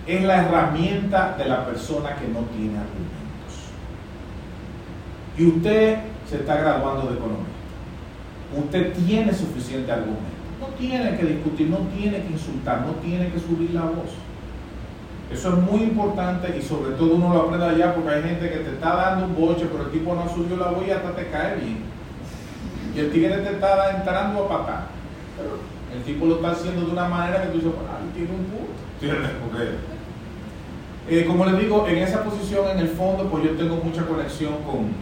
es 0.05 0.23
la 0.23 0.43
herramienta 0.43 1.35
de 1.37 1.45
la 1.45 1.65
persona 1.65 2.15
que 2.15 2.27
no 2.27 2.41
tiene 2.53 2.77
argumento 2.77 3.21
y 5.37 5.45
usted 5.47 5.97
se 6.29 6.35
está 6.37 6.57
graduando 6.57 7.09
de 7.09 7.15
economía. 7.15 7.45
Usted 8.57 8.93
tiene 8.93 9.33
suficiente 9.33 9.91
argumento. 9.91 10.21
No 10.59 10.67
tiene 10.77 11.17
que 11.17 11.25
discutir, 11.25 11.69
no 11.69 11.77
tiene 11.97 12.21
que 12.21 12.33
insultar, 12.33 12.81
no 12.81 12.93
tiene 12.95 13.31
que 13.31 13.39
subir 13.39 13.71
la 13.71 13.83
voz. 13.83 14.11
Eso 15.31 15.49
es 15.49 15.71
muy 15.71 15.83
importante 15.83 16.55
y 16.57 16.61
sobre 16.61 16.91
todo 16.91 17.15
uno 17.15 17.33
lo 17.33 17.41
aprende 17.43 17.67
allá 17.67 17.95
porque 17.95 18.09
hay 18.09 18.23
gente 18.23 18.49
que 18.49 18.57
te 18.57 18.71
está 18.71 18.95
dando 18.95 19.25
un 19.27 19.35
boche, 19.35 19.65
pero 19.71 19.85
el 19.85 19.91
tipo 19.91 20.13
no 20.13 20.27
subió 20.27 20.57
la 20.57 20.71
voz 20.71 20.85
y 20.85 20.91
hasta 20.91 21.15
te 21.15 21.29
cae 21.29 21.55
bien. 21.55 21.77
Y 22.93 22.99
el 22.99 23.11
tigre 23.11 23.37
te 23.37 23.53
está 23.53 23.97
entrando 23.97 24.43
a 24.43 24.49
patar. 24.49 24.87
Pero 25.37 25.70
el 25.93 26.03
tipo 26.03 26.25
lo 26.25 26.35
está 26.35 26.51
haciendo 26.51 26.85
de 26.85 26.91
una 26.91 27.07
manera 27.07 27.43
que 27.43 27.47
tú 27.49 27.57
dices, 27.57 27.71
ah, 27.89 27.99
tiene 28.13 28.29
un 28.31 28.45
punto. 28.45 28.81
Eh, 31.09 31.25
como 31.25 31.45
les 31.45 31.59
digo, 31.59 31.87
en 31.87 31.97
esa 31.97 32.23
posición, 32.23 32.69
en 32.69 32.79
el 32.79 32.89
fondo, 32.89 33.25
pues 33.29 33.43
yo 33.43 33.51
tengo 33.51 33.75
mucha 33.77 34.05
conexión 34.05 34.53
con, 34.63 34.93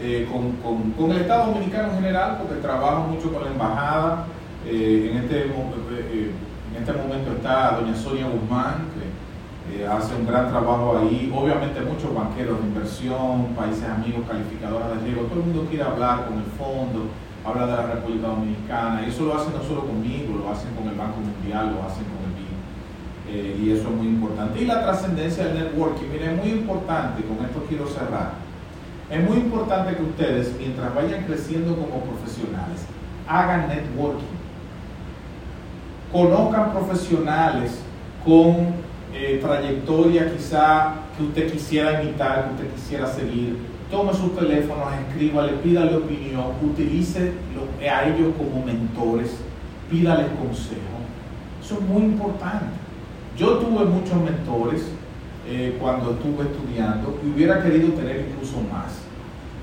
eh, 0.00 0.26
con, 0.30 0.92
con, 0.92 1.10
el 1.10 1.22
Estado 1.22 1.52
Dominicano 1.52 1.88
en 1.88 1.96
general, 1.96 2.38
porque 2.38 2.62
trabajo 2.62 3.08
mucho 3.08 3.32
con 3.32 3.44
la 3.44 3.50
embajada. 3.50 4.24
Eh, 4.66 5.10
en, 5.12 5.18
este, 5.18 5.46
eh, 5.46 6.30
en 6.74 6.82
este 6.82 6.92
momento 6.92 7.32
está 7.32 7.78
doña 7.80 7.94
Sonia 7.94 8.26
Guzmán, 8.28 8.86
que 8.94 9.86
hace 9.86 10.14
un 10.14 10.26
gran 10.26 10.48
trabajo 10.48 10.98
ahí. 10.98 11.30
Obviamente 11.34 11.80
muchos 11.82 12.14
banqueros 12.14 12.60
de 12.60 12.66
inversión, 12.68 13.46
países 13.56 13.84
amigos, 13.84 14.22
calificadoras 14.28 14.88
de 14.88 15.06
riesgo, 15.06 15.24
todo 15.24 15.40
el 15.40 15.46
mundo 15.46 15.66
quiere 15.68 15.84
hablar 15.84 16.26
con 16.26 16.38
el 16.38 16.50
fondo, 16.56 17.06
hablar 17.44 17.66
de 17.66 17.72
la 17.72 17.86
República 17.94 18.28
Dominicana. 18.28 19.02
Y 19.06 19.10
eso 19.10 19.24
lo 19.24 19.34
hacen 19.34 19.52
no 19.54 19.62
solo 19.62 19.86
conmigo, 19.86 20.38
lo 20.38 20.50
hacen 20.50 20.74
con 20.74 20.88
el 20.88 20.94
Banco 20.94 21.20
Mundial, 21.20 21.74
lo 21.74 21.82
hacen 21.84 22.04
con 22.04 22.20
el 22.26 22.34
BID. 22.36 23.66
y 23.66 23.70
eso 23.72 23.88
es 23.88 23.94
muy 23.94 24.08
importante. 24.08 24.60
Y 24.60 24.66
la 24.66 24.82
trascendencia 24.82 25.44
del 25.44 25.54
networking, 25.54 26.06
mire, 26.10 26.32
es 26.32 26.36
muy 26.36 26.50
importante, 26.50 27.22
con 27.24 27.44
esto 27.44 27.64
quiero 27.68 27.86
cerrar 27.86 28.50
es 29.10 29.28
muy 29.28 29.38
importante 29.38 29.96
que 29.96 30.02
ustedes, 30.04 30.54
mientras 30.56 30.94
vayan 30.94 31.24
creciendo 31.24 31.74
como 31.74 32.00
profesionales, 32.04 32.86
hagan 33.26 33.66
networking. 33.68 34.38
Conozcan 36.12 36.70
profesionales 36.70 37.80
con 38.24 38.68
eh, 39.12 39.40
trayectoria 39.42 40.32
quizá 40.32 40.94
que 41.16 41.24
usted 41.24 41.52
quisiera 41.52 42.00
imitar, 42.02 42.44
que 42.44 42.54
usted 42.54 42.74
quisiera 42.74 43.06
seguir. 43.08 43.58
Tome 43.90 44.12
sus 44.14 44.36
teléfonos, 44.36 44.86
escríbale, 45.08 45.52
pídale 45.54 45.96
opinión, 45.96 46.44
utilice 46.62 47.32
a 47.80 48.06
ellos 48.06 48.32
como 48.38 48.64
mentores, 48.64 49.36
pídale 49.90 50.28
consejo. 50.38 50.96
Eso 51.62 51.74
es 51.74 51.80
muy 51.80 52.02
importante. 52.02 52.66
Yo 53.36 53.58
tuve 53.58 53.84
muchos 53.86 54.16
mentores, 54.16 54.92
eh, 55.48 55.76
cuando 55.80 56.12
estuve 56.12 56.44
estudiando 56.44 57.18
y 57.24 57.30
hubiera 57.30 57.60
querido 57.60 57.88
tener 57.94 58.28
incluso 58.30 58.58
más. 58.70 59.00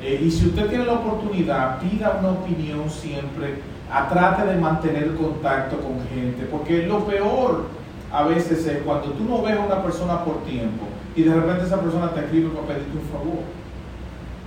Eh, 0.01 0.21
y 0.25 0.30
si 0.30 0.47
usted 0.47 0.67
tiene 0.67 0.86
la 0.86 0.93
oportunidad, 0.93 1.80
pida 1.80 2.17
una 2.19 2.32
opinión 2.32 2.89
siempre, 2.89 3.61
trate 4.09 4.45
de 4.45 4.59
mantener 4.59 5.15
contacto 5.15 5.78
con 5.78 6.05
gente, 6.09 6.43
porque 6.51 6.86
lo 6.88 7.05
peor 7.05 7.67
a 8.11 8.23
veces 8.23 8.65
es 8.67 8.82
cuando 8.84 9.11
tú 9.11 9.23
no 9.23 9.41
ves 9.41 9.57
a 9.57 9.61
una 9.61 9.82
persona 9.82 10.25
por 10.25 10.43
tiempo 10.43 10.86
y 11.15 11.23
de 11.23 11.34
repente 11.34 11.65
esa 11.65 11.80
persona 11.80 12.11
te 12.11 12.19
escribe 12.19 12.49
para 12.49 12.67
pedirte 12.67 12.97
un 12.97 13.05
favor. 13.05 13.43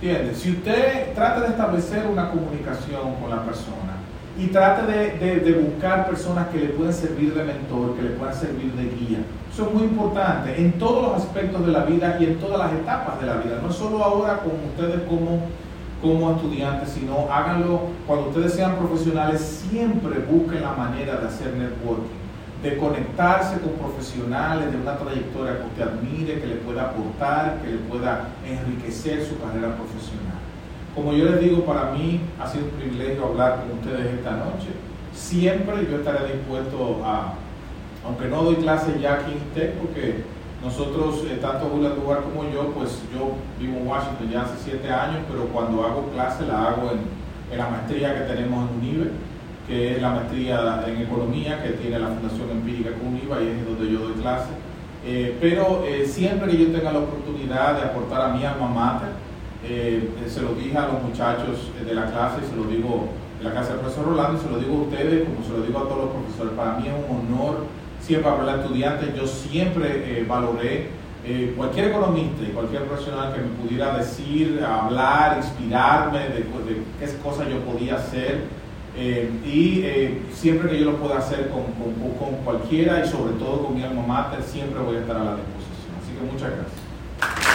¿Entiendes? 0.01 0.39
Si 0.39 0.49
usted 0.49 1.13
trata 1.13 1.41
de 1.41 1.47
establecer 1.49 2.07
una 2.07 2.31
comunicación 2.31 3.13
con 3.21 3.29
la 3.29 3.43
persona, 3.43 4.01
y 4.37 4.47
trate 4.47 4.91
de, 5.19 5.53
buscar 5.53 6.07
personas 6.07 6.47
que 6.47 6.59
le 6.59 6.67
puedan 6.69 6.93
servir 6.93 7.33
de 7.33 7.43
mentor, 7.43 7.95
que 7.95 8.01
le 8.01 8.09
puedan 8.11 8.33
servir 8.33 8.71
de 8.73 8.83
guía. 8.83 9.19
Eso 9.53 9.67
es 9.67 9.73
muy 9.73 9.83
importante 9.83 10.59
en 10.59 10.73
todos 10.79 11.03
los 11.03 11.23
aspectos 11.23 11.65
de 11.65 11.71
la 11.71 11.83
vida 11.83 12.17
y 12.19 12.25
en 12.25 12.39
todas 12.39 12.57
las 12.57 12.73
etapas 12.73 13.19
de 13.19 13.27
la 13.27 13.35
vida, 13.35 13.59
no 13.61 13.71
solo 13.71 14.03
ahora 14.03 14.39
con 14.39 14.53
ustedes 14.69 15.01
como, 15.07 15.41
como 16.01 16.31
estudiantes, 16.31 16.89
sino 16.89 17.27
háganlo 17.31 17.81
cuando 18.07 18.29
ustedes 18.29 18.53
sean 18.53 18.77
profesionales, 18.77 19.65
siempre 19.69 20.19
busquen 20.19 20.63
la 20.63 20.73
manera 20.73 21.17
de 21.17 21.27
hacer 21.27 21.53
networking, 21.53 22.20
de 22.63 22.77
conectarse 22.77 23.59
con 23.59 23.71
profesionales 23.73 24.71
de 24.71 24.77
una 24.77 24.95
trayectoria 24.97 25.57
que 25.57 25.67
usted 25.67 25.81
admire, 25.81 26.39
que 26.39 26.47
le 26.47 26.55
pueda 26.55 26.83
aportar, 26.83 27.59
que 27.61 27.71
le 27.71 27.77
pueda 27.77 28.27
enriquecer 28.45 29.25
su 29.25 29.39
carrera 29.39 29.75
profesional. 29.75 30.37
Como 30.93 31.13
yo 31.13 31.25
les 31.25 31.39
digo, 31.39 31.65
para 31.65 31.91
mí 31.91 32.21
ha 32.39 32.47
sido 32.47 32.65
un 32.65 32.71
privilegio 32.71 33.25
hablar 33.25 33.61
con 33.61 33.79
ustedes 33.79 34.13
esta 34.13 34.31
noche. 34.31 34.69
Siempre 35.13 35.87
yo 35.89 35.97
estaré 35.97 36.33
dispuesto 36.33 37.01
a, 37.03 37.33
aunque 38.05 38.27
no 38.27 38.43
doy 38.43 38.55
clase 38.55 38.99
ya 39.01 39.13
aquí 39.15 39.31
en 39.31 39.39
TEC, 39.55 39.73
porque 39.75 40.23
nosotros, 40.63 41.23
eh, 41.25 41.39
tanto 41.41 41.69
Julia 41.69 41.89
Dubar 41.89 42.21
como 42.21 42.47
yo, 42.51 42.67
pues 42.73 43.01
yo 43.11 43.33
vivo 43.59 43.77
en 43.77 43.87
Washington 43.87 44.29
ya 44.29 44.43
hace 44.43 44.63
siete 44.63 44.91
años, 44.91 45.21
pero 45.27 45.45
cuando 45.45 45.83
hago 45.83 46.07
clase 46.13 46.45
la 46.45 46.67
hago 46.67 46.91
en, 46.91 47.21
la 47.57 47.67
maestría 47.67 48.13
que 48.13 48.33
tenemos 48.33 48.69
en 48.69 48.77
UNIVE, 48.77 49.11
que 49.71 49.95
es 49.95 50.01
la 50.01 50.09
maestría 50.09 50.83
en 50.85 51.01
economía 51.01 51.63
que 51.63 51.69
tiene 51.69 51.97
la 51.97 52.07
Fundación 52.07 52.49
Empírica 52.51 52.91
con 52.91 53.07
UNIVA 53.07 53.41
y 53.41 53.47
es 53.47 53.65
donde 53.65 53.89
yo 53.89 53.99
doy 53.99 54.13
clase. 54.21 54.49
Eh, 55.05 55.37
pero 55.39 55.85
eh, 55.87 56.05
siempre 56.05 56.51
que 56.51 56.57
yo 56.57 56.71
tenga 56.71 56.91
la 56.91 56.99
oportunidad 56.99 57.77
de 57.77 57.83
aportar 57.83 58.21
a 58.21 58.33
mi 58.33 58.43
alma 58.43 58.67
mater, 58.67 59.09
se 60.27 60.41
lo 60.41 60.55
dije 60.55 60.75
a 60.75 60.87
los 60.87 61.03
muchachos 61.03 61.71
de 61.85 61.93
la 61.93 62.07
clase 62.07 62.39
se 62.49 62.55
lo 62.55 62.63
digo 62.63 63.09
en 63.39 63.47
la 63.47 63.53
casa 63.53 63.69
del 63.73 63.79
profesor 63.79 64.05
Rolando 64.05 64.39
y 64.39 64.43
se 64.43 64.49
lo 64.49 64.57
digo 64.57 64.75
a 64.75 64.81
ustedes 64.81 65.23
como 65.23 65.45
se 65.45 65.51
lo 65.51 65.61
digo 65.61 65.79
a 65.79 65.83
todos 65.83 66.05
los 66.05 66.09
profesores. 66.09 66.53
Para 66.53 66.77
mí 66.77 66.87
es 66.87 66.93
un 66.93 67.33
honor 67.33 67.65
siempre 68.01 68.31
para 68.31 68.43
los 68.43 68.65
estudiantes, 68.65 69.15
yo 69.15 69.27
siempre 69.27 70.19
eh, 70.19 70.25
valoré 70.27 70.87
eh, 71.23 71.53
cualquier 71.55 71.89
economista 71.89 72.41
y 72.43 72.51
cualquier 72.51 72.85
profesional 72.85 73.31
que 73.31 73.41
me 73.41 73.49
pudiera 73.49 73.95
decir, 73.95 74.59
hablar, 74.67 75.37
inspirarme 75.37 76.19
de, 76.29 76.45
qué 76.99 77.05
cosas 77.23 77.47
yo 77.47 77.59
podía 77.59 77.95
hacer. 77.95 78.60
Eh, 78.95 79.29
y 79.45 80.33
siempre 80.33 80.69
que 80.69 80.79
yo 80.79 80.91
lo 80.91 80.97
pueda 80.97 81.19
hacer 81.19 81.49
con, 81.49 81.63
con, 81.63 82.43
cualquiera 82.43 83.05
y 83.05 83.09
sobre 83.09 83.33
todo 83.33 83.65
con 83.65 83.75
mi 83.75 83.83
alma 83.83 84.05
mater, 84.05 84.43
siempre 84.43 84.81
voy 84.81 84.97
a 84.97 84.99
estar 84.99 85.15
a 85.15 85.23
la 85.23 85.35
disposición. 85.35 85.95
Así 86.01 86.13
que 86.13 86.31
muchas 86.31 86.51
gracias. 86.51 87.50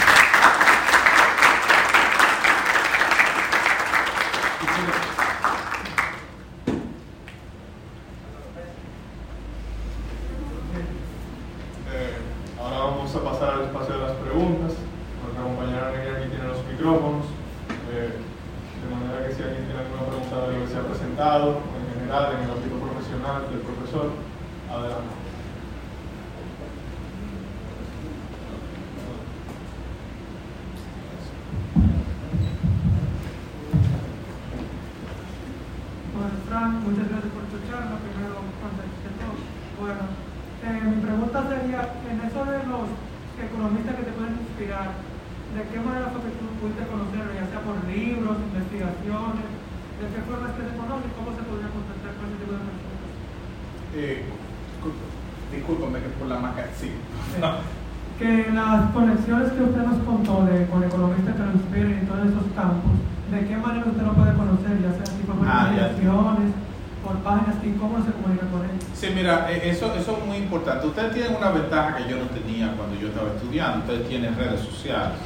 Eh, 69.27 69.69
eso, 69.69 69.93
eso 69.93 70.17
es 70.17 70.25
muy 70.25 70.37
importante. 70.37 70.87
Ustedes 70.87 71.13
tienen 71.13 71.35
una 71.35 71.49
ventaja 71.49 71.97
que 71.97 72.09
yo 72.09 72.17
no 72.17 72.25
tenía 72.27 72.71
cuando 72.77 72.95
yo 72.99 73.09
estaba 73.09 73.29
estudiando. 73.35 73.79
Ustedes 73.79 74.07
tienen 74.07 74.35
redes 74.37 74.61
sociales. 74.61 75.17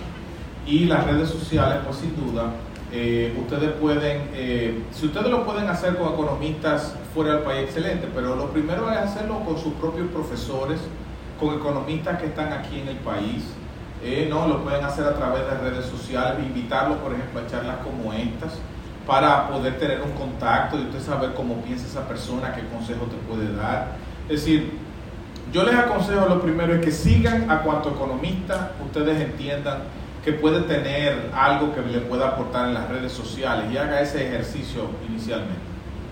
Y 0.66 0.86
las 0.86 1.06
redes 1.06 1.30
sociales, 1.30 1.80
pues 1.86 1.98
sin 1.98 2.16
duda, 2.16 2.52
eh, 2.92 3.36
ustedes 3.40 3.72
pueden, 3.74 4.30
eh, 4.34 4.84
si 4.92 5.06
ustedes 5.08 5.30
lo 5.30 5.46
pueden 5.46 5.70
hacer 5.70 5.98
con 5.98 6.14
economistas 6.14 6.96
fuera 7.14 7.36
del 7.36 7.44
país, 7.44 7.64
excelente, 7.64 8.08
pero 8.14 8.36
lo 8.36 8.50
primero 8.50 8.92
es 8.92 8.98
hacerlo 8.98 9.40
con 9.46 9.58
sus 9.58 9.74
propios 9.74 10.08
profesores, 10.10 10.80
con 11.40 11.56
economistas 11.56 12.20
que 12.20 12.28
están 12.28 12.54
aquí 12.54 12.80
en 12.80 12.88
el 12.90 12.98
país. 12.98 13.44
no, 14.30 14.48
lo 14.48 14.64
pueden 14.64 14.84
hacer 14.84 15.06
a 15.06 15.14
través 15.14 15.44
de 15.46 15.70
redes 15.70 15.86
sociales, 15.86 16.44
invitarlos, 16.44 16.98
por 16.98 17.14
ejemplo, 17.14 17.40
a 17.40 17.48
charlas 17.48 17.78
como 17.84 18.12
estas 18.14 18.54
para 19.06 19.48
poder 19.50 19.78
tener 19.78 20.02
un 20.02 20.12
contacto 20.12 20.78
y 20.78 20.84
usted 20.84 21.02
saber 21.02 21.34
cómo 21.34 21.56
piensa 21.62 21.88
esa 21.88 22.08
persona, 22.08 22.54
qué 22.54 22.62
consejo 22.68 23.06
te 23.06 23.18
puede 23.28 23.56
dar. 23.56 23.96
Es 24.30 24.42
decir, 24.42 24.72
yo 25.52 25.64
les 25.64 25.76
aconsejo 25.76 26.28
lo 26.28 26.42
primero 26.42 26.74
es 26.74 26.82
que 26.82 26.92
sigan 26.92 27.50
a 27.52 27.62
cuanto 27.62 27.90
economista 27.90 28.72
ustedes 28.84 29.20
entiendan 29.20 29.80
que 30.24 30.34
puede 30.34 30.62
tener 30.62 31.30
algo 31.34 31.74
que 31.74 31.82
le 31.82 32.00
pueda 32.00 32.30
aportar 32.30 32.68
en 32.68 32.76
las 32.76 32.88
redes 32.88 33.12
sociales 33.12 33.66
y 33.72 33.78
haga 33.78 34.02
ese 34.02 34.28
ejercicio 34.28 34.84
inicialmente. 35.10 35.60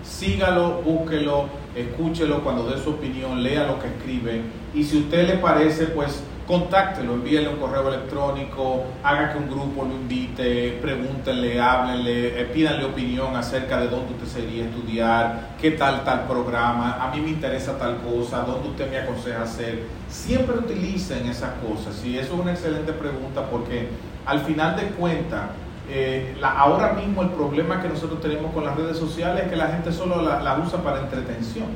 Sígalo, 0.02 0.82
búsquelo, 0.82 1.46
escúchelo 1.76 2.42
cuando 2.42 2.68
dé 2.68 2.82
su 2.82 2.90
opinión, 2.90 3.42
lea 3.42 3.66
lo 3.66 3.78
que 3.78 3.86
escribe 3.86 4.42
y 4.74 4.82
si 4.82 4.98
a 4.98 5.00
usted 5.00 5.28
le 5.28 5.36
parece, 5.36 5.86
pues 5.86 6.22
contáctelo, 6.50 7.14
envíenle 7.14 7.48
un 7.48 7.60
correo 7.60 7.86
electrónico, 7.86 8.82
haga 9.04 9.32
que 9.32 9.38
un 9.38 9.48
grupo 9.48 9.84
lo 9.84 9.94
invite, 9.94 10.80
pregúntenle, 10.82 11.60
háblenle, 11.60 12.40
eh, 12.40 12.44
pídanle 12.46 12.86
opinión 12.86 13.36
acerca 13.36 13.78
de 13.78 13.86
dónde 13.86 14.14
usted 14.14 14.26
sería 14.26 14.64
estudiar, 14.64 15.50
qué 15.60 15.70
tal 15.70 16.02
tal 16.02 16.26
programa, 16.26 16.98
a 17.00 17.14
mí 17.14 17.20
me 17.20 17.28
interesa 17.28 17.78
tal 17.78 17.98
cosa, 17.98 18.40
dónde 18.40 18.68
usted 18.68 18.90
me 18.90 18.98
aconseja 18.98 19.42
hacer. 19.42 19.84
Siempre 20.08 20.58
utilicen 20.58 21.28
esas 21.28 21.52
cosas 21.64 22.04
y 22.04 22.18
eso 22.18 22.34
es 22.34 22.40
una 22.40 22.50
excelente 22.50 22.92
pregunta 22.94 23.44
porque 23.48 23.88
al 24.26 24.40
final 24.40 24.74
de 24.74 24.86
cuentas, 24.88 25.42
eh, 25.88 26.36
ahora 26.42 26.94
mismo 26.94 27.22
el 27.22 27.30
problema 27.30 27.80
que 27.80 27.88
nosotros 27.88 28.20
tenemos 28.20 28.52
con 28.52 28.64
las 28.64 28.74
redes 28.74 28.98
sociales 28.98 29.44
es 29.44 29.50
que 29.50 29.56
la 29.56 29.68
gente 29.68 29.92
solo 29.92 30.20
las 30.20 30.42
la 30.42 30.58
usa 30.58 30.82
para 30.82 30.98
entretención 30.98 31.68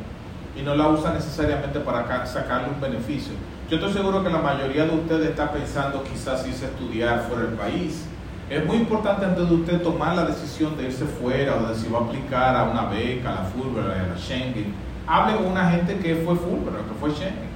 y 0.56 0.62
no 0.62 0.74
la 0.74 0.88
usa 0.88 1.12
necesariamente 1.12 1.78
para 1.78 2.26
sacarle 2.26 2.70
un 2.70 2.80
beneficio. 2.80 3.34
Yo 3.70 3.76
estoy 3.78 3.94
seguro 3.94 4.22
que 4.22 4.28
la 4.28 4.40
mayoría 4.40 4.84
de 4.84 4.94
ustedes 4.94 5.30
está 5.30 5.50
pensando 5.50 6.04
quizás 6.04 6.46
irse 6.46 6.66
a 6.66 6.68
estudiar 6.68 7.24
fuera 7.26 7.44
del 7.44 7.54
país. 7.54 8.04
Es 8.50 8.64
muy 8.66 8.76
importante 8.76 9.24
antes 9.24 9.48
de 9.48 9.54
usted 9.54 9.80
tomar 9.80 10.14
la 10.14 10.26
decisión 10.26 10.76
de 10.76 10.84
irse 10.84 11.06
fuera 11.06 11.56
o 11.56 11.68
de 11.68 11.74
si 11.74 11.88
va 11.88 12.00
a 12.00 12.02
aplicar 12.02 12.54
a 12.54 12.64
una 12.64 12.84
beca, 12.90 13.30
a 13.30 13.34
la 13.36 13.44
Fulbright, 13.44 13.88
a 13.88 14.12
la 14.12 14.18
Schengen. 14.18 14.74
Hable 15.06 15.36
con 15.36 15.46
una 15.46 15.70
gente 15.70 15.96
que 15.96 16.14
fue 16.16 16.36
Fulbright, 16.36 16.86
que 16.88 16.94
fue 17.00 17.10
Schengen. 17.12 17.54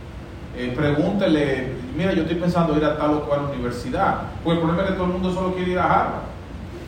Eh, 0.57 0.73
pregúntele, 0.75 1.75
mira, 1.95 2.15
yo 2.15 2.23
estoy 2.23 2.37
pensando 2.37 2.75
ir 2.75 2.87
a 2.87 2.97
tal 2.97 3.11
o 3.13 3.21
cual 3.25 3.41
universidad. 3.53 4.23
Pues 4.43 4.57
el 4.57 4.63
problema 4.63 4.85
es 4.85 4.93
que 4.93 4.97
todo 4.97 5.09
el 5.09 5.13
mundo 5.13 5.31
solo 5.31 5.55
quiere 5.55 5.73
ir 5.73 5.79
a 5.79 5.85
Harvard. 5.85 6.23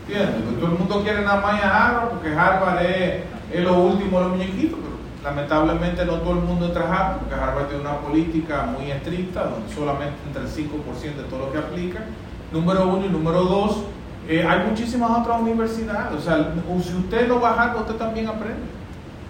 ¿Entiendes? 0.08 0.58
Todo 0.58 0.72
el 0.72 0.78
mundo 0.78 1.02
quiere 1.02 1.20
nada 1.26 1.42
más 1.42 1.58
ir 1.58 1.64
a 1.66 1.86
Harvard 1.86 2.08
porque 2.08 2.34
Harvard 2.34 2.86
es, 2.86 3.22
es 3.52 3.64
lo 3.64 3.80
último 3.80 4.18
de 4.18 4.24
los 4.24 4.36
muñequitos 4.38 4.89
Lamentablemente 5.22 6.04
no 6.06 6.14
todo 6.14 6.32
el 6.32 6.40
mundo 6.40 6.66
entra 6.66 6.84
a 6.84 6.86
Harvard, 6.86 7.18
porque 7.18 7.34
Harvard 7.34 7.66
tiene 7.66 7.82
una 7.82 7.98
política 7.98 8.64
muy 8.64 8.90
estricta, 8.90 9.44
donde 9.44 9.72
solamente 9.74 10.16
entre 10.26 10.42
el 10.42 10.48
5% 10.48 11.16
de 11.16 11.22
todo 11.24 11.46
lo 11.46 11.52
que 11.52 11.58
aplica. 11.58 12.00
Número 12.52 12.88
uno 12.88 13.04
y 13.04 13.08
número 13.10 13.42
dos, 13.42 13.84
eh, 14.26 14.46
hay 14.48 14.66
muchísimas 14.66 15.10
otras 15.10 15.42
universidades. 15.42 16.18
O 16.18 16.20
sea, 16.20 16.54
si 16.82 16.96
usted 16.96 17.28
no 17.28 17.38
va 17.38 17.50
a 17.50 17.62
Harvard, 17.62 17.82
usted 17.82 17.96
también 17.96 18.28
aprende. 18.28 18.62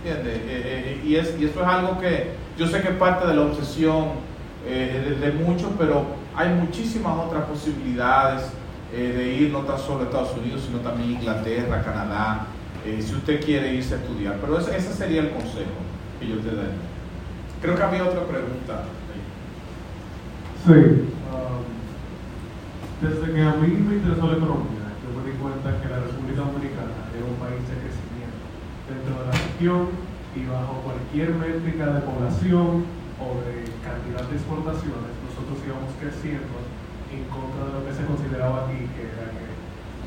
¿Entiende? 0.05 0.33
Eh, 0.33 0.43
eh, 0.47 1.03
y, 1.05 1.17
es, 1.17 1.35
y 1.41 1.45
eso 1.45 1.61
es 1.61 1.67
algo 1.67 1.99
que 1.99 2.35
yo 2.57 2.69
sé 2.69 2.81
que 2.83 2.89
es 2.89 2.95
parte 2.95 3.27
de 3.27 3.35
la 3.35 3.43
obsesión 3.43 4.31
de, 4.65 5.17
de, 5.17 5.33
muchos, 5.33 5.71
pero 5.77 6.05
hay 6.37 6.51
muchísimas 6.51 7.19
otras 7.19 7.45
posibilidades 7.45 8.51
de 8.93 9.35
ir 9.35 9.51
no 9.51 9.61
tan 9.61 9.79
solo 9.79 10.01
a 10.01 10.05
Estados 10.05 10.37
Unidos, 10.37 10.63
sino 10.67 10.79
también 10.81 11.13
Inglaterra, 11.13 11.83
Canadá, 11.83 12.47
eh, 12.91 13.03
si 13.03 13.15
usted 13.15 13.45
quiere 13.45 13.75
irse 13.75 13.95
a 13.95 13.99
estudiar. 13.99 14.39
Pero 14.41 14.59
ese, 14.59 14.77
ese, 14.77 14.93
sería 14.93 15.23
el 15.23 15.31
consejo 15.31 15.79
que 16.19 16.29
yo 16.29 16.39
te 16.39 16.49
daría. 16.55 16.83
Creo 17.63 17.77
que 17.77 17.83
había 17.83 18.05
otra 18.05 18.25
pregunta. 18.27 18.85
Sí. 20.67 21.07
Um, 21.31 21.65
desde 23.01 23.33
que 23.33 23.43
a 23.43 23.55
mí 23.55 23.69
me 23.69 23.95
interesó 23.97 24.27
la 24.27 24.37
economía, 24.37 24.93
yo 25.01 25.09
me 25.17 25.31
di 25.31 25.37
cuenta 25.39 25.81
que 25.81 25.89
la 25.89 26.05
República 26.05 26.45
Dominicana 26.45 27.09
es 27.17 27.23
un 27.25 27.37
país 27.41 27.63
de 27.65 27.81
crecimiento 27.81 28.45
dentro 28.89 29.13
de 29.17 29.25
la 29.25 29.33
región 29.33 29.89
y 30.37 30.45
bajo 30.45 30.85
cualquier 30.85 31.33
métrica 31.35 31.97
de 31.97 32.01
población 32.05 32.85
o 33.21 33.41
de 33.45 33.69
cantidad 33.85 34.25
de 34.29 34.37
exportaciones, 34.37 35.13
nosotros 35.25 35.61
íbamos 35.65 35.93
creciendo 36.01 36.61
en 37.13 37.25
contra 37.29 37.69
de 37.69 37.73
lo 37.77 37.81
que 37.85 37.93
se 37.93 38.05
consideraba 38.05 38.69
aquí, 38.69 38.89
que 38.97 39.13
era 39.13 39.33
que 39.33 39.49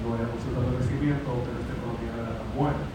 no 0.01 0.18
había 0.18 0.30
tanto 0.30 0.77
crecimiento 0.77 1.27
o 1.30 1.45
que 1.45 1.53
nuestra 2.53 2.61
economía 2.61 2.61
no 2.61 2.61
era 2.61 2.61
tan 2.61 2.61
buena. 2.61 2.85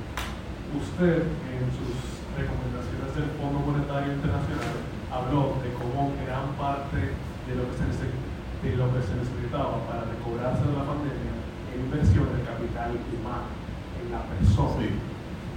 Usted, 0.68 1.24
en 1.48 1.64
sus 1.72 2.20
recomendaciones 2.36 3.16
del 3.16 3.32
Fondo 3.40 3.64
Monetario 3.64 4.12
Internacional, 4.14 4.76
habló 5.10 5.56
de 5.64 5.72
cómo 5.74 6.12
gran 6.22 6.54
parte 6.54 7.16
de 7.48 7.52
lo 7.56 7.64
que 7.66 7.74
se, 7.78 7.84
de 7.88 8.76
lo 8.76 8.92
que 8.92 9.00
se 9.02 9.16
necesitaba 9.16 9.80
para 9.88 10.04
recobrarse 10.04 10.60
de 10.62 10.76
la 10.76 10.84
pandemia 10.84 11.32
era 11.72 11.80
inversión 11.80 12.28
de 12.36 12.44
capital 12.44 13.00
humano 13.10 13.48
en 13.96 14.12
la 14.12 14.28
persona. 14.28 14.84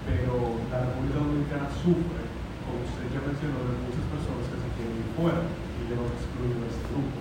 Pero 0.07 0.55
la 0.71 0.79
República 0.81 1.19
Dominicana 1.21 1.69
sufre, 1.69 2.23
como 2.65 2.81
usted 2.87 3.05
ya 3.11 3.21
mencionó, 3.21 3.67
de 3.67 3.83
muchas 3.85 4.07
personas 4.09 4.49
que 4.49 4.57
se 4.57 4.73
quieren 4.73 4.97
ir 4.97 5.13
fuera 5.13 5.45
y 5.45 5.85
yo 5.91 5.93
los 5.99 6.09
excluyo 6.15 6.57
de 6.57 6.65
ese 6.71 6.81
grupo. 6.89 7.19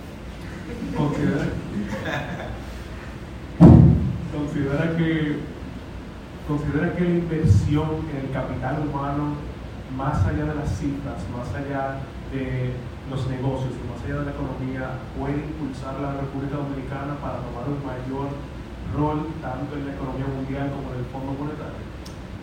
Considera, 0.97 1.45
considera 4.31 4.95
que 4.97 5.37
considera 6.51 6.93
que 6.93 7.03
la 7.03 7.15
inversión 7.23 8.03
en 8.11 8.27
el 8.27 8.31
capital 8.31 8.83
humano, 8.83 9.39
más 9.95 10.19
allá 10.27 10.51
de 10.51 10.55
las 10.55 10.67
cifras, 10.75 11.23
más 11.31 11.47
allá 11.55 12.03
de 12.35 12.75
los 13.09 13.27
negocios 13.27 13.71
y 13.71 13.83
más 13.87 14.03
allá 14.03 14.19
de 14.19 14.25
la 14.25 14.35
economía, 14.35 14.99
puede 15.15 15.47
impulsar 15.47 15.95
a 15.95 16.11
la 16.11 16.13
República 16.19 16.59
Dominicana 16.59 17.15
para 17.23 17.39
tomar 17.39 17.71
un 17.71 17.79
mayor 17.87 18.35
rol 18.91 19.31
tanto 19.39 19.79
en 19.79 19.87
la 19.87 19.93
economía 19.95 20.27
mundial 20.27 20.75
como 20.75 20.91
en 20.91 20.99
el 20.99 21.07
Fondo 21.07 21.31
Monetario? 21.39 21.87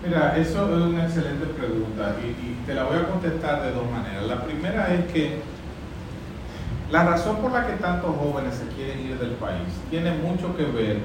Mira, 0.01 0.39
eso 0.39 0.65
es 0.65 0.83
una 0.89 1.05
excelente 1.05 1.45
pregunta 1.53 2.17
y, 2.25 2.29
y, 2.33 2.57
te 2.65 2.73
la 2.73 2.85
voy 2.85 2.97
a 2.97 3.09
contestar 3.09 3.63
de 3.63 3.73
dos 3.73 3.85
maneras. 3.91 4.25
La 4.25 4.41
primera 4.45 4.95
es 4.95 5.05
que 5.13 5.43
la 6.91 7.05
razón 7.05 7.37
por 7.45 7.53
la 7.53 7.67
que 7.67 7.75
tantos 7.75 8.17
jóvenes 8.17 8.55
se 8.55 8.69
quieren 8.73 9.05
ir 9.05 9.19
del 9.19 9.37
país 9.37 9.69
tiene 9.91 10.13
mucho 10.17 10.57
que 10.57 10.65
ver 10.65 10.99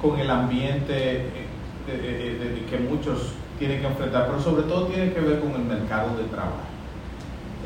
con 0.00 0.18
el 0.18 0.30
ambiente 0.30 1.51
eh, 1.88 2.66
que 2.68 2.78
muchos 2.78 3.32
tienen 3.58 3.80
que 3.80 3.86
enfrentar, 3.86 4.26
pero 4.26 4.40
sobre 4.40 4.62
todo 4.64 4.86
tiene 4.86 5.12
que 5.12 5.20
ver 5.20 5.40
con 5.40 5.52
el 5.52 5.64
mercado 5.64 6.16
de 6.16 6.24
trabajo. 6.24 6.72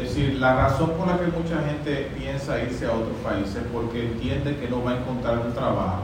Es 0.01 0.15
decir, 0.15 0.35
la 0.39 0.55
razón 0.55 0.91
por 0.91 1.07
la 1.09 1.19
que 1.19 1.27
mucha 1.27 1.63
gente 1.67 2.11
piensa 2.19 2.63
irse 2.63 2.87
a 2.87 2.93
otro 2.93 3.15
país 3.25 3.49
es 3.55 3.63
porque 3.73 4.05
entiende 4.05 4.57
que 4.57 4.69
no 4.69 4.85
va 4.85 4.93
a 4.93 4.99
encontrar 4.99 5.39
un 5.39 5.55
trabajo 5.55 6.03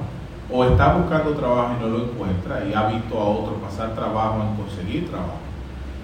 o 0.50 0.64
está 0.64 0.94
buscando 0.94 1.32
trabajo 1.32 1.74
y 1.78 1.82
no 1.82 1.88
lo 1.88 2.04
encuentra 2.04 2.64
y 2.64 2.72
ha 2.72 2.86
visto 2.88 3.18
a 3.18 3.24
otro 3.24 3.54
pasar 3.56 3.94
trabajo 3.94 4.42
en 4.42 4.56
conseguir 4.56 5.10
trabajo 5.10 5.52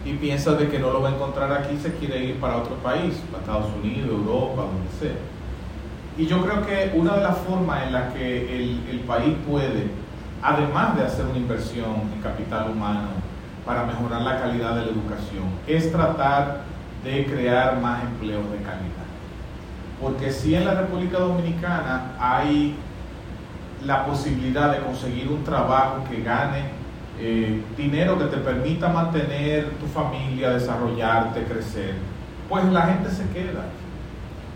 y 0.05 0.15
piensa 0.15 0.55
de 0.55 0.69
que 0.69 0.79
no 0.79 0.91
lo 0.91 1.03
va 1.03 1.11
a 1.11 1.13
encontrar 1.13 1.53
aquí 1.53 1.77
se 1.77 1.93
quiere 1.95 2.25
ir 2.25 2.37
para 2.37 2.59
otro 2.59 2.77
país, 2.77 3.15
para 3.31 3.43
Estados 3.43 3.67
Unidos, 3.83 4.11
Europa, 4.11 4.63
donde 4.63 4.91
sea. 4.99 5.19
Y 6.17 6.27
yo 6.27 6.43
creo 6.43 6.67
que 6.67 6.99
una 6.99 7.17
de 7.17 7.23
las 7.23 7.39
formas 7.39 7.87
en 7.87 7.93
las 7.93 8.15
que 8.15 8.57
el, 8.57 8.81
el 8.91 9.01
país 9.01 9.35
puede, 9.49 9.89
además 10.43 10.97
de 10.97 11.05
hacer 11.05 11.27
una 11.27 11.39
inversión 11.39 12.11
en 12.15 12.21
capital 12.21 12.71
humano 12.71 13.09
para 13.65 13.85
mejorar 13.85 14.23
la 14.23 14.39
calidad 14.39 14.75
de 14.77 14.87
la 14.87 14.93
educación, 14.93 15.45
es 15.67 15.93
tratar 15.93 16.63
de 17.05 17.27
crear 17.27 17.81
más 17.81 18.03
empleos 18.03 18.51
de 18.51 18.59
calidad. 18.59 19.09
Porque 20.01 20.31
si 20.31 20.55
en 20.55 20.65
la 20.65 20.75
República 20.75 21.19
Dominicana 21.19 22.13
hay 22.19 22.77
la 23.85 24.07
posibilidad 24.07 24.73
de 24.73 24.81
conseguir 24.81 25.29
un 25.29 25.45
trabajo 25.45 26.05
que 26.09 26.23
gane 26.23 26.79
eh, 27.21 27.63
dinero 27.77 28.19
que 28.19 28.27
te 28.27 28.37
permita 28.37 28.89
mantener 28.89 29.71
tu 29.81 29.87
familia, 29.87 30.51
desarrollarte, 30.51 31.43
crecer, 31.45 31.95
pues 32.49 32.65
la 32.67 32.83
gente 32.83 33.11
se 33.11 33.29
queda. 33.31 33.65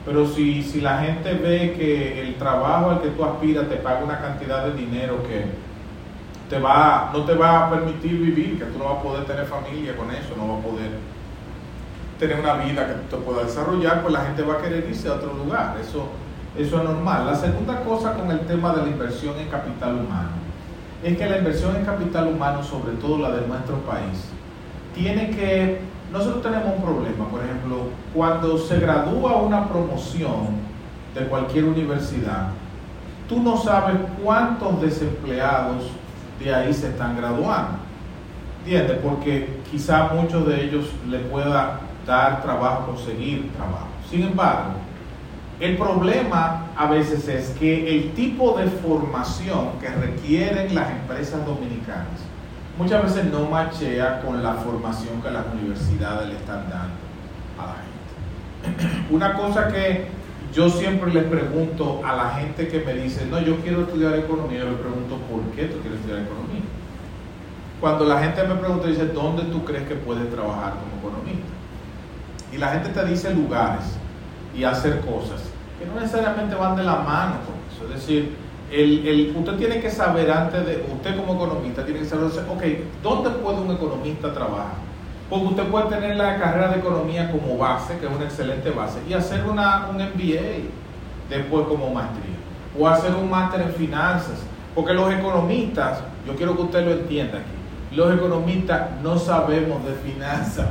Pero 0.04 0.26
si, 0.26 0.62
si 0.62 0.80
la 0.80 0.98
gente 0.98 1.34
ve 1.34 1.74
que 1.76 2.22
el 2.22 2.34
trabajo 2.36 2.90
al 2.90 3.02
que 3.02 3.08
tú 3.10 3.24
aspiras 3.24 3.68
te 3.68 3.76
paga 3.76 4.04
una 4.04 4.20
cantidad 4.20 4.66
de 4.66 4.74
dinero 4.74 5.22
que 5.22 5.44
te 6.52 6.58
va, 6.58 7.10
no 7.14 7.24
te 7.24 7.34
va 7.34 7.66
a 7.66 7.70
permitir 7.70 8.12
vivir, 8.12 8.58
que 8.58 8.66
tú 8.66 8.78
no 8.78 8.84
vas 8.84 8.98
a 8.98 9.02
poder 9.02 9.24
tener 9.24 9.46
familia 9.46 9.96
con 9.96 10.10
eso, 10.10 10.36
no 10.36 10.46
vas 10.48 10.58
a 10.58 10.68
poder 10.68 10.90
tener 12.18 12.40
una 12.40 12.62
vida 12.62 12.86
que 12.86 12.92
tú 12.92 13.16
te 13.16 13.22
puedas 13.24 13.46
desarrollar, 13.46 14.02
pues 14.02 14.12
la 14.12 14.20
gente 14.20 14.42
va 14.42 14.54
a 14.56 14.58
querer 14.58 14.86
irse 14.86 15.08
a 15.08 15.14
otro 15.14 15.32
lugar. 15.32 15.78
Eso, 15.80 16.08
eso 16.58 16.76
es 16.76 16.84
normal. 16.84 17.24
La 17.24 17.36
segunda 17.36 17.80
cosa 17.80 18.12
con 18.12 18.30
el 18.30 18.40
tema 18.40 18.74
de 18.74 18.82
la 18.82 18.88
inversión 18.88 19.38
en 19.38 19.48
capital 19.48 19.94
humano 19.94 20.28
es 21.02 21.16
que 21.16 21.26
la 21.26 21.38
inversión 21.38 21.74
en 21.74 21.86
capital 21.86 22.26
humano, 22.26 22.62
sobre 22.62 22.96
todo 22.96 23.16
la 23.16 23.30
de 23.30 23.46
nuestro 23.46 23.76
país, 23.78 24.28
tiene 24.94 25.30
que, 25.30 25.80
nosotros 26.12 26.42
tenemos 26.42 26.76
un 26.76 26.82
problema, 26.82 27.28
por 27.30 27.42
ejemplo, 27.42 27.76
cuando 28.12 28.58
se 28.58 28.78
gradúa 28.78 29.36
una 29.36 29.66
promoción 29.70 30.48
de 31.14 31.24
cualquier 31.28 31.64
universidad, 31.64 32.48
tú 33.26 33.40
no 33.40 33.56
sabes 33.56 33.96
cuántos 34.22 34.82
desempleados 34.82 36.01
de 36.50 36.54
ahí 36.54 36.72
se 36.72 36.88
están 36.88 37.16
graduando. 37.16 37.78
¿Entiendes? 38.60 38.98
Porque 39.02 39.60
quizá 39.70 40.10
muchos 40.14 40.46
de 40.46 40.64
ellos 40.64 40.86
le 41.08 41.18
pueda 41.18 41.80
dar 42.06 42.42
trabajo, 42.42 42.92
conseguir 42.92 43.50
trabajo. 43.52 43.88
Sin 44.08 44.22
embargo, 44.22 44.74
el 45.60 45.76
problema 45.76 46.66
a 46.76 46.86
veces 46.86 47.28
es 47.28 47.50
que 47.50 47.96
el 47.96 48.12
tipo 48.12 48.56
de 48.58 48.66
formación 48.66 49.78
que 49.80 49.88
requieren 49.88 50.74
las 50.74 50.90
empresas 50.90 51.44
dominicanas 51.46 52.20
muchas 52.78 53.02
veces 53.04 53.30
no 53.32 53.48
machea 53.48 54.20
con 54.22 54.42
la 54.42 54.54
formación 54.54 55.20
que 55.22 55.30
las 55.30 55.44
universidades 55.52 56.28
le 56.28 56.36
están 56.36 56.68
dando 56.68 56.94
a 57.58 57.66
la 57.66 57.76
gente. 58.74 59.06
Una 59.14 59.34
cosa 59.34 59.68
que 59.68 60.08
yo 60.52 60.68
siempre 60.68 61.12
les 61.12 61.24
pregunto 61.24 62.02
a 62.04 62.14
la 62.14 62.30
gente 62.30 62.68
que 62.68 62.80
me 62.80 62.94
dice, 62.94 63.26
no, 63.26 63.40
yo 63.40 63.56
quiero 63.56 63.82
estudiar 63.82 64.14
economía, 64.18 64.60
yo 64.60 64.70
le 64.70 64.76
pregunto, 64.76 65.16
¿por 65.30 65.40
qué 65.54 65.64
tú 65.64 65.78
quieres 65.80 66.00
estudiar 66.00 66.20
economía? 66.20 66.62
Cuando 67.80 68.04
la 68.04 68.20
gente 68.20 68.42
me 68.44 68.54
pregunta, 68.56 68.86
dice, 68.86 69.06
¿dónde 69.06 69.44
tú 69.44 69.64
crees 69.64 69.88
que 69.88 69.94
puedes 69.94 70.30
trabajar 70.30 70.74
como 70.74 71.08
economista? 71.08 71.48
Y 72.52 72.58
la 72.58 72.68
gente 72.68 72.90
te 72.90 73.04
dice 73.06 73.34
lugares 73.34 73.84
y 74.54 74.64
hacer 74.64 75.00
cosas 75.00 75.40
que 75.78 75.86
no 75.86 75.98
necesariamente 75.98 76.54
van 76.54 76.76
de 76.76 76.84
la 76.84 76.96
mano 76.96 77.36
con 77.46 77.56
eso. 77.72 77.92
Es 77.92 78.00
decir, 78.00 78.36
el, 78.70 79.06
el, 79.06 79.36
usted 79.36 79.56
tiene 79.56 79.80
que 79.80 79.90
saber 79.90 80.30
antes 80.30 80.64
de, 80.64 80.86
usted 80.94 81.16
como 81.16 81.34
economista 81.34 81.84
tiene 81.84 82.00
que 82.00 82.06
saber, 82.06 82.26
ok, 82.26 82.62
¿dónde 83.02 83.30
puede 83.30 83.58
un 83.58 83.70
economista 83.72 84.32
trabajar? 84.32 84.91
Porque 85.28 85.46
usted 85.46 85.64
puede 85.64 85.86
tener 85.86 86.16
la 86.16 86.38
carrera 86.38 86.68
de 86.68 86.80
economía 86.80 87.30
como 87.30 87.56
base, 87.56 87.96
que 87.98 88.06
es 88.06 88.12
una 88.12 88.24
excelente 88.24 88.70
base, 88.70 88.98
y 89.08 89.14
hacer 89.14 89.44
una, 89.44 89.88
un 89.88 89.96
MBA 89.96 90.68
después 91.30 91.66
como 91.66 91.92
maestría, 91.92 92.36
o 92.78 92.86
hacer 92.86 93.14
un 93.14 93.30
máster 93.30 93.62
en 93.62 93.72
finanzas, 93.74 94.42
porque 94.74 94.92
los 94.92 95.12
economistas, 95.12 96.00
yo 96.26 96.34
quiero 96.36 96.54
que 96.56 96.62
usted 96.62 96.84
lo 96.84 96.92
entienda 96.92 97.38
aquí, 97.38 97.96
los 97.96 98.14
economistas 98.14 98.90
no 99.02 99.18
sabemos 99.18 99.84
de 99.84 99.92
finanzas. 99.94 100.68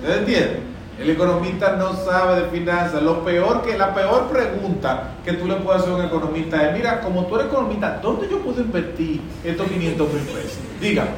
¿Usted 0.00 0.18
entiende? 0.18 0.60
El 0.98 1.10
economista 1.10 1.76
no 1.76 1.94
sabe 1.94 2.42
de 2.42 2.48
finanzas. 2.48 3.02
Lo 3.02 3.22
peor 3.22 3.62
que, 3.62 3.76
la 3.76 3.94
peor 3.94 4.28
pregunta 4.28 5.10
que 5.24 5.34
tú 5.34 5.46
le 5.46 5.56
puedes 5.56 5.82
hacer 5.82 5.92
a 5.92 5.96
un 5.96 6.04
economista 6.04 6.66
es, 6.66 6.74
mira, 6.74 7.00
como 7.00 7.26
tú 7.26 7.36
eres 7.36 7.48
economista, 7.48 8.00
¿dónde 8.02 8.28
yo 8.30 8.40
puedo 8.40 8.60
invertir 8.62 9.20
estos 9.44 9.66
500 9.66 10.12
mil 10.12 10.22
pesos? 10.22 10.58
Dígame, 10.80 11.10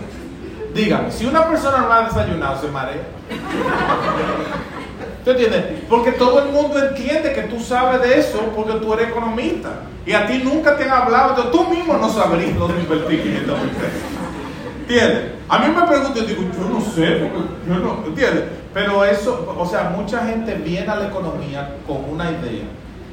dígame, 0.75 1.11
si 1.11 1.27
una 1.27 1.49
persona 1.49 1.79
no 1.79 1.93
ha 1.93 2.03
desayunado, 2.03 2.61
se 2.61 2.69
marea. 2.69 3.03
¿Tú 5.25 5.31
entiendes? 5.31 5.65
Porque 5.89 6.13
todo 6.13 6.43
el 6.43 6.53
mundo 6.53 6.79
entiende 6.79 7.33
que 7.33 7.43
tú 7.43 7.61
sabes 7.61 8.01
de 8.01 8.19
eso 8.19 8.41
porque 8.57 8.75
tú 8.75 8.95
eres 8.95 9.09
economista. 9.09 9.83
Y 10.07 10.13
a 10.13 10.27
ti 10.27 10.41
nunca 10.43 10.77
te 10.77 10.85
han 10.85 11.03
hablado, 11.03 11.49
tú 11.51 11.69
mismo 11.69 11.99
no 11.99 12.09
sabrías 12.09 12.57
dónde 12.59 12.81
invertir 12.81 13.23
500 13.23 13.59
mil. 13.59 13.71
¿Entiendes? 14.81 15.33
A 15.51 15.59
mí 15.59 15.75
me 15.75 15.87
preguntan, 15.87 16.27
digo, 16.27 16.43
yo 16.43 16.69
no 16.71 16.81
sé, 16.81 17.17
porque 17.17 17.49
yo 17.67 17.75
no, 17.75 18.05
¿entiendes? 18.07 18.45
Pero 18.73 19.05
eso, 19.05 19.55
o 19.59 19.67
sea, 19.67 19.93
mucha 19.95 20.25
gente 20.25 20.55
viene 20.55 20.89
a 20.89 20.97
la 20.97 21.09
economía 21.09 21.77
con 21.87 22.09
una 22.09 22.31
idea 22.31 22.65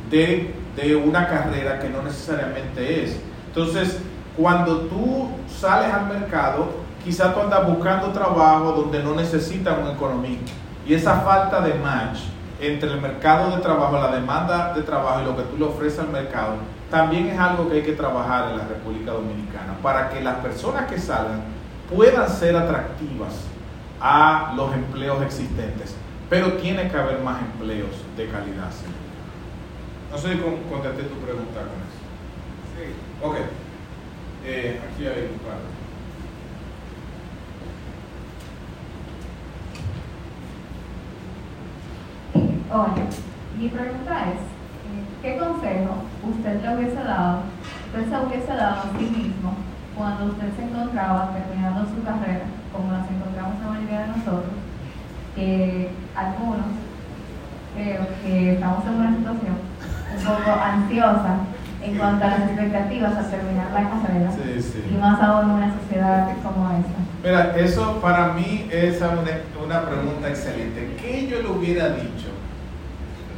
de, 0.09 0.53
de 0.75 0.95
una 0.95 1.27
carrera 1.27 1.79
que 1.79 1.89
no 1.89 2.01
necesariamente 2.01 3.03
es. 3.03 3.17
Entonces, 3.47 3.99
cuando 4.37 4.81
tú 4.81 5.29
sales 5.59 5.93
al 5.93 6.07
mercado, 6.07 6.84
quizás 7.05 7.35
tú 7.35 7.39
andas 7.39 7.67
buscando 7.67 8.07
trabajo 8.07 8.71
donde 8.71 9.01
no 9.03 9.13
necesitas 9.13 9.77
un 9.77 9.91
economista. 9.91 10.51
Y 10.87 10.95
esa 10.95 11.21
falta 11.21 11.61
de 11.61 11.75
match 11.75 12.19
entre 12.59 12.91
el 12.91 12.99
mercado 12.99 13.55
de 13.55 13.61
trabajo, 13.61 13.97
la 13.97 14.11
demanda 14.11 14.73
de 14.73 14.81
trabajo 14.81 15.21
y 15.21 15.25
lo 15.25 15.37
que 15.37 15.43
tú 15.43 15.57
le 15.57 15.65
ofreces 15.65 15.99
al 15.99 16.09
mercado, 16.09 16.55
también 16.89 17.27
es 17.27 17.39
algo 17.39 17.69
que 17.69 17.75
hay 17.75 17.83
que 17.83 17.93
trabajar 17.93 18.51
en 18.51 18.57
la 18.57 18.65
República 18.65 19.11
Dominicana 19.11 19.77
para 19.83 20.09
que 20.09 20.21
las 20.21 20.37
personas 20.37 20.89
que 20.89 20.99
salgan 20.99 21.43
puedan 21.93 22.27
ser 22.27 22.55
atractivas 22.55 23.33
a 24.01 24.53
los 24.55 24.73
empleos 24.73 25.21
existentes. 25.21 25.95
Pero 26.27 26.53
tiene 26.53 26.89
que 26.89 26.97
haber 26.97 27.19
más 27.19 27.39
empleos 27.41 27.91
de 28.17 28.27
calidad. 28.27 28.71
No 30.11 30.17
sé 30.17 30.33
si 30.33 30.39
contesté 30.39 31.03
tu 31.03 31.15
pregunta 31.15 31.59
con 31.59 31.77
eso. 31.85 32.01
Sí. 32.75 32.95
Ok. 33.21 33.35
Eh, 34.43 34.79
aquí 34.83 35.05
hay 35.05 35.29
un 35.31 35.39
par. 35.39 35.57
Hola, 42.71 42.93
mi 43.57 43.67
pregunta 43.69 44.13
es, 44.33 44.41
eh, 44.41 45.05
¿qué 45.21 45.37
consejo 45.37 46.03
usted 46.27 46.61
le 46.61 46.75
hubiese 46.75 47.03
dado, 47.03 47.39
usted 47.87 48.09
se 48.09 48.25
hubiese 48.25 48.53
dado 48.53 48.75
a 48.81 48.97
sí 48.97 49.05
mismo 49.05 49.53
cuando 49.95 50.25
usted 50.25 50.47
se 50.55 50.63
encontraba 50.63 51.31
terminando 51.33 51.85
su 51.85 52.03
carrera, 52.03 52.45
como 52.73 52.91
nos 52.91 53.09
encontramos 53.09 53.53
la 53.63 53.69
mayoría 53.71 53.99
de 54.01 54.07
nosotros, 54.07 54.53
que 55.35 55.91
algunos 56.15 56.65
creo 57.75 58.07
que 58.23 58.53
estamos 58.53 58.85
en 58.85 58.93
una 58.95 59.15
situación 59.15 59.55
un 60.17 60.23
poco 60.23 60.51
ansiosa 60.61 61.35
en 61.83 61.97
cuanto 61.97 62.25
a 62.25 62.29
las 62.29 62.39
expectativas 62.49 63.15
al 63.17 63.29
terminar 63.29 63.67
la 63.73 63.89
carrera 63.89 64.31
Sí, 64.31 64.61
sí. 64.61 64.83
y 64.91 64.97
más 64.97 65.21
aún 65.21 65.49
en 65.49 65.55
una 65.57 65.73
sociedad 65.81 66.29
como 66.43 66.71
esta. 66.71 66.99
Mira, 67.23 67.55
eso 67.57 67.99
para 68.01 68.29
mí 68.33 68.67
es 68.71 68.99
una, 69.01 69.63
una 69.65 69.87
pregunta 69.89 70.29
excelente. 70.29 70.95
¿Qué 70.99 71.27
yo 71.27 71.41
le 71.41 71.49
hubiera 71.49 71.89
dicho 71.89 72.29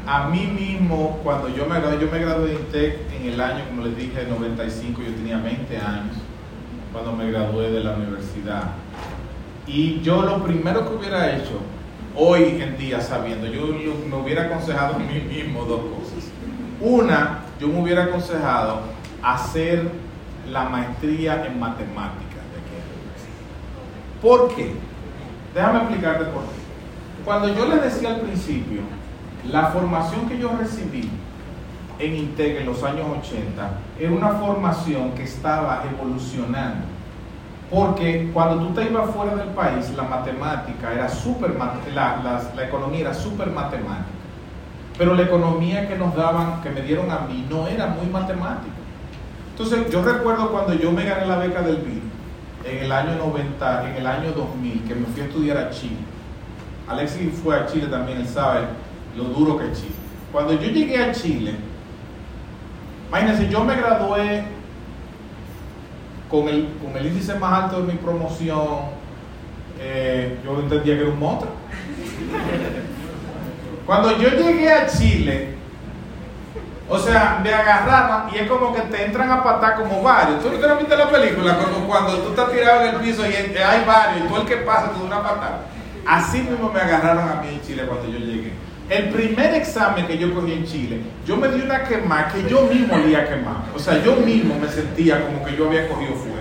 a 0.08 0.30
mí 0.30 0.48
mismo 0.48 1.20
cuando 1.22 1.50
yo 1.50 1.66
me 1.66 1.80
gradué? 1.80 2.00
Yo 2.00 2.10
me 2.10 2.20
gradué 2.20 2.48
de 2.48 2.56
INTEC 2.56 3.00
en 3.20 3.34
el 3.34 3.42
año, 3.42 3.66
como 3.68 3.86
les 3.86 3.98
dije, 3.98 4.26
95, 4.28 5.02
yo 5.02 5.14
tenía 5.14 5.38
20 5.38 5.78
años 5.78 6.16
cuando 6.94 7.12
me 7.12 7.30
gradué 7.30 7.72
de 7.72 7.84
la 7.84 7.92
universidad. 7.92 8.72
Y 9.68 10.00
yo 10.02 10.22
lo 10.22 10.44
primero 10.44 10.88
que 10.88 10.96
hubiera 10.96 11.36
hecho, 11.36 11.60
hoy 12.16 12.62
en 12.62 12.78
día 12.78 13.02
sabiendo, 13.02 13.48
yo 13.48 13.68
me 14.10 14.16
hubiera 14.16 14.44
aconsejado 14.44 14.96
a 14.96 15.00
mí 15.00 15.20
mismo 15.28 15.66
dos 15.66 15.82
cosas. 15.82 16.32
Una, 16.80 17.40
yo 17.60 17.68
me 17.68 17.82
hubiera 17.82 18.06
aconsejado 18.06 18.80
hacer 19.22 19.92
la 20.50 20.70
maestría 20.70 21.46
en 21.46 21.60
matemáticas 21.60 22.44
de 22.54 22.62
aquí 22.62 22.76
en 22.78 22.88
la 22.88 22.96
universidad. 22.96 24.22
¿Por 24.22 24.56
qué? 24.56 24.74
Déjame 25.54 25.80
explicarte 25.80 26.24
por 26.26 26.44
qué. 26.44 27.26
Cuando 27.26 27.54
yo 27.54 27.66
les 27.66 27.84
decía 27.84 28.16
al 28.16 28.22
principio, 28.22 28.82
la 29.52 29.68
formación 29.68 30.28
que 30.28 30.38
yo 30.38 30.52
recibí 30.58 31.10
en 32.00 32.16
INTEC 32.16 32.60
en 32.62 32.66
los 32.68 32.84
años 32.84 33.08
80 33.22 33.70
era 34.00 34.12
una 34.12 34.30
formación 34.32 35.12
que 35.12 35.24
estaba 35.24 35.84
evolucionando. 35.92 36.86
Porque 37.70 38.30
cuando 38.34 38.66
tú 38.68 38.74
te 38.74 38.86
ibas 38.90 39.10
fuera 39.10 39.36
del 39.36 39.50
país, 39.50 39.92
la 39.98 40.04
matemática 40.04 40.94
era 40.94 41.10
súper, 41.10 41.54
mat- 41.58 41.86
la, 41.94 42.42
la 42.56 42.64
economía 42.66 43.02
era 43.02 43.14
súper 43.14 43.50
matemática. 43.52 44.06
Pero 44.98 45.14
la 45.16 45.24
economía 45.24 45.88
que 45.88 45.98
nos 45.98 46.16
daban, 46.16 46.62
que 46.62 46.70
me 46.70 46.82
dieron 46.82 47.12
a 47.12 47.20
mí, 47.20 47.46
no 47.50 47.68
era 47.68 47.88
muy 47.88 48.08
matemática. 48.08 48.74
Entonces, 49.52 49.92
yo 49.92 50.02
recuerdo 50.04 50.50
cuando 50.52 50.74
yo 50.76 50.92
me 50.92 51.04
gané 51.04 51.26
la 51.26 51.38
beca 51.38 51.62
del 51.62 51.78
BID, 51.78 52.02
en 52.72 52.84
el 52.86 52.92
año 52.92 53.16
90, 53.18 53.90
en 53.90 53.96
el 53.98 54.08
año 54.08 54.32
2000, 54.32 54.84
que 54.88 54.96
me 54.96 55.06
fui 55.08 55.22
a 55.22 55.26
estudiar 55.26 55.58
a 55.58 55.70
Chile. 55.70 55.98
Alexis 56.88 57.34
fue 57.44 57.56
a 57.56 57.66
Chile 57.66 57.88
también, 57.88 58.20
él 58.20 58.28
sabe 58.28 58.62
lo 59.18 59.24
duro 59.26 59.58
que 59.58 59.72
es 59.72 59.82
Chile. 59.82 59.96
Cuando 60.32 60.54
yo 60.54 60.70
llegué 60.70 61.04
a 61.04 61.12
Chile, 61.12 61.56
imagínense, 63.10 63.50
yo 63.50 63.64
me 63.64 63.76
gradué 63.76 64.44
con 66.30 66.48
el, 66.48 66.70
con 66.84 66.96
el 66.96 67.08
índice 67.08 67.34
más 67.36 67.64
alto 67.64 67.82
de 67.82 67.94
mi 67.94 67.98
promoción, 67.98 68.98
eh, 69.80 70.38
yo 70.44 70.60
entendía 70.60 70.96
que 70.96 71.02
era 71.02 71.10
un 71.10 71.20
monstruo. 71.20 71.52
Cuando 73.86 74.18
yo 74.18 74.30
llegué 74.30 74.72
a 74.72 74.86
Chile, 74.86 75.56
o 76.90 77.00
sea, 77.00 77.40
me 77.44 77.54
agarraron 77.54 78.34
y 78.34 78.38
es 78.38 78.50
como 78.50 78.74
que 78.74 78.82
te 78.82 79.06
entran 79.06 79.32
a 79.32 79.44
patar 79.44 79.76
como 79.76 80.04
varios. 80.04 80.42
¿Tú 80.42 80.50
no 80.50 80.78
viste 80.78 80.96
la 80.96 81.10
película? 81.10 81.58
Como 81.58 81.88
cuando 81.88 82.18
tú 82.20 82.30
estás 82.30 82.52
tirado 82.52 82.82
en 82.82 82.96
el 82.96 83.02
piso 83.02 83.26
y 83.26 83.34
hay 83.34 83.86
varios 83.86 84.26
y 84.26 84.28
tú 84.28 84.38
el 84.38 84.46
que 84.46 84.58
pasa 84.58 84.92
te 84.92 85.00
da 85.00 85.06
una 85.06 85.24
patada. 85.24 85.62
Así 86.06 86.40
mismo 86.40 86.72
me 86.72 86.80
agarraron 86.80 87.30
a 87.30 87.42
mí 87.42 87.50
en 87.50 87.62
Chile 87.62 87.84
cuando 87.86 88.08
yo 88.08 88.20
llegué. 88.20 88.67
El 88.90 89.10
primer 89.10 89.54
examen 89.56 90.08
que 90.08 90.18
yo 90.18 90.34
cogí 90.34 90.54
en 90.54 90.66
Chile, 90.66 91.02
yo 91.26 91.36
me 91.36 91.50
di 91.50 91.62
una 91.62 91.84
quemada 91.84 92.30
que 92.30 92.50
yo 92.50 92.62
mismo 92.64 92.96
olía 92.96 93.28
quemado. 93.28 93.64
O 93.76 93.80
sea, 93.80 94.02
yo 94.02 94.16
mismo 94.16 94.56
me 94.60 94.70
sentía 94.70 95.26
como 95.26 95.44
que 95.44 95.58
yo 95.58 95.68
había 95.68 95.90
cogido 95.90 96.14
fuego. 96.14 96.38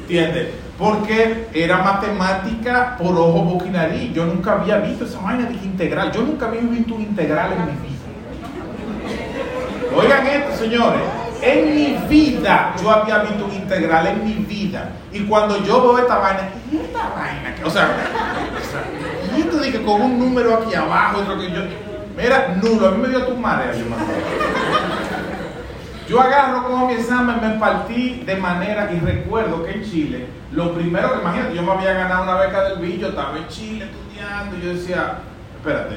¿Entiendes? 0.00 0.48
Porque 0.78 1.48
era 1.52 1.78
matemática 1.78 2.96
por 2.96 3.18
ojo, 3.18 3.62
nariz. 3.70 4.14
Yo 4.14 4.24
nunca 4.24 4.52
había 4.52 4.78
visto 4.78 5.04
esa 5.04 5.20
vaina 5.20 5.46
de 5.46 5.54
integral. 5.56 6.10
Yo 6.10 6.22
nunca 6.22 6.46
había 6.46 6.62
visto 6.62 6.94
un 6.94 7.02
integral 7.02 7.52
en 7.52 7.66
mi 7.66 7.72
vida. 7.86 7.98
Oigan 9.94 10.26
esto, 10.26 10.56
señores. 10.56 11.02
En 11.42 11.74
mi 11.74 11.98
vida 12.08 12.74
yo 12.80 12.90
había 12.90 13.18
visto 13.18 13.44
un 13.44 13.52
integral 13.52 14.06
en 14.06 14.24
mi 14.24 14.34
vida. 14.44 14.92
Y 15.12 15.20
cuando 15.24 15.62
yo 15.64 15.82
veo 15.82 15.98
esta 15.98 16.18
vaina, 16.18 16.48
¿y 16.72 16.76
esta 16.76 17.10
vaina? 17.10 17.54
O 17.64 17.70
sea, 17.70 17.90
y 19.17 19.17
esto 19.40 19.58
de 19.58 19.72
que 19.72 19.82
con 19.82 20.00
un 20.00 20.18
número 20.18 20.54
aquí 20.54 20.74
abajo, 20.74 21.20
otro 21.20 21.38
que 21.38 21.50
yo. 21.50 21.60
Mira, 22.16 22.56
nulo, 22.62 22.88
a 22.88 22.90
mí 22.92 22.98
me 23.02 23.08
dio 23.08 23.26
tu 23.26 23.36
marea, 23.36 23.72
yo 26.08 26.20
agarro 26.22 26.64
como 26.64 26.86
mi 26.86 26.94
examen, 26.94 27.36
me 27.40 27.60
partí 27.60 28.22
de 28.24 28.36
manera, 28.36 28.90
y 28.90 28.98
recuerdo 28.98 29.62
que 29.62 29.72
en 29.72 29.84
Chile, 29.84 30.26
lo 30.52 30.72
primero 30.72 31.12
que 31.12 31.20
imagínate, 31.20 31.54
yo 31.54 31.62
me 31.62 31.72
había 31.72 31.92
ganado 31.92 32.22
una 32.22 32.34
beca 32.36 32.64
del 32.64 32.78
BID, 32.78 33.00
yo 33.00 33.08
estaba 33.08 33.36
en 33.36 33.46
Chile 33.48 33.84
estudiando, 33.84 34.56
y 34.56 34.62
yo 34.62 34.72
decía, 34.72 35.18
espérate, 35.56 35.96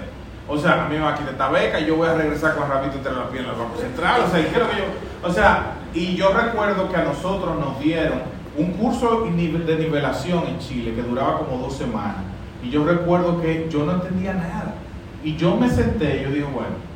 o 0.50 0.58
sea, 0.58 0.86
a 0.86 0.90
mí 0.90 0.96
me 0.96 1.02
va 1.02 1.12
a 1.12 1.16
quitar 1.16 1.32
esta 1.32 1.50
beca 1.50 1.80
y 1.80 1.86
yo 1.86 1.96
voy 1.96 2.10
a 2.10 2.14
regresar 2.16 2.56
con 2.56 2.70
rabito 2.70 2.98
entre 2.98 3.14
las 3.14 3.28
piernas 3.28 3.54
al 3.54 3.62
Banco 3.62 3.78
Central, 3.78 4.22
o 4.28 4.30
sea, 4.30 4.40
y 4.42 4.44
quiero 4.44 4.70
que 4.70 4.78
yo, 4.78 4.84
o 5.24 5.32
sea, 5.32 5.76
y 5.94 6.16
yo 6.16 6.34
recuerdo 6.34 6.90
que 6.90 6.98
a 6.98 7.04
nosotros 7.04 7.58
nos 7.58 7.80
dieron 7.80 8.22
un 8.58 8.74
curso 8.74 9.24
de 9.24 9.76
nivelación 9.78 10.46
en 10.46 10.60
Chile 10.60 10.94
que 10.94 11.04
duraba 11.04 11.38
como 11.38 11.58
dos 11.58 11.78
semanas, 11.78 12.18
y 12.64 12.70
yo 12.70 12.86
recuerdo 12.86 13.42
que 13.42 13.68
yo 13.70 13.86
no 13.86 13.94
entendía 13.94 14.34
nada, 14.34 14.76
y 15.24 15.36
yo 15.36 15.56
me 15.56 15.70
senté 15.70 16.24
yo 16.24 16.30
dije, 16.30 16.48
bueno, 16.52 16.92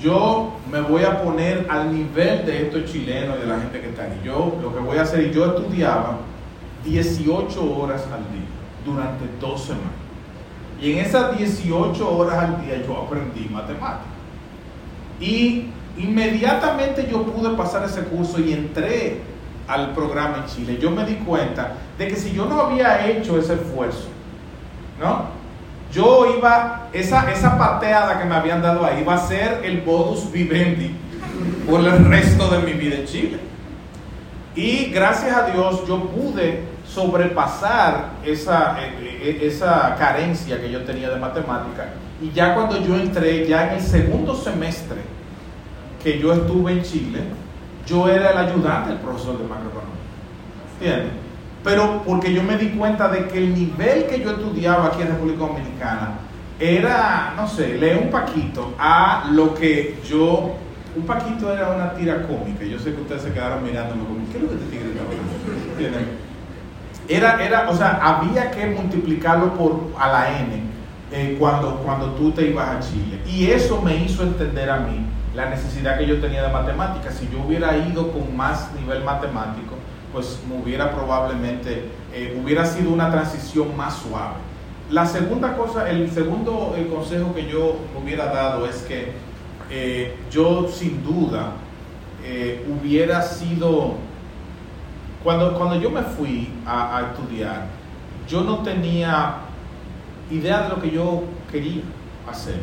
yo 0.00 0.58
me 0.70 0.80
voy 0.80 1.02
a 1.04 1.22
poner 1.22 1.66
al 1.70 1.94
nivel 1.94 2.44
de 2.44 2.62
estos 2.66 2.92
chilenos 2.92 3.36
y 3.38 3.40
de 3.40 3.46
la 3.46 3.58
gente 3.60 3.80
que 3.80 3.88
está 3.88 4.02
ahí. 4.02 4.20
Yo 4.24 4.58
lo 4.60 4.74
que 4.74 4.80
voy 4.80 4.98
a 4.98 5.02
hacer, 5.02 5.28
y 5.28 5.32
yo 5.32 5.46
estudiaba 5.46 6.18
18 6.84 7.78
horas 7.78 8.02
al 8.12 8.20
día 8.32 8.46
durante 8.84 9.24
dos 9.40 9.64
semanas. 9.64 9.92
Y 10.80 10.92
en 10.92 10.98
esas 10.98 11.38
18 11.38 12.16
horas 12.16 12.36
al 12.36 12.62
día 12.62 12.84
yo 12.86 12.98
aprendí 12.98 13.48
matemáticas. 13.48 14.12
Y 15.20 15.68
inmediatamente 15.96 17.08
yo 17.10 17.22
pude 17.22 17.56
pasar 17.56 17.84
ese 17.84 18.02
curso 18.02 18.40
y 18.40 18.52
entré 18.52 19.22
al 19.66 19.94
programa 19.94 20.38
en 20.38 20.46
Chile. 20.46 20.78
Yo 20.80 20.90
me 20.90 21.06
di 21.06 21.14
cuenta 21.14 21.74
de 21.96 22.08
que 22.08 22.16
si 22.16 22.32
yo 22.32 22.44
no 22.44 22.60
había 22.60 23.08
hecho 23.08 23.38
ese 23.38 23.54
esfuerzo, 23.54 24.08
¿no? 25.00 25.44
yo 25.94 26.34
iba, 26.36 26.88
esa, 26.92 27.30
esa 27.30 27.56
pateada 27.56 28.18
que 28.18 28.24
me 28.24 28.34
habían 28.34 28.60
dado 28.60 28.84
ahí 28.84 29.00
iba 29.00 29.14
a 29.14 29.18
ser 29.18 29.60
el 29.62 29.84
modus 29.84 30.30
vivendi 30.32 30.90
por 31.68 31.80
el 31.80 32.04
resto 32.06 32.48
de 32.48 32.58
mi 32.58 32.72
vida 32.72 32.96
en 32.96 33.06
Chile. 33.06 33.38
Y 34.56 34.86
gracias 34.86 35.36
a 35.36 35.50
Dios 35.50 35.86
yo 35.86 36.08
pude 36.08 36.64
sobrepasar 36.86 38.10
esa, 38.24 38.76
eh, 38.80 39.38
esa 39.42 39.94
carencia 39.96 40.60
que 40.60 40.70
yo 40.70 40.82
tenía 40.82 41.10
de 41.10 41.16
matemática. 41.16 41.90
Y 42.20 42.32
ya 42.32 42.54
cuando 42.54 42.80
yo 42.80 42.96
entré, 42.96 43.46
ya 43.46 43.68
en 43.68 43.74
el 43.74 43.80
segundo 43.80 44.34
semestre 44.34 44.98
que 46.02 46.18
yo 46.18 46.32
estuve 46.32 46.72
en 46.72 46.82
Chile, 46.82 47.20
yo 47.86 48.08
era 48.08 48.30
el 48.30 48.38
ayudante 48.48 48.90
del 48.90 48.98
profesor 48.98 49.38
de 49.38 49.44
macroeconomía. 49.44 49.94
¿Entiendes? 50.80 51.23
Pero 51.64 52.02
porque 52.04 52.32
yo 52.32 52.42
me 52.42 52.58
di 52.58 52.68
cuenta 52.68 53.08
de 53.08 53.26
que 53.26 53.38
el 53.38 53.54
nivel 53.54 54.06
que 54.06 54.20
yo 54.20 54.32
estudiaba 54.32 54.88
aquí 54.88 55.00
en 55.00 55.08
República 55.08 55.46
Dominicana 55.46 56.18
era, 56.60 57.32
no 57.36 57.48
sé, 57.48 57.78
leer 57.78 57.98
un 57.98 58.10
paquito 58.10 58.74
a 58.78 59.30
lo 59.32 59.54
que 59.54 59.98
yo, 60.06 60.56
un 60.94 61.02
paquito 61.04 61.52
era 61.52 61.70
una 61.70 61.94
tira 61.94 62.26
cómica, 62.26 62.64
yo 62.64 62.78
sé 62.78 62.94
que 62.94 63.00
ustedes 63.00 63.22
se 63.22 63.32
quedaron 63.32 63.64
mirándome 63.64 64.04
como, 64.04 64.20
¿qué 64.30 64.36
es 64.36 64.42
lo 64.42 64.48
que 64.50 64.54
este 64.56 64.66
tigre 64.66 64.90
está. 64.90 65.98
Era, 67.06 67.44
era, 67.44 67.70
o 67.70 67.76
sea, 67.76 67.98
había 68.02 68.50
que 68.50 68.66
multiplicarlo 68.66 69.54
por 69.54 69.92
a 69.98 70.08
la 70.08 70.40
N 70.40 70.62
eh, 71.12 71.36
cuando, 71.38 71.76
cuando 71.78 72.12
tú 72.12 72.30
te 72.30 72.46
ibas 72.46 72.68
a 72.68 72.80
Chile. 72.80 73.20
Y 73.26 73.46
eso 73.50 73.82
me 73.82 73.96
hizo 73.96 74.22
entender 74.22 74.70
a 74.70 74.78
mí 74.78 75.04
la 75.34 75.50
necesidad 75.50 75.98
que 75.98 76.06
yo 76.06 76.20
tenía 76.20 76.42
de 76.42 76.52
matemáticas. 76.52 77.14
Si 77.14 77.28
yo 77.30 77.42
hubiera 77.42 77.76
ido 77.76 78.10
con 78.10 78.34
más 78.34 78.72
nivel 78.80 79.04
matemático, 79.04 79.73
pues 80.14 80.38
hubiera 80.48 80.94
probablemente, 80.94 81.90
eh, 82.14 82.40
hubiera 82.40 82.64
sido 82.64 82.90
una 82.90 83.10
transición 83.10 83.76
más 83.76 83.96
suave. 83.96 84.36
La 84.90 85.04
segunda 85.04 85.56
cosa, 85.56 85.90
el 85.90 86.08
segundo 86.08 86.76
consejo 86.94 87.34
que 87.34 87.48
yo 87.48 87.76
hubiera 88.00 88.26
dado 88.26 88.64
es 88.64 88.76
que 88.82 89.12
eh, 89.70 90.14
yo 90.30 90.68
sin 90.68 91.02
duda 91.02 91.54
eh, 92.24 92.64
hubiera 92.70 93.22
sido, 93.22 93.94
cuando, 95.24 95.58
cuando 95.58 95.80
yo 95.80 95.90
me 95.90 96.02
fui 96.02 96.48
a, 96.64 96.96
a 96.96 97.10
estudiar, 97.10 97.66
yo 98.28 98.42
no 98.42 98.58
tenía 98.58 99.38
idea 100.30 100.62
de 100.62 100.68
lo 100.68 100.80
que 100.80 100.92
yo 100.92 101.24
quería 101.50 101.82
hacer. 102.30 102.60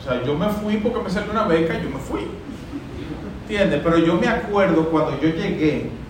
O 0.00 0.02
sea, 0.02 0.20
yo 0.24 0.36
me 0.36 0.48
fui 0.48 0.78
porque 0.78 1.00
me 1.00 1.10
salió 1.10 1.30
una 1.30 1.44
beca 1.44 1.78
y 1.78 1.84
yo 1.84 1.90
me 1.90 1.98
fui. 1.98 2.26
¿Entiendes? 3.42 3.80
Pero 3.84 3.98
yo 3.98 4.16
me 4.16 4.26
acuerdo 4.26 4.88
cuando 4.88 5.20
yo 5.20 5.28
llegué, 5.28 6.01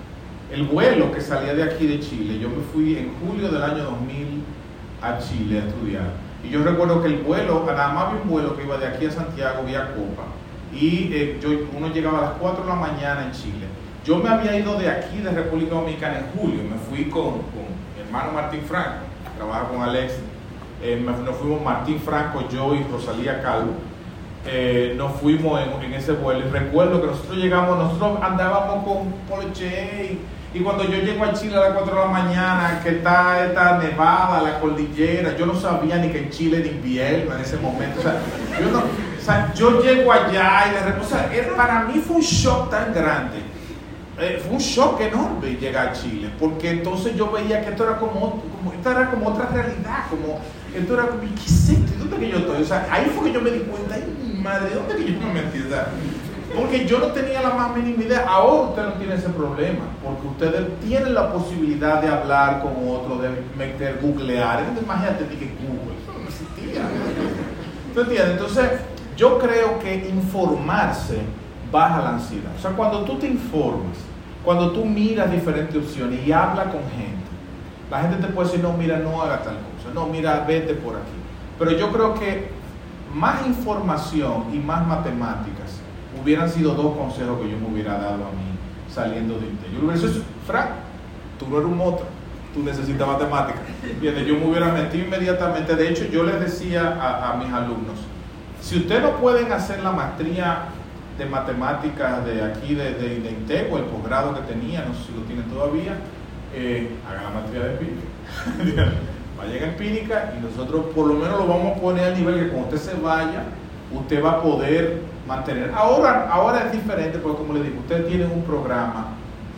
el 0.52 0.64
vuelo 0.64 1.10
que 1.10 1.20
salía 1.20 1.54
de 1.54 1.62
aquí 1.62 1.86
de 1.86 1.98
Chile, 1.98 2.38
yo 2.38 2.50
me 2.50 2.62
fui 2.72 2.98
en 2.98 3.14
julio 3.20 3.48
del 3.48 3.62
año 3.62 3.84
2000 3.84 4.44
a 5.00 5.18
Chile 5.18 5.62
a 5.62 5.66
estudiar. 5.66 6.10
Y 6.44 6.50
yo 6.50 6.62
recuerdo 6.62 7.00
que 7.00 7.08
el 7.08 7.22
vuelo, 7.22 7.64
nada 7.66 7.88
más 7.88 8.08
había 8.08 8.20
un 8.20 8.28
vuelo 8.28 8.54
que 8.54 8.64
iba 8.64 8.76
de 8.76 8.86
aquí 8.86 9.06
a 9.06 9.10
Santiago 9.10 9.64
vía 9.64 9.94
Copa. 9.94 10.24
Y 10.74 11.10
eh, 11.14 11.38
yo, 11.40 11.48
uno 11.74 11.88
llegaba 11.88 12.18
a 12.18 12.22
las 12.22 12.30
4 12.32 12.64
de 12.64 12.68
la 12.68 12.74
mañana 12.74 13.24
en 13.24 13.32
Chile. 13.32 13.66
Yo 14.04 14.18
me 14.18 14.28
había 14.28 14.58
ido 14.58 14.78
de 14.78 14.90
aquí, 14.90 15.18
de 15.18 15.30
República 15.30 15.74
Dominicana, 15.74 16.18
en 16.18 16.38
julio. 16.38 16.62
Me 16.64 16.76
fui 16.76 17.08
con, 17.08 17.36
mi 17.36 18.02
hermano 18.04 18.32
Martín 18.32 18.60
Franco, 18.68 19.06
trabaja 19.38 19.68
con 19.68 19.80
Alex. 19.80 20.18
Eh, 20.82 21.02
nos 21.02 21.36
fuimos 21.36 21.62
Martín 21.62 21.98
Franco, 21.98 22.46
yo 22.50 22.74
y 22.74 22.82
Rosalía 22.92 23.40
Calvo. 23.40 23.72
Eh, 24.46 24.94
nos 24.98 25.12
fuimos 25.12 25.62
en, 25.62 25.82
en, 25.82 25.94
ese 25.94 26.12
vuelo. 26.12 26.46
Y 26.46 26.50
recuerdo 26.50 27.00
que 27.00 27.06
nosotros 27.06 27.38
llegamos, 27.38 27.78
nosotros 27.78 28.18
andábamos 28.22 28.84
con 28.84 29.12
Porsche 29.30 30.18
y, 30.54 30.60
cuando 30.60 30.84
yo 30.84 30.98
llego 30.98 31.24
a 31.24 31.32
Chile 31.32 31.56
a 31.56 31.60
las 31.60 31.72
4 31.72 31.94
de 31.94 32.00
la 32.00 32.06
mañana, 32.06 32.80
que 32.82 32.90
está 32.90 33.44
esta 33.46 33.78
nevada, 33.78 34.42
la 34.42 34.60
cordillera, 34.60 35.36
yo 35.36 35.46
no 35.46 35.54
sabía 35.54 35.96
ni 35.96 36.08
que 36.08 36.18
en 36.18 36.30
Chile 36.30 36.58
era 36.58 36.68
invierno 36.68 37.34
en 37.34 37.40
ese 37.40 37.56
momento. 37.56 38.00
O 38.00 38.02
sea, 38.02 39.52
yo, 39.54 39.70
no, 39.70 39.80
llego 39.80 40.12
allá 40.12 40.66
y 40.68 40.74
de 40.74 40.80
repente, 40.80 41.06
o 41.06 41.08
sea, 41.08 41.56
para 41.56 41.84
mí 41.84 42.02
fue 42.06 42.16
un 42.16 42.22
shock 42.22 42.70
tan 42.70 42.92
grande. 42.92 43.38
Eh, 44.18 44.42
fue 44.44 44.56
un 44.56 44.60
shock 44.60 45.00
enorme 45.00 45.56
llegar 45.56 45.88
a 45.88 45.92
Chile, 45.92 46.30
porque 46.38 46.70
entonces 46.70 47.16
yo 47.16 47.30
veía 47.30 47.62
que 47.62 47.70
esto 47.70 47.84
era 47.84 47.96
como, 47.96 48.42
como, 48.42 48.72
esto 48.72 48.90
era 48.90 49.10
como 49.10 49.28
otra 49.28 49.46
realidad, 49.46 50.04
como 50.10 50.38
esto 50.76 50.94
era 50.94 51.06
como, 51.06 51.22
¿qué 51.22 51.44
es 51.46 51.68
esto? 51.70 51.92
¿Dónde 51.98 52.18
que 52.18 52.28
yo 52.30 52.38
estoy? 52.38 52.62
O 52.62 52.64
sea, 52.64 52.86
ahí 52.90 53.10
fue 53.14 53.28
que 53.28 53.32
yo 53.32 53.40
me 53.40 53.50
di 53.50 53.60
cuenta, 53.60 53.94
ay, 53.94 54.40
madre, 54.42 54.74
¿dónde 54.74 54.96
que 54.96 55.12
yo 55.12 55.18
me 55.20 55.32
metí? 55.32 55.64
Porque 56.54 56.86
yo 56.86 56.98
no 56.98 57.06
tenía 57.06 57.40
la 57.40 57.50
más 57.50 57.74
mínima 57.74 58.02
idea. 58.02 58.26
Ahora 58.28 58.70
usted 58.70 58.82
no 58.84 58.92
tiene 58.94 59.14
ese 59.14 59.28
problema, 59.30 59.84
porque 60.04 60.26
ustedes 60.26 60.80
tienen 60.80 61.14
la 61.14 61.32
posibilidad 61.32 62.00
de 62.00 62.08
hablar 62.08 62.62
con 62.62 62.72
otro, 62.88 63.18
de 63.18 63.30
meter, 63.56 63.98
googlear. 64.02 64.64
Imagínate 64.82 65.26
que 65.26 65.54
Google, 65.60 65.96
eso 66.02 66.12
no 66.18 66.28
existía. 66.28 66.82
¿Tú 67.94 68.00
entiendes? 68.00 68.32
Entonces, 68.32 68.70
yo 69.16 69.38
creo 69.38 69.78
que 69.78 70.08
informarse 70.08 71.20
baja 71.70 72.02
la 72.02 72.10
ansiedad. 72.10 72.52
O 72.58 72.60
sea, 72.60 72.72
cuando 72.72 73.02
tú 73.04 73.18
te 73.18 73.26
informas, 73.26 73.96
cuando 74.44 74.72
tú 74.72 74.84
miras 74.84 75.30
diferentes 75.30 75.76
opciones 75.76 76.26
y 76.26 76.32
hablas 76.32 76.66
con 76.66 76.82
gente, 76.90 77.22
la 77.90 78.00
gente 78.00 78.26
te 78.26 78.32
puede 78.32 78.48
decir, 78.48 78.62
no, 78.62 78.72
mira, 78.72 78.98
no 78.98 79.22
haga 79.22 79.42
tal 79.42 79.54
cosa, 79.54 79.94
no, 79.94 80.06
mira, 80.06 80.44
vete 80.46 80.74
por 80.74 80.96
aquí. 80.96 81.12
Pero 81.58 81.72
yo 81.72 81.90
creo 81.92 82.14
que 82.14 82.50
más 83.14 83.46
información 83.46 84.46
y 84.52 84.58
más 84.58 84.86
matemáticas 84.86 85.81
hubieran 86.22 86.48
sido 86.48 86.74
dos 86.74 86.96
consejos 86.96 87.40
que 87.40 87.50
yo 87.50 87.58
me 87.58 87.68
hubiera 87.72 87.94
dado 87.94 88.26
a 88.26 88.30
mí 88.30 88.52
saliendo 88.92 89.38
de 89.38 89.46
Intel. 89.46 89.72
Yo 89.72 89.78
le 89.78 89.86
hubiera 89.86 90.08
dicho, 90.08 90.24
Frank, 90.46 90.70
tú 91.38 91.48
no 91.48 91.58
eres 91.58 91.68
un 91.68 91.76
moto, 91.76 92.04
tú 92.54 92.62
necesitas 92.62 93.06
matemáticas. 93.06 93.62
Yo 94.00 94.36
me 94.36 94.46
hubiera 94.46 94.72
metido 94.72 95.06
inmediatamente. 95.06 95.74
De 95.74 95.88
hecho, 95.88 96.04
yo 96.06 96.24
les 96.24 96.40
decía 96.40 96.98
a, 97.00 97.36
mis 97.36 97.52
alumnos, 97.52 97.98
si 98.60 98.78
ustedes 98.78 99.02
no 99.02 99.16
pueden 99.16 99.50
hacer 99.52 99.82
la 99.82 99.92
maestría 99.92 100.68
de 101.18 101.26
matemáticas 101.26 102.24
de 102.24 102.42
aquí, 102.42 102.74
de, 102.74 102.94
de, 102.94 103.20
de 103.20 103.30
Intego, 103.30 103.78
el 103.78 103.84
posgrado 103.84 104.34
que 104.34 104.52
tenía, 104.52 104.84
no 104.86 104.94
sé 104.94 105.06
si 105.06 105.18
lo 105.18 105.22
tienen 105.22 105.44
todavía, 105.46 105.96
eh, 106.54 106.90
hagan 107.08 107.24
la 107.24 107.30
maestría 107.30 107.64
de 107.64 107.72
empírica. 107.72 108.92
vayan 109.38 109.62
a 109.62 109.66
empírica 109.66 110.34
y 110.38 110.42
nosotros 110.42 110.86
por 110.94 111.06
lo 111.06 111.14
menos 111.14 111.38
lo 111.38 111.46
vamos 111.46 111.76
a 111.76 111.80
poner 111.80 112.04
al 112.04 112.14
nivel 112.18 112.38
que 112.38 112.48
cuando 112.48 112.68
usted 112.68 112.92
se 112.92 113.00
vaya, 113.00 113.44
usted 113.92 114.24
va 114.24 114.32
a 114.32 114.42
poder 114.42 115.00
mantener. 115.26 115.72
Ahora, 115.74 116.28
ahora 116.30 116.66
es 116.66 116.72
diferente 116.72 117.18
porque 117.18 117.38
como 117.38 117.54
le 117.54 117.62
digo, 117.62 117.80
usted 117.80 118.06
tiene 118.06 118.26
un 118.26 118.42
programa 118.42 119.08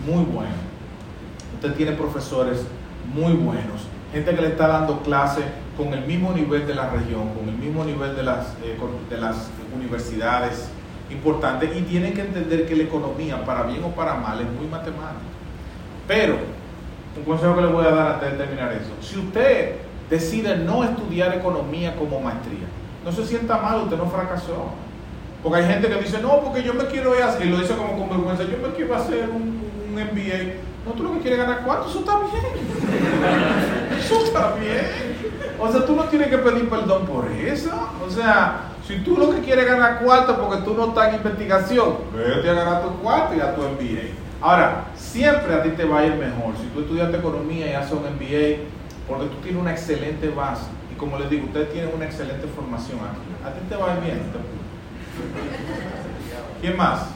muy 0.07 0.25
bueno. 0.25 0.55
Usted 1.55 1.75
tiene 1.75 1.93
profesores 1.93 2.67
muy 3.15 3.33
buenos, 3.35 3.87
gente 4.13 4.35
que 4.35 4.41
le 4.41 4.49
está 4.49 4.69
dando 4.69 5.01
clases 5.01 5.45
con 5.77 5.93
el 5.93 6.05
mismo 6.07 6.33
nivel 6.33 6.67
de 6.67 6.75
la 6.75 6.89
región, 6.91 7.31
con 7.31 7.49
el 7.49 7.57
mismo 7.57 7.85
nivel 7.85 8.15
de 8.15 8.23
las, 8.23 8.55
eh, 8.63 8.79
de 9.11 9.17
las 9.19 9.49
universidades 9.75 10.69
importantes 11.11 11.77
y 11.77 11.83
tienen 11.83 12.15
que 12.15 12.23
entender 12.23 12.67
que 12.67 12.77
la 12.77 12.85
economía, 12.85 13.45
para 13.45 13.63
bien 13.65 13.83
o 13.85 13.89
para 13.89 14.15
mal, 14.15 14.41
es 14.41 14.47
muy 14.47 14.67
matemática. 14.67 15.21
Pero, 16.07 16.37
un 17.17 17.25
consejo 17.25 17.55
que 17.57 17.63
le 17.63 17.69
voy 17.69 17.87
a 17.87 17.91
dar 17.91 18.13
antes 18.15 18.33
de 18.33 18.39
terminar 18.39 18.73
eso, 18.73 18.91
si 19.01 19.19
usted 19.19 19.77
decide 20.11 20.57
no 20.57 20.85
estudiar 20.85 21.35
economía 21.35 21.97
como 21.97 22.21
maestría, 22.21 22.67
no 23.05 23.13
se 23.13 23.25
sienta 23.27 23.59
mal, 23.59 23.83
usted 23.83 23.97
no 23.97 24.07
fracasó. 24.07 24.71
Porque 25.45 25.61
hay 25.61 25.69
gente 25.69 25.89
que 25.89 25.97
dice, 25.97 26.23
no, 26.23 26.41
porque 26.41 26.63
yo 26.63 26.73
me 26.73 26.87
quiero 26.87 27.15
ir 27.15 27.23
a 27.23 27.29
hacer, 27.29 27.47
y 27.47 27.51
lo 27.51 27.59
dice 27.59 27.77
como 27.77 27.99
con 27.99 28.09
vergüenza, 28.09 28.45
yo 28.45 28.57
me 28.67 28.75
quiero 28.75 28.97
hacer 28.97 29.29
un, 29.29 29.63
MBA. 29.93 30.55
No, 30.87 30.93
tú 30.93 31.03
lo 31.05 31.13
que 31.13 31.21
quieres 31.21 31.39
ganar 31.39 31.63
cuánto, 31.65 31.89
eso 31.89 32.01
está 32.01 32.19
bien. 32.19 33.95
Eso 33.99 34.25
está 34.25 34.55
bien. 34.55 34.87
O 35.59 35.71
sea, 35.71 35.87
tú 35.87 35.95
no 35.95 36.05
tienes 36.05 36.29
que 36.29 36.39
pedir 36.39 36.69
perdón 36.69 37.07
por 37.07 37.31
eso. 37.31 37.71
O 38.05 38.11
sea, 38.11 38.73
si 38.87 38.99
tú 38.99 39.17
lo 39.17 39.31
que 39.31 39.41
quieres 39.41 39.67
ganar 39.67 40.01
cuarto 40.01 40.37
porque 40.37 40.63
tú 40.63 40.75
no 40.75 40.89
estás 40.89 41.11
en 41.11 41.15
investigación, 41.15 41.95
vete 42.13 42.51
a 42.51 42.55
ganar 42.55 42.83
tu 42.83 42.91
cuarto 42.99 43.35
y 43.35 43.41
a 43.41 43.55
tu 43.55 43.63
MBA. 43.63 44.11
Ahora, 44.43 44.87
siempre 44.97 45.55
a 45.55 45.63
ti 45.63 45.71
te 45.71 45.85
va 45.85 46.01
a 46.01 46.07
ir 46.07 46.17
mejor. 46.17 46.55
Si 46.61 46.67
tú 46.75 46.81
estudiaste 46.81 47.19
economía 47.19 47.71
y 47.71 47.75
haces 47.75 47.93
un 47.93 48.01
MBA, 48.01 48.65
porque 49.09 49.27
tú 49.27 49.37
tienes 49.43 49.61
una 49.63 49.71
excelente 49.71 50.29
base. 50.29 50.65
Y 50.93 50.97
como 50.97 51.19
les 51.19 51.31
digo, 51.31 51.47
ustedes 51.47 51.73
tienen 51.73 51.95
una 51.95 52.05
excelente 52.05 52.47
formación 52.49 52.99
aquí. 52.99 53.47
A 53.47 53.55
ti 53.55 53.61
te 53.69 53.77
va 53.77 53.93
a 53.93 53.95
ir 53.97 54.03
bien. 54.03 54.21
¿Quién 56.61 56.77
más? 56.77 57.09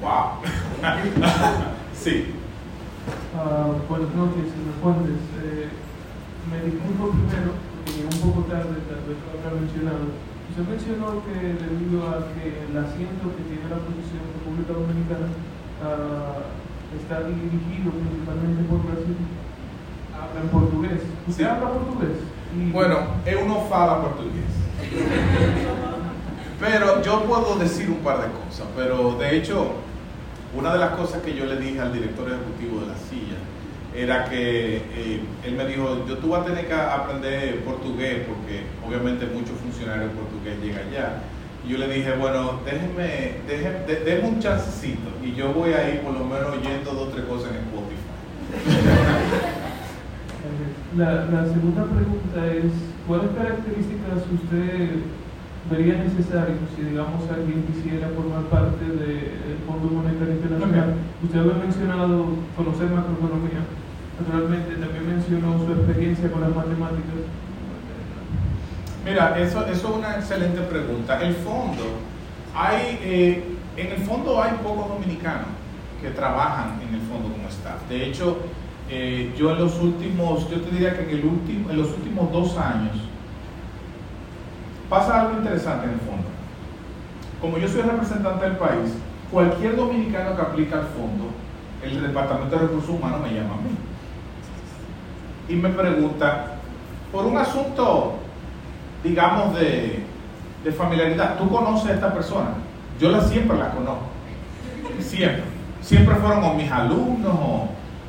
¡Wow! 0.00 0.40
sí. 1.94 2.34
Uh, 3.34 3.74
buenas 3.88 4.14
noches, 4.14 4.46
Fuentes. 4.82 5.20
Eh, 5.42 5.68
me 6.50 6.58
disculpo 6.70 7.10
primero, 7.10 7.50
porque 7.74 7.92
llegué 7.98 8.08
un 8.14 8.22
poco 8.30 8.46
tarde, 8.48 8.78
tal 8.88 9.02
vez 9.04 9.16
lo 9.18 9.28
habrá 9.34 9.60
mencionado. 9.60 10.06
Usted 10.50 10.64
mencionó 10.70 11.22
que 11.26 11.34
debido 11.34 12.08
a 12.08 12.30
que 12.34 12.62
el 12.62 12.74
asiento 12.78 13.34
que 13.36 13.42
tiene 13.50 13.66
la 13.68 13.82
posición 13.82 14.22
de 14.22 14.32
República 14.38 14.72
Dominicana 14.72 15.28
uh, 15.82 16.40
está 16.94 17.26
dirigido 17.26 17.90
principalmente 17.90 18.62
por 18.70 18.80
Brasil, 18.86 19.18
habla 20.14 20.40
en 20.40 20.48
portugués. 20.48 21.00
¿Usted 21.26 21.44
Sí. 21.44 21.48
habla 21.50 21.68
portugués? 21.74 22.16
Y- 22.56 22.70
Bueno, 22.70 22.96
uno 23.44 23.66
fala 23.68 24.00
portugués. 24.00 24.46
Pero 26.60 27.02
yo 27.02 27.22
puedo 27.24 27.56
decir 27.56 27.88
un 27.88 27.98
par 27.98 28.18
de 28.18 28.26
cosas. 28.26 28.66
Pero 28.76 29.12
de 29.18 29.36
hecho, 29.36 29.72
una 30.56 30.72
de 30.72 30.78
las 30.78 30.90
cosas 30.90 31.22
que 31.22 31.34
yo 31.34 31.44
le 31.44 31.56
dije 31.56 31.80
al 31.80 31.92
director 31.92 32.28
ejecutivo 32.28 32.80
de 32.80 32.86
la 32.88 32.96
silla 32.96 33.38
era 33.94 34.24
que 34.28 34.76
eh, 34.76 35.20
él 35.44 35.54
me 35.54 35.66
dijo, 35.66 36.04
yo 36.06 36.18
tú 36.18 36.30
vas 36.30 36.42
a 36.42 36.44
tener 36.46 36.66
que 36.66 36.74
aprender 36.74 37.60
portugués 37.64 38.22
porque 38.28 38.62
obviamente 38.86 39.26
muchos 39.26 39.56
funcionarios 39.58 40.10
portugués 40.12 40.58
llegan 40.62 40.88
allá. 40.88 41.22
Y 41.66 41.72
yo 41.72 41.78
le 41.78 41.88
dije, 41.88 42.12
bueno, 42.12 42.60
déjeme, 42.64 43.34
déjeme, 43.46 44.28
un 44.28 44.38
chancecito 44.40 45.10
y 45.22 45.34
yo 45.34 45.52
voy 45.52 45.72
a 45.72 45.88
ir 45.90 46.00
por 46.00 46.12
lo 46.12 46.24
menos 46.24 46.56
oyendo 46.56 46.92
dos 46.92 47.08
o 47.08 47.10
tres 47.10 47.24
cosas 47.26 47.50
en 47.50 47.56
Spotify. 47.56 47.98
La, 50.96 51.26
la 51.26 51.44
segunda 51.44 51.84
pregunta 51.84 52.46
es, 52.46 52.72
¿cuáles 53.06 53.30
características 53.36 54.24
usted 54.32 55.02
vería 55.70 55.98
necesario 56.02 56.56
si, 56.74 56.82
digamos, 56.82 57.28
alguien 57.30 57.64
quisiera 57.68 58.08
formar 58.08 58.44
parte 58.44 58.84
del 58.84 59.58
Fondo 59.66 59.88
Monetario 59.92 60.34
Internacional? 60.34 60.94
Usted 61.22 61.38
había 61.38 61.54
mencionado 61.54 62.26
conocer 62.56 62.90
macroeconomía, 62.90 63.62
naturalmente 64.18 64.76
también 64.76 65.06
mencionó 65.06 65.58
su 65.64 65.72
experiencia 65.72 66.30
con 66.32 66.40
las 66.40 66.54
matemáticas. 66.54 67.28
Mira, 69.04 69.38
eso, 69.38 69.66
eso 69.66 69.88
es 69.88 69.96
una 69.96 70.16
excelente 70.16 70.60
pregunta. 70.62 71.20
El 71.22 71.34
fondo, 71.34 71.84
hay, 72.54 72.98
eh, 73.02 73.44
en 73.76 73.92
el 73.92 73.98
fondo 73.98 74.42
hay 74.42 74.52
pocos 74.62 74.88
dominicanos 74.88 75.48
que 76.00 76.10
trabajan 76.10 76.80
en 76.86 76.94
el 76.94 77.00
fondo 77.02 77.28
como 77.32 77.48
staff. 77.48 77.88
De 77.88 78.06
hecho, 78.06 78.38
eh, 78.90 79.32
yo 79.36 79.52
en 79.52 79.58
los 79.58 79.78
últimos, 79.80 80.48
yo 80.50 80.60
te 80.60 80.70
diría 80.70 80.96
que 80.96 81.04
en, 81.04 81.10
el 81.10 81.24
último, 81.24 81.70
en 81.70 81.76
los 81.76 81.88
últimos 81.88 82.32
dos 82.32 82.56
años 82.56 83.07
pasa 84.88 85.20
algo 85.20 85.38
interesante 85.38 85.86
en 85.86 85.92
el 85.92 86.00
fondo. 86.00 86.28
Como 87.40 87.58
yo 87.58 87.68
soy 87.68 87.82
representante 87.82 88.44
del 88.44 88.56
país, 88.56 88.94
cualquier 89.30 89.76
dominicano 89.76 90.34
que 90.34 90.42
aplica 90.42 90.78
al 90.78 90.86
fondo, 90.86 91.30
el 91.82 92.02
Departamento 92.02 92.56
de 92.56 92.62
Recursos 92.62 92.90
Humanos 92.90 93.20
me 93.22 93.34
llama 93.34 93.54
a 93.54 93.58
mí 93.58 93.70
y 95.48 95.54
me 95.54 95.68
pregunta, 95.68 96.56
por 97.12 97.24
un 97.24 97.38
asunto 97.38 98.18
digamos, 99.02 99.54
de, 99.58 100.04
de 100.64 100.72
familiaridad. 100.72 101.38
¿Tú 101.38 101.48
conoces 101.48 101.90
a 101.90 101.94
esta 101.94 102.12
persona? 102.12 102.50
Yo 103.00 103.10
la, 103.10 103.20
siempre 103.20 103.56
la 103.56 103.70
conozco. 103.70 104.06
Siempre. 105.00 105.44
Siempre 105.80 106.14
fueron 106.16 106.44
o 106.44 106.54
mis 106.54 106.70
alumnos 106.70 107.34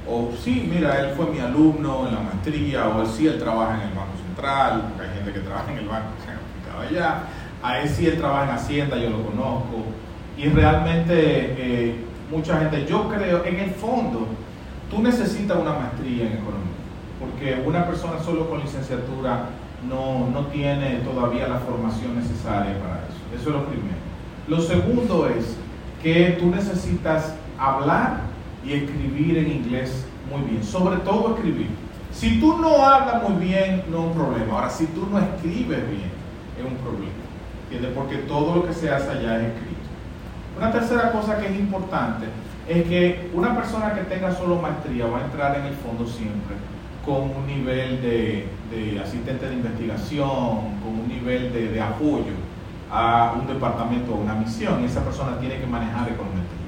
o, 0.07 0.31
sí, 0.43 0.67
mira, 0.73 0.99
él 0.99 1.13
fue 1.15 1.27
mi 1.27 1.39
alumno 1.39 2.07
en 2.07 2.15
la 2.15 2.21
maestría 2.21 2.87
o 2.87 3.01
él 3.01 3.07
sí, 3.07 3.27
él 3.27 3.37
trabaja 3.37 3.75
en 3.75 3.89
el 3.89 3.95
Banco 3.95 4.17
Central, 4.25 4.85
porque 4.89 5.07
hay 5.07 5.15
gente 5.15 5.33
que 5.33 5.39
trabaja 5.39 5.71
en 5.71 5.77
el 5.77 5.87
banco 5.87 6.07
allá. 6.81 7.23
A 7.61 7.79
él 7.79 7.89
sí, 7.89 8.07
él 8.07 8.17
trabaja 8.17 8.45
en 8.45 8.49
Hacienda, 8.51 8.97
yo 8.97 9.09
lo 9.09 9.23
conozco. 9.25 9.83
Y 10.37 10.47
realmente 10.47 11.13
eh, 11.15 11.95
mucha 12.31 12.59
gente, 12.59 12.85
yo 12.89 13.09
creo, 13.09 13.43
en 13.43 13.59
el 13.59 13.71
fondo, 13.71 14.27
tú 14.89 15.01
necesitas 15.01 15.57
una 15.57 15.73
maestría 15.73 16.27
en 16.27 16.33
economía, 16.33 16.79
porque 17.19 17.61
una 17.65 17.85
persona 17.85 18.19
solo 18.23 18.49
con 18.49 18.61
licenciatura 18.61 19.49
no, 19.87 20.29
no 20.29 20.47
tiene 20.47 21.01
todavía 21.01 21.47
la 21.47 21.59
formación 21.59 22.15
necesaria 22.15 22.79
para 22.79 23.05
eso. 23.07 23.19
Eso 23.39 23.49
es 23.49 23.55
lo 23.55 23.65
primero. 23.65 23.97
Lo 24.47 24.61
segundo 24.61 25.27
es 25.27 25.55
que 26.01 26.37
tú 26.39 26.47
necesitas 26.47 27.35
hablar 27.57 28.21
y 28.65 28.73
escribir 28.73 29.37
en 29.37 29.51
inglés 29.51 30.05
muy 30.31 30.49
bien, 30.49 30.63
sobre 30.63 30.97
todo 30.97 31.35
escribir. 31.35 31.67
Si 32.11 32.39
tú 32.39 32.57
no 32.57 32.83
hablas 32.83 33.29
muy 33.29 33.45
bien, 33.45 33.83
no 33.91 33.99
es 33.99 34.05
un 34.07 34.13
problema. 34.13 34.53
Ahora, 34.53 34.69
si 34.69 34.85
tú 34.87 35.07
no 35.11 35.19
escribes 35.19 35.89
bien, 35.89 36.18
es 36.59 36.65
un 36.65 36.77
problema. 36.77 37.23
¿Entiendes? 37.63 37.91
Porque 37.95 38.17
todo 38.27 38.55
lo 38.55 38.67
que 38.67 38.73
se 38.73 38.89
hace 38.89 39.09
allá 39.11 39.37
es 39.37 39.47
escrito. 39.47 39.79
Una 40.57 40.71
tercera 40.71 41.11
cosa 41.11 41.39
que 41.39 41.47
es 41.47 41.59
importante 41.59 42.25
es 42.67 42.83
que 42.87 43.29
una 43.33 43.55
persona 43.55 43.93
que 43.93 44.01
tenga 44.01 44.31
solo 44.31 44.55
maestría 44.57 45.07
va 45.07 45.19
a 45.19 45.25
entrar 45.25 45.55
en 45.57 45.65
el 45.65 45.73
fondo 45.75 46.05
siempre 46.05 46.55
con 47.05 47.31
un 47.35 47.47
nivel 47.47 48.01
de, 48.01 48.99
asistente 49.01 49.47
de 49.47 49.53
investigación, 49.53 50.77
con 50.83 50.99
un 51.01 51.07
nivel 51.07 51.51
de, 51.51 51.81
apoyo 51.81 52.33
a 52.91 53.35
un 53.39 53.47
departamento 53.47 54.13
o 54.13 54.17
una 54.17 54.35
misión. 54.35 54.81
Y 54.81 54.85
esa 54.85 55.03
persona 55.03 55.39
tiene 55.39 55.59
que 55.59 55.65
manejar 55.65 56.09
econometría. 56.09 56.59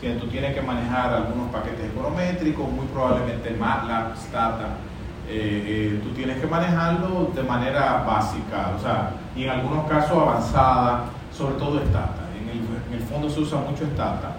Si 0.00 0.08
tú 0.18 0.28
tienes 0.28 0.54
que 0.54 0.62
manejar 0.62 1.12
algunos 1.12 1.50
paquetes 1.50 1.90
econométricos, 1.92 2.70
muy 2.70 2.86
probablemente 2.86 3.50
MATLAB, 3.50 4.16
Stata, 4.16 4.68
eh, 4.68 4.89
eh, 5.32 6.00
tú 6.02 6.10
tienes 6.10 6.40
que 6.40 6.46
manejarlo 6.46 7.30
de 7.34 7.42
manera 7.42 8.04
básica, 8.06 8.72
o 8.76 8.80
sea, 8.80 9.12
y 9.36 9.44
en 9.44 9.50
algunos 9.50 9.88
casos 9.88 10.18
avanzada, 10.18 11.04
sobre 11.32 11.54
todo 11.54 11.78
Stata. 11.80 12.28
En 12.36 12.96
el, 12.96 13.02
fondo 13.02 13.30
se 13.30 13.40
usa 13.40 13.60
mucho 13.60 13.84
Stata. 13.86 14.36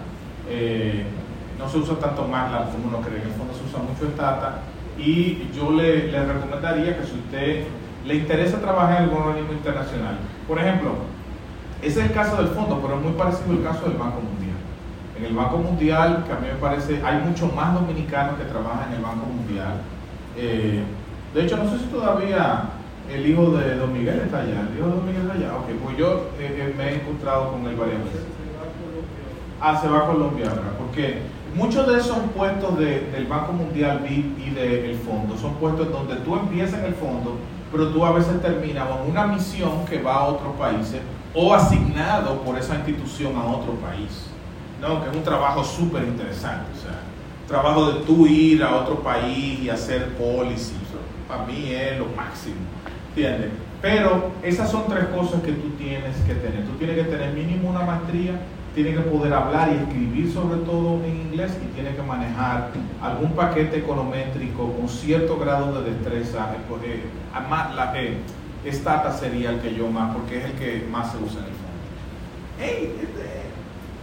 Eh, 0.48 1.06
no 1.58 1.68
se 1.68 1.78
usa 1.78 1.96
tanto 1.96 2.26
MATLAB 2.26 2.72
como 2.72 2.88
uno 2.88 3.00
cree, 3.00 3.22
en 3.22 3.28
el 3.28 3.34
fondo 3.34 3.54
se 3.54 3.64
usa 3.64 3.80
mucho 3.80 4.12
Stata 4.12 4.60
y 4.98 5.48
yo 5.54 5.70
le, 5.70 6.10
le 6.10 6.24
recomendaría 6.24 6.98
que 6.98 7.04
si 7.06 7.14
usted 7.14 7.66
le 8.04 8.14
interesa 8.14 8.60
trabajar 8.60 8.98
en 8.98 9.02
algún 9.04 9.22
organismo 9.22 9.52
internacional, 9.52 10.16
por 10.46 10.58
ejemplo, 10.58 10.90
ese 11.80 12.00
es 12.00 12.06
el 12.06 12.12
caso 12.12 12.36
del 12.36 12.48
fondo, 12.48 12.80
pero 12.80 12.96
es 12.96 13.02
muy 13.02 13.12
parecido 13.12 13.52
al 13.52 13.62
caso 13.62 13.88
del 13.88 13.98
Banco 13.98 14.20
Mundial. 14.20 14.56
En 15.18 15.24
el 15.24 15.34
Banco 15.34 15.58
Mundial, 15.58 16.24
que 16.26 16.32
a 16.32 16.36
mí 16.36 16.46
me 16.46 16.58
parece, 16.58 17.02
hay 17.04 17.18
muchos 17.24 17.52
más 17.54 17.74
dominicanos 17.74 18.36
que 18.38 18.44
trabajan 18.44 18.88
en 18.90 18.96
el 18.96 19.02
Banco 19.02 19.26
Mundial. 19.26 19.80
Eh, 20.36 20.82
de 21.34 21.44
hecho, 21.44 21.56
no 21.56 21.70
sé 21.70 21.78
si 21.78 21.84
todavía 21.86 22.64
el 23.10 23.26
hijo 23.26 23.50
de 23.50 23.76
Don 23.76 23.92
Miguel 23.92 24.20
está 24.24 24.40
allá. 24.40 24.68
¿El 24.70 24.78
hijo 24.78 24.88
de 24.88 24.94
Don 24.96 25.06
Miguel 25.06 25.22
está 25.22 25.34
allá? 25.34 25.56
Ok, 25.56 25.66
pues 25.84 25.96
yo 25.96 26.30
eh, 26.38 26.56
eh, 26.58 26.74
me 26.76 26.88
he 26.88 26.94
encontrado 26.96 27.52
con 27.52 27.66
él 27.66 27.76
varias 27.76 28.04
veces. 28.04 28.22
Ah, 29.60 29.78
se 29.80 29.88
va 29.88 29.98
a 29.98 30.06
Colombia 30.06 30.50
ahora, 30.50 30.72
porque 30.78 31.22
Muchos 31.54 31.86
de 31.86 31.98
esos 31.98 32.16
puestos 32.34 32.78
del 32.78 33.26
Banco 33.28 33.52
Mundial 33.52 34.06
y 34.08 34.50
del 34.50 34.96
fondo 34.96 35.36
son 35.36 35.52
puestos 35.56 35.92
donde 35.92 36.16
tú 36.16 36.34
empiezas 36.34 36.80
en 36.80 36.86
el 36.86 36.94
fondo, 36.94 37.36
pero 37.70 37.88
tú 37.88 38.02
a 38.06 38.12
veces 38.12 38.40
terminas 38.40 38.88
con 38.88 39.10
una 39.10 39.26
misión 39.26 39.84
que 39.84 40.00
va 40.00 40.14
a 40.14 40.24
otros 40.28 40.54
países 40.56 41.02
o 41.34 41.52
asignado 41.52 42.40
por 42.40 42.56
esa 42.58 42.76
institución 42.76 43.36
a 43.36 43.44
otro 43.44 43.74
país. 43.74 44.28
¿no? 44.80 45.02
Que 45.02 45.10
es 45.10 45.16
un 45.16 45.22
trabajo 45.22 45.62
súper 45.62 46.04
interesante. 46.04 46.72
O 46.72 46.80
sea, 46.80 47.01
trabajo 47.52 47.92
de 47.92 48.00
tú 48.06 48.26
ir 48.26 48.62
a 48.64 48.76
otro 48.76 49.00
país 49.00 49.60
y 49.60 49.68
hacer 49.68 50.08
policy. 50.14 50.72
para 51.28 51.44
mí 51.44 51.70
es 51.70 51.98
lo 51.98 52.06
máximo. 52.16 52.56
¿Entiendes? 53.10 53.50
Pero 53.82 54.30
esas 54.42 54.70
son 54.70 54.84
tres 54.88 55.04
cosas 55.08 55.42
que 55.42 55.52
tú 55.52 55.68
tienes 55.76 56.16
que 56.26 56.34
tener. 56.34 56.64
Tú 56.64 56.72
tienes 56.78 56.96
que 56.96 57.04
tener 57.04 57.34
mínimo 57.34 57.68
una 57.68 57.82
maestría 57.82 58.40
tiene 58.74 58.94
que 58.94 59.00
poder 59.00 59.34
hablar 59.34 59.70
y 59.70 59.82
escribir 59.82 60.32
sobre 60.32 60.60
todo 60.60 61.04
en 61.04 61.14
inglés 61.26 61.52
y 61.62 61.74
tiene 61.74 61.94
que 61.94 62.00
manejar 62.00 62.70
algún 63.02 63.32
paquete 63.32 63.80
econométrico 63.80 64.72
con 64.72 64.88
cierto 64.88 65.38
grado 65.38 65.82
de 65.82 65.90
destreza. 65.90 66.54
Eh, 66.82 67.02
la, 67.76 67.92
eh, 68.00 68.16
Stata 68.72 69.12
sería 69.12 69.50
el 69.50 69.60
que 69.60 69.74
yo 69.74 69.88
más, 69.88 70.16
porque 70.16 70.38
es 70.38 70.44
el 70.46 70.52
que 70.52 70.86
más 70.90 71.12
se 71.12 71.18
usa 71.18 71.40
en 71.40 71.44
el 71.44 71.52
fondo. 71.52 71.76
¡Hey! 72.58 72.94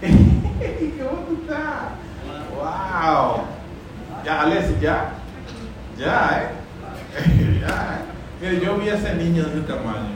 Este, 0.01 1.03
¿Cómo 1.03 1.21
tú 1.23 1.34
estás? 1.41 2.09
¡Wow! 2.60 3.48
Ya, 4.26 4.41
Alessi, 4.41 4.76
ya. 4.81 5.15
Ya, 5.98 6.44
¿eh? 6.44 7.61
ya, 7.61 8.02
¿eh? 8.41 8.61
yo 8.64 8.77
vi 8.77 8.90
a 8.90 8.95
ese 8.95 9.15
niño 9.15 9.44
de 9.44 9.49
ese 9.49 9.61
tamaño. 9.61 10.11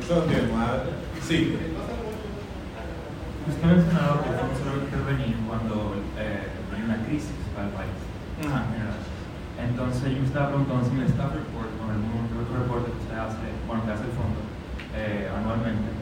Eso 0.00 0.24
es 0.24 0.26
mi 0.26 0.52
madre. 0.52 0.90
Sí. 1.20 1.58
Usted 3.48 3.62
ha 3.62 3.66
mencionado 3.66 4.22
que 4.24 4.30
estamos 4.30 4.58
solo 4.58 4.82
intervenir 4.84 5.36
cuando 5.46 6.00
eh, 6.18 6.48
hay 6.72 6.82
una 6.82 6.96
crisis 7.04 7.36
para 7.54 7.68
el 7.68 7.74
país. 7.74 7.96
Entonces 9.56 10.12
yo 10.12 10.20
me 10.20 10.26
estaba 10.26 10.48
preguntando 10.48 10.84
si 10.84 10.96
en 10.96 11.02
el 11.02 11.08
staff 11.08 11.32
report 11.32 11.68
o 11.80 11.84
algún 11.88 12.24
otro 12.40 12.56
reporte 12.56 12.92
que 12.92 13.00
usted 13.04 13.18
hace, 13.20 13.46
bueno, 13.68 13.84
que 13.84 13.92
hace 13.92 14.04
el 14.04 14.16
fondo 14.16 14.40
eh, 14.96 15.28
anualmente, 15.28 15.92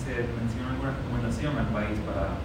se, 0.00 0.24
menciona 0.36 0.72
alguna 0.72 0.96
recomendación 0.96 1.52
al 1.56 1.68
país 1.68 1.96
para 2.08 2.40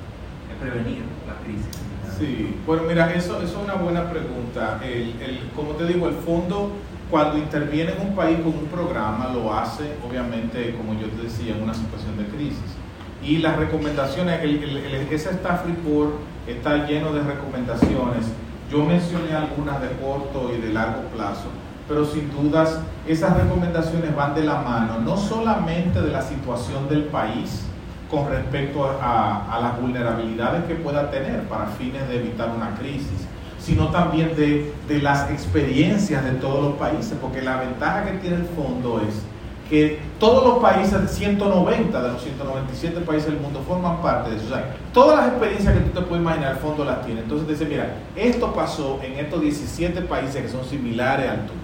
eh, 0.51 0.55
prevenir 0.59 1.03
la 1.27 1.39
crisis. 1.43 1.94
Sí, 2.17 2.55
bueno, 2.65 2.83
mira, 2.87 3.13
eso, 3.13 3.41
eso 3.41 3.59
es 3.59 3.63
una 3.63 3.75
buena 3.75 4.09
pregunta. 4.09 4.79
El, 4.83 5.21
el, 5.21 5.49
como 5.55 5.71
te 5.71 5.85
digo, 5.85 6.07
el 6.07 6.15
fondo 6.15 6.71
cuando 7.11 7.37
interviene 7.37 7.93
en 7.93 8.09
un 8.09 8.15
país 8.15 8.37
con 8.39 8.47
un 8.47 8.65
programa 8.65 9.29
lo 9.33 9.53
hace, 9.53 9.83
obviamente, 10.07 10.75
como 10.75 10.99
yo 10.99 11.07
te 11.07 11.23
decía, 11.23 11.55
en 11.55 11.63
una 11.63 11.73
situación 11.73 12.17
de 12.17 12.25
crisis. 12.25 12.75
Y 13.23 13.37
las 13.37 13.57
recomendaciones, 13.57 14.41
el, 14.43 14.75
ese 15.11 15.29
staff 15.31 15.65
report 15.65 16.13
está 16.47 16.87
lleno 16.87 17.13
de 17.13 17.21
recomendaciones. 17.21 18.25
Yo 18.71 18.83
mencioné 18.83 19.33
algunas 19.33 19.81
de 19.81 19.89
corto 20.01 20.51
y 20.55 20.61
de 20.61 20.73
largo 20.73 21.01
plazo, 21.15 21.47
pero 21.87 22.05
sin 22.05 22.31
dudas 22.31 22.79
esas 23.07 23.37
recomendaciones 23.37 24.15
van 24.15 24.33
de 24.33 24.43
la 24.43 24.61
mano, 24.61 24.99
no 24.99 25.17
solamente 25.17 26.01
de 26.01 26.11
la 26.11 26.21
situación 26.21 26.89
del 26.89 27.05
país 27.05 27.65
con 28.09 28.29
respecto 28.29 28.85
a, 29.01 29.59
las 29.61 29.81
vulnerabilidades 29.81 30.65
que 30.65 30.75
pueda 30.75 31.09
tener 31.09 31.43
para 31.43 31.67
fines 31.67 32.07
de 32.07 32.17
evitar 32.17 32.49
una 32.55 32.75
crisis, 32.75 33.27
sino 33.59 33.87
también 33.87 34.35
de, 34.35 34.73
de 34.87 35.01
las 35.01 35.31
experiencias 35.31 36.23
de 36.23 36.31
todos 36.31 36.63
los 36.63 36.73
países, 36.75 37.17
porque 37.19 37.41
la 37.41 37.57
ventaja 37.57 38.05
que 38.05 38.17
tiene 38.19 38.37
el 38.37 38.45
fondo 38.45 39.01
es 39.01 39.23
que 39.69 39.99
todos 40.19 40.45
los 40.45 40.59
países, 40.59 41.09
190 41.09 42.01
de 42.01 42.11
los 42.11 42.21
197 42.21 43.01
países 43.01 43.31
del 43.31 43.39
mundo 43.39 43.63
forman 43.67 43.99
parte 43.99 44.29
de 44.29 44.37
eso. 44.37 44.45
O 44.45 44.49
sea, 44.49 44.75
todas 44.93 45.17
las 45.17 45.27
experiencias 45.29 45.73
que 45.73 45.79
tú 45.79 45.99
te 45.99 46.05
puedes 46.05 46.21
imaginar, 46.21 46.51
el 46.51 46.57
fondo 46.59 46.85
las 46.85 47.03
tiene. 47.03 47.21
Entonces 47.21 47.47
dice, 47.47 47.65
mira, 47.65 47.95
esto 48.15 48.53
pasó 48.53 48.99
en 49.01 49.13
estos 49.13 49.41
17 49.41 50.01
países 50.01 50.43
que 50.43 50.49
son 50.49 50.63
similares 50.63 51.29
al 51.31 51.47
tuyo. 51.47 51.59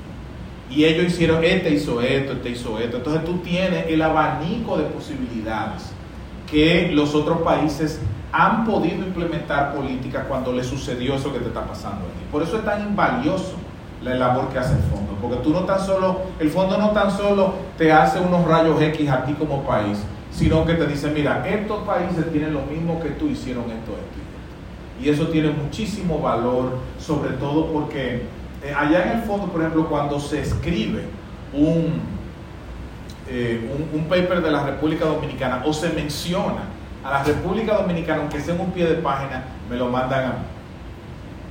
Y 0.72 0.86
ellos 0.86 1.06
hicieron, 1.14 1.44
este 1.44 1.70
hizo 1.70 2.02
esto, 2.02 2.34
este 2.34 2.50
hizo 2.50 2.80
esto. 2.80 2.98
Entonces 2.98 3.24
tú 3.24 3.38
tienes 3.40 3.86
el 3.88 4.02
abanico 4.02 4.78
de 4.78 4.86
posibilidades 4.86 5.92
que 6.52 6.92
los 6.92 7.16
otros 7.16 7.42
países 7.42 8.00
han 8.32 8.66
podido 8.66 8.98
implementar 8.98 9.74
políticas 9.74 10.26
cuando 10.28 10.54
les 10.54 10.68
sucedió 10.68 11.16
eso 11.16 11.34
que 11.34 11.40
te 11.40 11.48
está 11.48 11.66
pasando 11.66 12.06
a 12.06 12.10
ti. 12.10 12.26
Por 12.32 12.44
eso 12.44 12.58
es 12.58 12.66
tan 12.66 12.96
valioso 12.96 13.54
la 14.04 14.16
labor 14.16 14.50
que 14.50 14.60
hace 14.60 14.74
el 14.74 14.84
fondo. 14.84 15.18
Porque 15.22 15.38
tú 15.38 15.52
no 15.52 15.62
tan 15.62 15.80
solo, 15.80 16.22
el 16.40 16.50
fondo 16.50 16.78
no 16.78 16.92
tan 16.92 17.10
solo 17.12 17.54
te 17.78 17.92
hace 17.92 18.20
unos 18.20 18.46
rayos 18.46 18.82
X 18.82 19.10
a 19.10 19.24
ti 19.24 19.34
como 19.34 19.64
país, 19.64 19.98
sino 20.32 20.66
que 20.66 20.74
te 20.74 20.86
dice, 20.88 21.10
mira, 21.12 21.48
estos 21.48 21.84
países 21.84 22.32
tienen 22.32 22.54
lo 22.54 22.62
mismo 22.62 23.00
que 23.02 23.10
tú 23.10 23.28
hicieron 23.28 23.64
esto, 23.66 23.92
esto 23.92 24.22
y 25.02 25.10
eso 25.10 25.28
tiene 25.28 25.50
muchísimo 25.50 26.20
valor, 26.20 26.78
sobre 27.00 27.32
todo 27.32 27.68
porque 27.68 28.24
eh, 28.64 28.74
allá 28.76 29.12
en 29.12 29.20
el 29.20 29.24
fondo, 29.24 29.48
por 29.48 29.62
ejemplo, 29.62 29.88
cuando 29.88 30.20
se 30.20 30.42
escribe 30.42 31.06
un, 31.54 32.02
eh, 33.34 33.72
un, 33.94 34.04
paper 34.06 34.42
de 34.42 34.52
la 34.52 34.64
República 34.64 35.06
Dominicana 35.06 35.64
o 35.66 35.72
se 35.72 35.90
menciona 35.90 36.64
a 37.02 37.12
la 37.12 37.24
República 37.24 37.78
Dominicana, 37.78 38.24
aunque 38.24 38.42
sea 38.42 38.56
en 38.56 38.60
un 38.60 38.72
pie 38.72 38.86
de 38.86 38.96
página, 38.96 39.46
me 39.70 39.78
lo 39.78 39.88
mandan 39.88 40.26
a 40.26 40.28
mí. 40.28 40.46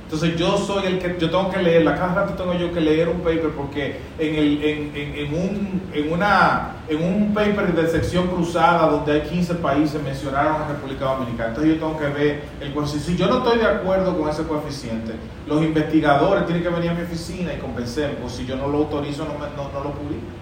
Entonces 0.03 0.37
yo 0.37 0.57
soy 0.59 0.85
el 0.85 0.99
que, 0.99 1.15
yo 1.17 1.31
tengo 1.31 1.49
que 1.49 1.59
leerla, 1.59 1.95
cada 1.95 2.13
rato 2.13 2.33
tengo 2.33 2.53
yo 2.53 2.71
que 2.71 2.81
leer 2.81 3.09
un 3.09 3.21
paper 3.21 3.49
porque 3.57 3.99
en, 4.19 4.35
el, 4.35 4.63
en, 4.63 4.91
en, 4.93 5.33
un, 5.33 5.81
en, 5.91 6.11
una, 6.13 6.75
en 6.87 7.03
un 7.03 7.33
paper 7.33 7.73
de 7.73 7.87
sección 7.87 8.27
cruzada 8.27 8.89
donde 8.89 9.13
hay 9.13 9.21
15 9.21 9.55
países 9.55 10.03
mencionaron 10.03 10.57
a 10.57 10.59
la 10.59 10.67
República 10.67 11.05
Dominicana, 11.05 11.49
entonces 11.49 11.73
yo 11.73 11.79
tengo 11.79 11.97
que 11.97 12.07
ver 12.07 12.43
el 12.59 12.73
coeficiente. 12.73 13.07
Si 13.07 13.17
yo 13.17 13.27
no 13.27 13.37
estoy 13.37 13.57
de 13.57 13.65
acuerdo 13.65 14.15
con 14.19 14.29
ese 14.29 14.43
coeficiente, 14.43 15.13
los 15.47 15.63
investigadores 15.63 16.45
tienen 16.45 16.61
que 16.61 16.69
venir 16.69 16.91
a 16.91 16.93
mi 16.93 17.01
oficina 17.01 17.53
y 17.53 17.57
convencerme, 17.57 18.17
pues 18.21 18.33
si 18.33 18.45
yo 18.45 18.55
no 18.55 18.67
lo 18.67 18.79
autorizo 18.79 19.25
no, 19.25 19.33
no, 19.33 19.71
no 19.71 19.83
lo 19.83 19.91
publico 19.93 20.40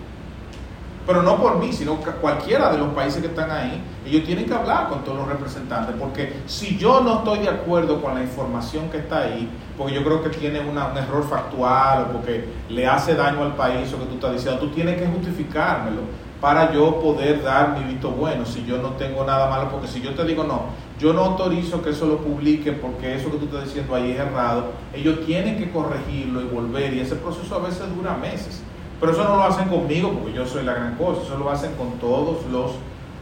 pero 1.10 1.24
no 1.24 1.38
por 1.38 1.58
mí, 1.58 1.74
sino 1.74 1.96
cualquiera 2.22 2.72
de 2.72 2.78
los 2.78 2.90
países 2.90 3.20
que 3.20 3.30
están 3.30 3.50
ahí, 3.50 3.82
ellos 4.06 4.24
tienen 4.26 4.46
que 4.46 4.54
hablar 4.54 4.90
con 4.90 5.04
todos 5.04 5.18
los 5.18 5.28
representantes, 5.28 5.96
porque 6.00 6.34
si 6.46 6.78
yo 6.78 7.02
no 7.02 7.18
estoy 7.18 7.40
de 7.40 7.50
acuerdo 7.50 8.00
con 8.00 8.14
la 8.14 8.22
información 8.22 8.92
que 8.92 8.98
está 8.98 9.24
ahí, 9.24 9.50
porque 9.76 9.96
yo 9.96 10.04
creo 10.04 10.22
que 10.22 10.30
tiene 10.30 10.60
un 10.60 10.78
error 10.78 11.28
factual 11.28 12.04
o 12.04 12.12
porque 12.12 12.48
le 12.70 12.86
hace 12.86 13.16
daño 13.16 13.42
al 13.42 13.56
país 13.56 13.92
o 13.92 13.98
que 13.98 14.06
tú 14.06 14.14
estás 14.14 14.34
diciendo, 14.34 14.60
tú 14.60 14.70
tienes 14.70 15.02
que 15.02 15.08
justificármelo 15.08 16.02
para 16.40 16.72
yo 16.72 17.02
poder 17.02 17.42
dar 17.42 17.76
mi 17.80 17.92
visto 17.92 18.12
bueno, 18.12 18.46
si 18.46 18.64
yo 18.64 18.78
no 18.78 18.90
tengo 18.90 19.26
nada 19.26 19.50
malo, 19.50 19.72
porque 19.72 19.88
si 19.88 20.02
yo 20.02 20.14
te 20.14 20.24
digo 20.26 20.44
no, 20.44 20.66
yo 21.00 21.12
no 21.12 21.22
autorizo 21.22 21.82
que 21.82 21.90
eso 21.90 22.06
lo 22.06 22.18
publique 22.18 22.72
porque 22.72 23.16
eso 23.16 23.32
que 23.32 23.38
tú 23.38 23.46
estás 23.46 23.66
diciendo 23.66 23.96
ahí 23.96 24.12
es 24.12 24.20
errado, 24.20 24.74
ellos 24.94 25.26
tienen 25.26 25.58
que 25.58 25.72
corregirlo 25.72 26.40
y 26.40 26.46
volver, 26.46 26.94
y 26.94 27.00
ese 27.00 27.16
proceso 27.16 27.56
a 27.56 27.66
veces 27.66 27.84
dura 27.96 28.16
meses. 28.16 28.62
Pero 29.00 29.12
eso 29.14 29.24
no 29.24 29.38
lo 29.38 29.44
hacen 29.44 29.70
conmigo 29.70 30.12
porque 30.12 30.34
yo 30.34 30.46
soy 30.46 30.64
la 30.64 30.74
gran 30.74 30.96
cosa, 30.96 31.22
eso 31.24 31.38
lo 31.38 31.50
hacen 31.50 31.74
con 31.76 31.92
todos 32.00 32.46
los 32.52 32.72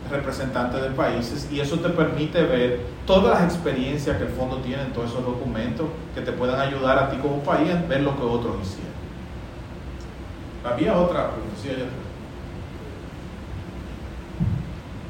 representantes 0.10 0.82
de 0.82 0.90
países 0.90 1.50
y 1.52 1.60
eso 1.60 1.78
te 1.80 1.90
permite 1.90 2.42
ver 2.44 2.82
todas 3.06 3.40
las 3.40 3.54
experiencias 3.54 4.18
que 4.18 4.24
el 4.24 4.30
fondo 4.30 4.58
tiene 4.58 4.84
en 4.84 4.94
todos 4.94 5.12
esos 5.12 5.24
documentos 5.24 5.88
que 6.16 6.22
te 6.22 6.32
puedan 6.32 6.60
ayudar 6.60 6.98
a 6.98 7.10
ti 7.10 7.18
como 7.18 7.40
país 7.40 7.70
a 7.72 7.88
ver 7.88 8.02
lo 8.02 8.16
que 8.16 8.24
otros 8.24 8.56
hicieron. 8.62 8.88
Había 10.66 10.98
otra 10.98 11.32
pregunta, 11.32 11.92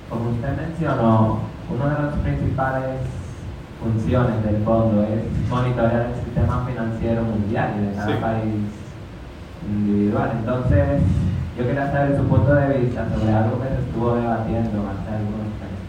Como 0.10 0.30
usted 0.32 0.58
mencionó, 0.58 1.40
una 1.70 1.96
de 1.96 2.04
las 2.04 2.14
principales 2.20 3.00
funciones 3.82 4.44
del 4.44 4.64
fondo 4.64 5.04
es 5.04 5.50
monitorear 5.50 6.08
el 6.08 6.24
sistema 6.24 6.66
financiero 6.66 7.24
mundial 7.24 7.76
y 7.78 7.86
de 7.86 7.94
cada 7.94 8.22
país 8.22 8.54
individual. 9.68 10.32
Entonces, 10.40 11.02
yo 11.58 11.66
quería 11.66 11.92
saber 11.92 12.16
su 12.16 12.24
punto 12.24 12.54
de 12.54 12.78
vista 12.78 13.10
sobre 13.10 13.34
algo 13.34 13.60
que 13.60 13.70
se 13.70 13.82
estuvo 13.82 14.16
debatiendo 14.16 14.86
hace 14.86 15.10
algunos 15.10 15.50
meses. 15.58 15.82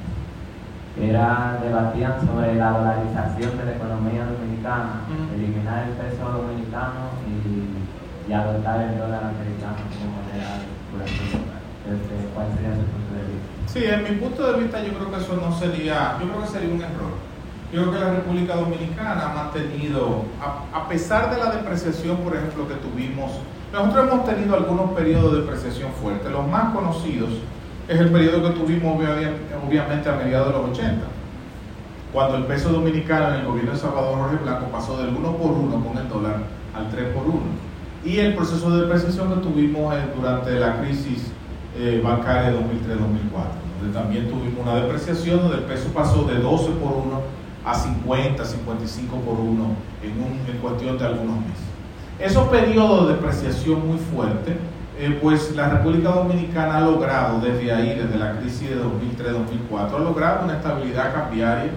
Era, 0.96 1.60
debatían 1.62 2.26
sobre 2.26 2.54
la 2.56 2.70
dolarización 2.72 3.58
de 3.58 3.64
la 3.64 3.76
economía 3.76 4.24
dominicana, 4.24 5.04
eliminar 5.36 5.86
el 5.86 5.94
peso 5.94 6.24
dominicano 6.24 7.12
y, 7.28 8.32
adoptar 8.32 8.80
el 8.82 8.98
dólar 8.98 9.24
americano 9.24 9.88
como 9.88 10.20
moneda 10.20 10.60
este, 11.88 12.28
¿Cuál 12.34 12.46
sería 12.52 12.76
su 12.76 12.84
punto 12.92 13.16
de 13.16 13.24
vista? 13.24 13.48
Sí, 13.72 13.84
en 13.88 14.04
mi 14.04 14.20
punto 14.20 14.52
de 14.52 14.60
vista 14.60 14.84
yo 14.84 14.92
creo 14.92 15.10
que 15.10 15.16
eso 15.16 15.36
no 15.36 15.48
sería, 15.56 16.18
yo 16.20 16.28
creo 16.28 16.42
que 16.42 16.48
sería 16.48 16.74
un 16.74 16.82
error. 16.82 17.16
Yo 17.72 17.82
creo 17.82 17.92
que 17.92 18.00
la 18.00 18.10
República 18.12 18.56
Dominicana 18.56 19.30
ha 19.30 19.34
mantenido, 19.34 20.24
a 20.40 20.88
pesar 20.88 21.30
de 21.30 21.38
la 21.38 21.52
depreciación, 21.52 22.18
por 22.18 22.36
ejemplo, 22.36 22.68
que 22.68 22.74
tuvimos 22.74 23.32
nosotros 23.72 24.08
hemos 24.08 24.24
tenido 24.24 24.54
algunos 24.54 24.92
periodos 24.92 25.32
de 25.32 25.40
depreciación 25.40 25.92
fuerte. 25.92 26.30
Los 26.30 26.46
más 26.48 26.74
conocidos 26.74 27.30
es 27.86 28.00
el 28.00 28.10
periodo 28.10 28.42
que 28.42 28.58
tuvimos 28.58 28.96
obviamente 28.96 30.08
a 30.08 30.14
mediados 30.14 30.48
de 30.48 30.58
los 30.58 30.70
80, 30.70 31.06
cuando 32.12 32.36
el 32.38 32.44
peso 32.44 32.70
dominicano 32.70 33.28
en 33.28 33.40
el 33.40 33.46
gobierno 33.46 33.72
de 33.72 33.78
Salvador 33.78 34.18
Jorge 34.18 34.36
Blanco 34.42 34.66
pasó 34.72 34.96
del 34.98 35.14
1 35.14 35.32
por 35.36 35.50
1 35.52 35.84
con 35.84 35.98
el 35.98 36.08
dólar 36.08 36.36
al 36.74 36.88
3 36.90 37.14
por 37.14 37.24
1. 37.24 37.40
Y 38.04 38.18
el 38.18 38.34
proceso 38.34 38.70
de 38.70 38.82
depreciación 38.82 39.34
que 39.34 39.40
tuvimos 39.40 39.94
durante 40.16 40.58
la 40.58 40.80
crisis 40.80 41.32
eh, 41.76 42.00
bancaria 42.02 42.50
de 42.50 42.58
2003-2004, 42.58 43.80
donde 43.80 43.98
también 43.98 44.28
tuvimos 44.28 44.60
una 44.62 44.76
depreciación 44.76 45.40
donde 45.40 45.58
el 45.58 45.64
peso 45.64 45.88
pasó 45.92 46.24
de 46.24 46.36
12 46.36 46.70
por 46.72 46.92
1 46.92 47.20
a 47.64 47.74
50, 47.74 48.44
55 48.44 49.16
por 49.16 49.38
1 49.38 49.64
en, 50.02 50.54
en 50.54 50.60
cuestión 50.60 50.96
de 50.96 51.04
algunos 51.04 51.40
meses. 51.40 51.67
Esos 52.18 52.48
periodos 52.48 53.06
de 53.06 53.14
depreciación 53.14 53.86
muy 53.86 53.98
fuerte, 53.98 54.56
eh, 54.98 55.16
pues 55.22 55.54
la 55.54 55.68
República 55.68 56.08
Dominicana 56.08 56.78
ha 56.78 56.80
logrado 56.80 57.38
desde 57.38 57.72
ahí, 57.72 57.94
desde 57.94 58.18
la 58.18 58.32
crisis 58.38 58.70
de 58.70 58.76
2003-2004, 58.76 59.94
ha 59.94 59.98
logrado 60.00 60.44
una 60.44 60.54
estabilidad 60.54 61.14
cambiaria 61.14 61.70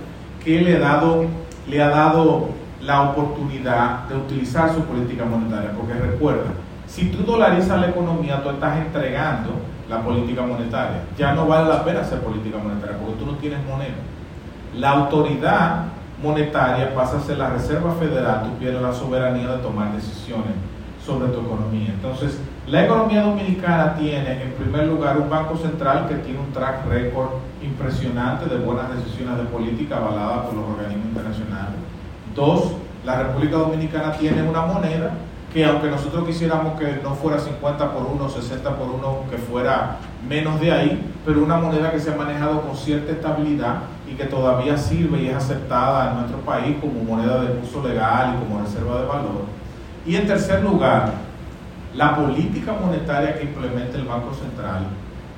que 0.43 0.61
le, 0.61 0.79
dado, 0.79 1.25
le 1.67 1.79
ha 1.79 1.89
dado 1.89 2.49
la 2.81 3.11
oportunidad 3.11 4.07
de 4.07 4.15
utilizar 4.15 4.73
su 4.73 4.81
política 4.81 5.25
monetaria. 5.25 5.73
Porque 5.77 5.93
recuerda, 5.93 6.49
si 6.87 7.11
tú 7.11 7.23
dolarizas 7.23 7.79
la 7.79 7.89
economía, 7.89 8.41
tú 8.41 8.49
estás 8.49 8.77
entregando 8.77 9.51
la 9.87 10.01
política 10.01 10.41
monetaria. 10.41 11.03
Ya 11.19 11.35
no 11.35 11.45
vale 11.45 11.69
la 11.69 11.85
pena 11.85 11.99
hacer 11.99 12.19
política 12.21 12.57
monetaria 12.57 12.97
porque 12.97 13.19
tú 13.19 13.27
no 13.27 13.33
tienes 13.33 13.59
moneda. 13.67 13.93
La 14.75 14.89
autoridad 14.89 15.83
monetaria 16.21 16.93
pasa 16.93 17.17
a 17.17 17.21
ser 17.21 17.37
la 17.37 17.49
Reserva 17.49 17.93
Federal, 17.95 18.43
tú 18.43 18.57
pierdes 18.59 18.81
la 18.81 18.93
soberanía 18.93 19.47
de 19.47 19.57
tomar 19.57 19.93
decisiones 19.93 20.53
sobre 21.05 21.29
tu 21.29 21.41
economía. 21.41 21.89
Entonces, 21.89 22.39
la 22.67 22.85
economía 22.85 23.23
dominicana 23.23 23.95
tiene 23.95 24.43
en 24.43 24.51
primer 24.53 24.87
lugar 24.87 25.17
un 25.17 25.29
Banco 25.29 25.57
Central 25.57 26.07
que 26.07 26.15
tiene 26.15 26.39
un 26.39 26.51
track 26.51 26.87
record 26.87 27.29
impresionante 27.61 28.45
de 28.45 28.63
buenas 28.63 28.95
decisiones 28.95 29.37
de 29.37 29.43
política 29.45 29.97
avaladas 29.97 30.45
por 30.45 30.55
los 30.55 30.69
organismos 30.69 31.07
internacionales. 31.07 31.75
Dos, 32.35 32.73
la 33.03 33.23
República 33.23 33.57
Dominicana 33.57 34.13
tiene 34.13 34.43
una 34.43 34.61
moneda 34.61 35.11
que 35.51 35.65
aunque 35.65 35.89
nosotros 35.89 36.25
quisiéramos 36.25 36.79
que 36.79 37.01
no 37.03 37.13
fuera 37.15 37.39
50 37.39 37.91
por 37.91 38.05
1, 38.05 38.29
60 38.29 38.77
por 38.77 38.89
1, 38.89 39.23
que 39.29 39.37
fuera 39.37 39.97
menos 40.27 40.61
de 40.61 40.71
ahí, 40.71 41.11
pero 41.25 41.43
una 41.43 41.57
moneda 41.57 41.91
que 41.91 41.99
se 41.99 42.13
ha 42.13 42.15
manejado 42.15 42.61
con 42.61 42.77
cierta 42.77 43.11
estabilidad 43.11 43.79
y 44.11 44.15
que 44.15 44.25
todavía 44.25 44.77
sirve 44.77 45.21
y 45.23 45.27
es 45.27 45.35
aceptada 45.35 46.11
en 46.11 46.17
nuestro 46.17 46.39
país 46.39 46.75
como 46.81 47.01
moneda 47.03 47.41
de 47.41 47.59
uso 47.61 47.81
legal 47.87 48.35
y 48.35 48.43
como 48.43 48.61
reserva 48.61 49.01
de 49.01 49.07
valor. 49.07 49.45
Y 50.05 50.15
en 50.15 50.27
tercer 50.27 50.63
lugar, 50.63 51.13
la 51.95 52.15
política 52.15 52.73
monetaria 52.73 53.37
que 53.37 53.45
implementa 53.45 53.97
el 53.97 54.05
Banco 54.05 54.33
Central 54.33 54.87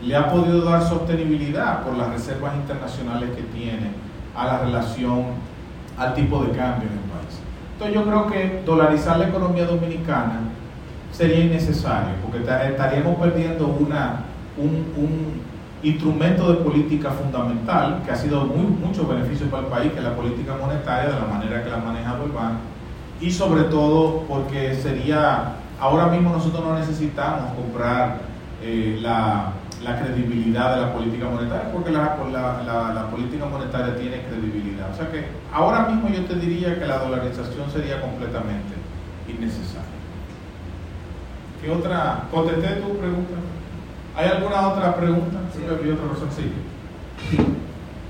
le 0.02 0.16
ha 0.16 0.30
podido 0.30 0.62
dar 0.62 0.82
sostenibilidad 0.82 1.84
por 1.84 1.96
las 1.96 2.10
reservas 2.10 2.56
internacionales 2.56 3.30
que 3.36 3.44
tiene 3.44 3.92
a 4.36 4.46
la 4.46 4.60
relación 4.60 5.26
al 5.98 6.14
tipo 6.16 6.44
de 6.44 6.52
cambio 6.52 6.90
en 6.90 6.94
el 6.94 7.10
país. 7.12 7.40
Entonces 7.74 7.96
yo 7.96 8.04
creo 8.04 8.28
que 8.28 8.64
dolarizar 8.66 9.18
la 9.20 9.28
economía 9.28 9.66
dominicana 9.66 10.40
sería 11.12 11.46
innecesario, 11.46 12.16
porque 12.24 12.40
estaríamos 12.40 13.16
perdiendo 13.20 13.68
una, 13.68 14.24
un, 14.58 15.42
instrumento 15.84 16.52
de 16.52 16.64
política 16.64 17.12
fundamental 17.12 18.02
que 18.06 18.12
ha 18.12 18.16
sido 18.16 18.46
muy, 18.46 18.66
mucho 18.66 19.06
beneficio 19.06 19.48
para 19.48 19.64
el 19.64 19.70
país, 19.70 19.92
que 19.92 20.00
es 20.00 20.04
la 20.04 20.16
política 20.16 20.56
monetaria, 20.60 21.14
de 21.14 21.20
la 21.20 21.28
manera 21.28 21.64
que 21.64 21.70
la 21.70 21.76
ha 21.76 21.80
manejado 21.80 22.24
el 22.24 22.32
banco, 22.32 22.62
y 23.20 23.30
sobre 23.30 23.64
todo 23.64 24.24
porque 24.28 24.74
sería, 24.76 25.56
ahora 25.80 26.08
mismo 26.08 26.30
nosotros 26.32 26.64
no 26.64 26.80
necesitamos 26.80 27.54
comprar 27.56 28.20
eh, 28.62 28.98
la, 29.02 29.52
la, 29.84 30.00
credibilidad 30.00 30.76
de 30.76 30.82
la 30.82 30.94
política 30.94 31.26
monetaria, 31.30 31.72
porque 31.72 31.92
la, 31.92 32.18
la, 32.32 32.94
la 32.94 33.08
política 33.10 33.46
monetaria 33.46 33.96
tiene 33.98 34.22
credibilidad. 34.22 34.90
O 34.92 34.96
sea 34.96 35.12
que 35.12 35.26
ahora 35.52 35.88
mismo 35.90 36.10
yo 36.10 36.24
te 36.26 36.36
diría 36.36 36.80
que 36.80 36.86
la 36.86 37.00
dolarización 37.00 37.70
sería 37.70 38.02
completamente 38.02 38.74
innecesaria. 39.28 39.84
¿Qué 41.62 41.72
otra? 41.72 42.24
¿Contesté 42.32 42.68
tu 42.82 42.98
pregunta? 42.98 43.36
¿Hay 44.14 44.30
alguna 44.30 44.70
otra 44.70 44.94
pregunta? 44.94 45.42
Sí. 45.50 45.66
otra 45.66 46.06
persona? 46.06 46.30
Sí. 46.30 46.46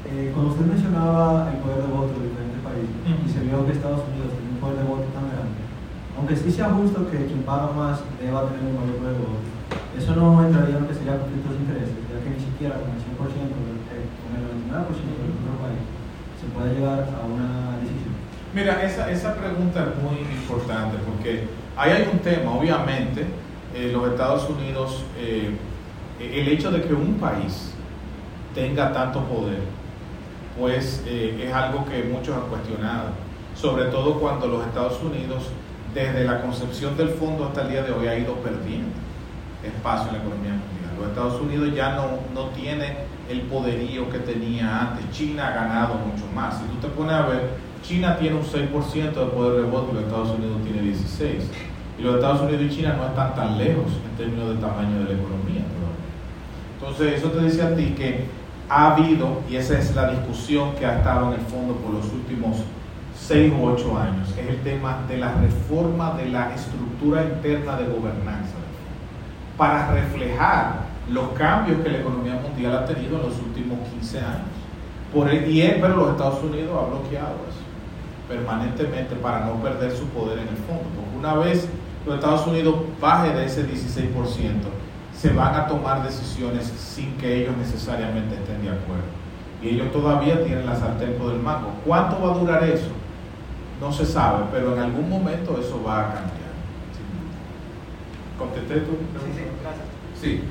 Eh, 0.04 0.36
cuando 0.36 0.52
usted 0.52 0.68
mencionaba 0.68 1.48
el 1.48 1.64
poder 1.64 1.80
de 1.80 1.96
voto 1.96 2.12
de 2.20 2.28
diferentes 2.28 2.60
países 2.60 2.92
y 3.08 3.28
se 3.32 3.40
vio 3.48 3.64
que 3.64 3.72
Estados 3.72 4.04
Unidos 4.12 4.36
tiene 4.36 4.52
un 4.52 4.60
poder 4.60 4.84
de 4.84 4.88
voto 4.92 5.08
tan 5.16 5.32
grande, 5.32 5.64
aunque 6.20 6.36
sí 6.36 6.52
sea 6.52 6.76
justo 6.76 7.08
que 7.08 7.24
quien 7.24 7.48
paga 7.48 7.72
más 7.72 8.04
deba 8.20 8.52
tener 8.52 8.68
un 8.68 8.84
mayor 8.84 9.00
poder 9.00 9.16
de 9.16 9.24
voto, 9.24 9.48
eso 9.96 10.12
no 10.20 10.44
entraría 10.44 10.76
en 10.76 10.84
lo 10.84 10.92
que 10.92 11.00
sería 11.00 11.24
conflictos 11.24 11.56
de 11.56 11.64
intereses, 11.64 11.96
ya 12.12 12.20
que 12.20 12.36
ni 12.36 12.42
siquiera 12.44 12.84
con 12.84 12.92
el 12.92 13.00
100%, 13.00 13.24
con 13.24 14.32
el 14.36 14.44
99% 14.44 15.08
del 15.08 15.40
otro 15.40 15.56
país, 15.64 15.88
se 16.36 16.52
puede 16.52 16.68
llegar 16.76 17.08
a 17.16 17.24
una 17.24 17.80
decisión. 17.80 18.12
Mira, 18.52 18.84
esa, 18.84 19.08
esa 19.08 19.40
pregunta 19.40 19.88
es 19.88 19.96
muy 20.04 20.20
importante 20.20 21.00
porque 21.08 21.48
ahí 21.80 21.96
hay 21.96 22.12
un 22.12 22.20
tema, 22.20 22.60
obviamente, 22.60 23.24
eh, 23.72 23.88
los 23.88 24.04
Estados 24.12 24.52
Unidos... 24.52 25.08
Eh, 25.16 25.72
el 26.32 26.48
hecho 26.48 26.72
de 26.72 26.82
que 26.82 26.94
un 26.94 27.16
país 27.16 27.74
tenga 28.54 28.94
tanto 28.94 29.24
poder, 29.24 29.60
pues 30.60 31.04
eh, 31.08 31.46
es 31.48 31.54
algo 31.54 31.86
que 31.86 32.04
muchos 32.04 32.36
han 32.36 32.50
cuestionado, 32.50 33.10
sobre 33.56 33.86
todo 33.86 34.20
cuando 34.20 34.48
los 34.48 34.66
Estados 34.66 35.02
Unidos, 35.02 35.50
desde 35.94 36.26
la 36.26 36.42
concepción 36.42 36.96
del 36.98 37.10
fondo 37.10 37.46
hasta 37.46 37.64
el 37.64 37.70
día 37.70 37.84
de 37.84 37.92
hoy, 37.92 38.08
ha 38.08 38.18
ido 38.18 38.36
perdiendo 38.36 38.90
espacio 39.64 40.10
en 40.10 40.18
la 40.18 40.22
economía 40.22 40.52
mundial. 40.52 40.94
Los 41.00 41.08
Estados 41.10 41.42
Unidos 41.42 41.74
ya 41.74 41.96
no, 41.96 42.20
no 42.34 42.50
tiene 42.50 42.98
el 43.30 43.42
poderío 43.42 44.10
que 44.10 44.20
tenía 44.20 44.82
antes. 44.82 45.10
China 45.12 45.48
ha 45.48 45.52
ganado 45.52 45.96
mucho 45.96 46.26
más. 46.36 46.58
Si 46.58 46.66
tú 46.66 46.88
te 46.88 46.88
pones 46.90 47.14
a 47.14 47.26
ver, 47.26 47.50
China 47.84 48.18
tiene 48.18 48.36
un 48.36 48.44
6% 48.44 49.14
de 49.14 49.26
poder 49.26 49.62
de 49.62 49.70
voto 49.70 49.90
y 49.92 49.96
los 49.96 50.04
Estados 50.04 50.30
Unidos 50.38 50.58
tiene 50.64 50.82
16%. 50.82 51.42
Y 52.00 52.02
los 52.02 52.16
Estados 52.16 52.42
Unidos 52.42 52.62
y 52.64 52.70
China 52.70 52.96
no 52.98 53.06
están 53.06 53.36
tan 53.36 53.58
lejos 53.58 53.86
en 53.88 54.18
términos 54.18 54.50
de 54.50 54.56
tamaño 54.56 55.00
de 55.00 55.06
la 55.06 55.20
economía. 55.20 55.62
Entonces, 56.86 57.20
eso 57.20 57.30
te 57.30 57.46
dice 57.46 57.62
a 57.62 57.74
ti 57.74 57.94
que 57.98 58.26
ha 58.68 58.94
habido, 58.94 59.40
y 59.50 59.56
esa 59.56 59.80
es 59.80 59.96
la 59.96 60.10
discusión 60.10 60.74
que 60.76 60.86
ha 60.86 60.98
estado 60.98 61.34
en 61.34 61.40
el 61.40 61.46
fondo 61.46 61.76
por 61.76 61.94
los 61.94 62.12
últimos 62.12 62.58
seis 63.18 63.54
u 63.58 63.66
ocho 63.66 63.98
años, 63.98 64.28
es 64.38 64.50
el 64.50 64.60
tema 64.64 65.00
de 65.08 65.18
la 65.18 65.34
reforma 65.36 66.12
de 66.18 66.28
la 66.28 66.54
estructura 66.54 67.24
interna 67.24 67.78
de 67.78 67.86
gobernanza, 67.86 68.56
para 69.58 69.94
reflejar 69.94 70.82
los 71.10 71.30
cambios 71.30 71.80
que 71.82 71.90
la 71.90 72.00
economía 72.00 72.36
mundial 72.36 72.76
ha 72.76 72.86
tenido 72.86 73.16
en 73.16 73.30
los 73.30 73.40
últimos 73.40 73.80
15 73.88 74.18
años. 74.20 74.54
Por 75.14 75.30
el, 75.30 75.50
y 75.50 75.62
es, 75.62 75.76
pero 75.76 75.96
los 75.96 76.10
Estados 76.10 76.44
Unidos 76.44 76.72
ha 76.72 76.90
bloqueado 76.90 77.36
eso 77.50 77.64
permanentemente 78.28 79.16
para 79.16 79.46
no 79.46 79.56
perder 79.62 79.92
su 79.92 80.06
poder 80.08 80.40
en 80.40 80.48
el 80.50 80.58
fondo. 80.58 80.84
Porque 80.96 81.18
una 81.18 81.36
vez 81.36 81.70
los 82.06 82.16
Estados 82.16 82.46
Unidos 82.48 82.76
baje 83.00 83.34
de 83.34 83.46
ese 83.46 83.66
16%, 83.66 84.14
se 85.24 85.32
van 85.32 85.56
a 85.56 85.68
tomar 85.68 86.04
decisiones 86.04 86.66
sin 86.66 87.16
que 87.16 87.34
ellos 87.34 87.56
necesariamente 87.56 88.36
estén 88.36 88.62
de 88.62 88.72
acuerdo. 88.72 89.08
Y 89.62 89.70
ellos 89.70 89.90
todavía 89.94 90.44
tienen 90.44 90.66
la 90.66 90.76
sartén 90.76 91.14
por 91.14 91.32
el 91.32 91.40
mango. 91.40 91.70
¿Cuánto 91.86 92.22
va 92.22 92.36
a 92.36 92.38
durar 92.40 92.64
eso? 92.66 92.92
No 93.80 93.90
se 93.90 94.06
sabe, 94.06 94.44
pero 94.52 94.74
en 94.74 94.80
algún 94.80 95.10
momento 95.10 95.58
eso 95.58 95.82
va 95.82 96.02
a 96.02 96.14
cambiar. 96.14 96.52
¿Contesté 98.38 98.82
tu 98.82 98.92
Sí, 98.92 99.32
sí, 99.34 99.44
gracias. 99.64 99.88
Sí. 100.20 100.44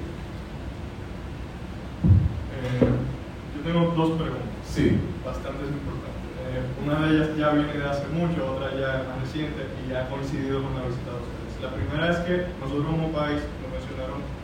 Eh, 2.57 3.63
tengo 3.63 3.93
dos 3.95 4.13
preguntas. 4.13 4.49
Sí. 4.65 4.99
Bastante 5.23 5.65
importantes. 5.69 6.33
Eh, 6.49 6.65
una 6.83 7.07
de 7.07 7.15
ellas 7.15 7.37
ya 7.37 7.51
viene 7.51 7.75
de 7.75 7.85
hace 7.85 8.07
mucho, 8.09 8.57
otra 8.57 8.71
ya 8.73 9.03
es 9.03 9.07
más 9.07 9.21
reciente 9.21 9.69
y 9.85 9.91
ya 9.91 10.05
ha 10.05 10.09
coincidido 10.09 10.63
con 10.63 10.73
la 10.73 10.89
visita 10.89 11.11
de 11.13 11.21
ustedes. 11.21 11.61
La 11.61 11.77
primera 11.77 12.09
es 12.09 12.17
que 12.25 12.47
nosotros 12.59 12.87
como 12.87 13.13
país, 13.13 13.43
lo 13.61 13.69
mencionaron 13.69 14.41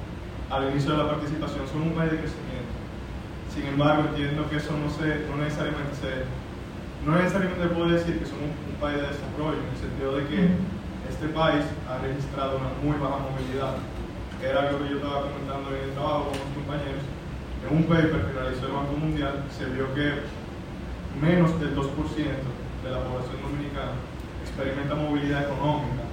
al 0.50 0.70
inicio 0.70 0.92
de 0.92 0.98
la 0.98 1.10
participación, 1.10 1.68
somos 1.68 1.88
un 1.88 1.96
país 1.96 2.12
de 2.12 2.18
crecimiento. 2.18 2.72
Sin 3.52 3.66
embargo, 3.66 4.08
entiendo 4.08 4.48
que 4.48 4.56
eso 4.56 4.72
no, 4.76 4.88
se, 4.88 5.28
no 5.28 5.36
necesariamente 5.36 5.92
se, 5.96 6.24
no 7.04 7.16
necesariamente 7.16 7.68
puede 7.74 8.00
decir 8.00 8.18
que 8.18 8.26
somos 8.26 8.48
un 8.48 8.76
país 8.80 8.96
de 8.96 9.08
desarrollo, 9.12 9.60
en 9.60 9.68
el 9.68 9.80
sentido 9.80 10.10
de 10.16 10.22
que 10.26 10.40
este 11.08 11.28
país 11.34 11.64
ha 11.88 11.98
registrado 12.00 12.58
una 12.58 12.72
muy 12.80 12.96
baja 12.96 13.18
movilidad. 13.24 13.76
Era 14.40 14.68
algo 14.68 14.84
que 14.84 14.90
yo 14.90 14.96
estaba 15.02 15.26
comentando 15.28 15.74
en 15.74 15.82
el 15.84 15.92
trabajo 15.92 16.30
con 16.30 16.38
los 16.38 16.52
compañeros. 16.54 17.04
En 17.58 17.70
un 17.74 17.84
paper 17.84 18.20
que 18.22 18.32
realizó 18.38 18.66
el 18.66 18.72
Banco 18.72 18.94
Mundial 18.94 19.44
se 19.50 19.66
vio 19.66 19.92
que 19.94 20.22
menos 21.20 21.58
del 21.58 21.74
2% 21.74 21.82
de 21.82 22.90
la 22.90 23.02
población 23.02 23.42
dominicana 23.42 23.98
experimenta 24.42 24.94
movilidad 24.94 25.44
económica, 25.44 26.07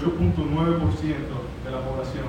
de 1.66 1.72
la 1.72 1.82
población 1.82 2.26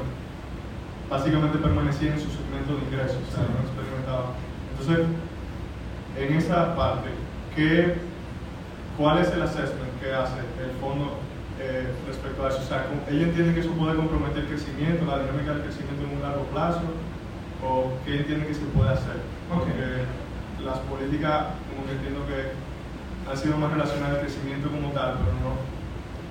básicamente 1.11 1.59
permanecía 1.59 2.13
en 2.15 2.21
su 2.21 2.29
segmento 2.31 2.77
de 2.77 2.85
ingresos, 2.85 3.19
o 3.29 3.33
sea, 3.33 3.45
no 3.45 3.61
experimentaba. 3.61 4.33
Entonces, 4.73 5.07
en 6.17 6.35
esa 6.35 6.75
parte, 6.77 7.09
¿qué, 7.55 7.95
¿cuál 8.97 9.19
es 9.19 9.29
el 9.33 9.43
assessment 9.43 10.01
que 10.01 10.13
hace 10.13 10.39
el 10.63 10.73
fondo 10.81 11.19
eh, 11.61 11.89
respecto 12.07 12.45
a 12.45 12.49
eso? 12.49 12.59
O 12.59 12.65
sea, 12.65 12.87
¿ella 13.11 13.25
entiende 13.25 13.55
que 13.55 13.61
eso 13.61 13.71
puede 13.73 13.97
comprometer 13.97 14.45
el 14.45 14.49
crecimiento, 14.49 15.05
la 15.05 15.21
dinámica 15.21 15.53
del 15.53 15.63
crecimiento 15.63 16.05
en 16.05 16.17
un 16.17 16.23
largo 16.23 16.45
plazo? 16.45 16.83
¿O 17.63 17.93
qué 18.05 18.21
entiende 18.21 18.47
que 18.47 18.55
se 18.55 18.67
puede 18.73 18.91
hacer? 18.91 19.21
Porque 19.49 20.09
las 20.65 20.79
políticas, 20.91 21.61
como 21.69 21.87
que 21.87 21.93
entiendo 21.93 22.27
que 22.27 22.57
han 23.29 23.37
sido 23.37 23.57
más 23.57 23.73
relacionadas 23.73 24.17
al 24.17 24.21
crecimiento 24.25 24.69
como 24.69 24.91
tal, 24.91 25.21
pero 25.21 25.33
no 25.45 25.61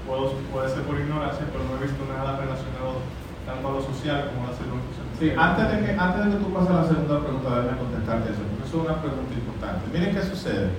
puedo, 0.05 0.33
puede 0.51 0.69
ser 0.69 0.83
por 0.83 0.99
ignorancia, 0.99 1.45
pero 1.51 1.63
no 1.63 1.77
he 1.77 1.87
visto 1.87 2.01
nada 2.05 2.37
relacionado 2.37 3.01
tanto 3.45 3.67
a 3.67 3.71
lo 3.71 3.81
social 3.81 4.29
como 4.33 4.47
a 4.47 4.51
la 4.51 4.57
salud. 4.57 4.81
Sí, 5.19 5.31
antes 5.35 5.65
de, 5.71 5.75
que, 5.85 5.91
antes 5.97 6.19
de 6.25 6.31
que 6.31 6.43
tú 6.43 6.53
pases 6.53 6.69
a 6.69 6.81
la 6.81 6.87
segunda 6.87 7.19
pregunta, 7.21 7.49
déjame 7.61 7.77
contestarte 7.77 8.31
eso, 8.33 8.41
porque 8.43 8.65
eso 8.67 8.77
es 8.77 8.85
una 8.89 9.01
pregunta 9.01 9.33
importante. 9.33 9.81
Miren 9.93 10.15
qué 10.15 10.21
sucede. 10.21 10.69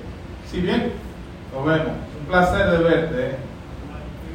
Si 0.46 0.60
bien 0.60 0.92
nos 1.54 1.64
vemos, 1.64 1.94
un 2.18 2.26
placer 2.26 2.70
de 2.70 2.78
verte. 2.78 3.36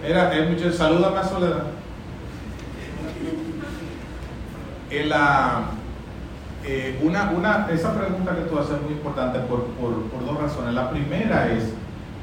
Era, 0.06 0.34
es 0.34 0.50
mucho, 0.50 0.72
salúdame 0.72 1.18
a 1.18 1.24
Soledad. 1.24 1.64
En 4.90 5.10
la, 5.10 5.66
eh, 6.66 7.00
una, 7.04 7.32
una, 7.32 7.68
esa 7.72 7.98
pregunta 7.98 8.36
que 8.36 8.44
tú 8.44 8.60
haces 8.60 8.76
es 8.76 8.82
muy 8.82 8.94
importante 8.94 9.40
por, 9.40 9.66
por, 9.80 10.04
por 10.04 10.26
dos 10.26 10.40
razones. 10.40 10.74
La 10.74 10.90
primera 10.90 11.52
es, 11.52 11.74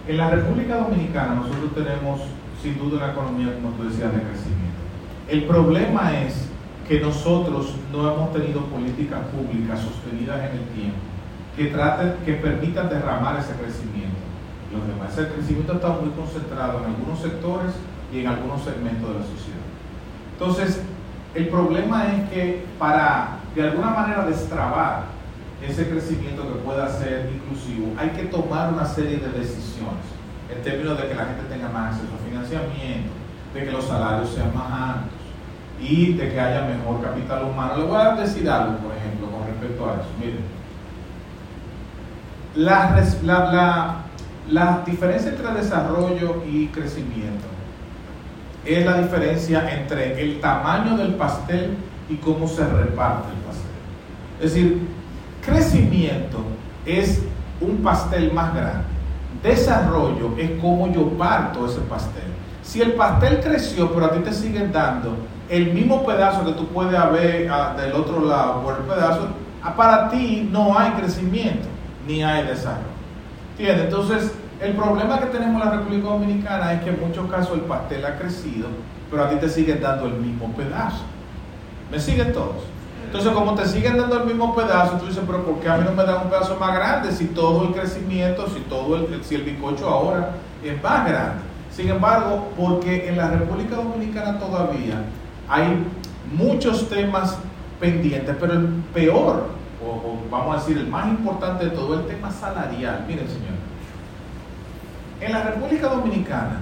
en 0.06 0.16
la 0.16 0.30
República 0.30 0.76
Dominicana 0.76 1.34
nosotros 1.34 1.74
tenemos 1.74 2.20
sin 2.62 2.78
duda 2.78 2.98
una 2.98 3.12
economía, 3.12 3.54
como 3.54 3.74
tú 3.76 3.88
decías, 3.88 4.12
de 4.12 4.22
crecimiento. 4.22 4.80
El 5.28 5.44
problema 5.44 6.20
es 6.20 6.48
que 6.88 7.00
nosotros 7.00 7.74
no 7.92 8.12
hemos 8.12 8.32
tenido 8.32 8.60
políticas 8.66 9.20
públicas 9.34 9.80
sostenidas 9.80 10.38
en 10.50 10.58
el 10.58 10.64
tiempo 10.74 10.98
que 11.56 11.66
traten, 11.66 12.14
que 12.24 12.34
permitan 12.34 12.88
derramar 12.88 13.40
ese 13.40 13.54
crecimiento. 13.54 14.20
Los 14.70 14.86
demás, 14.86 15.16
ese 15.16 15.32
crecimiento 15.32 15.74
está 15.74 15.88
muy 15.88 16.10
concentrado 16.10 16.80
en 16.80 16.94
algunos 16.94 17.18
sectores 17.20 17.72
y 18.12 18.20
en 18.20 18.26
algunos 18.26 18.62
segmentos 18.62 19.08
de 19.08 19.14
la 19.18 19.24
sociedad. 19.24 19.66
Entonces, 20.32 20.82
el 21.36 21.48
problema 21.48 22.06
es 22.12 22.30
que 22.30 22.64
para 22.78 23.38
de 23.54 23.62
alguna 23.62 23.90
manera 23.90 24.24
destrabar 24.24 25.04
ese 25.66 25.88
crecimiento 25.88 26.42
que 26.42 26.58
pueda 26.60 26.88
ser 26.88 27.30
inclusivo, 27.34 27.94
hay 27.98 28.10
que 28.10 28.24
tomar 28.24 28.72
una 28.72 28.84
serie 28.84 29.18
de 29.18 29.28
decisiones 29.28 30.04
en 30.54 30.62
términos 30.62 30.96
de 30.98 31.08
que 31.08 31.14
la 31.14 31.24
gente 31.26 31.42
tenga 31.48 31.68
más 31.68 31.94
acceso 31.94 32.14
a 32.14 32.28
financiamiento, 32.28 33.10
de 33.54 33.64
que 33.64 33.72
los 33.72 33.84
salarios 33.84 34.30
sean 34.30 34.54
más 34.54 34.70
altos 34.70 35.10
y 35.80 36.14
de 36.14 36.30
que 36.30 36.40
haya 36.40 36.62
mejor 36.62 37.02
capital 37.02 37.44
humano. 37.44 37.76
Le 37.78 37.84
voy 37.84 38.00
a 38.00 38.14
decir 38.14 38.48
algo, 38.48 38.76
por 38.78 38.94
ejemplo, 38.96 39.30
con 39.30 39.46
respecto 39.46 39.90
a 39.90 39.94
eso. 39.94 40.10
Miren, 40.18 40.44
la, 42.54 43.02
la, 43.22 43.52
la, 43.52 43.96
la 44.48 44.82
diferencia 44.86 45.30
entre 45.30 45.52
desarrollo 45.52 46.42
y 46.46 46.68
crecimiento 46.68 47.55
es 48.66 48.84
la 48.84 49.00
diferencia 49.00 49.72
entre 49.78 50.20
el 50.20 50.40
tamaño 50.40 50.96
del 50.96 51.14
pastel 51.14 51.76
y 52.08 52.16
cómo 52.16 52.48
se 52.48 52.64
reparte 52.66 53.28
el 53.28 53.40
pastel. 53.40 53.66
Es 54.40 54.54
decir, 54.54 54.88
crecimiento 55.44 56.38
es 56.84 57.22
un 57.60 57.78
pastel 57.78 58.32
más 58.32 58.54
grande. 58.54 58.84
Desarrollo 59.42 60.34
es 60.36 60.50
cómo 60.60 60.92
yo 60.92 61.08
parto 61.10 61.66
ese 61.66 61.80
pastel. 61.80 62.24
Si 62.62 62.82
el 62.82 62.94
pastel 62.94 63.40
creció, 63.40 63.92
pero 63.92 64.06
a 64.06 64.12
ti 64.12 64.20
te 64.20 64.32
siguen 64.32 64.72
dando 64.72 65.16
el 65.48 65.72
mismo 65.72 66.04
pedazo 66.04 66.44
que 66.44 66.52
tú 66.52 66.66
puedes 66.68 66.98
haber 66.98 67.48
ah, 67.50 67.74
del 67.78 67.92
otro 67.92 68.24
lado 68.24 68.62
por 68.62 68.76
el 68.76 68.82
pedazo, 68.82 69.28
ah, 69.62 69.74
para 69.76 70.08
ti 70.08 70.48
no 70.50 70.76
hay 70.76 70.90
crecimiento 70.92 71.68
ni 72.06 72.24
hay 72.24 72.44
desarrollo. 72.46 72.96
¿Entiendes? 73.52 73.84
Entonces, 73.84 74.32
el 74.60 74.72
problema 74.72 75.18
que 75.20 75.26
tenemos 75.26 75.60
en 75.60 75.68
la 75.68 75.76
República 75.76 76.08
Dominicana 76.08 76.72
es 76.72 76.82
que 76.82 76.90
en 76.90 77.00
muchos 77.00 77.30
casos 77.30 77.54
el 77.54 77.60
pastel 77.62 78.04
ha 78.04 78.16
crecido, 78.16 78.68
pero 79.10 79.24
a 79.24 79.28
ti 79.28 79.36
te 79.36 79.48
siguen 79.48 79.82
dando 79.82 80.06
el 80.06 80.14
mismo 80.14 80.52
pedazo. 80.52 81.04
¿Me 81.90 82.00
siguen 82.00 82.32
todos? 82.32 82.64
Entonces, 83.04 83.32
como 83.32 83.54
te 83.54 83.66
siguen 83.66 83.96
dando 83.96 84.18
el 84.18 84.26
mismo 84.26 84.54
pedazo, 84.54 84.96
tú 84.96 85.06
dices, 85.06 85.22
pero 85.26 85.44
¿por 85.44 85.60
qué 85.60 85.68
a 85.68 85.76
mí 85.76 85.84
no 85.84 85.92
me 85.92 86.04
dan 86.04 86.24
un 86.24 86.30
pedazo 86.30 86.56
más 86.56 86.74
grande 86.74 87.12
si 87.12 87.26
todo 87.26 87.68
el 87.68 87.74
crecimiento, 87.74 88.48
si 88.48 88.60
todo 88.60 88.96
el, 88.96 89.22
si 89.24 89.36
el 89.36 89.42
bizcocho 89.42 89.88
ahora 89.88 90.30
es 90.64 90.82
más 90.82 91.06
grande? 91.06 91.42
Sin 91.70 91.88
embargo, 91.88 92.48
porque 92.56 93.08
en 93.08 93.16
la 93.16 93.30
República 93.30 93.76
Dominicana 93.76 94.38
todavía 94.38 95.02
hay 95.48 95.84
muchos 96.32 96.88
temas 96.88 97.38
pendientes, 97.78 98.34
pero 98.40 98.54
el 98.54 98.66
peor, 98.92 99.48
o, 99.84 99.88
o 99.88 100.18
vamos 100.30 100.56
a 100.56 100.58
decir 100.58 100.78
el 100.78 100.88
más 100.88 101.06
importante 101.06 101.66
de 101.66 101.70
todo, 101.70 101.94
el 101.94 102.06
tema 102.06 102.30
salarial. 102.30 103.04
Miren, 103.06 103.28
señor, 103.28 103.65
en 105.20 105.32
la 105.32 105.42
República 105.42 105.88
Dominicana, 105.88 106.60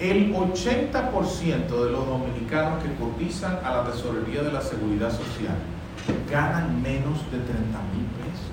el 0.00 0.34
80% 0.34 1.68
de 1.68 1.90
los 1.90 2.06
dominicanos 2.06 2.82
que 2.82 2.94
cotizan 2.96 3.58
a 3.64 3.76
la 3.76 3.84
tesorería 3.84 4.42
de 4.42 4.52
la 4.52 4.60
seguridad 4.60 5.10
social 5.10 5.56
ganan 6.30 6.82
menos 6.82 7.18
de 7.30 7.38
30 7.38 7.54
mil 7.94 8.06
pesos. 8.18 8.52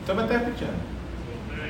¿Usted 0.00 0.14
me 0.14 0.22
está 0.22 0.36
escuchando? 0.36 0.98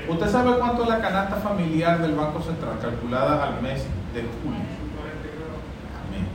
¿Usted 0.09 0.31
sabe 0.31 0.59
cuánto 0.59 0.85
es 0.85 0.89
la 0.89 1.01
canasta 1.01 1.37
familiar 1.37 2.01
del 2.01 2.15
Banco 2.15 2.41
Central 2.41 2.79
calculada 2.81 3.45
al 3.45 3.63
mes 3.63 3.85
de 4.15 4.23
julio? 4.43 4.61
Amén. 6.07 6.27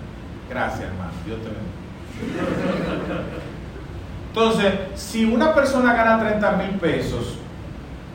Gracias, 0.49 0.81
hermano. 0.81 1.11
Dios 1.25 1.39
te 1.39 1.47
bendiga. 1.47 1.73
Entonces, 4.27 4.73
si 4.95 5.25
una 5.25 5.53
persona 5.53 5.93
gana 5.93 6.19
30 6.19 6.51
mil 6.53 6.71
pesos, 6.79 7.37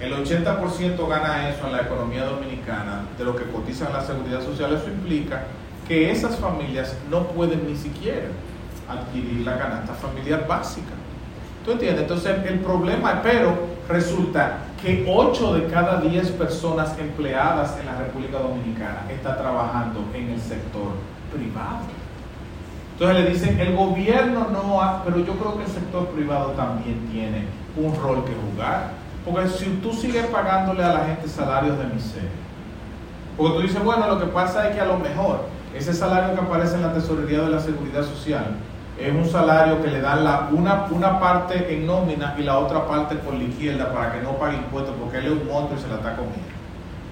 el 0.01 0.13
80% 0.13 1.09
gana 1.09 1.49
eso 1.49 1.67
en 1.67 1.73
la 1.73 1.83
economía 1.83 2.25
dominicana 2.25 3.03
de 3.17 3.25
lo 3.25 3.35
que 3.35 3.45
cotizan 3.45 3.93
la 3.93 4.03
seguridad 4.03 4.43
social. 4.43 4.73
Eso 4.73 4.89
implica 4.89 5.45
que 5.87 6.11
esas 6.11 6.37
familias 6.37 6.97
no 7.11 7.25
pueden 7.29 7.67
ni 7.67 7.77
siquiera 7.77 8.29
adquirir 8.89 9.45
la 9.45 9.59
canasta 9.59 9.95
familiar 9.95 10.47
básica. 10.47 10.93
¿Tú 11.65 11.73
entiendes? 11.73 12.03
Entonces 12.03 12.37
el 12.47 12.61
problema, 12.61 13.21
pero 13.23 13.59
resulta 13.89 14.59
que 14.83 15.05
8 15.09 15.55
de 15.55 15.67
cada 15.67 16.01
10 16.01 16.31
personas 16.33 16.97
empleadas 16.99 17.77
en 17.81 17.87
la 17.87 17.99
República 17.99 18.39
Dominicana 18.39 19.03
está 19.11 19.37
trabajando 19.37 20.05
en 20.15 20.31
el 20.31 20.41
sector 20.41 20.93
privado. 21.33 21.99
Entonces 22.93 23.25
le 23.25 23.31
dicen, 23.31 23.61
el 23.61 23.77
gobierno 23.77 24.49
no 24.53 24.81
ha, 24.81 25.05
pero 25.05 25.19
yo 25.19 25.35
creo 25.35 25.57
que 25.57 25.65
el 25.65 25.71
sector 25.71 26.07
privado 26.09 26.51
también 26.53 27.09
tiene 27.13 27.45
un 27.77 27.95
rol 27.95 28.25
que 28.25 28.33
jugar. 28.35 28.91
Porque 29.31 29.49
si 29.49 29.67
tú 29.83 29.93
sigues 29.93 30.27
pagándole 30.27 30.83
a 30.83 30.93
la 30.93 31.05
gente 31.05 31.29
salarios 31.29 31.79
de 31.79 31.85
miseria, 31.85 32.29
porque 33.37 33.57
tú 33.57 33.63
dices, 33.63 33.85
bueno, 33.85 34.09
lo 34.09 34.19
que 34.19 34.27
pasa 34.27 34.69
es 34.69 34.75
que 34.75 34.81
a 34.81 34.87
lo 34.87 34.99
mejor 34.99 35.47
ese 35.77 35.93
salario 35.93 36.35
que 36.35 36.41
aparece 36.41 36.77
en 36.77 36.83
la 36.83 36.93
tesorería 36.93 37.43
de 37.43 37.51
la 37.51 37.61
seguridad 37.61 38.03
social 38.03 38.57
es 38.99 39.15
un 39.15 39.27
salario 39.27 39.81
que 39.81 39.89
le 39.89 40.01
dan 40.01 40.25
la, 40.25 40.49
una, 40.51 40.87
una 40.91 41.21
parte 41.21 41.73
en 41.73 41.87
nómina 41.87 42.35
y 42.37 42.43
la 42.43 42.59
otra 42.59 42.87
parte 42.89 43.15
por 43.15 43.35
la 43.35 43.45
izquierda 43.45 43.93
para 43.93 44.13
que 44.13 44.23
no 44.23 44.33
pague 44.33 44.57
impuestos 44.57 44.95
porque 44.99 45.19
él 45.19 45.27
es 45.27 45.33
un 45.33 45.47
monstruo 45.47 45.79
y 45.79 45.83
se 45.83 45.89
la 45.89 45.97
está 45.97 46.17
comiendo. 46.17 46.49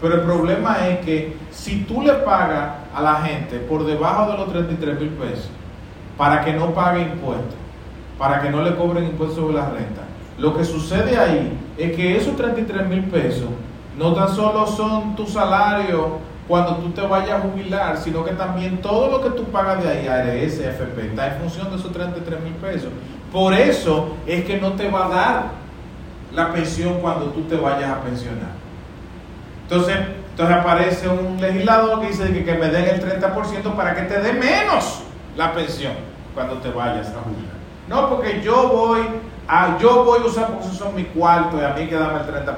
Pero 0.01 0.15
el 0.15 0.21
problema 0.23 0.89
es 0.89 1.05
que 1.05 1.37
si 1.51 1.85
tú 1.85 2.03
le 2.03 2.13
pagas 2.13 2.71
a 2.95 3.01
la 3.01 3.17
gente 3.17 3.59
por 3.61 3.87
debajo 3.87 4.33
de 4.33 4.39
los 4.39 4.51
33 4.51 5.01
mil 5.01 5.11
pesos 5.11 5.51
para 6.19 6.45
que 6.45 6.53
no 6.53 6.75
pague 6.75 7.03
impuestos, 7.03 7.55
para 8.19 8.41
que 8.43 8.51
no 8.51 8.63
le 8.63 8.75
cobren 8.75 9.05
impuestos 9.05 9.39
sobre 9.39 9.55
la 9.55 9.71
renta, 9.71 10.03
lo 10.39 10.57
que 10.57 10.65
sucede 10.65 11.17
ahí 11.17 11.57
es 11.79 11.97
que 11.97 12.17
esos 12.17 12.37
33 12.37 12.87
mil 12.89 13.05
pesos 13.05 13.49
no 13.99 14.13
tan 14.15 14.29
solo 14.29 14.67
son 14.67 15.17
tu 15.17 15.27
salario 15.27 16.19
cuando 16.49 16.77
tú 16.77 16.91
te 16.91 17.01
vayas 17.01 17.39
a 17.39 17.41
jubilar, 17.41 17.97
sino 17.97 18.25
que 18.25 18.33
también 18.33 18.81
todo 18.81 19.11
lo 19.11 19.23
que 19.23 19.31
tú 19.31 19.45
pagas 19.45 19.83
de 19.83 19.89
ahí, 19.89 20.07
ARS, 20.07 20.61
FP, 20.61 21.07
está 21.07 21.35
en 21.35 21.41
función 21.41 21.71
de 21.71 21.77
esos 21.77 21.93
33 21.93 22.41
mil 22.41 22.53
pesos. 22.55 22.91
Por 23.33 23.53
eso 23.53 24.15
es 24.27 24.45
que 24.45 24.61
no 24.61 24.73
te 24.73 24.89
va 24.89 25.07
a 25.07 25.09
dar 25.09 25.45
la 26.33 26.53
pensión 26.53 27.01
cuando 27.01 27.27
tú 27.27 27.43
te 27.43 27.57
vayas 27.57 27.91
a 27.91 28.01
pensionar. 28.01 28.55
Entonces, 29.63 29.97
entonces 30.31 30.57
aparece 30.57 31.09
un 31.09 31.41
legislador 31.41 32.01
que 32.01 32.09
dice 32.09 32.33
que, 32.33 32.45
que 32.45 32.55
me 32.55 32.69
den 32.69 32.85
el 32.85 33.03
30% 33.21 33.75
para 33.75 33.95
que 33.95 34.03
te 34.03 34.21
dé 34.21 34.33
menos 34.35 35.01
la 35.37 35.53
pensión 35.53 35.95
cuando 36.35 36.59
te 36.59 36.71
vayas 36.71 37.09
a 37.09 37.23
jubilar. 37.23 37.57
No, 37.89 38.09
porque 38.09 38.41
yo 38.43 38.69
voy 38.69 39.01
a, 39.49 39.79
yo 39.79 40.05
voy 40.05 40.21
a 40.21 40.27
usar 40.27 40.49
porque 40.49 40.69
son 40.69 40.95
mi 40.95 41.05
cuarto 41.05 41.59
y 41.59 41.65
a 41.65 41.71
mí 41.71 41.87
que 41.87 41.95
dame 41.95 42.21
el 42.21 42.27
30%. 42.27 42.57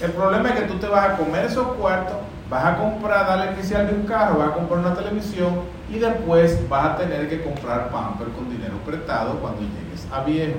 El 0.00 0.12
problema 0.12 0.48
es 0.48 0.54
que 0.60 0.66
tú 0.66 0.78
te 0.78 0.88
vas 0.88 1.10
a 1.10 1.16
comer 1.16 1.44
esos 1.44 1.66
cuartos, 1.76 2.16
vas 2.48 2.64
a 2.64 2.76
comprar, 2.78 3.26
darle 3.26 3.52
inicial 3.52 3.86
de 3.86 3.94
un 3.94 4.06
carro, 4.06 4.38
vas 4.38 4.48
a 4.48 4.54
comprar 4.54 4.80
una 4.80 4.94
televisión 4.94 5.60
y 5.90 5.98
después 5.98 6.68
vas 6.68 6.86
a 6.86 6.96
tener 6.96 7.28
que 7.28 7.42
comprar 7.42 7.90
pamper 7.90 8.28
con 8.28 8.50
dinero 8.50 8.74
prestado 8.84 9.34
cuando 9.40 9.60
llegues 9.60 10.06
a 10.10 10.24
viejo. 10.24 10.58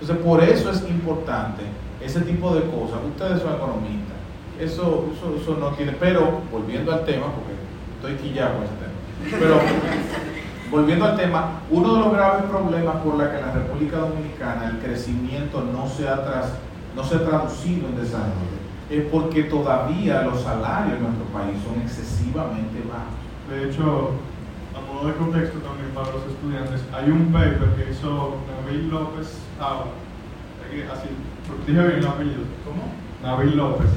Entonces, 0.00 0.24
por 0.24 0.42
eso 0.42 0.70
es 0.70 0.82
importante 0.82 1.62
ese 2.00 2.20
tipo 2.20 2.54
de 2.54 2.62
cosas. 2.62 2.98
Ustedes 3.08 3.40
son 3.40 3.54
economistas. 3.54 4.14
Eso, 4.60 5.08
eso, 5.16 5.36
eso 5.40 5.56
no 5.58 5.70
tiene. 5.70 5.92
Pero, 5.92 6.42
volviendo 6.52 6.92
al 6.92 7.04
tema, 7.04 7.26
porque 7.26 7.54
estoy 7.96 8.28
quillado 8.28 8.56
con 8.56 8.64
ese 8.64 8.74
tema. 8.74 9.38
Pero, 9.40 9.60
volviendo 10.74 11.04
al 11.04 11.16
tema, 11.16 11.60
uno 11.70 11.94
de 11.94 12.00
los 12.00 12.12
graves 12.12 12.42
problemas 12.50 12.96
por 12.96 13.14
la 13.14 13.30
que 13.30 13.38
en 13.38 13.46
la 13.46 13.52
República 13.52 13.98
Dominicana 13.98 14.66
el 14.66 14.78
crecimiento 14.78 15.62
no 15.72 15.86
se 15.86 16.08
ha, 16.08 16.24
tras, 16.24 16.54
no 16.96 17.04
se 17.04 17.14
ha 17.14 17.24
traducido 17.24 17.88
en 17.88 17.96
desarrollo 17.96 18.54
es 18.90 19.04
porque 19.06 19.44
todavía 19.44 20.22
los 20.22 20.40
salarios 20.40 20.98
en 20.98 21.04
nuestro 21.04 21.24
país 21.32 21.56
son 21.64 21.80
excesivamente 21.80 22.82
bajos. 22.88 23.14
De 23.48 23.70
hecho, 23.70 24.10
a 24.74 24.80
modo 24.92 25.08
de 25.08 25.14
contexto 25.14 25.58
también 25.60 25.90
para 25.94 26.12
los 26.12 26.26
estudiantes, 26.26 26.82
hay 26.92 27.10
un 27.10 27.32
paper 27.32 27.74
que 27.76 27.92
hizo 27.92 28.36
Nabil 28.48 28.90
López 28.90 29.38
Aula, 29.60 29.92
así, 30.92 31.08
dije 31.66 31.86
bien 31.86 31.98
el 31.98 32.06
apellido. 32.06 32.42
¿Cómo? 32.64 32.92
Nabil 33.22 33.56
López. 33.56 33.90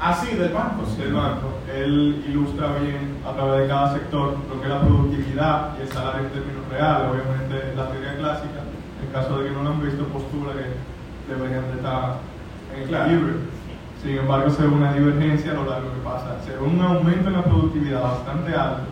Ah, 0.00 0.12
sí, 0.12 0.36
del 0.36 0.52
banco. 0.52 0.82
Del 0.98 1.12
banco. 1.12 1.58
Él 1.74 2.24
ilustra 2.28 2.68
bien 2.80 3.16
a 3.26 3.32
través 3.32 3.62
de 3.62 3.68
cada 3.68 3.92
sector 3.94 4.36
lo 4.48 4.60
que 4.60 4.66
es 4.66 4.72
la 4.72 4.80
productividad 4.80 5.78
y 5.78 5.82
el 5.82 5.88
salario 5.88 6.26
en 6.26 6.30
términos 6.30 6.68
reales. 6.70 7.08
Obviamente, 7.10 7.74
la 7.76 7.88
teoría 7.88 8.16
clásica, 8.18 8.60
en 9.02 9.12
caso 9.12 9.38
de 9.38 9.48
que 9.48 9.54
no 9.54 9.62
lo 9.62 9.70
han 9.70 9.82
visto, 9.82 10.04
postula 10.06 10.52
que 10.52 11.32
deberían 11.32 11.70
de 11.70 11.76
estar 11.76 12.16
en 12.74 12.82
equilibrio. 12.82 13.34
Sin 14.02 14.18
embargo, 14.18 14.50
se 14.50 14.62
ve 14.62 14.68
una 14.68 14.92
divergencia 14.92 15.52
a 15.52 15.54
lo 15.54 15.64
largo 15.64 15.88
que 15.94 16.00
pasa. 16.04 16.36
Se 16.44 16.52
ve 16.52 16.58
un 16.58 16.80
aumento 16.80 17.28
en 17.28 17.34
la 17.34 17.44
productividad 17.44 18.02
bastante 18.02 18.54
alto 18.54 18.82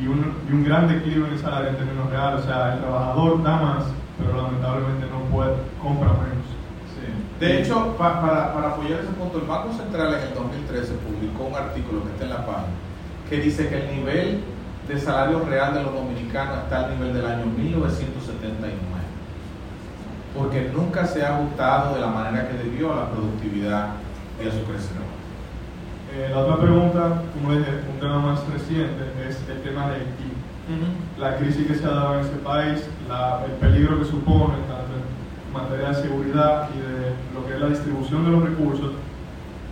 y 0.00 0.08
un, 0.08 0.34
y 0.50 0.52
un 0.52 0.64
gran 0.64 0.88
declive 0.88 1.26
en 1.28 1.32
el 1.34 1.38
salario 1.38 1.68
en 1.70 1.76
términos 1.76 2.10
reales. 2.10 2.40
O 2.42 2.46
sea, 2.46 2.74
el 2.74 2.80
trabajador 2.80 3.42
da 3.42 3.56
más, 3.56 3.84
pero 4.18 4.42
lamentablemente 4.42 5.06
no 5.06 5.20
puede, 5.30 5.54
compra 5.80 6.08
menos. 6.08 6.55
De 7.40 7.60
hecho, 7.60 7.96
pa, 7.98 8.20
para, 8.20 8.54
para, 8.54 8.68
apoyar 8.68 9.00
ese 9.00 9.12
punto, 9.12 9.38
el 9.38 9.44
Banco 9.44 9.72
Central 9.74 10.14
en 10.14 10.28
el 10.28 10.34
2013 10.34 10.94
publicó 10.94 11.44
un 11.44 11.54
artículo 11.54 12.02
que 12.04 12.10
está 12.10 12.24
en 12.24 12.30
la 12.30 12.46
página 12.46 12.72
que 13.28 13.40
dice 13.40 13.68
que 13.68 13.76
el 13.76 13.96
nivel 13.96 14.40
de 14.88 15.00
salario 15.00 15.40
real 15.40 15.74
de 15.74 15.82
los 15.82 15.92
dominicanos 15.92 16.58
está 16.64 16.86
al 16.86 16.94
nivel 16.94 17.12
del 17.12 17.26
año 17.26 17.46
1979 17.46 19.06
porque 20.36 20.70
nunca 20.74 21.06
se 21.06 21.24
ha 21.24 21.36
ajustado 21.36 21.94
de 21.94 22.00
la 22.00 22.08
manera 22.08 22.48
que 22.48 22.58
debió 22.58 22.92
a 22.92 22.96
la 22.96 23.10
productividad 23.10 23.88
y 24.42 24.46
a 24.46 24.52
su 24.52 24.62
crecimiento. 24.64 25.16
Eh, 26.12 26.28
la 26.30 26.40
otra 26.40 26.60
pregunta, 26.60 27.22
como 27.34 27.56
dije, 27.56 27.70
un 27.92 27.98
tema 27.98 28.18
más 28.18 28.46
reciente 28.48 29.04
es 29.26 29.42
el 29.48 29.62
tema 29.62 29.88
de 29.88 29.94
Haití. 29.96 30.32
Uh 30.68 30.72
-huh. 30.72 31.20
La 31.20 31.36
crisis 31.36 31.66
que 31.66 31.74
se 31.74 31.86
ha 31.86 31.90
dado 31.90 32.14
en 32.14 32.20
ese 32.20 32.36
país, 32.36 32.88
la, 33.08 33.44
el 33.46 33.52
peligro 33.52 33.98
que 33.98 34.04
supone 34.04 34.54
en 34.54 34.68
materia 35.52 35.88
de 35.88 35.94
seguridad 35.94 36.68
y 36.74 36.78
de 36.78 37.14
lo 37.34 37.46
que 37.46 37.54
es 37.54 37.60
la 37.60 37.68
distribución 37.68 38.24
de 38.24 38.30
los 38.30 38.42
recursos, 38.42 38.92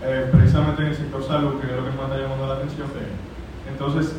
eh, 0.02 0.28
precisamente 0.30 0.82
en 0.82 0.88
el 0.88 0.96
sector 0.96 1.24
salud, 1.26 1.60
que 1.60 1.66
es 1.66 1.76
lo 1.76 1.84
que 1.84 1.96
más 1.96 2.10
está 2.10 2.20
llamando 2.20 2.46
la 2.46 2.54
atención. 2.54 2.88
Entonces, 3.68 4.14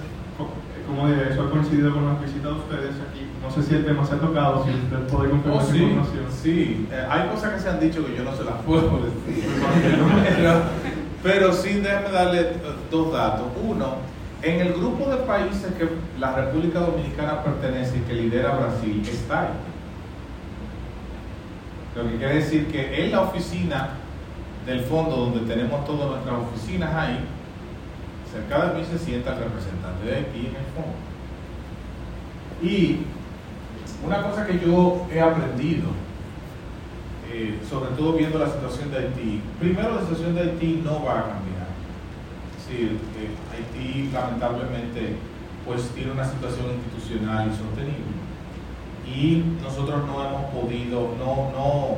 como 0.87 1.07
dije, 1.07 1.29
eso 1.31 1.43
ha 1.43 1.49
coincidido 1.49 1.93
con 1.93 2.05
las 2.05 2.21
visitas 2.21 2.43
de 2.43 2.59
ustedes 2.59 2.95
aquí. 3.09 3.25
No 3.41 3.49
sé 3.51 3.63
si 3.63 3.75
el 3.75 3.85
tema 3.85 4.05
se 4.05 4.15
ha 4.15 4.19
tocado, 4.19 4.63
si 4.65 4.71
usted 4.71 5.07
puede 5.07 5.29
confirmar 5.29 5.59
oh, 5.59 5.63
esa 5.63 5.71
sí, 5.71 5.83
información. 5.83 6.25
Sí, 6.31 6.87
eh, 6.91 7.07
hay 7.09 7.29
cosas 7.29 7.53
que 7.53 7.59
se 7.59 7.69
han 7.69 7.79
dicho 7.79 8.05
que 8.05 8.15
yo 8.15 8.23
no 8.23 8.35
se 8.35 8.43
las 8.43 8.55
puedo 8.61 8.99
decir. 9.25 9.45
pero, 10.35 10.53
pero 11.23 11.53
sí, 11.53 11.73
déjeme 11.79 12.11
darle 12.11 12.41
eh, 12.41 12.53
dos 12.91 13.13
datos. 13.13 13.47
Uno, 13.63 13.97
en 14.41 14.61
el 14.61 14.73
grupo 14.73 15.09
de 15.09 15.17
países 15.17 15.73
que 15.73 15.89
la 16.19 16.35
República 16.35 16.79
Dominicana 16.79 17.43
pertenece 17.43 17.97
y 17.97 18.01
que 18.01 18.13
lidera 18.13 18.57
Brasil, 18.57 19.01
está 19.09 19.41
ahí. 19.41 19.47
Lo 21.95 22.03
que 22.03 22.17
quiere 22.17 22.35
decir 22.35 22.67
que 22.67 23.05
en 23.05 23.11
la 23.11 23.21
oficina 23.21 23.91
del 24.65 24.81
fondo, 24.81 25.15
donde 25.15 25.53
tenemos 25.53 25.85
todas 25.85 26.09
nuestras 26.09 26.35
oficinas 26.35 26.93
ahí, 26.93 27.19
cerca 28.29 28.65
de 28.65 28.79
mí 28.79 28.85
se 28.85 28.99
sienta 28.99 29.33
el 29.33 29.39
representante 29.39 30.05
de 30.05 30.15
Haití 30.15 30.39
en 30.39 30.55
el 30.55 30.65
fondo. 30.75 30.97
Y 32.61 32.99
una 34.05 34.21
cosa 34.23 34.45
que 34.45 34.59
yo 34.59 35.07
he 35.11 35.21
aprendido, 35.21 35.89
eh, 37.31 37.59
sobre 37.69 37.91
todo 37.91 38.13
viendo 38.13 38.39
la 38.39 38.49
situación 38.49 38.91
de 38.91 38.97
Haití, 38.97 39.41
primero 39.59 39.95
la 39.95 40.01
situación 40.01 40.35
de 40.35 40.41
Haití 40.41 40.81
no 40.83 41.03
va 41.05 41.19
a 41.19 41.23
cambiar. 41.23 41.67
Es 42.57 42.67
decir, 42.67 42.99
eh, 43.17 43.29
Haití 43.53 44.09
lamentablemente 44.11 45.15
pues 45.65 45.89
tiene 45.89 46.11
una 46.11 46.25
situación 46.25 46.67
institucional 46.75 47.47
insostenible. 47.47 48.25
Y 49.07 49.43
nosotros 49.61 50.01
no 50.07 50.25
hemos 50.25 50.45
podido, 50.51 51.09
no, 51.19 51.51
no, 51.51 51.97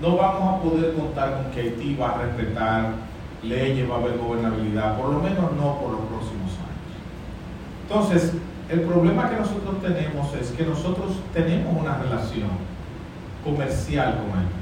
no 0.00 0.16
vamos 0.16 0.54
a 0.54 0.62
poder 0.62 0.94
contar 0.94 1.34
con 1.34 1.52
que 1.52 1.60
Haití 1.60 1.94
va 1.94 2.10
a 2.10 2.22
respetar 2.22 2.92
leyes, 3.42 3.88
va 3.88 3.96
a 3.96 3.98
haber 3.98 4.18
gobernabilidad, 4.18 4.98
por 4.98 5.10
lo 5.10 5.20
menos 5.20 5.52
no 5.52 5.78
por 5.78 5.92
los 5.92 6.00
próximos 6.00 6.50
años. 6.58 6.90
Entonces, 7.82 8.32
el 8.68 8.80
problema 8.82 9.30
que 9.30 9.36
nosotros 9.36 9.80
tenemos 9.80 10.34
es 10.34 10.50
que 10.50 10.64
nosotros 10.64 11.12
tenemos 11.32 11.74
una 11.74 11.96
relación 11.98 12.50
comercial 13.44 14.18
con 14.18 14.38
Haití. 14.38 14.58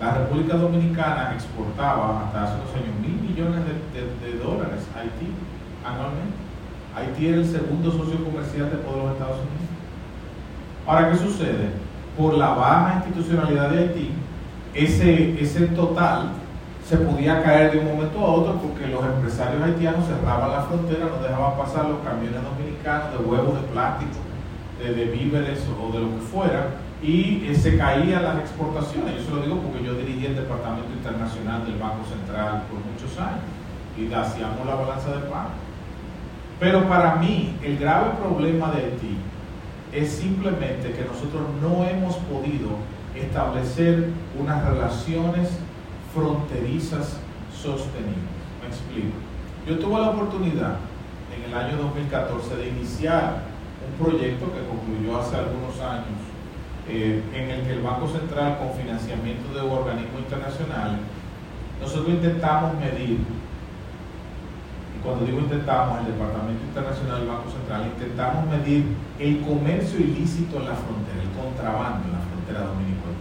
La 0.00 0.14
República 0.14 0.56
Dominicana 0.56 1.32
exportaba 1.34 2.26
hasta 2.26 2.44
hace 2.44 2.54
unos 2.54 2.74
años 2.74 2.96
mil 3.00 3.20
millones 3.28 3.60
de, 3.92 4.38
dólares 4.38 4.86
a 4.94 5.00
Haití 5.00 5.28
anualmente. 5.84 6.36
Haití 6.94 7.28
era 7.28 7.36
el 7.38 7.46
segundo 7.46 7.90
socio 7.90 8.24
comercial 8.24 8.70
de 8.70 8.76
todos 8.78 9.04
los 9.04 9.12
Estados 9.12 9.36
Unidos. 9.36 9.75
Ahora, 10.86 11.10
¿qué 11.10 11.16
sucede? 11.18 11.70
Por 12.16 12.34
la 12.34 12.50
baja 12.50 13.02
institucionalidad 13.04 13.70
de 13.70 13.78
Haití, 13.78 14.10
ese, 14.72 15.40
ese 15.40 15.66
total 15.68 16.30
se 16.86 16.96
podía 16.98 17.42
caer 17.42 17.72
de 17.72 17.78
un 17.78 17.96
momento 17.96 18.20
a 18.20 18.30
otro 18.30 18.60
porque 18.60 18.86
los 18.86 19.04
empresarios 19.04 19.60
haitianos 19.60 20.06
cerraban 20.06 20.52
la 20.52 20.62
frontera, 20.62 21.06
no 21.06 21.20
dejaban 21.20 21.58
pasar 21.58 21.86
los 21.86 21.98
camiones 22.06 22.38
dominicanos 22.40 23.10
de 23.10 23.18
huevos 23.18 23.60
de 23.60 23.66
plástico, 23.68 24.22
de, 24.78 25.04
víveres 25.06 25.66
o 25.66 25.92
de 25.92 25.98
lo 25.98 26.14
que 26.14 26.22
fuera, 26.22 26.66
y 27.02 27.44
eh, 27.46 27.54
se 27.56 27.76
caían 27.76 28.22
las 28.22 28.38
exportaciones. 28.38 29.16
Yo 29.16 29.22
se 29.24 29.30
lo 29.32 29.42
digo 29.42 29.56
porque 29.58 29.84
yo 29.84 29.94
dirigí 29.94 30.26
el 30.26 30.36
Departamento 30.36 30.92
Internacional 30.92 31.66
del 31.66 31.78
Banco 31.78 32.06
Central 32.06 32.62
por 32.70 32.78
muchos 32.86 33.18
años 33.18 33.42
y 33.98 34.06
hacíamos 34.12 34.64
la 34.64 34.76
balanza 34.76 35.10
de 35.10 35.26
pago. 35.26 35.50
Pero 36.60 36.88
para 36.88 37.16
mí, 37.16 37.58
el 37.64 37.76
grave 37.76 38.12
problema 38.22 38.70
de 38.70 38.84
Haití 38.84 39.18
es 39.92 40.10
simplemente 40.10 40.92
que 40.92 41.04
nosotros 41.04 41.42
no 41.62 41.84
hemos 41.84 42.16
podido 42.16 42.70
establecer 43.14 44.10
unas 44.38 44.64
relaciones 44.64 45.58
fronterizas 46.14 47.18
sostenibles. 47.54 48.36
Me 48.60 48.68
explico. 48.68 49.16
Yo 49.66 49.78
tuve 49.78 50.00
la 50.00 50.10
oportunidad 50.10 50.76
en 51.34 51.50
el 51.50 51.56
año 51.56 51.76
2014 51.76 52.56
de 52.56 52.68
iniciar 52.68 53.42
un 53.86 54.04
proyecto 54.04 54.46
que 54.52 54.66
concluyó 54.66 55.18
hace 55.18 55.36
algunos 55.36 55.80
años, 55.80 56.18
eh, 56.88 57.22
en 57.34 57.50
el 57.50 57.62
que 57.62 57.72
el 57.72 57.82
Banco 57.82 58.08
Central, 58.08 58.58
con 58.58 58.72
financiamiento 58.72 59.52
de 59.52 59.60
organismos 59.60 60.20
internacionales, 60.20 61.00
nosotros 61.80 62.08
intentamos 62.08 62.78
medir, 62.78 63.18
cuando 65.06 65.24
digo 65.24 65.38
intentamos, 65.38 66.00
el 66.00 66.06
Departamento 66.06 66.66
Internacional 66.66 67.20
del 67.20 67.28
Banco 67.28 67.48
Central, 67.48 67.86
intentamos 67.94 68.42
medir 68.50 68.90
el 69.22 69.40
comercio 69.46 70.00
ilícito 70.00 70.58
en 70.58 70.66
la 70.66 70.74
frontera, 70.74 71.22
el 71.22 71.30
contrabando 71.30 72.10
en 72.10 72.12
la 72.18 72.22
frontera 72.26 72.60
dominicana. 72.66 73.14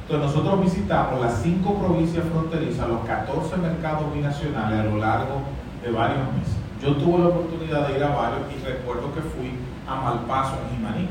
Entonces 0.00 0.32
nosotros 0.32 0.64
visitamos 0.64 1.20
las 1.20 1.42
cinco 1.44 1.76
provincias 1.76 2.24
fronterizas, 2.24 2.88
los 2.88 3.04
14 3.04 3.56
mercados 3.58 4.12
binacionales 4.14 4.80
a 4.80 4.84
lo 4.84 4.96
largo 4.96 5.44
de 5.84 5.92
varios 5.92 6.24
meses. 6.32 6.56
Yo 6.80 6.96
tuve 6.96 7.18
la 7.20 7.28
oportunidad 7.28 7.88
de 7.88 7.96
ir 7.96 8.04
a 8.04 8.08
varios 8.08 8.48
y 8.48 8.64
recuerdo 8.64 9.12
que 9.12 9.20
fui 9.20 9.52
a 9.86 9.96
Malpaso 9.96 10.56
en 10.56 10.76
Jimaní. 10.76 11.08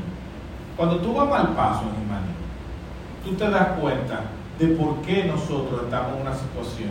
Cuando 0.76 0.98
tú 0.98 1.14
vas 1.14 1.28
a 1.28 1.30
Malpaso 1.30 1.82
en 1.86 2.02
Jimaní, 2.02 2.34
tú 3.24 3.34
te 3.34 3.48
das 3.48 3.78
cuenta 3.78 4.26
de 4.58 4.66
por 4.74 5.02
qué 5.02 5.24
nosotros 5.24 5.84
estamos 5.84 6.16
en 6.16 6.22
una 6.22 6.34
situación 6.34 6.90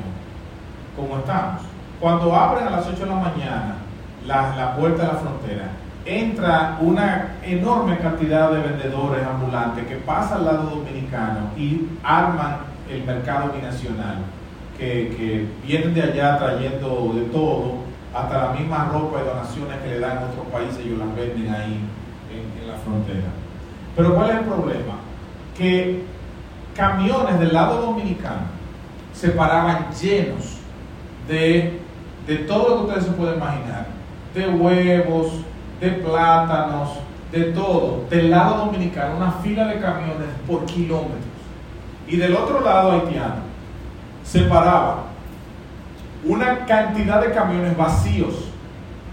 como 0.96 1.20
estamos. 1.20 1.73
Cuando 2.04 2.36
abren 2.36 2.68
a 2.68 2.72
las 2.72 2.86
8 2.86 3.00
de 3.00 3.06
la 3.06 3.16
mañana 3.16 3.76
la, 4.28 4.54
la 4.58 4.76
puerta 4.76 5.04
de 5.04 5.08
la 5.08 5.20
frontera, 5.20 5.70
entra 6.06 6.78
una 6.82 7.36
enorme 7.46 7.98
cantidad 7.98 8.52
de 8.52 8.60
vendedores 8.60 9.26
ambulantes 9.26 9.88
que 9.88 9.96
pasan 9.96 10.40
al 10.40 10.46
lado 10.48 10.64
dominicano 10.70 11.52
y 11.56 11.88
arman 12.04 12.58
el 12.90 13.06
mercado 13.06 13.54
binacional, 13.54 14.18
que, 14.78 15.16
que 15.16 15.48
vienen 15.66 15.94
de 15.94 16.02
allá 16.02 16.38
trayendo 16.40 17.14
de 17.16 17.22
todo, 17.32 17.76
hasta 18.14 18.48
la 18.48 18.52
misma 18.52 18.90
ropa 18.92 19.22
y 19.22 19.26
donaciones 19.26 19.78
que 19.82 19.92
le 19.92 20.00
dan 20.02 20.18
a 20.18 20.26
otros 20.26 20.46
países, 20.52 20.80
ellos 20.80 21.00
las 21.00 21.16
venden 21.16 21.56
ahí 21.56 21.80
en, 22.34 22.62
en 22.64 22.68
la 22.70 22.76
frontera. 22.80 23.30
Pero 23.96 24.14
¿cuál 24.14 24.30
es 24.30 24.36
el 24.40 24.44
problema? 24.44 24.96
Que 25.58 26.04
camiones 26.76 27.40
del 27.40 27.54
lado 27.54 27.80
dominicano 27.80 28.52
se 29.14 29.30
paraban 29.30 29.88
llenos 29.94 30.58
de, 31.30 31.83
de 32.28 32.36
todo 32.38 32.70
lo 32.70 32.76
que 32.78 32.84
ustedes 32.88 33.06
se 33.06 33.12
pueden 33.12 33.36
imaginar, 33.36 33.88
de 34.34 34.50
huevos, 34.50 35.32
de 35.80 35.90
plátanos, 35.90 36.90
de 37.32 37.46
todo, 37.46 38.06
del 38.10 38.30
lado 38.30 38.66
dominicano, 38.66 39.18
una 39.18 39.32
fila 39.32 39.68
de 39.68 39.80
camiones 39.80 40.30
por 40.48 40.66
kilómetros. 40.66 41.20
Y 42.08 42.18
del 42.18 42.36
otro 42.36 42.62
lado 42.62 42.92
haitiano 42.92 43.54
se 44.24 44.42
paraba 44.42 45.04
una 46.26 46.66
cantidad 46.66 47.22
de 47.22 47.32
camiones 47.32 47.76
vacíos. 47.76 48.50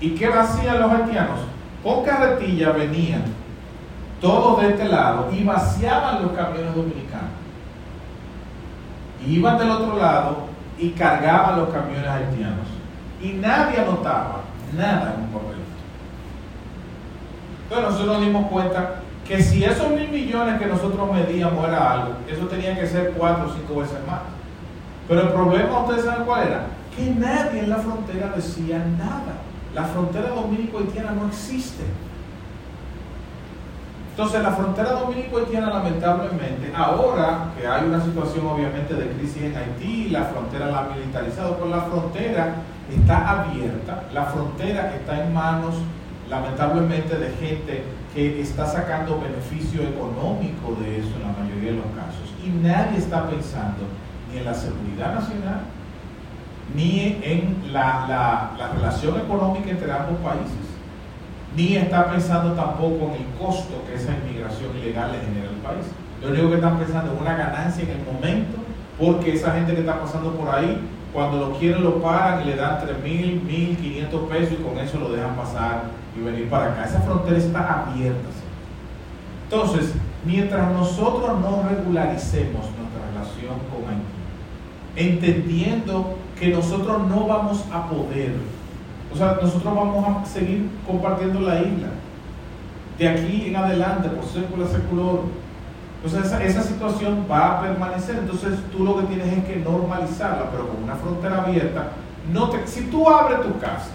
¿Y 0.01 0.11
qué 0.11 0.29
vacían 0.29 0.81
los 0.81 0.93
haitianos? 0.93 1.41
Con 1.83 2.05
carretilla 2.05 2.71
venían 2.71 3.25
todos 4.21 4.61
de 4.61 4.71
este 4.71 4.85
lado 4.85 5.31
y 5.33 5.43
vaciaban 5.45 6.23
los 6.23 6.33
camiones 6.33 6.75
dominicanos. 6.75 7.31
Iban 9.27 9.59
del 9.59 9.71
otro 9.71 9.97
lado 9.97 10.37
y 10.79 10.91
cargaban 10.91 11.59
los 11.59 11.69
camiones 11.71 12.07
haitianos. 12.07 12.80
Y 13.23 13.33
nadie 13.35 13.81
anotaba 13.81 14.41
nada 14.77 15.15
en 15.15 15.25
un 15.25 15.29
papel. 15.31 15.59
Entonces 17.65 17.91
nosotros 17.91 18.17
nos 18.17 18.27
dimos 18.27 18.47
cuenta 18.47 18.95
que 19.27 19.43
si 19.43 19.63
esos 19.63 19.91
mil 19.91 20.09
millones 20.09 20.59
que 20.59 20.67
nosotros 20.67 21.13
medíamos 21.13 21.69
era 21.69 21.93
algo, 21.93 22.15
eso 22.29 22.47
tenía 22.47 22.79
que 22.79 22.87
ser 22.87 23.13
cuatro 23.13 23.47
o 23.49 23.55
cinco 23.55 23.81
veces 23.81 23.99
más. 24.07 24.21
Pero 25.07 25.23
el 25.23 25.29
problema, 25.29 25.81
ustedes 25.83 26.05
saben 26.05 26.25
cuál 26.25 26.49
era, 26.49 26.67
que 26.97 27.11
nadie 27.11 27.61
en 27.61 27.71
la 27.71 27.77
frontera 27.77 28.33
decía 28.35 28.85
nada. 28.99 29.39
La 29.75 29.85
frontera 29.85 30.31
dominico-haitiana 30.31 31.13
no 31.13 31.29
existe. 31.29 31.85
Entonces 34.11 34.43
la 34.43 34.51
frontera 34.51 34.93
dominico-haitiana 34.93 35.71
lamentablemente, 35.71 36.73
ahora 36.77 37.53
que 37.57 37.67
hay 37.67 37.87
una 37.87 38.03
situación 38.03 38.47
obviamente 38.47 38.95
de 38.95 39.11
crisis 39.13 39.43
en 39.43 39.57
Haití, 39.57 40.09
la 40.11 40.25
frontera 40.25 40.67
la 40.67 40.79
ha 40.81 40.89
militarizado, 40.95 41.55
pero 41.55 41.69
la 41.69 41.83
frontera 41.83 42.55
está 42.97 43.43
abierta, 43.43 44.05
la 44.13 44.25
frontera 44.25 44.95
está 44.95 45.25
en 45.25 45.33
manos 45.33 45.75
lamentablemente 46.29 47.17
de 47.17 47.31
gente 47.33 47.85
que 48.15 48.41
está 48.41 48.67
sacando 48.67 49.21
beneficio 49.21 49.83
económico 49.83 50.77
de 50.81 50.99
eso 50.99 51.11
en 51.17 51.23
la 51.23 51.39
mayoría 51.39 51.71
de 51.73 51.77
los 51.77 51.87
casos. 51.87 52.35
Y 52.45 52.51
nadie 52.51 52.99
está 52.99 53.29
pensando 53.29 53.85
ni 54.31 54.39
en 54.39 54.45
la 54.45 54.55
seguridad 54.55 55.15
nacional, 55.15 55.61
ni 56.75 57.19
en 57.23 57.73
la, 57.73 58.07
la, 58.09 58.53
la 58.57 58.73
relación 58.75 59.19
económica 59.19 59.71
entre 59.71 59.91
ambos 59.91 60.19
países 60.21 60.71
ni 61.57 61.77
está 61.77 62.11
pensando 62.11 62.53
tampoco 62.53 63.11
en 63.11 63.23
el 63.23 63.27
costo 63.39 63.83
que 63.87 63.95
esa 63.95 64.13
inmigración 64.13 64.77
ilegal 64.77 65.13
le 65.13 65.19
genera 65.19 65.49
al 65.49 65.57
país. 65.57 65.87
Lo 66.23 66.31
único 66.31 66.51
que 66.51 66.55
están 66.57 66.79
pensando 66.79 67.15
es 67.15 67.21
una 67.21 67.37
ganancia 67.37 67.85
en 67.85 67.91
el 67.91 68.05
momento, 68.05 68.59
porque 68.99 69.35
esa 69.35 69.53
gente 69.53 69.75
que 69.75 69.81
está 69.81 70.01
pasando 70.01 70.33
por 70.35 70.55
ahí, 70.55 70.81
cuando 71.13 71.39
lo 71.39 71.59
quieren 71.59 71.83
lo 71.83 72.01
pagan 72.01 72.43
y 72.43 72.45
le 72.47 72.57
dan 72.57 72.81
3 72.85 73.03
mil, 73.03 73.43
1.500 73.47 74.29
pesos 74.29 74.53
y 74.59 74.63
con 74.63 74.79
eso 74.79 74.99
lo 74.99 75.11
dejan 75.11 75.35
pasar 75.37 75.85
y 76.17 76.21
venir 76.21 76.49
para 76.49 76.73
acá. 76.73 76.85
Esa 76.85 77.01
frontera 77.01 77.39
está 77.39 77.85
abierta. 77.89 78.29
Entonces, 79.45 79.95
mientras 80.25 80.73
nosotros 80.73 81.41
no 81.41 81.69
regularicemos 81.69 82.67
nuestra 82.79 83.11
relación 83.13 83.55
con 83.71 83.89
Haití, 83.91 84.05
entendiendo 84.97 86.17
que 86.39 86.49
nosotros 86.49 87.07
no 87.09 87.27
vamos 87.27 87.65
a 87.73 87.89
poder 87.89 88.35
o 89.13 89.17
sea, 89.17 89.39
nosotros 89.43 89.75
vamos 89.75 90.05
a 90.07 90.25
seguir 90.25 90.71
compartiendo 90.87 91.41
la 91.41 91.61
isla. 91.61 91.89
De 92.99 93.09
aquí 93.09 93.47
en 93.47 93.57
adelante, 93.57 94.09
por 94.09 94.25
século 94.25 94.67
secular. 94.69 95.23
Entonces 96.03 96.33
esa, 96.41 96.63
situación 96.63 97.27
va 97.31 97.59
a 97.59 97.61
permanecer. 97.63 98.17
Entonces 98.17 98.59
tú 98.73 98.85
lo 98.85 98.99
que 98.99 99.05
tienes 99.05 99.27
es 99.27 99.45
que 99.45 99.57
normalizarla, 99.57 100.51
pero 100.51 100.69
con 100.69 100.83
una 100.83 100.97
frontera 100.97 101.43
abierta. 101.43 101.89
No 102.33 102.49
te, 102.49 102.67
si 102.67 102.83
tú 102.83 103.09
abres 103.09 103.43
tu 103.43 103.59
casa 103.59 103.91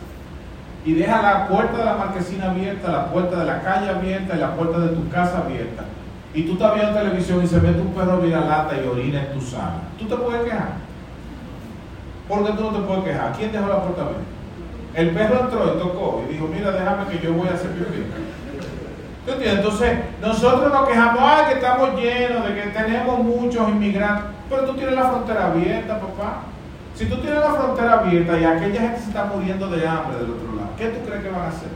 y 0.85 0.93
dejas 0.93 1.23
la 1.23 1.47
puerta 1.47 1.77
de 1.77 1.85
la 1.85 1.95
marquesina 1.95 2.51
abierta, 2.51 2.91
la 2.91 3.11
puerta 3.11 3.39
de 3.39 3.45
la 3.45 3.61
calle 3.61 3.89
abierta 3.89 4.35
y 4.35 4.39
la 4.39 4.55
puerta 4.55 4.79
de 4.79 4.89
tu 4.89 5.09
casa 5.09 5.39
abierta, 5.39 5.83
y 6.33 6.43
tú 6.43 6.53
estás 6.53 6.75
viendo 6.75 6.93
televisión 6.93 7.43
y 7.43 7.47
se 7.47 7.59
ve 7.59 7.71
tu 7.71 7.85
perro 7.93 8.21
lata 8.21 8.75
y 8.77 8.87
orina 8.87 9.21
en 9.21 9.33
tu 9.33 9.41
sala, 9.41 9.79
¿tú 9.97 10.05
te 10.05 10.15
puedes 10.15 10.43
quejar? 10.43 10.73
¿Por 12.27 12.45
qué 12.45 12.53
tú 12.53 12.63
no 12.63 12.77
te 12.77 12.85
puedes 12.85 13.03
quejar? 13.05 13.33
¿Quién 13.33 13.51
dejó 13.51 13.67
la 13.67 13.81
puerta 13.81 14.01
abierta? 14.01 14.25
El 14.95 15.09
perro 15.09 15.41
entró 15.41 15.75
y 15.75 15.79
tocó 15.79 16.23
y 16.27 16.33
dijo, 16.33 16.47
mira, 16.47 16.71
déjame 16.71 17.05
que 17.07 17.25
yo 17.25 17.33
voy 17.33 17.47
a 17.47 17.53
hacer 17.53 17.71
pipí. 17.71 18.03
Entonces, 19.27 19.99
nosotros 20.21 20.71
nos 20.71 20.87
quejamos, 20.87 21.19
ay, 21.19 21.45
que 21.49 21.53
estamos 21.55 21.95
llenos, 21.95 22.47
de 22.47 22.53
que 22.53 22.67
tenemos 22.69 23.19
muchos 23.19 23.69
inmigrantes, 23.69 24.25
pero 24.49 24.65
tú 24.65 24.73
tienes 24.75 24.95
la 24.95 25.09
frontera 25.09 25.47
abierta, 25.47 25.99
papá. 25.99 26.43
Si 26.93 27.05
tú 27.07 27.17
tienes 27.17 27.39
la 27.39 27.53
frontera 27.53 27.99
abierta 27.99 28.39
y 28.39 28.45
aquella 28.45 28.81
gente 28.81 28.99
se 28.99 29.07
está 29.07 29.25
muriendo 29.25 29.67
de 29.67 29.87
hambre 29.87 30.17
del 30.17 30.31
otro 30.31 30.55
lado, 30.55 30.69
¿qué 30.77 30.89
tú 30.89 31.05
crees 31.05 31.23
que 31.23 31.29
van 31.29 31.41
a 31.41 31.47
hacer? 31.47 31.69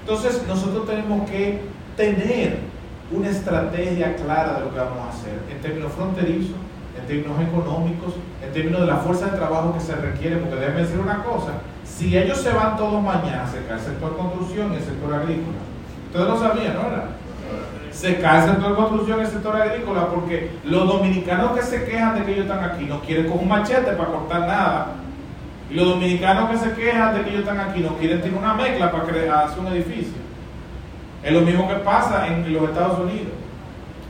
Entonces, 0.00 0.42
nosotros 0.48 0.86
tenemos 0.86 1.28
que 1.28 1.60
tener 1.96 2.60
una 3.12 3.28
estrategia 3.28 4.16
clara 4.16 4.54
de 4.54 4.60
lo 4.60 4.72
que 4.72 4.78
vamos 4.78 4.98
a 5.04 5.10
hacer 5.10 5.38
en 5.50 5.60
términos 5.60 5.92
fronterizos, 5.92 6.56
en 6.98 7.06
términos 7.06 7.40
económicos, 7.40 8.14
en 8.42 8.52
términos 8.52 8.80
de 8.80 8.86
la 8.86 8.96
fuerza 8.96 9.26
de 9.26 9.36
trabajo 9.36 9.74
que 9.74 9.80
se 9.80 9.94
requiere, 9.94 10.38
porque 10.38 10.56
déjenme 10.56 10.80
decir 10.80 10.98
una 10.98 11.22
cosa, 11.22 11.52
si 11.84 12.16
ellos 12.16 12.38
se 12.38 12.52
van 12.52 12.76
todos 12.76 13.02
mañana, 13.02 13.46
se 13.46 13.64
cae 13.66 13.76
el 13.76 13.84
sector 13.84 14.16
construcción 14.16 14.72
y 14.72 14.76
el 14.76 14.82
sector 14.82 15.14
agrícola. 15.14 15.58
Ustedes 16.08 16.26
lo 16.28 16.38
sabían, 16.38 16.74
¿no 16.74 16.88
era? 16.88 17.04
Se 17.90 18.20
cae 18.20 18.44
el 18.44 18.50
sector 18.50 18.76
construcción 18.76 19.18
y 19.18 19.22
el 19.22 19.28
sector 19.28 19.56
agrícola 19.56 20.08
porque 20.08 20.50
los 20.64 20.86
dominicanos 20.86 21.52
que 21.56 21.62
se 21.62 21.84
quejan 21.84 22.14
de 22.14 22.24
que 22.24 22.32
ellos 22.32 22.46
están 22.46 22.62
aquí 22.62 22.84
no 22.84 23.00
quieren 23.00 23.28
con 23.28 23.38
un 23.38 23.48
machete 23.48 23.92
para 23.92 24.10
cortar 24.10 24.40
nada. 24.40 24.86
Y 25.70 25.74
los 25.74 25.88
dominicanos 25.88 26.50
que 26.50 26.58
se 26.58 26.72
quejan 26.74 27.14
de 27.14 27.22
que 27.22 27.30
ellos 27.30 27.40
están 27.40 27.60
aquí 27.60 27.80
no 27.80 27.96
quieren 27.96 28.20
tener 28.20 28.38
una 28.38 28.54
mezcla 28.54 28.92
para 28.92 29.04
crear, 29.04 29.46
hacer 29.46 29.58
un 29.58 29.66
edificio. 29.68 30.18
Es 31.22 31.32
lo 31.32 31.40
mismo 31.40 31.68
que 31.68 31.74
pasa 31.76 32.26
en 32.28 32.52
los 32.52 32.62
Estados 32.64 32.98
Unidos. 33.00 33.32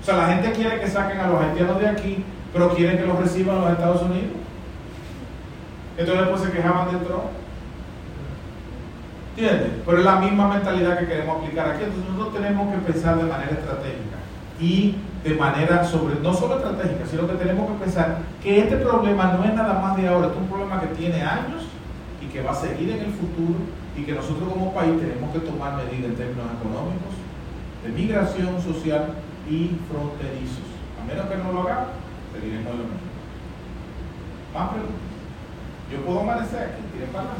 O 0.00 0.04
sea, 0.04 0.16
la 0.16 0.26
gente 0.28 0.52
quiere 0.52 0.80
que 0.80 0.86
saquen 0.86 1.20
a 1.20 1.28
los 1.28 1.40
haitianos 1.40 1.80
de 1.80 1.88
aquí 1.88 2.24
pero 2.52 2.74
quieren 2.74 2.98
que 2.98 3.06
los 3.06 3.18
reciban 3.18 3.60
los 3.60 3.72
Estados 3.72 4.02
Unidos. 4.02 4.36
Entonces 5.96 6.26
después 6.26 6.42
se 6.42 6.52
quejaban 6.52 6.90
del 6.90 7.04
Trump. 7.04 7.24
¿Entiendes? 9.38 9.70
Pero 9.86 9.98
es 9.98 10.04
la 10.04 10.18
misma 10.18 10.48
mentalidad 10.48 10.98
que 10.98 11.06
queremos 11.06 11.38
aplicar 11.38 11.70
aquí. 11.70 11.84
Entonces 11.84 12.10
nosotros 12.10 12.42
tenemos 12.42 12.74
que 12.74 12.92
pensar 12.92 13.16
de 13.18 13.22
manera 13.22 13.52
estratégica 13.52 14.18
y 14.58 14.96
de 15.22 15.34
manera 15.34 15.84
sobre, 15.84 16.18
no 16.18 16.34
solo 16.34 16.56
estratégica, 16.56 17.06
sino 17.06 17.28
que 17.28 17.34
tenemos 17.34 17.70
que 17.70 17.84
pensar 17.84 18.18
que 18.42 18.58
este 18.58 18.78
problema 18.78 19.34
no 19.34 19.44
es 19.44 19.54
nada 19.54 19.78
más 19.78 19.96
de 19.96 20.08
ahora, 20.08 20.26
es 20.26 20.36
un 20.36 20.48
problema 20.48 20.80
que 20.80 20.88
tiene 20.88 21.22
años 21.22 21.70
y 22.20 22.26
que 22.26 22.42
va 22.42 22.50
a 22.50 22.54
seguir 22.56 22.90
en 22.90 22.98
el 22.98 23.12
futuro 23.12 23.62
y 23.96 24.02
que 24.02 24.10
nosotros 24.10 24.52
como 24.52 24.74
país 24.74 24.98
tenemos 24.98 25.30
que 25.32 25.38
tomar 25.38 25.76
medidas 25.76 26.10
en 26.10 26.16
términos 26.16 26.46
económicos, 26.58 27.14
de 27.84 27.90
migración 27.90 28.60
social 28.60 29.14
y 29.48 29.78
fronterizos. 29.86 30.66
A 30.98 31.06
menos 31.06 31.26
que 31.30 31.36
no 31.38 31.52
lo 31.52 31.62
hagamos, 31.62 31.94
seguiremos 32.34 32.74
lo 32.74 32.90
mismo. 32.90 33.06
Más 34.52 34.70
preguntas. 34.70 35.06
Yo 35.92 36.02
puedo 36.02 36.20
amanecer 36.26 36.74
aquí, 36.74 36.82
tiene 36.90 37.06
para 37.12 37.38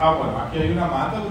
Ah, 0.00 0.14
bueno, 0.14 0.38
aquí 0.38 0.58
hay 0.58 0.72
una 0.72 0.86
mata 0.86 1.18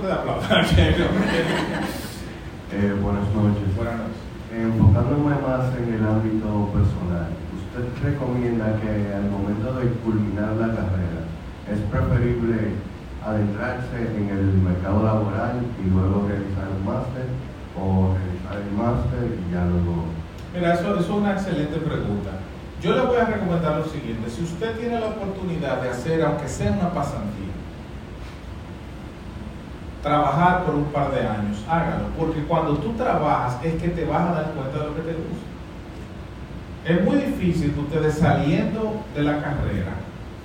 eh, 2.71 2.93
buenas 3.01 3.27
noches. 3.33 3.75
Buenas 3.75 3.95
noches. 3.95 4.27
enfocándome 4.51 5.35
más 5.39 5.73
en 5.77 5.93
el 5.93 6.03
ámbito 6.05 6.69
personal, 6.73 7.31
¿usted 7.55 7.85
recomienda 8.03 8.75
que 8.81 9.13
al 9.13 9.29
momento 9.31 9.73
de 9.73 9.87
culminar 10.03 10.51
la 10.55 10.67
carrera 10.67 11.23
es 11.71 11.79
preferible 11.91 12.75
adentrarse 13.23 13.97
en 14.15 14.29
el 14.29 14.53
mercado 14.63 15.03
laboral 15.03 15.61
y 15.79 15.89
luego 15.89 16.27
realizar 16.27 16.67
un 16.67 16.85
máster 16.85 17.27
o 17.79 18.15
realizar 18.15 18.55
el 18.63 18.71
máster 18.75 19.31
y 19.31 19.53
ya 19.53 19.65
luego... 19.65 20.07
Mira, 20.53 20.73
eso, 20.73 20.95
eso 20.95 20.99
es 20.99 21.09
una 21.09 21.33
excelente 21.33 21.77
pregunta. 21.77 22.31
Yo 22.81 22.95
le 22.95 23.01
voy 23.01 23.17
a 23.17 23.25
recomendar 23.25 23.79
lo 23.79 23.85
siguiente, 23.85 24.29
si 24.29 24.43
usted 24.43 24.77
tiene 24.77 24.99
la 24.99 25.07
oportunidad 25.07 25.81
de 25.81 25.89
hacer, 25.89 26.23
aunque 26.23 26.47
sea 26.47 26.71
una 26.71 26.91
pasantía, 26.91 27.46
trabajar 30.07 30.63
por 30.63 30.75
un 30.75 30.85
par 30.85 31.11
de 31.11 31.19
años, 31.19 31.63
hágalo, 31.69 32.05
porque 32.17 32.43
cuando 32.43 32.77
tú 32.77 32.93
trabajas 32.93 33.57
es 33.63 33.81
que 33.81 33.89
te 33.89 34.05
vas 34.05 34.21
a 34.21 34.33
dar 34.33 34.51
cuenta 34.51 34.79
de 34.79 34.85
lo 34.85 34.95
que 34.95 35.01
te 35.01 35.13
gusta. 35.13 35.47
Es 36.85 37.03
muy 37.03 37.17
difícil 37.17 37.73
que 37.73 37.79
ustedes 37.81 38.15
saliendo 38.15 39.01
de 39.13 39.23
la 39.23 39.41
carrera, 39.41 39.91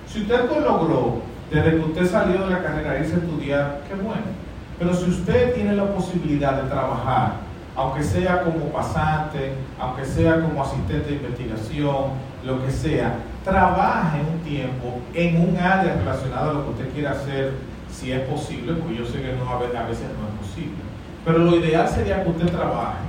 si 0.07 0.23
usted 0.23 0.51
lo 0.51 0.61
logró 0.61 1.23
desde 1.51 1.71
que 1.71 1.81
usted 1.81 2.07
salió 2.07 2.45
de 2.45 2.51
la 2.51 2.63
carrera 2.63 2.99
irse 2.99 3.15
a 3.15 3.19
estudiar, 3.19 3.81
qué 3.89 3.95
bueno. 3.95 4.43
Pero 4.79 4.95
si 4.95 5.11
usted 5.11 5.55
tiene 5.55 5.75
la 5.75 5.87
posibilidad 5.95 6.63
de 6.63 6.69
trabajar, 6.69 7.35
aunque 7.77 8.03
sea 8.03 8.43
como 8.43 8.67
pasante, 8.67 9.53
aunque 9.79 10.05
sea 10.05 10.41
como 10.41 10.63
asistente 10.63 11.11
de 11.11 11.17
investigación, 11.17 12.05
lo 12.45 12.65
que 12.65 12.71
sea, 12.71 13.15
trabaje 13.45 14.21
un 14.21 14.41
tiempo 14.41 15.01
en 15.15 15.49
un 15.49 15.57
área 15.57 15.95
relacionada 15.95 16.51
a 16.51 16.53
lo 16.55 16.65
que 16.65 16.71
usted 16.71 16.93
quiera 16.93 17.13
hacer, 17.13 17.53
si 17.93 18.11
es 18.11 18.21
posible, 18.23 18.73
porque 18.75 18.97
yo 18.97 19.07
sé 19.07 19.21
que 19.21 19.35
no, 19.35 19.49
a 19.49 19.59
veces 19.59 20.07
no 20.19 20.27
es 20.29 20.49
posible. 20.49 20.79
Pero 21.25 21.39
lo 21.39 21.57
ideal 21.57 21.89
sería 21.89 22.25
que 22.25 22.31
usted 22.31 22.49
trabaje 22.49 23.05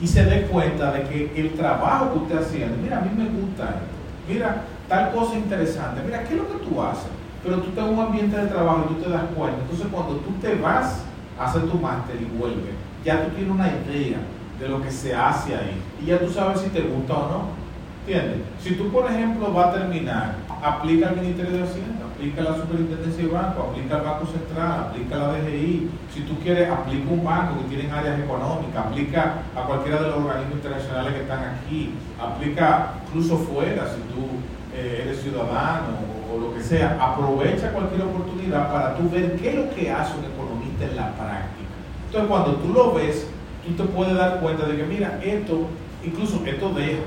y 0.00 0.06
se 0.06 0.24
dé 0.24 0.42
cuenta 0.42 0.92
de 0.92 1.02
que 1.02 1.32
el 1.36 1.50
trabajo 1.52 2.12
que 2.12 2.18
usted 2.20 2.38
haciendo, 2.38 2.76
mira, 2.82 2.98
a 2.98 3.00
mí 3.02 3.10
me 3.16 3.28
gusta 3.28 3.64
esto, 3.64 4.00
mira, 4.28 4.62
tal 4.88 5.12
cosa 5.12 5.36
interesante, 5.36 6.00
mira, 6.04 6.24
¿qué 6.24 6.34
es 6.34 6.40
lo 6.40 6.48
que 6.48 6.64
tú 6.64 6.80
haces? 6.80 7.10
Pero 7.42 7.58
tú 7.58 7.70
estás 7.70 7.86
en 7.86 7.94
un 7.94 8.00
ambiente 8.00 8.36
de 8.36 8.46
trabajo 8.46 8.86
y 8.88 8.94
tú 8.94 9.02
te 9.02 9.10
das 9.10 9.24
cuenta. 9.34 9.60
Entonces, 9.62 9.86
cuando 9.90 10.16
tú 10.16 10.30
te 10.40 10.54
vas 10.56 11.02
a 11.38 11.44
hacer 11.46 11.62
tu 11.62 11.78
máster 11.78 12.16
y 12.20 12.38
vuelves, 12.38 12.74
ya 13.04 13.24
tú 13.24 13.30
tienes 13.34 13.52
una 13.52 13.68
idea 13.68 14.18
de 14.58 14.68
lo 14.68 14.82
que 14.82 14.90
se 14.90 15.14
hace 15.14 15.54
ahí 15.54 15.80
y 16.02 16.06
ya 16.06 16.18
tú 16.18 16.30
sabes 16.30 16.60
si 16.60 16.68
te 16.68 16.82
gusta 16.82 17.14
o 17.14 17.28
no. 17.30 17.60
¿Entiendes? 18.06 18.40
Si 18.62 18.74
tú, 18.74 18.90
por 18.90 19.10
ejemplo, 19.10 19.52
vas 19.52 19.68
a 19.68 19.78
terminar, 19.78 20.34
aplica 20.62 21.08
al 21.08 21.16
Ministerio 21.16 21.52
de 21.52 21.62
Hacienda, 21.62 21.99
aplica 22.20 22.42
la 22.42 22.54
Superintendencia 22.54 23.24
de 23.24 23.30
Banco, 23.30 23.70
aplica 23.70 23.96
al 23.96 24.02
Banco 24.02 24.26
Central, 24.26 24.92
aplica 24.92 25.16
la 25.16 25.32
DGI. 25.32 25.88
Si 26.12 26.20
tú 26.20 26.38
quieres, 26.40 26.68
aplica 26.68 27.10
un 27.10 27.24
banco 27.24 27.62
que 27.62 27.74
tiene 27.74 27.90
áreas 27.90 28.20
económicas, 28.20 28.76
aplica 28.76 29.36
a 29.56 29.62
cualquiera 29.62 30.02
de 30.02 30.08
los 30.08 30.16
organismos 30.16 30.56
internacionales 30.56 31.14
que 31.14 31.20
están 31.22 31.40
aquí, 31.56 31.94
aplica 32.20 32.92
incluso 33.06 33.38
fuera 33.38 33.88
si 33.88 34.00
tú 34.12 34.28
eh, 34.76 35.04
eres 35.06 35.22
ciudadano 35.22 35.96
o, 36.28 36.34
o, 36.34 36.40
lo 36.40 36.54
que 36.54 36.62
sea. 36.62 36.98
Aprovecha 37.00 37.72
cualquier 37.72 38.02
oportunidad 38.02 38.70
para 38.70 38.96
tú 38.96 39.08
ver 39.08 39.36
qué 39.36 39.48
es 39.48 39.54
lo 39.56 39.74
que 39.74 39.90
hace 39.90 40.12
un 40.18 40.26
economista 40.26 40.84
en 40.84 40.96
la 40.96 41.14
práctica. 41.14 41.72
Entonces, 42.04 42.28
cuando 42.28 42.56
tú 42.56 42.68
lo 42.74 42.92
ves, 42.92 43.28
tú 43.64 43.82
te 43.82 43.88
puedes 43.88 44.14
dar 44.14 44.40
cuenta 44.40 44.66
de 44.66 44.76
que, 44.76 44.84
mira, 44.84 45.18
esto, 45.24 45.68
incluso 46.04 46.44
esto 46.44 46.68
deja 46.74 47.00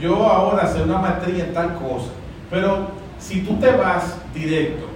yo 0.00 0.24
ahora 0.24 0.62
hacer 0.62 0.82
una 0.82 0.98
maestría 0.98 1.44
en 1.44 1.54
tal 1.54 1.74
cosa, 1.74 2.08
pero 2.50 3.01
si 3.22 3.42
tú 3.42 3.56
te 3.58 3.70
vas 3.70 4.16
directo 4.34 4.86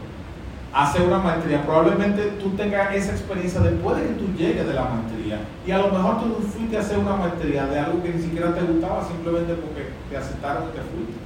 a 0.73 0.89
hacer 0.89 1.03
una 1.03 1.19
maestría, 1.19 1.63
probablemente 1.63 2.23
tú 2.43 2.51
tengas 2.51 2.93
esa 2.95 3.13
experiencia 3.13 3.61
después 3.61 3.97
de 3.97 4.09
que 4.09 4.15
tú 4.15 4.27
llegues 4.37 4.67
de 4.67 4.75
la 4.75 4.85
maestría 4.85 5.39
y 5.65 5.71
a 5.71 5.79
lo 5.79 5.89
mejor 5.89 6.21
tú 6.21 6.43
fuiste 6.43 6.77
a 6.77 6.81
hacer 6.81 6.99
una 6.99 7.17
maestría 7.17 7.67
de 7.67 7.79
algo 7.79 8.03
que 8.03 8.11
ni 8.11 8.21
siquiera 8.21 8.53
te 8.53 8.63
gustaba 8.63 9.07
simplemente 9.07 9.55
porque 9.55 9.89
te 10.11 10.17
aceptaron 10.17 10.65
y 10.65 10.77
te 10.77 10.83
fuiste. 10.83 11.17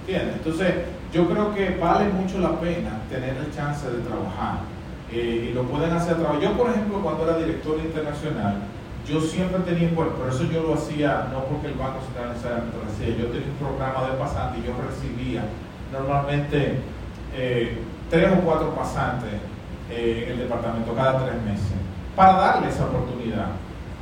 ¿Entiendes? 0.00 0.36
Entonces, 0.36 0.74
yo 1.12 1.28
creo 1.28 1.54
que 1.54 1.78
vale 1.80 2.08
mucho 2.08 2.38
la 2.40 2.58
pena 2.60 2.98
tener 3.08 3.36
el 3.36 3.54
chance 3.54 3.88
de 3.88 3.98
trabajar 4.02 4.58
eh, 5.12 5.50
y 5.50 5.54
lo 5.54 5.62
pueden 5.62 5.92
hacer 5.92 6.14
a 6.14 6.18
través. 6.18 6.42
Yo, 6.42 6.52
por 6.54 6.70
ejemplo, 6.70 7.00
cuando 7.02 7.22
era 7.24 7.38
director 7.38 7.78
internacional, 7.78 8.56
yo 9.06 9.20
siempre 9.20 9.60
tenía, 9.60 9.94
por, 9.94 10.10
por 10.14 10.28
eso 10.28 10.44
yo 10.44 10.62
lo 10.62 10.74
hacía, 10.74 11.28
no 11.32 11.44
porque 11.44 11.68
el 11.68 11.74
Banco 11.74 12.02
Central 12.02 12.34
necesariamente 12.34 12.76
lo 12.76 12.90
hacía, 12.90 13.08
yo 13.16 13.30
tenía 13.30 13.46
un 13.46 13.58
programa 13.62 14.10
de 14.10 14.18
pasante 14.18 14.58
y 14.58 14.66
yo 14.66 14.74
recibía 14.74 15.44
normalmente 15.92 16.78
eh, 17.36 17.78
tres 18.10 18.32
o 18.32 18.40
cuatro 18.40 18.74
pasantes 18.74 19.30
eh, 19.90 20.24
en 20.26 20.32
el 20.32 20.38
departamento 20.38 20.94
cada 20.94 21.24
tres 21.24 21.40
meses, 21.42 21.76
para 22.16 22.32
darle 22.32 22.68
esa 22.68 22.86
oportunidad 22.86 23.48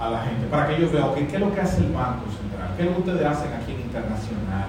a 0.01 0.11
la 0.11 0.23
gente, 0.23 0.47
para 0.47 0.69
que 0.69 0.77
ellos 0.77 0.93
vean, 0.93 1.15
qué 1.15 1.35
es 1.35 1.41
lo 1.41 1.55
que 1.55 1.61
hace 1.61 1.83
el 1.83 1.93
Banco 1.93 2.25
Central, 2.31 2.71
qué 2.77 2.83
es 2.83 2.89
lo 2.89 2.95
que 2.95 3.11
ustedes 3.11 3.27
hacen 3.27 3.53
aquí 3.53 3.73
en 3.73 3.81
Internacional. 3.83 4.69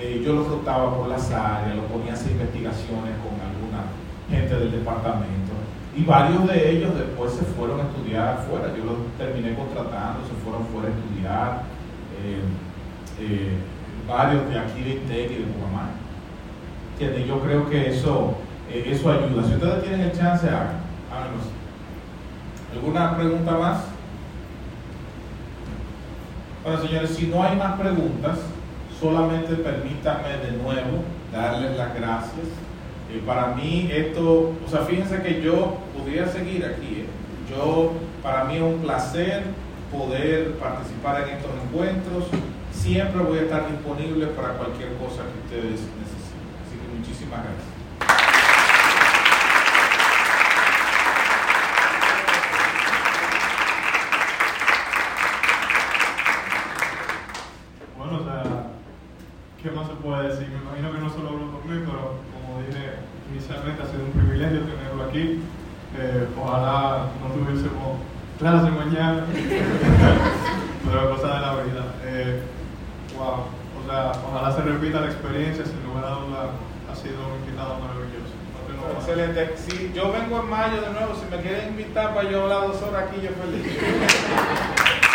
Eh, 0.00 0.22
yo 0.24 0.32
lo 0.32 0.44
rotaba 0.44 0.96
por 0.96 1.08
las 1.08 1.30
áreas, 1.30 1.76
lo 1.76 1.84
ponía 1.84 2.12
a 2.12 2.14
hacer 2.14 2.32
investigaciones 2.32 3.14
con 3.22 3.38
alguna 3.38 3.86
gente 4.28 4.56
del 4.56 4.72
departamento 4.72 5.52
y 5.94 6.04
varios 6.04 6.48
de 6.48 6.70
ellos 6.70 6.94
después 6.96 7.32
se 7.32 7.44
fueron 7.44 7.80
a 7.80 7.82
estudiar 7.84 8.28
afuera. 8.28 8.72
Yo 8.76 8.84
los 8.84 8.96
terminé 9.18 9.54
contratando, 9.54 10.26
se 10.26 10.34
fueron 10.42 10.66
fuera 10.72 10.88
a 10.88 10.90
estudiar. 10.90 11.62
Eh, 12.24 12.40
eh, 13.20 13.58
varios 14.08 14.48
de 14.48 14.58
aquí 14.58 14.82
de 14.82 14.90
INTEC 14.94 15.30
y 15.30 15.34
de 15.34 15.46
Guamán. 15.58 16.01
Yo 17.26 17.40
creo 17.40 17.68
que 17.68 17.90
eso, 17.90 18.34
eh, 18.70 18.84
eso 18.86 19.10
ayuda. 19.10 19.44
Si 19.46 19.54
ustedes 19.54 19.82
tienen 19.82 20.00
el 20.00 20.12
chance, 20.12 20.46
háganlo. 20.46 21.42
¿Alguna 22.72 23.16
pregunta 23.16 23.52
más? 23.52 23.84
Bueno, 26.64 26.80
señores, 26.80 27.10
si 27.10 27.26
no 27.26 27.42
hay 27.42 27.56
más 27.56 27.78
preguntas, 27.78 28.38
solamente 29.00 29.54
permítanme 29.56 30.38
de 30.38 30.52
nuevo 30.62 31.02
darles 31.32 31.76
las 31.76 31.94
gracias 31.94 32.46
para 33.20 33.48
mí 33.48 33.88
esto, 33.92 34.52
o 34.64 34.70
sea, 34.70 34.80
fíjense 34.80 35.22
que 35.22 35.42
yo 35.42 35.76
podría 35.96 36.26
seguir 36.26 36.64
aquí. 36.64 37.02
¿eh? 37.02 37.06
Yo, 37.50 37.92
para 38.22 38.44
mí 38.44 38.56
es 38.56 38.62
un 38.62 38.78
placer 38.78 39.42
poder 39.90 40.52
participar 40.54 41.28
en 41.28 41.36
estos 41.36 41.50
encuentros. 41.64 42.24
Siempre 42.72 43.22
voy 43.22 43.38
a 43.38 43.42
estar 43.42 43.70
disponible 43.70 44.26
para 44.28 44.54
cualquier 44.54 44.94
cosa 44.94 45.22
que 45.22 45.56
ustedes 45.56 45.80
necesiten. 46.00 46.21
Muchísimas 47.32 47.44
gracias. 47.44 47.72
Bueno, 57.96 58.16
o 58.16 58.24
sea, 58.24 58.42
¿qué 59.62 59.70
más 59.70 59.86
se 59.86 59.94
puede 59.94 60.28
decir? 60.28 60.48
Me 60.48 60.58
imagino 60.58 60.92
que 60.92 60.98
no 60.98 61.10
solo 61.10 61.28
hablo 61.30 61.50
por 61.52 61.64
mí, 61.64 61.82
pero 61.86 62.16
dije 62.66 62.96
inicialmente, 63.30 63.82
ha 63.82 63.86
sido 63.86 64.04
un 64.04 64.12
privilegio 64.12 64.60
tenerlo 64.60 65.04
aquí. 65.04 65.42
Eh, 65.98 66.28
ojalá 66.38 67.06
no 67.20 67.34
tuviésemos 67.34 67.98
clase 68.38 68.70
mañana, 68.70 69.24
pero 70.84 71.16
cosa 71.16 71.34
de 71.34 71.40
la 71.40 71.52
vida. 71.62 71.84
Eh, 72.04 72.42
wow, 73.16 73.46
o 73.80 73.86
sea, 73.86 74.12
ojalá 74.26 74.52
se 74.54 74.62
repita 74.62 75.00
la 75.00 75.06
experiencia, 75.06 75.64
sin 75.64 75.82
lugar 75.84 76.04
a 76.04 76.10
dudas, 76.10 76.50
ha 76.92 76.96
sido 76.96 77.26
un 77.26 77.40
invitado 77.40 77.78
maravilloso. 77.80 78.36
No 78.76 79.00
Excelente. 79.00 79.56
Si 79.56 79.92
yo 79.94 80.12
vengo 80.12 80.40
en 80.40 80.50
mayo 80.50 80.80
de 80.82 80.90
nuevo, 80.90 81.14
si 81.14 81.24
me 81.34 81.40
quieren 81.42 81.68
invitar 81.68 82.14
para 82.14 82.30
yo 82.30 82.42
hablar 82.42 82.68
dos 82.68 82.82
horas 82.82 83.04
aquí, 83.04 83.20
yo 83.22 83.30
feliz. 83.30 83.66